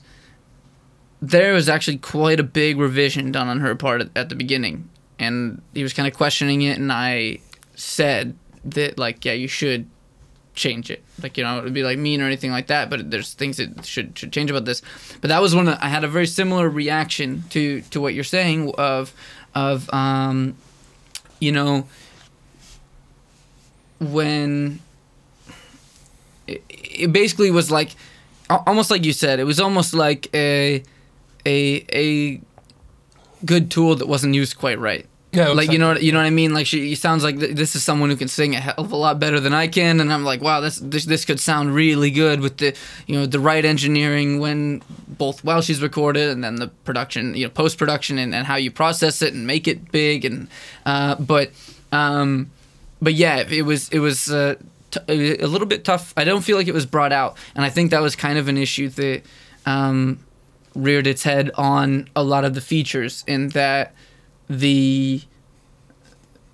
there 1.22 1.52
was 1.52 1.68
actually 1.68 1.98
quite 1.98 2.40
a 2.40 2.44
big 2.44 2.78
revision 2.78 3.30
done 3.32 3.48
on 3.48 3.60
her 3.60 3.74
part 3.74 4.00
at, 4.00 4.10
at 4.16 4.28
the 4.28 4.34
beginning, 4.34 4.88
and 5.18 5.60
he 5.74 5.82
was 5.82 5.92
kind 5.92 6.08
of 6.08 6.14
questioning 6.14 6.62
it, 6.62 6.78
and 6.78 6.90
I 6.92 7.38
said 7.74 8.36
that 8.64 8.98
like 8.98 9.24
yeah, 9.24 9.32
you 9.32 9.48
should 9.48 9.86
change 10.54 10.90
it. 10.90 11.02
Like 11.22 11.36
you 11.38 11.44
know, 11.44 11.58
it 11.58 11.64
would 11.64 11.74
be 11.74 11.82
like 11.82 11.98
mean 11.98 12.20
or 12.20 12.26
anything 12.26 12.50
like 12.50 12.68
that. 12.68 12.90
But 12.90 13.10
there's 13.10 13.34
things 13.34 13.58
that 13.58 13.84
should 13.84 14.18
should 14.18 14.32
change 14.32 14.50
about 14.50 14.64
this. 14.64 14.82
But 15.20 15.28
that 15.28 15.40
was 15.40 15.54
one 15.54 15.66
that 15.66 15.82
I 15.82 15.88
had 15.88 16.04
a 16.04 16.08
very 16.08 16.26
similar 16.26 16.68
reaction 16.68 17.44
to 17.50 17.82
to 17.82 18.00
what 18.00 18.14
you're 18.14 18.24
saying 18.24 18.72
of 18.76 19.12
of 19.54 19.92
um, 19.92 20.56
you 21.38 21.52
know, 21.52 21.86
when 23.98 24.80
it, 26.46 26.62
it 26.68 27.12
basically 27.12 27.50
was 27.50 27.70
like 27.70 27.90
almost 28.48 28.90
like 28.90 29.04
you 29.04 29.12
said. 29.12 29.40
It 29.40 29.44
was 29.44 29.60
almost 29.60 29.94
like 29.94 30.28
a 30.34 30.82
a 31.46 31.84
a 31.92 32.40
good 33.44 33.70
tool 33.70 33.94
that 33.96 34.06
wasn't 34.06 34.34
used 34.34 34.58
quite 34.58 34.78
right 34.78 35.06
Yeah, 35.32 35.48
like 35.48 35.70
you 35.70 35.78
know 35.78 35.88
what 35.88 36.02
you 36.02 36.12
know 36.12 36.18
what 36.18 36.26
I 36.26 36.30
mean. 36.30 36.52
Like 36.52 36.66
she, 36.66 36.94
sounds 36.96 37.22
like 37.22 37.38
th- 37.38 37.54
this 37.54 37.76
is 37.76 37.84
someone 37.84 38.10
who 38.10 38.16
can 38.16 38.26
sing 38.28 38.56
a 38.56 38.60
hell 38.60 38.74
of 38.78 38.90
a 38.90 38.96
lot 38.96 39.20
better 39.20 39.38
than 39.38 39.54
I 39.54 39.68
can, 39.68 40.00
and 40.00 40.12
I'm 40.12 40.24
like, 40.24 40.42
wow, 40.42 40.60
this 40.60 40.78
this 40.78 41.04
this 41.04 41.24
could 41.24 41.38
sound 41.38 41.72
really 41.72 42.10
good 42.10 42.40
with 42.40 42.56
the 42.56 42.74
you 43.06 43.14
know 43.16 43.26
the 43.26 43.38
right 43.38 43.64
engineering 43.64 44.40
when 44.40 44.82
both 45.06 45.44
while 45.44 45.62
she's 45.62 45.80
recorded 45.80 46.30
and 46.30 46.42
then 46.42 46.56
the 46.56 46.68
production, 46.84 47.34
you 47.36 47.46
know, 47.46 47.50
post 47.50 47.78
production 47.78 48.18
and, 48.18 48.34
and 48.34 48.46
how 48.46 48.56
you 48.56 48.70
process 48.72 49.22
it 49.22 49.32
and 49.32 49.46
make 49.46 49.68
it 49.68 49.92
big 49.92 50.24
and 50.24 50.48
uh, 50.84 51.14
but 51.14 51.52
um, 51.92 52.50
but 53.00 53.14
yeah, 53.14 53.44
it 53.48 53.62
was 53.62 53.88
it 53.90 54.00
was 54.00 54.30
uh, 54.32 54.56
t- 54.90 55.00
a 55.08 55.46
little 55.46 55.66
bit 55.66 55.84
tough. 55.84 56.12
I 56.16 56.24
don't 56.24 56.42
feel 56.42 56.56
like 56.56 56.68
it 56.68 56.74
was 56.74 56.86
brought 56.86 57.12
out, 57.12 57.36
and 57.54 57.64
I 57.64 57.70
think 57.70 57.92
that 57.92 58.02
was 58.02 58.16
kind 58.16 58.36
of 58.36 58.48
an 58.48 58.58
issue 58.58 58.88
that 58.88 59.22
um, 59.64 60.18
reared 60.82 61.06
its 61.06 61.22
head 61.22 61.50
on 61.56 62.08
a 62.14 62.22
lot 62.22 62.44
of 62.44 62.54
the 62.54 62.60
features 62.60 63.24
in 63.26 63.48
that 63.50 63.94
the 64.48 65.22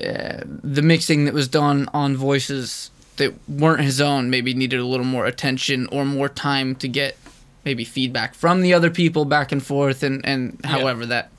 uh, 0.05 0.43
the 0.45 0.83
mixing 0.83 1.25
that 1.25 1.33
was 1.35 1.49
done 1.49 1.89
on 1.95 2.17
voices 2.17 2.91
that 3.17 3.33
weren't 3.49 3.81
his 3.81 4.01
own 4.01 4.29
maybe 4.29 4.53
needed 4.53 4.79
a 4.79 4.85
little 4.85 5.07
more 5.07 5.25
attention 5.25 5.87
or 5.91 6.05
more 6.05 6.29
time 6.29 6.75
to 6.77 6.87
get 6.87 7.17
maybe 7.65 7.85
feedback 7.85 8.35
from 8.35 8.61
the 8.61 8.75
other 8.75 8.91
people 8.91 9.25
back 9.25 9.53
and 9.53 9.65
forth 9.65 10.03
and 10.03 10.25
and 10.27 10.61
however 10.65 11.07
that 11.07 11.31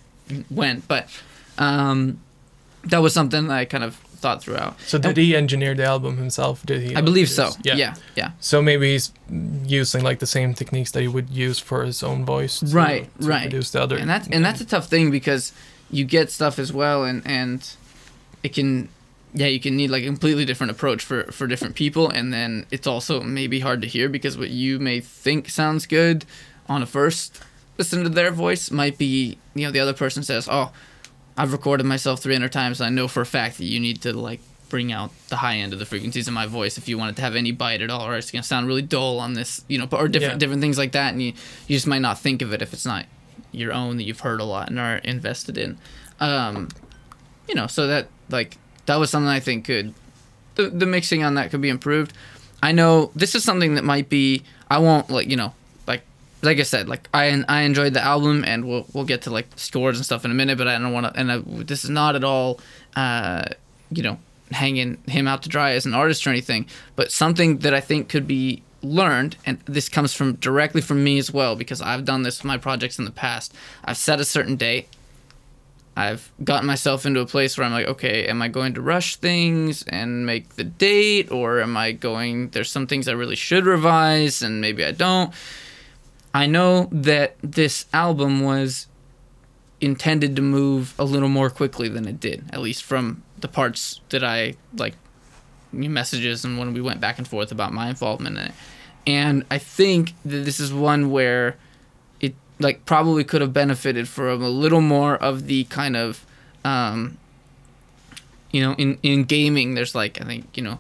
went. 0.50 0.88
But 0.88 1.08
um 1.58 2.20
that 2.86 3.00
was 3.00 3.14
something 3.14 3.52
I 3.52 3.66
kind 3.66 3.84
of 3.84 4.00
thought 4.18 4.42
throughout. 4.44 4.80
So 4.82 4.98
did 4.98 5.18
he 5.18 5.36
engineer 5.36 5.74
the 5.76 5.86
album 5.86 6.18
himself? 6.18 6.66
Did 6.66 6.82
he? 6.82 6.96
I 6.96 7.02
believe 7.02 7.30
so. 7.30 7.52
Yeah. 7.64 7.76
Yeah, 7.76 7.94
yeah. 8.16 8.32
So 8.40 8.62
maybe 8.62 8.92
he's 8.94 9.12
using 9.66 10.04
like 10.04 10.20
the 10.20 10.28
same 10.28 10.54
techniques 10.54 10.92
that 10.92 11.02
he 11.02 11.08
would 11.08 11.30
use 11.30 11.60
for 11.60 11.84
his 11.84 12.04
own 12.04 12.26
voice. 12.26 12.60
To, 12.60 12.66
Right, 12.68 13.10
to 13.22 13.28
right. 13.28 13.42
Produce 13.50 13.72
the 13.72 13.82
other. 13.82 13.98
and 13.98 14.10
that's 14.10 14.28
and 14.28 14.44
that's 14.46 14.62
a 14.62 14.66
tough 14.66 14.88
thing 14.88 15.12
because 15.12 15.54
you 15.90 16.04
get 16.06 16.32
stuff 16.32 16.60
as 16.60 16.72
well 16.74 17.04
and 17.06 17.22
and 17.26 17.70
it 18.44 18.54
can 18.54 18.90
yeah 19.34 19.48
you 19.48 19.60
can 19.60 19.76
need 19.76 19.90
like 19.90 20.04
a 20.04 20.06
completely 20.06 20.46
different 20.46 20.72
approach 20.72 21.04
for 21.04 21.24
for 21.32 21.48
different 21.48 21.76
people 21.76 22.10
and 22.10 22.34
then 22.34 22.66
it's 22.72 22.88
also 22.88 23.22
maybe 23.22 23.60
hard 23.60 23.82
to 23.82 23.88
hear 23.88 24.10
because 24.10 24.38
what 24.38 24.50
you 24.50 24.80
may 24.80 25.00
think 25.00 25.50
sounds 25.50 25.86
good 25.86 26.26
on 26.68 26.82
a 26.82 26.86
first 26.86 27.42
listen 27.78 28.04
to 28.04 28.10
their 28.10 28.32
voice 28.32 28.72
might 28.72 28.98
be 28.98 29.38
you 29.56 29.66
know 29.66 29.72
the 29.72 29.80
other 29.80 29.94
person 29.94 30.24
says 30.24 30.48
oh 30.52 30.72
i've 31.38 31.52
recorded 31.52 31.86
myself 31.86 32.20
300 32.22 32.52
times 32.52 32.80
and 32.82 32.88
i 32.88 32.90
know 32.90 33.08
for 33.08 33.22
a 33.22 33.26
fact 33.26 33.58
that 33.58 33.66
you 33.66 33.80
need 33.80 34.02
to 34.02 34.12
like 34.14 34.40
bring 34.70 34.92
out 34.92 35.12
the 35.30 35.38
high 35.38 35.56
end 35.56 35.72
of 35.72 35.80
the 35.80 35.86
frequencies 35.86 36.28
of 36.28 36.34
my 36.34 36.46
voice 36.46 36.78
if 36.78 36.90
you 36.90 36.98
want 36.98 37.10
it 37.12 37.16
to 37.16 37.22
have 37.22 37.36
any 37.36 37.52
bite 37.54 37.82
at 37.82 37.90
all 37.90 38.06
or 38.06 38.16
it's 38.18 38.32
going 38.32 38.42
to 38.42 38.48
sound 38.48 38.68
really 38.68 38.82
dull 38.82 39.20
on 39.20 39.34
this 39.34 39.64
you 39.70 39.78
know 39.78 39.88
or 39.94 40.08
different 40.10 40.34
Yeah. 40.34 40.38
different 40.40 40.62
things 40.62 40.78
like 40.78 40.92
that 40.92 41.14
and 41.14 41.22
you, 41.22 41.30
you 41.68 41.76
just 41.78 41.88
might 41.88 42.02
not 42.02 42.20
think 42.20 42.42
of 42.42 42.52
it 42.52 42.62
if 42.62 42.74
it's 42.74 42.86
not 42.86 43.06
your 43.54 43.72
own 43.72 43.96
that 43.98 44.04
you've 44.04 44.20
heard 44.20 44.42
a 44.42 44.44
lot 44.44 44.70
and 44.70 44.78
are 44.78 44.98
invested 44.98 45.58
in 45.58 45.78
um 46.20 46.68
you 47.48 47.56
know 47.56 47.66
so 47.68 47.88
that 47.88 48.08
like 48.30 48.58
that 48.88 48.98
was 48.98 49.10
something 49.10 49.30
i 49.30 49.40
think 49.40 49.64
could 49.66 49.94
the, 50.56 50.70
the 50.70 50.86
mixing 50.86 51.24
on 51.24 51.36
that 51.36 51.50
could 51.50 51.62
be 51.62 51.70
improved 51.70 52.12
i 52.62 52.72
know 52.74 53.10
this 53.16 53.36
is 53.36 53.44
something 53.46 53.76
that 53.76 53.86
might 53.86 54.10
be 54.10 54.44
i 54.70 54.78
won't 54.78 55.10
like 55.10 55.30
you 55.30 55.38
know 55.38 55.54
like 56.48 56.60
i 56.60 56.64
said 56.64 56.88
like 56.88 57.08
i 57.14 57.44
i 57.48 57.62
enjoyed 57.62 57.94
the 57.94 58.02
album 58.02 58.44
and 58.46 58.66
we'll 58.66 58.86
we'll 58.94 59.04
get 59.04 59.22
to 59.24 59.30
like 59.30 59.48
scores 59.56 59.98
and 59.98 60.06
stuff 60.06 60.26
in 60.26 60.32
a 60.32 60.34
minute 60.34 60.58
but 60.58 60.68
i 60.68 60.78
don't 60.78 60.94
want 60.94 61.06
to 61.06 61.20
and 61.20 61.32
I, 61.32 61.38
this 61.46 61.84
is 61.84 61.90
not 61.90 62.16
at 62.16 62.24
all 62.24 62.60
uh 62.96 63.46
you 63.92 64.02
know 64.02 64.18
hanging 64.52 64.98
him 65.08 65.28
out 65.28 65.44
to 65.44 65.50
dry 65.50 65.72
as 65.74 65.86
an 65.86 65.94
artist 65.94 66.26
or 66.26 66.30
anything 66.30 66.68
but 66.96 67.12
something 67.12 67.60
that 67.60 67.74
i 67.74 67.82
think 67.82 68.10
could 68.10 68.28
be 68.28 68.64
learned 68.82 69.36
and 69.46 69.60
this 69.66 69.90
comes 69.90 70.14
from 70.14 70.36
directly 70.36 70.82
from 70.82 71.04
me 71.04 71.18
as 71.18 71.32
well 71.32 71.56
because 71.56 71.82
i've 71.82 72.06
done 72.06 72.24
this 72.24 72.40
with 72.40 72.46
my 72.46 72.58
projects 72.58 72.98
in 72.98 73.06
the 73.06 73.12
past 73.12 73.54
i've 73.84 73.98
set 73.98 74.20
a 74.20 74.26
certain 74.26 74.56
date 74.56 74.88
I've 75.98 76.32
gotten 76.44 76.68
myself 76.68 77.08
into 77.08 77.22
a 77.22 77.26
place 77.26 77.58
where 77.58 77.66
I'm 77.66 77.72
like, 77.72 77.88
okay, 77.88 78.28
am 78.28 78.40
I 78.40 78.50
going 78.50 78.76
to 78.76 78.82
rush 78.84 79.16
things 79.16 79.82
and 79.88 80.28
make 80.28 80.50
the 80.50 80.64
date, 80.64 81.32
or 81.32 81.60
am 81.60 81.76
I 81.76 81.92
going? 81.92 82.50
There's 82.50 82.70
some 82.70 82.86
things 82.86 83.08
I 83.08 83.14
really 83.14 83.36
should 83.36 83.66
revise, 83.66 84.44
and 84.44 84.62
maybe 84.62 84.86
I 84.86 84.92
don't. 84.92 85.34
I 86.38 86.46
know 86.46 86.88
that 86.92 87.36
this 87.42 87.88
album 87.94 88.42
was 88.42 88.86
intended 89.82 90.36
to 90.36 90.44
move 90.44 90.94
a 91.00 91.04
little 91.04 91.30
more 91.30 91.50
quickly 91.50 91.90
than 91.90 92.08
it 92.08 92.20
did, 92.20 92.44
at 92.54 92.60
least 92.60 92.84
from 92.84 93.24
the 93.40 93.48
parts 93.48 94.02
that 94.10 94.24
I 94.24 94.54
like 94.76 94.94
messages 95.72 96.46
and 96.46 96.60
when 96.60 96.76
we 96.76 96.80
went 96.80 97.02
back 97.02 97.18
and 97.18 97.28
forth 97.28 97.52
about 97.52 97.74
my 97.74 97.90
involvement 97.90 98.38
in 98.38 98.44
it. 98.44 98.52
And 99.08 99.48
I 99.50 99.58
think 99.58 100.14
that 100.26 100.46
this 100.46 100.60
is 100.60 100.72
one 100.72 101.10
where 101.10 101.58
it 102.22 102.36
like 102.60 102.86
probably 102.86 103.24
could 103.24 103.42
have 103.42 103.52
benefited 103.52 104.08
from 104.08 104.44
a 104.44 104.50
little 104.50 104.82
more 104.82 105.16
of 105.16 105.48
the 105.48 105.64
kind 105.64 105.98
of 105.98 106.24
um 106.64 107.18
you 108.52 108.62
know 108.62 108.74
in 108.74 109.00
in 109.02 109.24
gaming 109.24 109.74
there's 109.74 109.96
like 109.96 110.22
I 110.22 110.26
think 110.26 110.56
you 110.56 110.62
know 110.62 110.78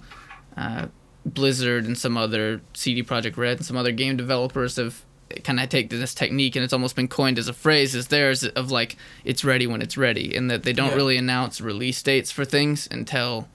uh 0.55 0.87
Blizzard 1.25 1.85
and 1.85 1.97
some 1.97 2.15
other 2.15 2.61
CD 2.75 3.01
Projekt 3.01 3.37
Red 3.37 3.57
and 3.57 3.65
some 3.65 3.75
other 3.75 3.91
game 3.91 4.17
developers 4.17 4.75
have 4.75 5.03
kind 5.43 5.59
of 5.59 5.69
take 5.69 5.89
this 5.89 6.13
technique 6.13 6.55
and 6.55 6.63
it's 6.63 6.73
almost 6.73 6.95
been 6.95 7.07
coined 7.07 7.37
as 7.37 7.47
a 7.47 7.53
phrase 7.53 7.95
as 7.95 8.07
theirs 8.07 8.43
of 8.43 8.71
like 8.71 8.95
it's 9.25 9.43
ready 9.43 9.67
when 9.67 9.81
it's 9.81 9.97
ready 9.97 10.35
and 10.35 10.49
that 10.49 10.63
they 10.63 10.73
don't 10.73 10.89
Yeah. 10.91 10.95
really 10.95 11.17
announce 11.17 11.59
release 11.61 12.01
dates 12.01 12.31
for 12.31 12.45
things 12.45 12.87
until 12.91 13.47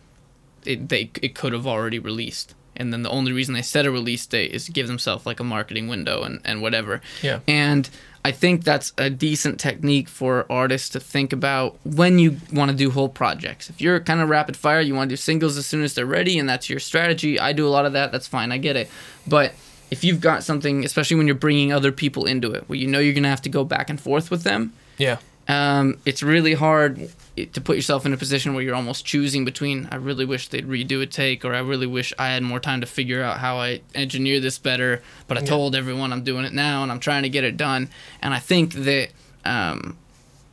it 0.65 0.89
they 0.89 1.11
it 1.23 1.35
could 1.35 1.53
have 1.53 1.67
already 1.67 1.99
released 1.99 2.55
and 2.77 2.93
then 2.93 3.03
the 3.03 3.11
only 3.11 3.33
reason 3.33 3.55
they 3.55 3.63
set 3.63 3.85
a 3.87 3.91
release 3.91 4.25
date 4.27 4.51
is 4.53 4.65
to 4.67 4.73
give 4.73 4.87
themselves 4.87 5.27
like 5.27 5.41
a 5.41 5.45
marketing 5.45 5.89
window 5.89 6.23
and, 6.23 6.41
and 6.45 6.63
whatever 6.63 7.01
Yeah. 7.23 7.41
and 7.49 7.89
I 8.25 8.31
think 8.31 8.63
that's 8.63 8.93
a 8.99 9.11
decent 9.11 9.59
technique 9.59 10.09
for 10.09 10.47
artists 10.49 10.89
to 10.91 11.01
think 11.01 11.33
about 11.33 11.77
when 11.85 12.21
you 12.21 12.37
want 12.53 12.71
to 12.71 12.77
do 12.77 12.93
whole 12.93 13.09
projects. 13.09 13.69
If 13.69 13.81
you're 13.81 13.99
kind 13.99 14.21
of 14.21 14.29
rapid 14.29 14.57
fire, 14.57 14.81
you 14.81 14.95
want 14.95 15.09
to 15.11 15.13
do 15.15 15.17
singles 15.17 15.57
as 15.57 15.67
soon 15.67 15.83
as 15.83 15.95
they're 15.97 16.07
ready, 16.07 16.39
and 16.39 16.49
that's 16.49 16.71
your 16.71 16.79
strategy. 16.79 17.41
I 17.41 17.53
do 17.53 17.67
a 17.67 17.71
lot 17.71 17.85
of 17.85 17.95
that. 17.95 18.13
That's 18.13 18.29
fine. 18.29 18.53
I 18.53 18.59
get 18.59 18.77
it. 18.77 18.89
But 19.27 19.55
if 19.93 20.03
you've 20.03 20.21
got 20.21 20.43
something, 20.43 20.85
especially 20.85 21.17
when 21.19 21.27
you're 21.27 21.35
bringing 21.47 21.71
other 21.73 21.93
people 21.93 22.25
into 22.25 22.51
it, 22.53 22.65
where 22.69 22.79
you 22.79 22.87
know 22.89 22.99
you're 22.99 23.13
gonna 23.15 23.29
have 23.29 23.43
to 23.43 23.49
go 23.51 23.63
back 23.63 23.91
and 23.91 24.01
forth 24.01 24.31
with 24.31 24.43
them, 24.43 24.73
Yeah. 24.97 25.19
um, 25.49 25.99
it's 26.07 26.23
really 26.23 26.55
hard 26.55 27.11
to 27.53 27.61
put 27.61 27.77
yourself 27.77 28.05
in 28.07 28.13
a 28.13 28.17
position 28.17 28.55
where 28.55 28.63
you're 28.65 28.75
almost 28.75 29.05
choosing 29.05 29.45
between 29.45 29.89
I 29.91 29.97
really 29.97 30.25
wish 30.25 30.49
they'd 30.49 30.67
redo 30.67 31.01
a 31.03 31.07
take 31.07 31.45
or 31.47 31.55
I 31.55 31.61
really 31.61 31.87
wish 31.87 32.13
I 32.19 32.29
had 32.29 32.43
more 32.43 32.61
time 32.61 32.81
to 32.83 32.87
figure 32.87 33.23
out 33.23 33.39
how 33.39 33.57
I 33.59 33.81
engineer 33.95 34.39
this 34.41 34.59
better 34.59 35.03
but 35.29 35.37
I 35.39 35.41
Yeah. 35.41 35.47
told 35.47 35.75
everyone 35.75 36.13
I'm 36.13 36.25
doing 36.25 36.45
it 36.45 36.53
now 36.53 36.83
and 36.83 36.93
I'm 36.93 37.01
trying 37.01 37.23
to 37.23 37.31
get 37.31 37.43
it 37.45 37.57
done 37.57 37.89
and 38.23 38.35
I 38.35 38.39
think 38.39 38.75
that 38.75 39.09
um, 39.47 39.97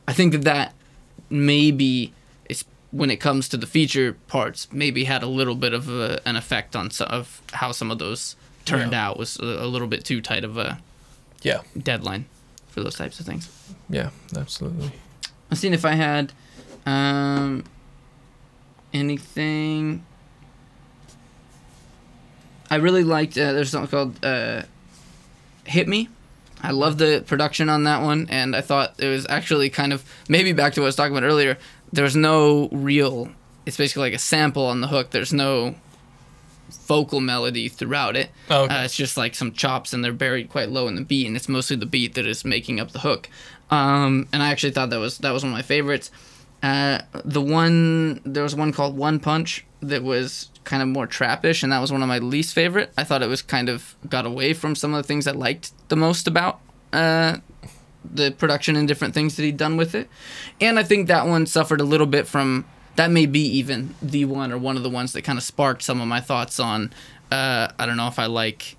I 0.08 0.12
think 0.14 0.32
that 0.32 0.44
that 0.44 0.74
maybe 1.28 2.12
is 2.48 2.64
when 2.90 3.10
it 3.10 3.16
comes 3.20 3.48
to 3.50 3.56
the 3.56 3.66
feature 3.66 4.14
parts 4.26 4.66
maybe 4.72 5.04
had 5.04 5.22
a 5.22 5.26
little 5.26 5.54
bit 5.54 5.72
of 5.72 5.88
a, 5.88 6.20
an 6.26 6.36
effect 6.36 6.74
on 6.74 6.90
some 6.90 7.08
of 7.08 7.40
how 7.52 7.72
some 7.72 7.90
of 7.90 7.98
those 7.98 8.36
turned 8.64 8.92
Yeah. 8.92 9.08
out 9.08 9.18
was 9.18 9.36
a, 9.38 9.66
little 9.66 9.88
bit 9.88 10.04
too 10.04 10.20
tight 10.20 10.44
of 10.44 10.56
a 10.56 10.78
Yeah. 11.42 11.60
deadline 11.80 12.26
for 12.68 12.82
those 12.82 12.94
types 12.96 13.18
of 13.20 13.26
things. 13.26 13.48
Yeah. 13.88 14.10
Absolutely. 14.36 14.92
I'm 15.50 15.56
seeing 15.56 15.74
if 15.74 15.84
I 15.84 15.92
had 15.94 16.32
um 16.86 17.64
anything. 18.92 20.04
I 22.70 22.76
really 22.76 23.02
liked. 23.04 23.36
Uh, 23.36 23.52
there's 23.52 23.70
something 23.70 23.90
called 23.90 24.24
uh, 24.24 24.62
"Hit 25.64 25.88
Me." 25.88 26.08
I 26.62 26.70
love 26.72 26.98
the 26.98 27.24
production 27.26 27.68
on 27.68 27.84
that 27.84 28.02
one, 28.02 28.26
and 28.30 28.54
I 28.54 28.60
thought 28.60 28.94
it 28.98 29.08
was 29.08 29.26
actually 29.28 29.70
kind 29.70 29.92
of 29.92 30.04
maybe 30.28 30.52
back 30.52 30.74
to 30.74 30.80
what 30.80 30.84
I 30.84 30.88
was 30.88 30.96
talking 30.96 31.16
about 31.16 31.26
earlier. 31.26 31.58
There's 31.92 32.14
no 32.14 32.68
real. 32.70 33.30
It's 33.66 33.76
basically 33.76 34.02
like 34.02 34.14
a 34.14 34.18
sample 34.18 34.66
on 34.66 34.80
the 34.80 34.88
hook. 34.88 35.10
There's 35.10 35.32
no 35.32 35.74
vocal 36.70 37.20
melody 37.20 37.68
throughout 37.68 38.16
it. 38.16 38.30
Oh, 38.48 38.64
okay. 38.64 38.74
Uh, 38.74 38.84
it's 38.84 38.96
just 38.96 39.16
like 39.16 39.34
some 39.34 39.52
chops, 39.52 39.92
and 39.92 40.04
they're 40.04 40.12
buried 40.12 40.50
quite 40.50 40.70
low 40.70 40.88
in 40.88 40.94
the 40.94 41.02
beat, 41.02 41.26
and 41.26 41.36
it's 41.36 41.48
mostly 41.48 41.76
the 41.76 41.86
beat 41.86 42.14
that 42.14 42.26
is 42.26 42.44
making 42.44 42.80
up 42.80 42.92
the 42.92 43.00
hook. 43.00 43.28
Um, 43.70 44.28
and 44.32 44.42
I 44.42 44.50
actually 44.50 44.72
thought 44.72 44.90
that 44.90 44.98
was 44.98 45.18
that 45.18 45.30
was 45.30 45.42
one 45.42 45.52
of 45.52 45.56
my 45.56 45.62
favorites. 45.62 46.10
Uh, 46.62 47.00
the 47.24 47.40
one 47.40 48.20
there 48.24 48.42
was 48.42 48.54
one 48.54 48.72
called 48.72 48.96
One 48.96 49.18
Punch 49.18 49.64
that 49.80 50.02
was 50.02 50.50
kind 50.64 50.82
of 50.82 50.88
more 50.88 51.06
trappish, 51.06 51.62
and 51.62 51.72
that 51.72 51.80
was 51.80 51.90
one 51.92 52.02
of 52.02 52.08
my 52.08 52.18
least 52.18 52.54
favorite. 52.54 52.92
I 52.98 53.04
thought 53.04 53.22
it 53.22 53.28
was 53.28 53.42
kind 53.42 53.68
of 53.68 53.94
got 54.08 54.26
away 54.26 54.52
from 54.52 54.74
some 54.74 54.92
of 54.92 55.02
the 55.02 55.06
things 55.06 55.26
I 55.26 55.32
liked 55.32 55.72
the 55.88 55.96
most 55.96 56.26
about 56.26 56.60
uh, 56.92 57.38
the 58.04 58.30
production 58.32 58.76
and 58.76 58.86
different 58.86 59.14
things 59.14 59.36
that 59.36 59.42
he'd 59.42 59.56
done 59.56 59.76
with 59.76 59.94
it. 59.94 60.08
And 60.60 60.78
I 60.78 60.82
think 60.82 61.08
that 61.08 61.26
one 61.26 61.46
suffered 61.46 61.80
a 61.80 61.84
little 61.84 62.06
bit 62.06 62.26
from 62.26 62.66
that 62.96 63.10
may 63.10 63.26
be 63.26 63.40
even 63.40 63.94
the 64.02 64.24
one 64.26 64.52
or 64.52 64.58
one 64.58 64.76
of 64.76 64.82
the 64.82 64.90
ones 64.90 65.12
that 65.12 65.22
kind 65.22 65.38
of 65.38 65.42
sparked 65.44 65.82
some 65.82 66.00
of 66.00 66.08
my 66.08 66.20
thoughts 66.20 66.58
on 66.60 66.92
uh, 67.32 67.68
I 67.78 67.86
don't 67.86 67.96
know 67.96 68.08
if 68.08 68.18
I 68.18 68.26
like 68.26 68.76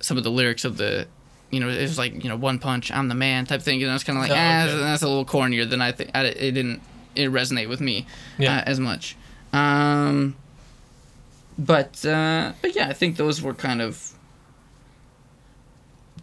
some 0.00 0.16
of 0.16 0.22
the 0.24 0.30
lyrics 0.30 0.64
of 0.64 0.76
the 0.76 1.06
you 1.50 1.60
know, 1.60 1.68
it 1.68 1.80
was 1.82 1.98
like, 1.98 2.24
you 2.24 2.28
know, 2.28 2.36
one 2.36 2.58
punch, 2.58 2.90
I'm 2.90 3.06
the 3.08 3.14
man 3.14 3.46
type 3.46 3.62
thing. 3.62 3.80
And 3.80 3.88
I 3.88 3.94
was 3.94 4.02
kind 4.02 4.18
of 4.18 4.22
like, 4.22 4.32
Oh, 4.32 4.36
ah, 4.36 4.64
okay. 4.64 4.76
that's 4.76 5.02
a 5.02 5.08
little 5.08 5.24
cornier 5.24 5.68
than 5.68 5.80
I 5.80 5.92
think. 5.92 6.10
It 6.14 6.52
didn't 6.52 6.82
it 7.14 7.30
resonate 7.30 7.68
with 7.68 7.80
me 7.80 8.06
Yeah. 8.38 8.56
uh, 8.58 8.62
as 8.66 8.80
much. 8.80 9.16
Um, 9.52 10.34
but 11.56 12.04
uh, 12.04 12.54
but 12.60 12.74
yeah, 12.74 12.88
I 12.88 12.92
think 12.92 13.16
those 13.16 13.40
were 13.40 13.54
kind 13.54 13.80
of 13.80 14.14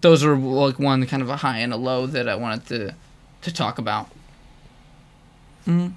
those 0.01 0.23
were 0.23 0.35
like 0.35 0.79
one 0.79 1.05
kind 1.07 1.21
of 1.21 1.29
a 1.29 1.37
high 1.37 1.59
and 1.59 1.71
a 1.71 1.77
low 1.77 2.07
that 2.07 2.27
I 2.27 2.35
wanted 2.35 2.65
to 2.67 2.95
to 3.43 3.53
talk 3.53 3.77
about. 3.77 4.09
Mm. 5.67 5.93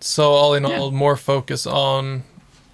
So 0.00 0.30
all 0.32 0.54
in 0.54 0.64
Yeah. 0.64 0.78
all, 0.78 0.90
more 0.90 1.16
focus 1.16 1.66
on 1.66 2.22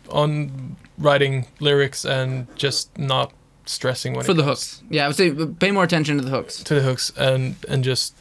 on 0.09 0.77
writing 0.99 1.47
lyrics 1.59 2.05
and 2.05 2.47
just 2.57 2.97
not 2.97 3.33
stressing 3.65 4.15
when 4.15 4.25
For 4.25 4.33
the 4.35 4.43
comes 4.45 4.79
hooks, 4.79 4.83
yeah, 4.91 5.05
I 5.05 5.09
would 5.09 5.17
say 5.17 5.33
pay 5.59 5.73
more 5.73 5.83
attention 5.83 6.17
to 6.19 6.23
the 6.25 6.31
hooks 6.31 6.63
to 6.63 6.75
the 6.75 6.83
hooks 6.83 7.13
and 7.17 7.57
and 7.69 7.83
just 7.83 8.15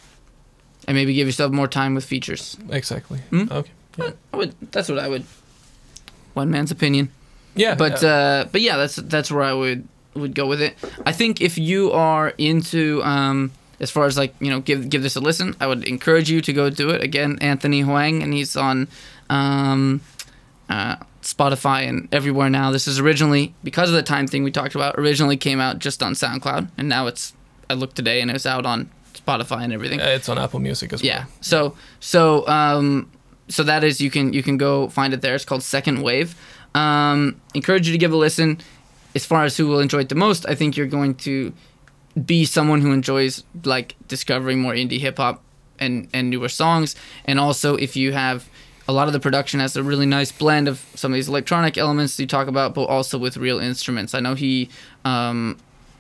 and 0.88 0.96
maybe 0.96 1.14
give 1.14 1.28
yourself 1.28 1.52
more 1.52 1.68
time 1.68 1.94
with 1.96 2.06
features. 2.06 2.58
exactly. 2.72 3.20
Hmm? 3.30 3.46
Okay. 3.52 3.72
Yeah. 3.98 4.12
I 4.34 4.38
would. 4.38 4.56
That's 4.72 4.90
what 4.90 5.00
I 5.00 5.08
would. 5.08 5.24
One 6.34 6.50
man's 6.52 6.72
opinion. 6.72 7.10
Yeah. 7.56 7.76
but 7.76 8.02
yeah. 8.02 8.10
uh, 8.10 8.46
but 8.52 8.62
yeah, 8.62 8.78
that's 8.78 8.96
that's 8.96 9.32
where 9.32 9.44
I 9.44 9.54
would 9.54 9.88
would 10.16 10.34
go 10.36 10.48
with 10.48 10.62
it. 10.62 10.76
I 11.06 11.12
think 11.12 11.42
if 11.42 11.58
you 11.58 11.92
are 11.92 12.34
into 12.38 13.02
um, 13.04 13.52
as 13.80 13.92
far 13.92 14.06
as 14.06 14.18
like 14.18 14.34
you 14.40 14.50
know 14.50 14.60
give 14.60 14.90
give 14.90 15.02
this 15.04 15.16
a 15.16 15.20
listen, 15.20 15.56
I 15.60 15.68
would 15.68 15.84
encourage 15.86 16.30
you 16.30 16.42
to 16.42 16.54
go 16.54 16.70
do 16.70 16.90
it. 16.90 17.02
Again, 17.02 17.38
Anthony 17.42 17.82
Huang, 17.82 18.24
and 18.24 18.34
he's 18.34 18.56
on 18.56 18.88
um, 19.30 20.02
uh, 20.70 20.98
Spotify 21.22 21.88
and 21.88 22.08
everywhere 22.12 22.50
now. 22.50 22.72
This 22.72 22.88
is 22.88 23.00
originally 23.00 23.54
because 23.64 23.90
of 23.90 23.96
the 23.96 24.04
time 24.04 24.28
thing 24.28 24.44
we 24.44 24.52
talked 24.52 24.76
about. 24.76 24.96
Originally 24.98 25.38
came 25.38 25.60
out 25.60 25.80
just 25.80 26.02
on 26.02 26.14
SoundCloud, 26.14 26.70
and 26.78 26.88
now 26.90 27.08
it's 27.08 27.34
I 27.70 27.74
looked 27.74 27.96
today 27.96 28.22
and 28.22 28.30
it's 28.32 28.46
out 28.46 28.66
on 28.66 28.90
Spotify 29.14 29.64
and 29.64 29.74
everything. 29.74 30.02
Uh, 30.02 30.06
it's 30.06 30.30
on 30.30 30.38
Apple 30.38 30.60
Music 30.60 30.94
as 30.94 31.02
well. 31.02 31.08
Yeah. 31.08 31.26
So 31.42 31.76
so 32.00 32.48
um 32.48 33.10
so 33.48 33.64
that 33.64 33.84
is 33.84 34.02
you 34.02 34.10
can 34.10 34.34
you 34.34 34.44
can 34.44 34.58
go 34.58 34.90
find 34.90 35.14
it 35.14 35.22
there. 35.22 35.36
It's 35.36 35.46
called 35.46 35.64
Second 35.64 36.02
Wave. 36.02 36.36
Um, 36.74 37.40
encourage 37.54 37.88
you 37.88 37.94
to 37.94 37.98
give 37.98 38.12
a 38.12 38.18
listen. 38.18 38.60
As 39.14 39.26
far 39.26 39.46
as 39.46 39.56
who 39.56 39.68
will 39.68 39.80
enjoy 39.80 40.00
it 40.00 40.10
the 40.10 40.16
most, 40.16 40.46
I 40.50 40.56
think 40.56 40.76
you're 40.76 40.88
going 40.88 41.16
to 41.16 41.54
be 42.24 42.46
someone 42.46 42.82
who 42.82 42.92
enjoys 42.92 43.44
like 43.64 43.96
discovering 44.08 44.62
more 44.62 44.74
indie 44.74 45.00
hip 45.00 45.18
hop 45.18 45.44
and 45.80 46.08
and 46.14 46.30
newer 46.30 46.50
songs. 46.50 46.96
And 47.26 47.40
also 47.40 47.76
if 47.76 47.96
you 47.96 48.14
have 48.14 48.48
a 48.88 48.94
lot 48.94 49.08
of 49.08 49.14
the 49.14 49.20
production 49.20 49.60
has 49.60 49.76
a 49.76 49.84
really 49.84 50.06
nice 50.06 50.32
blend 50.32 50.68
of 50.68 50.86
some 50.96 51.12
of 51.12 51.16
these 51.16 51.28
electronic 51.28 51.78
elements 51.78 52.20
you 52.20 52.28
talk 52.28 52.48
about, 52.48 52.76
but 52.76 52.84
also 52.84 53.18
with 53.18 53.36
real 53.36 53.60
instruments. 53.60 54.14
I 54.14 54.20
know 54.20 54.36
he 54.36 54.70
um, 55.04 55.58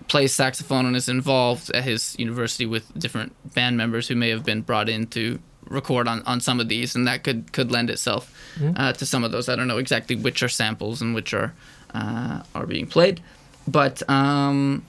plays 0.07 0.33
saxophone 0.33 0.85
and 0.85 0.95
is 0.95 1.09
involved 1.09 1.71
at 1.71 1.83
his 1.83 2.15
university 2.19 2.65
with 2.65 2.97
different 2.97 3.33
band 3.55 3.75
members 3.75 4.07
who 4.07 4.15
may 4.15 4.29
have 4.29 4.43
been 4.45 4.61
brought 4.61 4.87
in 4.87 5.07
to 5.07 5.39
record 5.67 6.07
on, 6.07 6.21
on 6.23 6.39
some 6.39 6.59
of 6.59 6.69
these, 6.69 6.95
and 6.95 7.07
that 7.07 7.23
could 7.23 7.51
could 7.51 7.71
lend 7.71 7.89
itself 7.89 8.31
uh, 8.75 8.93
to 8.93 9.05
some 9.05 9.23
of 9.23 9.31
those. 9.31 9.49
I 9.49 9.55
don't 9.55 9.67
know 9.67 9.79
exactly 9.79 10.15
which 10.15 10.43
are 10.43 10.49
samples 10.49 11.01
and 11.01 11.15
which 11.15 11.33
are 11.33 11.53
uh, 11.95 12.43
are 12.53 12.67
being 12.67 12.85
played, 12.85 13.19
but 13.67 14.07
um, 14.07 14.85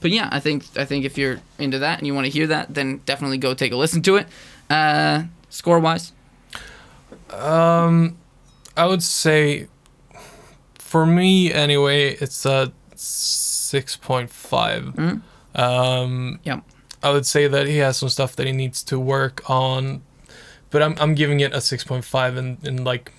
but 0.00 0.10
yeah, 0.10 0.28
I 0.32 0.40
think 0.40 0.64
I 0.76 0.84
think 0.84 1.04
if 1.04 1.16
you're 1.18 1.40
into 1.58 1.78
that 1.80 1.98
and 1.98 2.06
you 2.06 2.14
want 2.14 2.24
to 2.26 2.30
hear 2.30 2.46
that, 2.48 2.74
then 2.74 3.00
definitely 3.06 3.38
go 3.38 3.54
take 3.54 3.72
a 3.72 3.76
listen 3.76 4.02
to 4.02 4.16
it. 4.16 4.26
Uh, 4.70 5.24
score 5.48 5.78
wise, 5.80 6.12
Um, 7.30 8.16
I 8.76 8.86
would 8.86 9.02
say, 9.02 9.68
for 10.78 11.04
me 11.06 11.52
anyway, 11.52 12.14
it's 12.14 12.44
a 12.46 12.72
six 12.94 13.96
point 13.96 14.30
five. 14.30 14.84
Mhm. 14.96 15.22
Um, 15.54 16.40
Yep. 16.44 16.62
I 17.02 17.10
would 17.10 17.26
say 17.26 17.46
that 17.48 17.66
he 17.66 17.78
has 17.78 17.96
some 17.96 18.08
stuff 18.08 18.34
that 18.36 18.46
he 18.46 18.52
needs 18.52 18.82
to 18.84 18.98
work 18.98 19.42
on, 19.48 20.02
but 20.70 20.82
I'm 20.82 20.94
I'm 21.00 21.14
giving 21.14 21.40
it 21.40 21.52
a 21.54 21.60
six 21.60 21.84
point 21.84 22.04
five 22.04 22.36
in 22.36 22.58
in 22.62 22.84
like. 22.84 23.12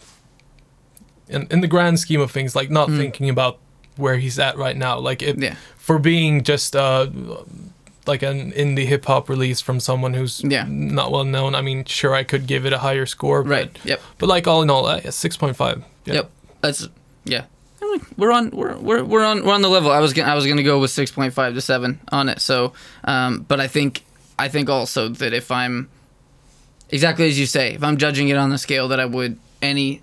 In, 1.31 1.45
in 1.51 1.61
the 1.61 1.67
grand 1.67 1.99
scheme 1.99 2.21
of 2.21 2.31
things, 2.31 2.55
like 2.55 2.71
not 2.71 2.89
Mm. 2.89 2.97
thinking 2.97 3.29
about 3.29 3.59
where 3.99 4.17
he's 4.17 4.39
at 4.39 4.57
right 4.57 4.75
now, 4.75 4.97
like 4.99 5.21
it 5.21 5.37
yeah, 5.37 5.55
for 5.77 5.99
being 5.99 6.43
just 6.43 6.75
uh 6.75 7.07
like 8.07 8.23
an 8.23 8.51
indie 8.53 8.85
hip 8.85 9.05
hop 9.05 9.29
release 9.29 9.61
from 9.61 9.79
someone 9.79 10.13
who's 10.15 10.41
Yeah. 10.43 10.65
not 10.67 11.11
well 11.11 11.25
known. 11.25 11.53
I 11.53 11.61
mean, 11.61 11.85
sure, 11.85 12.15
I 12.15 12.23
could 12.23 12.47
give 12.47 12.65
it 12.65 12.73
a 12.73 12.79
higher 12.79 13.05
score, 13.05 13.43
but 13.43 13.49
right, 13.49 13.79
yep. 13.83 14.01
but 14.17 14.27
like 14.27 14.47
all 14.47 14.61
in 14.63 14.69
all, 14.69 14.85
uh, 14.87 15.11
six 15.11 15.37
point 15.37 15.55
five. 15.55 15.83
Yeah. 16.05 16.13
Yep. 16.15 16.31
That's 16.61 16.87
yeah. 17.25 17.43
We're 18.17 18.31
on 18.31 18.51
we're, 18.51 18.77
we're, 18.77 19.03
we're 19.03 19.25
on 19.25 19.43
we're 19.45 19.53
on 19.53 19.61
the 19.61 19.69
level. 19.69 19.91
I 19.91 19.99
was 19.99 20.13
gonna 20.13 20.31
I 20.31 20.35
was 20.35 20.45
gonna 20.45 20.63
go 20.63 20.79
with 20.79 20.91
six 20.91 21.11
point 21.11 21.33
five 21.33 21.53
to 21.53 21.61
seven 21.61 21.99
on 22.11 22.29
it. 22.29 22.39
So, 22.41 22.73
um, 23.03 23.45
but 23.47 23.59
I 23.59 23.67
think 23.67 24.03
I 24.37 24.47
think 24.47 24.69
also 24.69 25.09
that 25.09 25.33
if 25.33 25.51
I'm 25.51 25.89
exactly 26.89 27.27
as 27.27 27.39
you 27.39 27.45
say, 27.45 27.73
if 27.73 27.83
I'm 27.83 27.97
judging 27.97 28.29
it 28.29 28.37
on 28.37 28.49
the 28.49 28.57
scale 28.57 28.87
that 28.89 28.99
I 28.99 29.05
would 29.05 29.37
any 29.61 30.01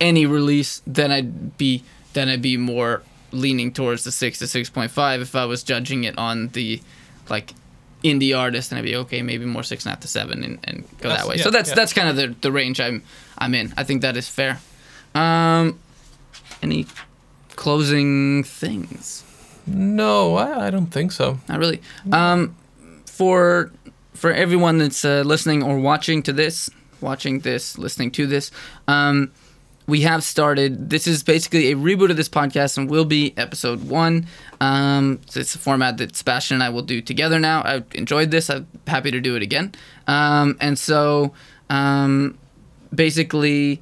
any 0.00 0.26
release, 0.26 0.82
then 0.86 1.10
I'd 1.12 1.56
be 1.56 1.82
then 2.12 2.28
I'd 2.28 2.42
be 2.42 2.56
more 2.56 3.02
leaning 3.34 3.72
towards 3.72 4.04
the 4.04 4.12
six 4.12 4.38
to 4.38 4.46
six 4.46 4.70
point 4.70 4.90
five. 4.90 5.20
If 5.20 5.34
I 5.34 5.44
was 5.44 5.62
judging 5.62 6.04
it 6.04 6.16
on 6.18 6.48
the 6.48 6.80
like 7.28 7.52
indie 8.02 8.36
artist, 8.38 8.70
and 8.72 8.78
I'd 8.78 8.84
be 8.84 8.96
okay, 8.96 9.22
maybe 9.22 9.44
more 9.46 9.62
six 9.62 9.84
and 9.84 9.90
a 9.90 9.94
half 9.94 10.00
to 10.00 10.08
seven, 10.08 10.44
and, 10.44 10.58
and 10.64 10.82
go 11.00 11.08
That's- 11.08 11.22
that 11.22 11.28
way. 11.28 11.36
yeah, 11.36 11.42
so 11.44 11.50
that's 11.50 11.70
yeah. 11.70 11.74
that's 11.74 11.92
kind 11.92 12.08
of 12.08 12.16
the 12.16 12.34
the 12.40 12.52
range 12.52 12.80
I'm 12.80 13.02
I'm 13.38 13.54
in. 13.54 13.72
I 13.76 13.84
think 13.84 14.02
that 14.02 14.16
is 14.16 14.28
fair. 14.28 14.60
Um, 15.14 15.78
any 16.62 16.86
closing 17.56 18.42
things? 18.44 19.22
No, 19.66 20.36
I, 20.36 20.66
I 20.66 20.70
don't 20.70 20.88
think 20.88 21.12
so. 21.12 21.38
Not 21.48 21.58
really. 21.58 21.80
Um, 22.12 22.54
for 23.06 23.70
for 24.12 24.32
everyone 24.32 24.78
that's 24.78 25.04
uh, 25.04 25.22
listening 25.24 25.62
or 25.62 25.78
watching 25.78 26.22
to 26.24 26.32
this, 26.32 26.68
watching 27.00 27.40
this, 27.40 27.78
listening 27.78 28.10
to 28.12 28.26
this, 28.26 28.50
um, 28.88 29.32
we 29.86 30.00
have 30.02 30.24
started. 30.24 30.90
This 30.90 31.06
is 31.06 31.22
basically 31.22 31.70
a 31.70 31.76
reboot 31.76 32.10
of 32.10 32.16
this 32.16 32.28
podcast, 32.28 32.78
and 32.78 32.88
will 32.88 33.04
be 33.04 33.34
episode 33.36 33.88
one. 33.88 34.26
Um, 34.60 35.20
so 35.26 35.40
it's 35.40 35.54
a 35.54 35.58
format 35.58 35.98
that 35.98 36.16
Sebastian 36.16 36.56
and 36.56 36.62
I 36.62 36.70
will 36.70 36.82
do 36.82 37.00
together 37.00 37.38
now. 37.38 37.62
I 37.62 37.82
enjoyed 37.94 38.30
this. 38.30 38.48
I'm 38.48 38.66
happy 38.86 39.10
to 39.10 39.20
do 39.20 39.36
it 39.36 39.42
again. 39.42 39.74
Um, 40.06 40.56
and 40.60 40.78
so, 40.78 41.34
um, 41.68 42.38
basically, 42.94 43.80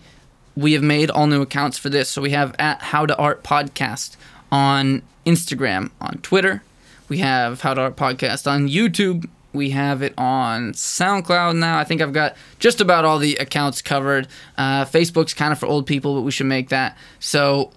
we 0.56 0.72
have 0.72 0.82
made 0.82 1.10
all 1.10 1.26
new 1.26 1.42
accounts 1.42 1.78
for 1.78 1.88
this. 1.88 2.08
So 2.08 2.20
we 2.20 2.30
have 2.30 2.54
at 2.58 2.82
How 2.82 3.06
to 3.06 3.16
Art 3.16 3.42
Podcast 3.44 4.16
on 4.50 5.02
Instagram, 5.24 5.90
on 6.00 6.18
Twitter. 6.18 6.62
We 7.08 7.18
have 7.18 7.60
How 7.60 7.74
to 7.74 7.80
Art 7.80 7.96
Podcast 7.96 8.50
on 8.50 8.68
YouTube. 8.68 9.28
We 9.52 9.70
have 9.70 10.02
it 10.02 10.14
on 10.16 10.72
SoundCloud 10.72 11.56
now. 11.58 11.78
I 11.78 11.84
think 11.84 12.00
I've 12.00 12.12
got 12.12 12.36
just 12.58 12.80
about 12.80 13.04
all 13.04 13.18
the 13.18 13.36
accounts 13.36 13.82
covered. 13.82 14.28
Uh, 14.56 14.84
Facebook's 14.84 15.34
kind 15.34 15.52
of 15.52 15.58
for 15.58 15.66
old 15.66 15.86
people, 15.86 16.14
but 16.14 16.22
we 16.22 16.30
should 16.30 16.46
make 16.46 16.70
that. 16.70 16.96
So, 17.20 17.70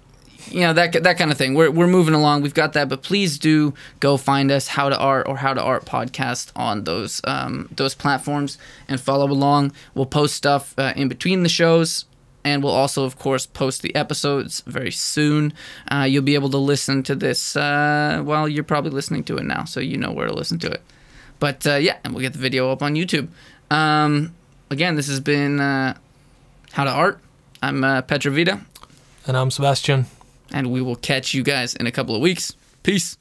you 0.47 0.61
know 0.61 0.73
that 0.73 1.03
that 1.03 1.17
kind 1.17 1.31
of 1.31 1.37
thing. 1.37 1.55
We're 1.55 1.71
we're 1.71 1.87
moving 1.87 2.13
along. 2.13 2.43
We've 2.43 2.53
got 2.53 2.73
that, 2.73 2.87
but 2.87 3.01
please 3.01 3.39
do 3.39 3.73
go 3.99 4.15
find 4.15 4.51
us 4.51 4.67
How 4.67 4.89
to 4.89 4.97
Art 4.97 5.27
or 5.27 5.37
How 5.37 5.53
to 5.53 5.61
Art 5.61 5.85
podcast 5.85 6.51
on 6.55 6.83
those 6.83 7.19
um, 7.23 7.67
those 7.75 7.95
platforms 7.95 8.57
and 8.87 9.01
follow 9.01 9.25
along. 9.25 9.71
We'll 9.95 10.05
post 10.05 10.35
stuff 10.35 10.73
uh, 10.77 10.93
in 10.95 11.07
between 11.07 11.43
the 11.43 11.49
shows 11.49 12.05
and 12.45 12.63
we'll 12.63 12.73
also, 12.73 13.03
of 13.03 13.17
course, 13.17 13.47
post 13.47 13.81
the 13.81 13.93
episodes 13.95 14.61
very 14.67 14.91
soon. 14.91 15.51
Uh, 15.91 16.05
you'll 16.07 16.21
be 16.21 16.35
able 16.35 16.51
to 16.51 16.59
listen 16.59 17.01
to 17.03 17.15
this 17.15 17.55
uh, 17.55 18.21
while 18.23 18.47
you're 18.47 18.63
probably 18.63 18.91
listening 18.91 19.23
to 19.23 19.37
it 19.37 19.43
now, 19.43 19.63
so 19.65 19.79
you 19.79 19.97
know 19.97 20.11
where 20.11 20.27
to 20.27 20.33
listen 20.33 20.59
to 20.59 20.69
it. 20.69 20.81
But 21.39 21.65
uh, 21.67 21.75
yeah, 21.75 21.97
and 22.03 22.13
we'll 22.13 22.21
get 22.21 22.33
the 22.33 22.39
video 22.39 22.71
up 22.71 22.81
on 22.81 22.95
YouTube. 22.95 23.27
Um, 23.69 24.33
again, 24.69 24.95
this 24.95 25.07
has 25.07 25.19
been 25.19 25.59
uh, 25.59 25.97
How 26.71 26.83
to 26.85 26.91
Art. 26.91 27.19
I'm 27.61 27.83
uh, 27.83 28.01
Petra 28.03 28.31
Vida, 28.31 28.61
And 29.27 29.35
I'm 29.35 29.49
Sebastian. 29.51 30.05
and 30.51 30.71
we 30.71 30.81
will 30.81 30.95
catch 30.95 31.33
you 31.33 31.43
guys 31.43 31.73
in 31.75 31.87
a 31.87 31.91
couple 31.91 32.15
of 32.15 32.21
weeks. 32.21 32.55
Peace. 32.83 33.17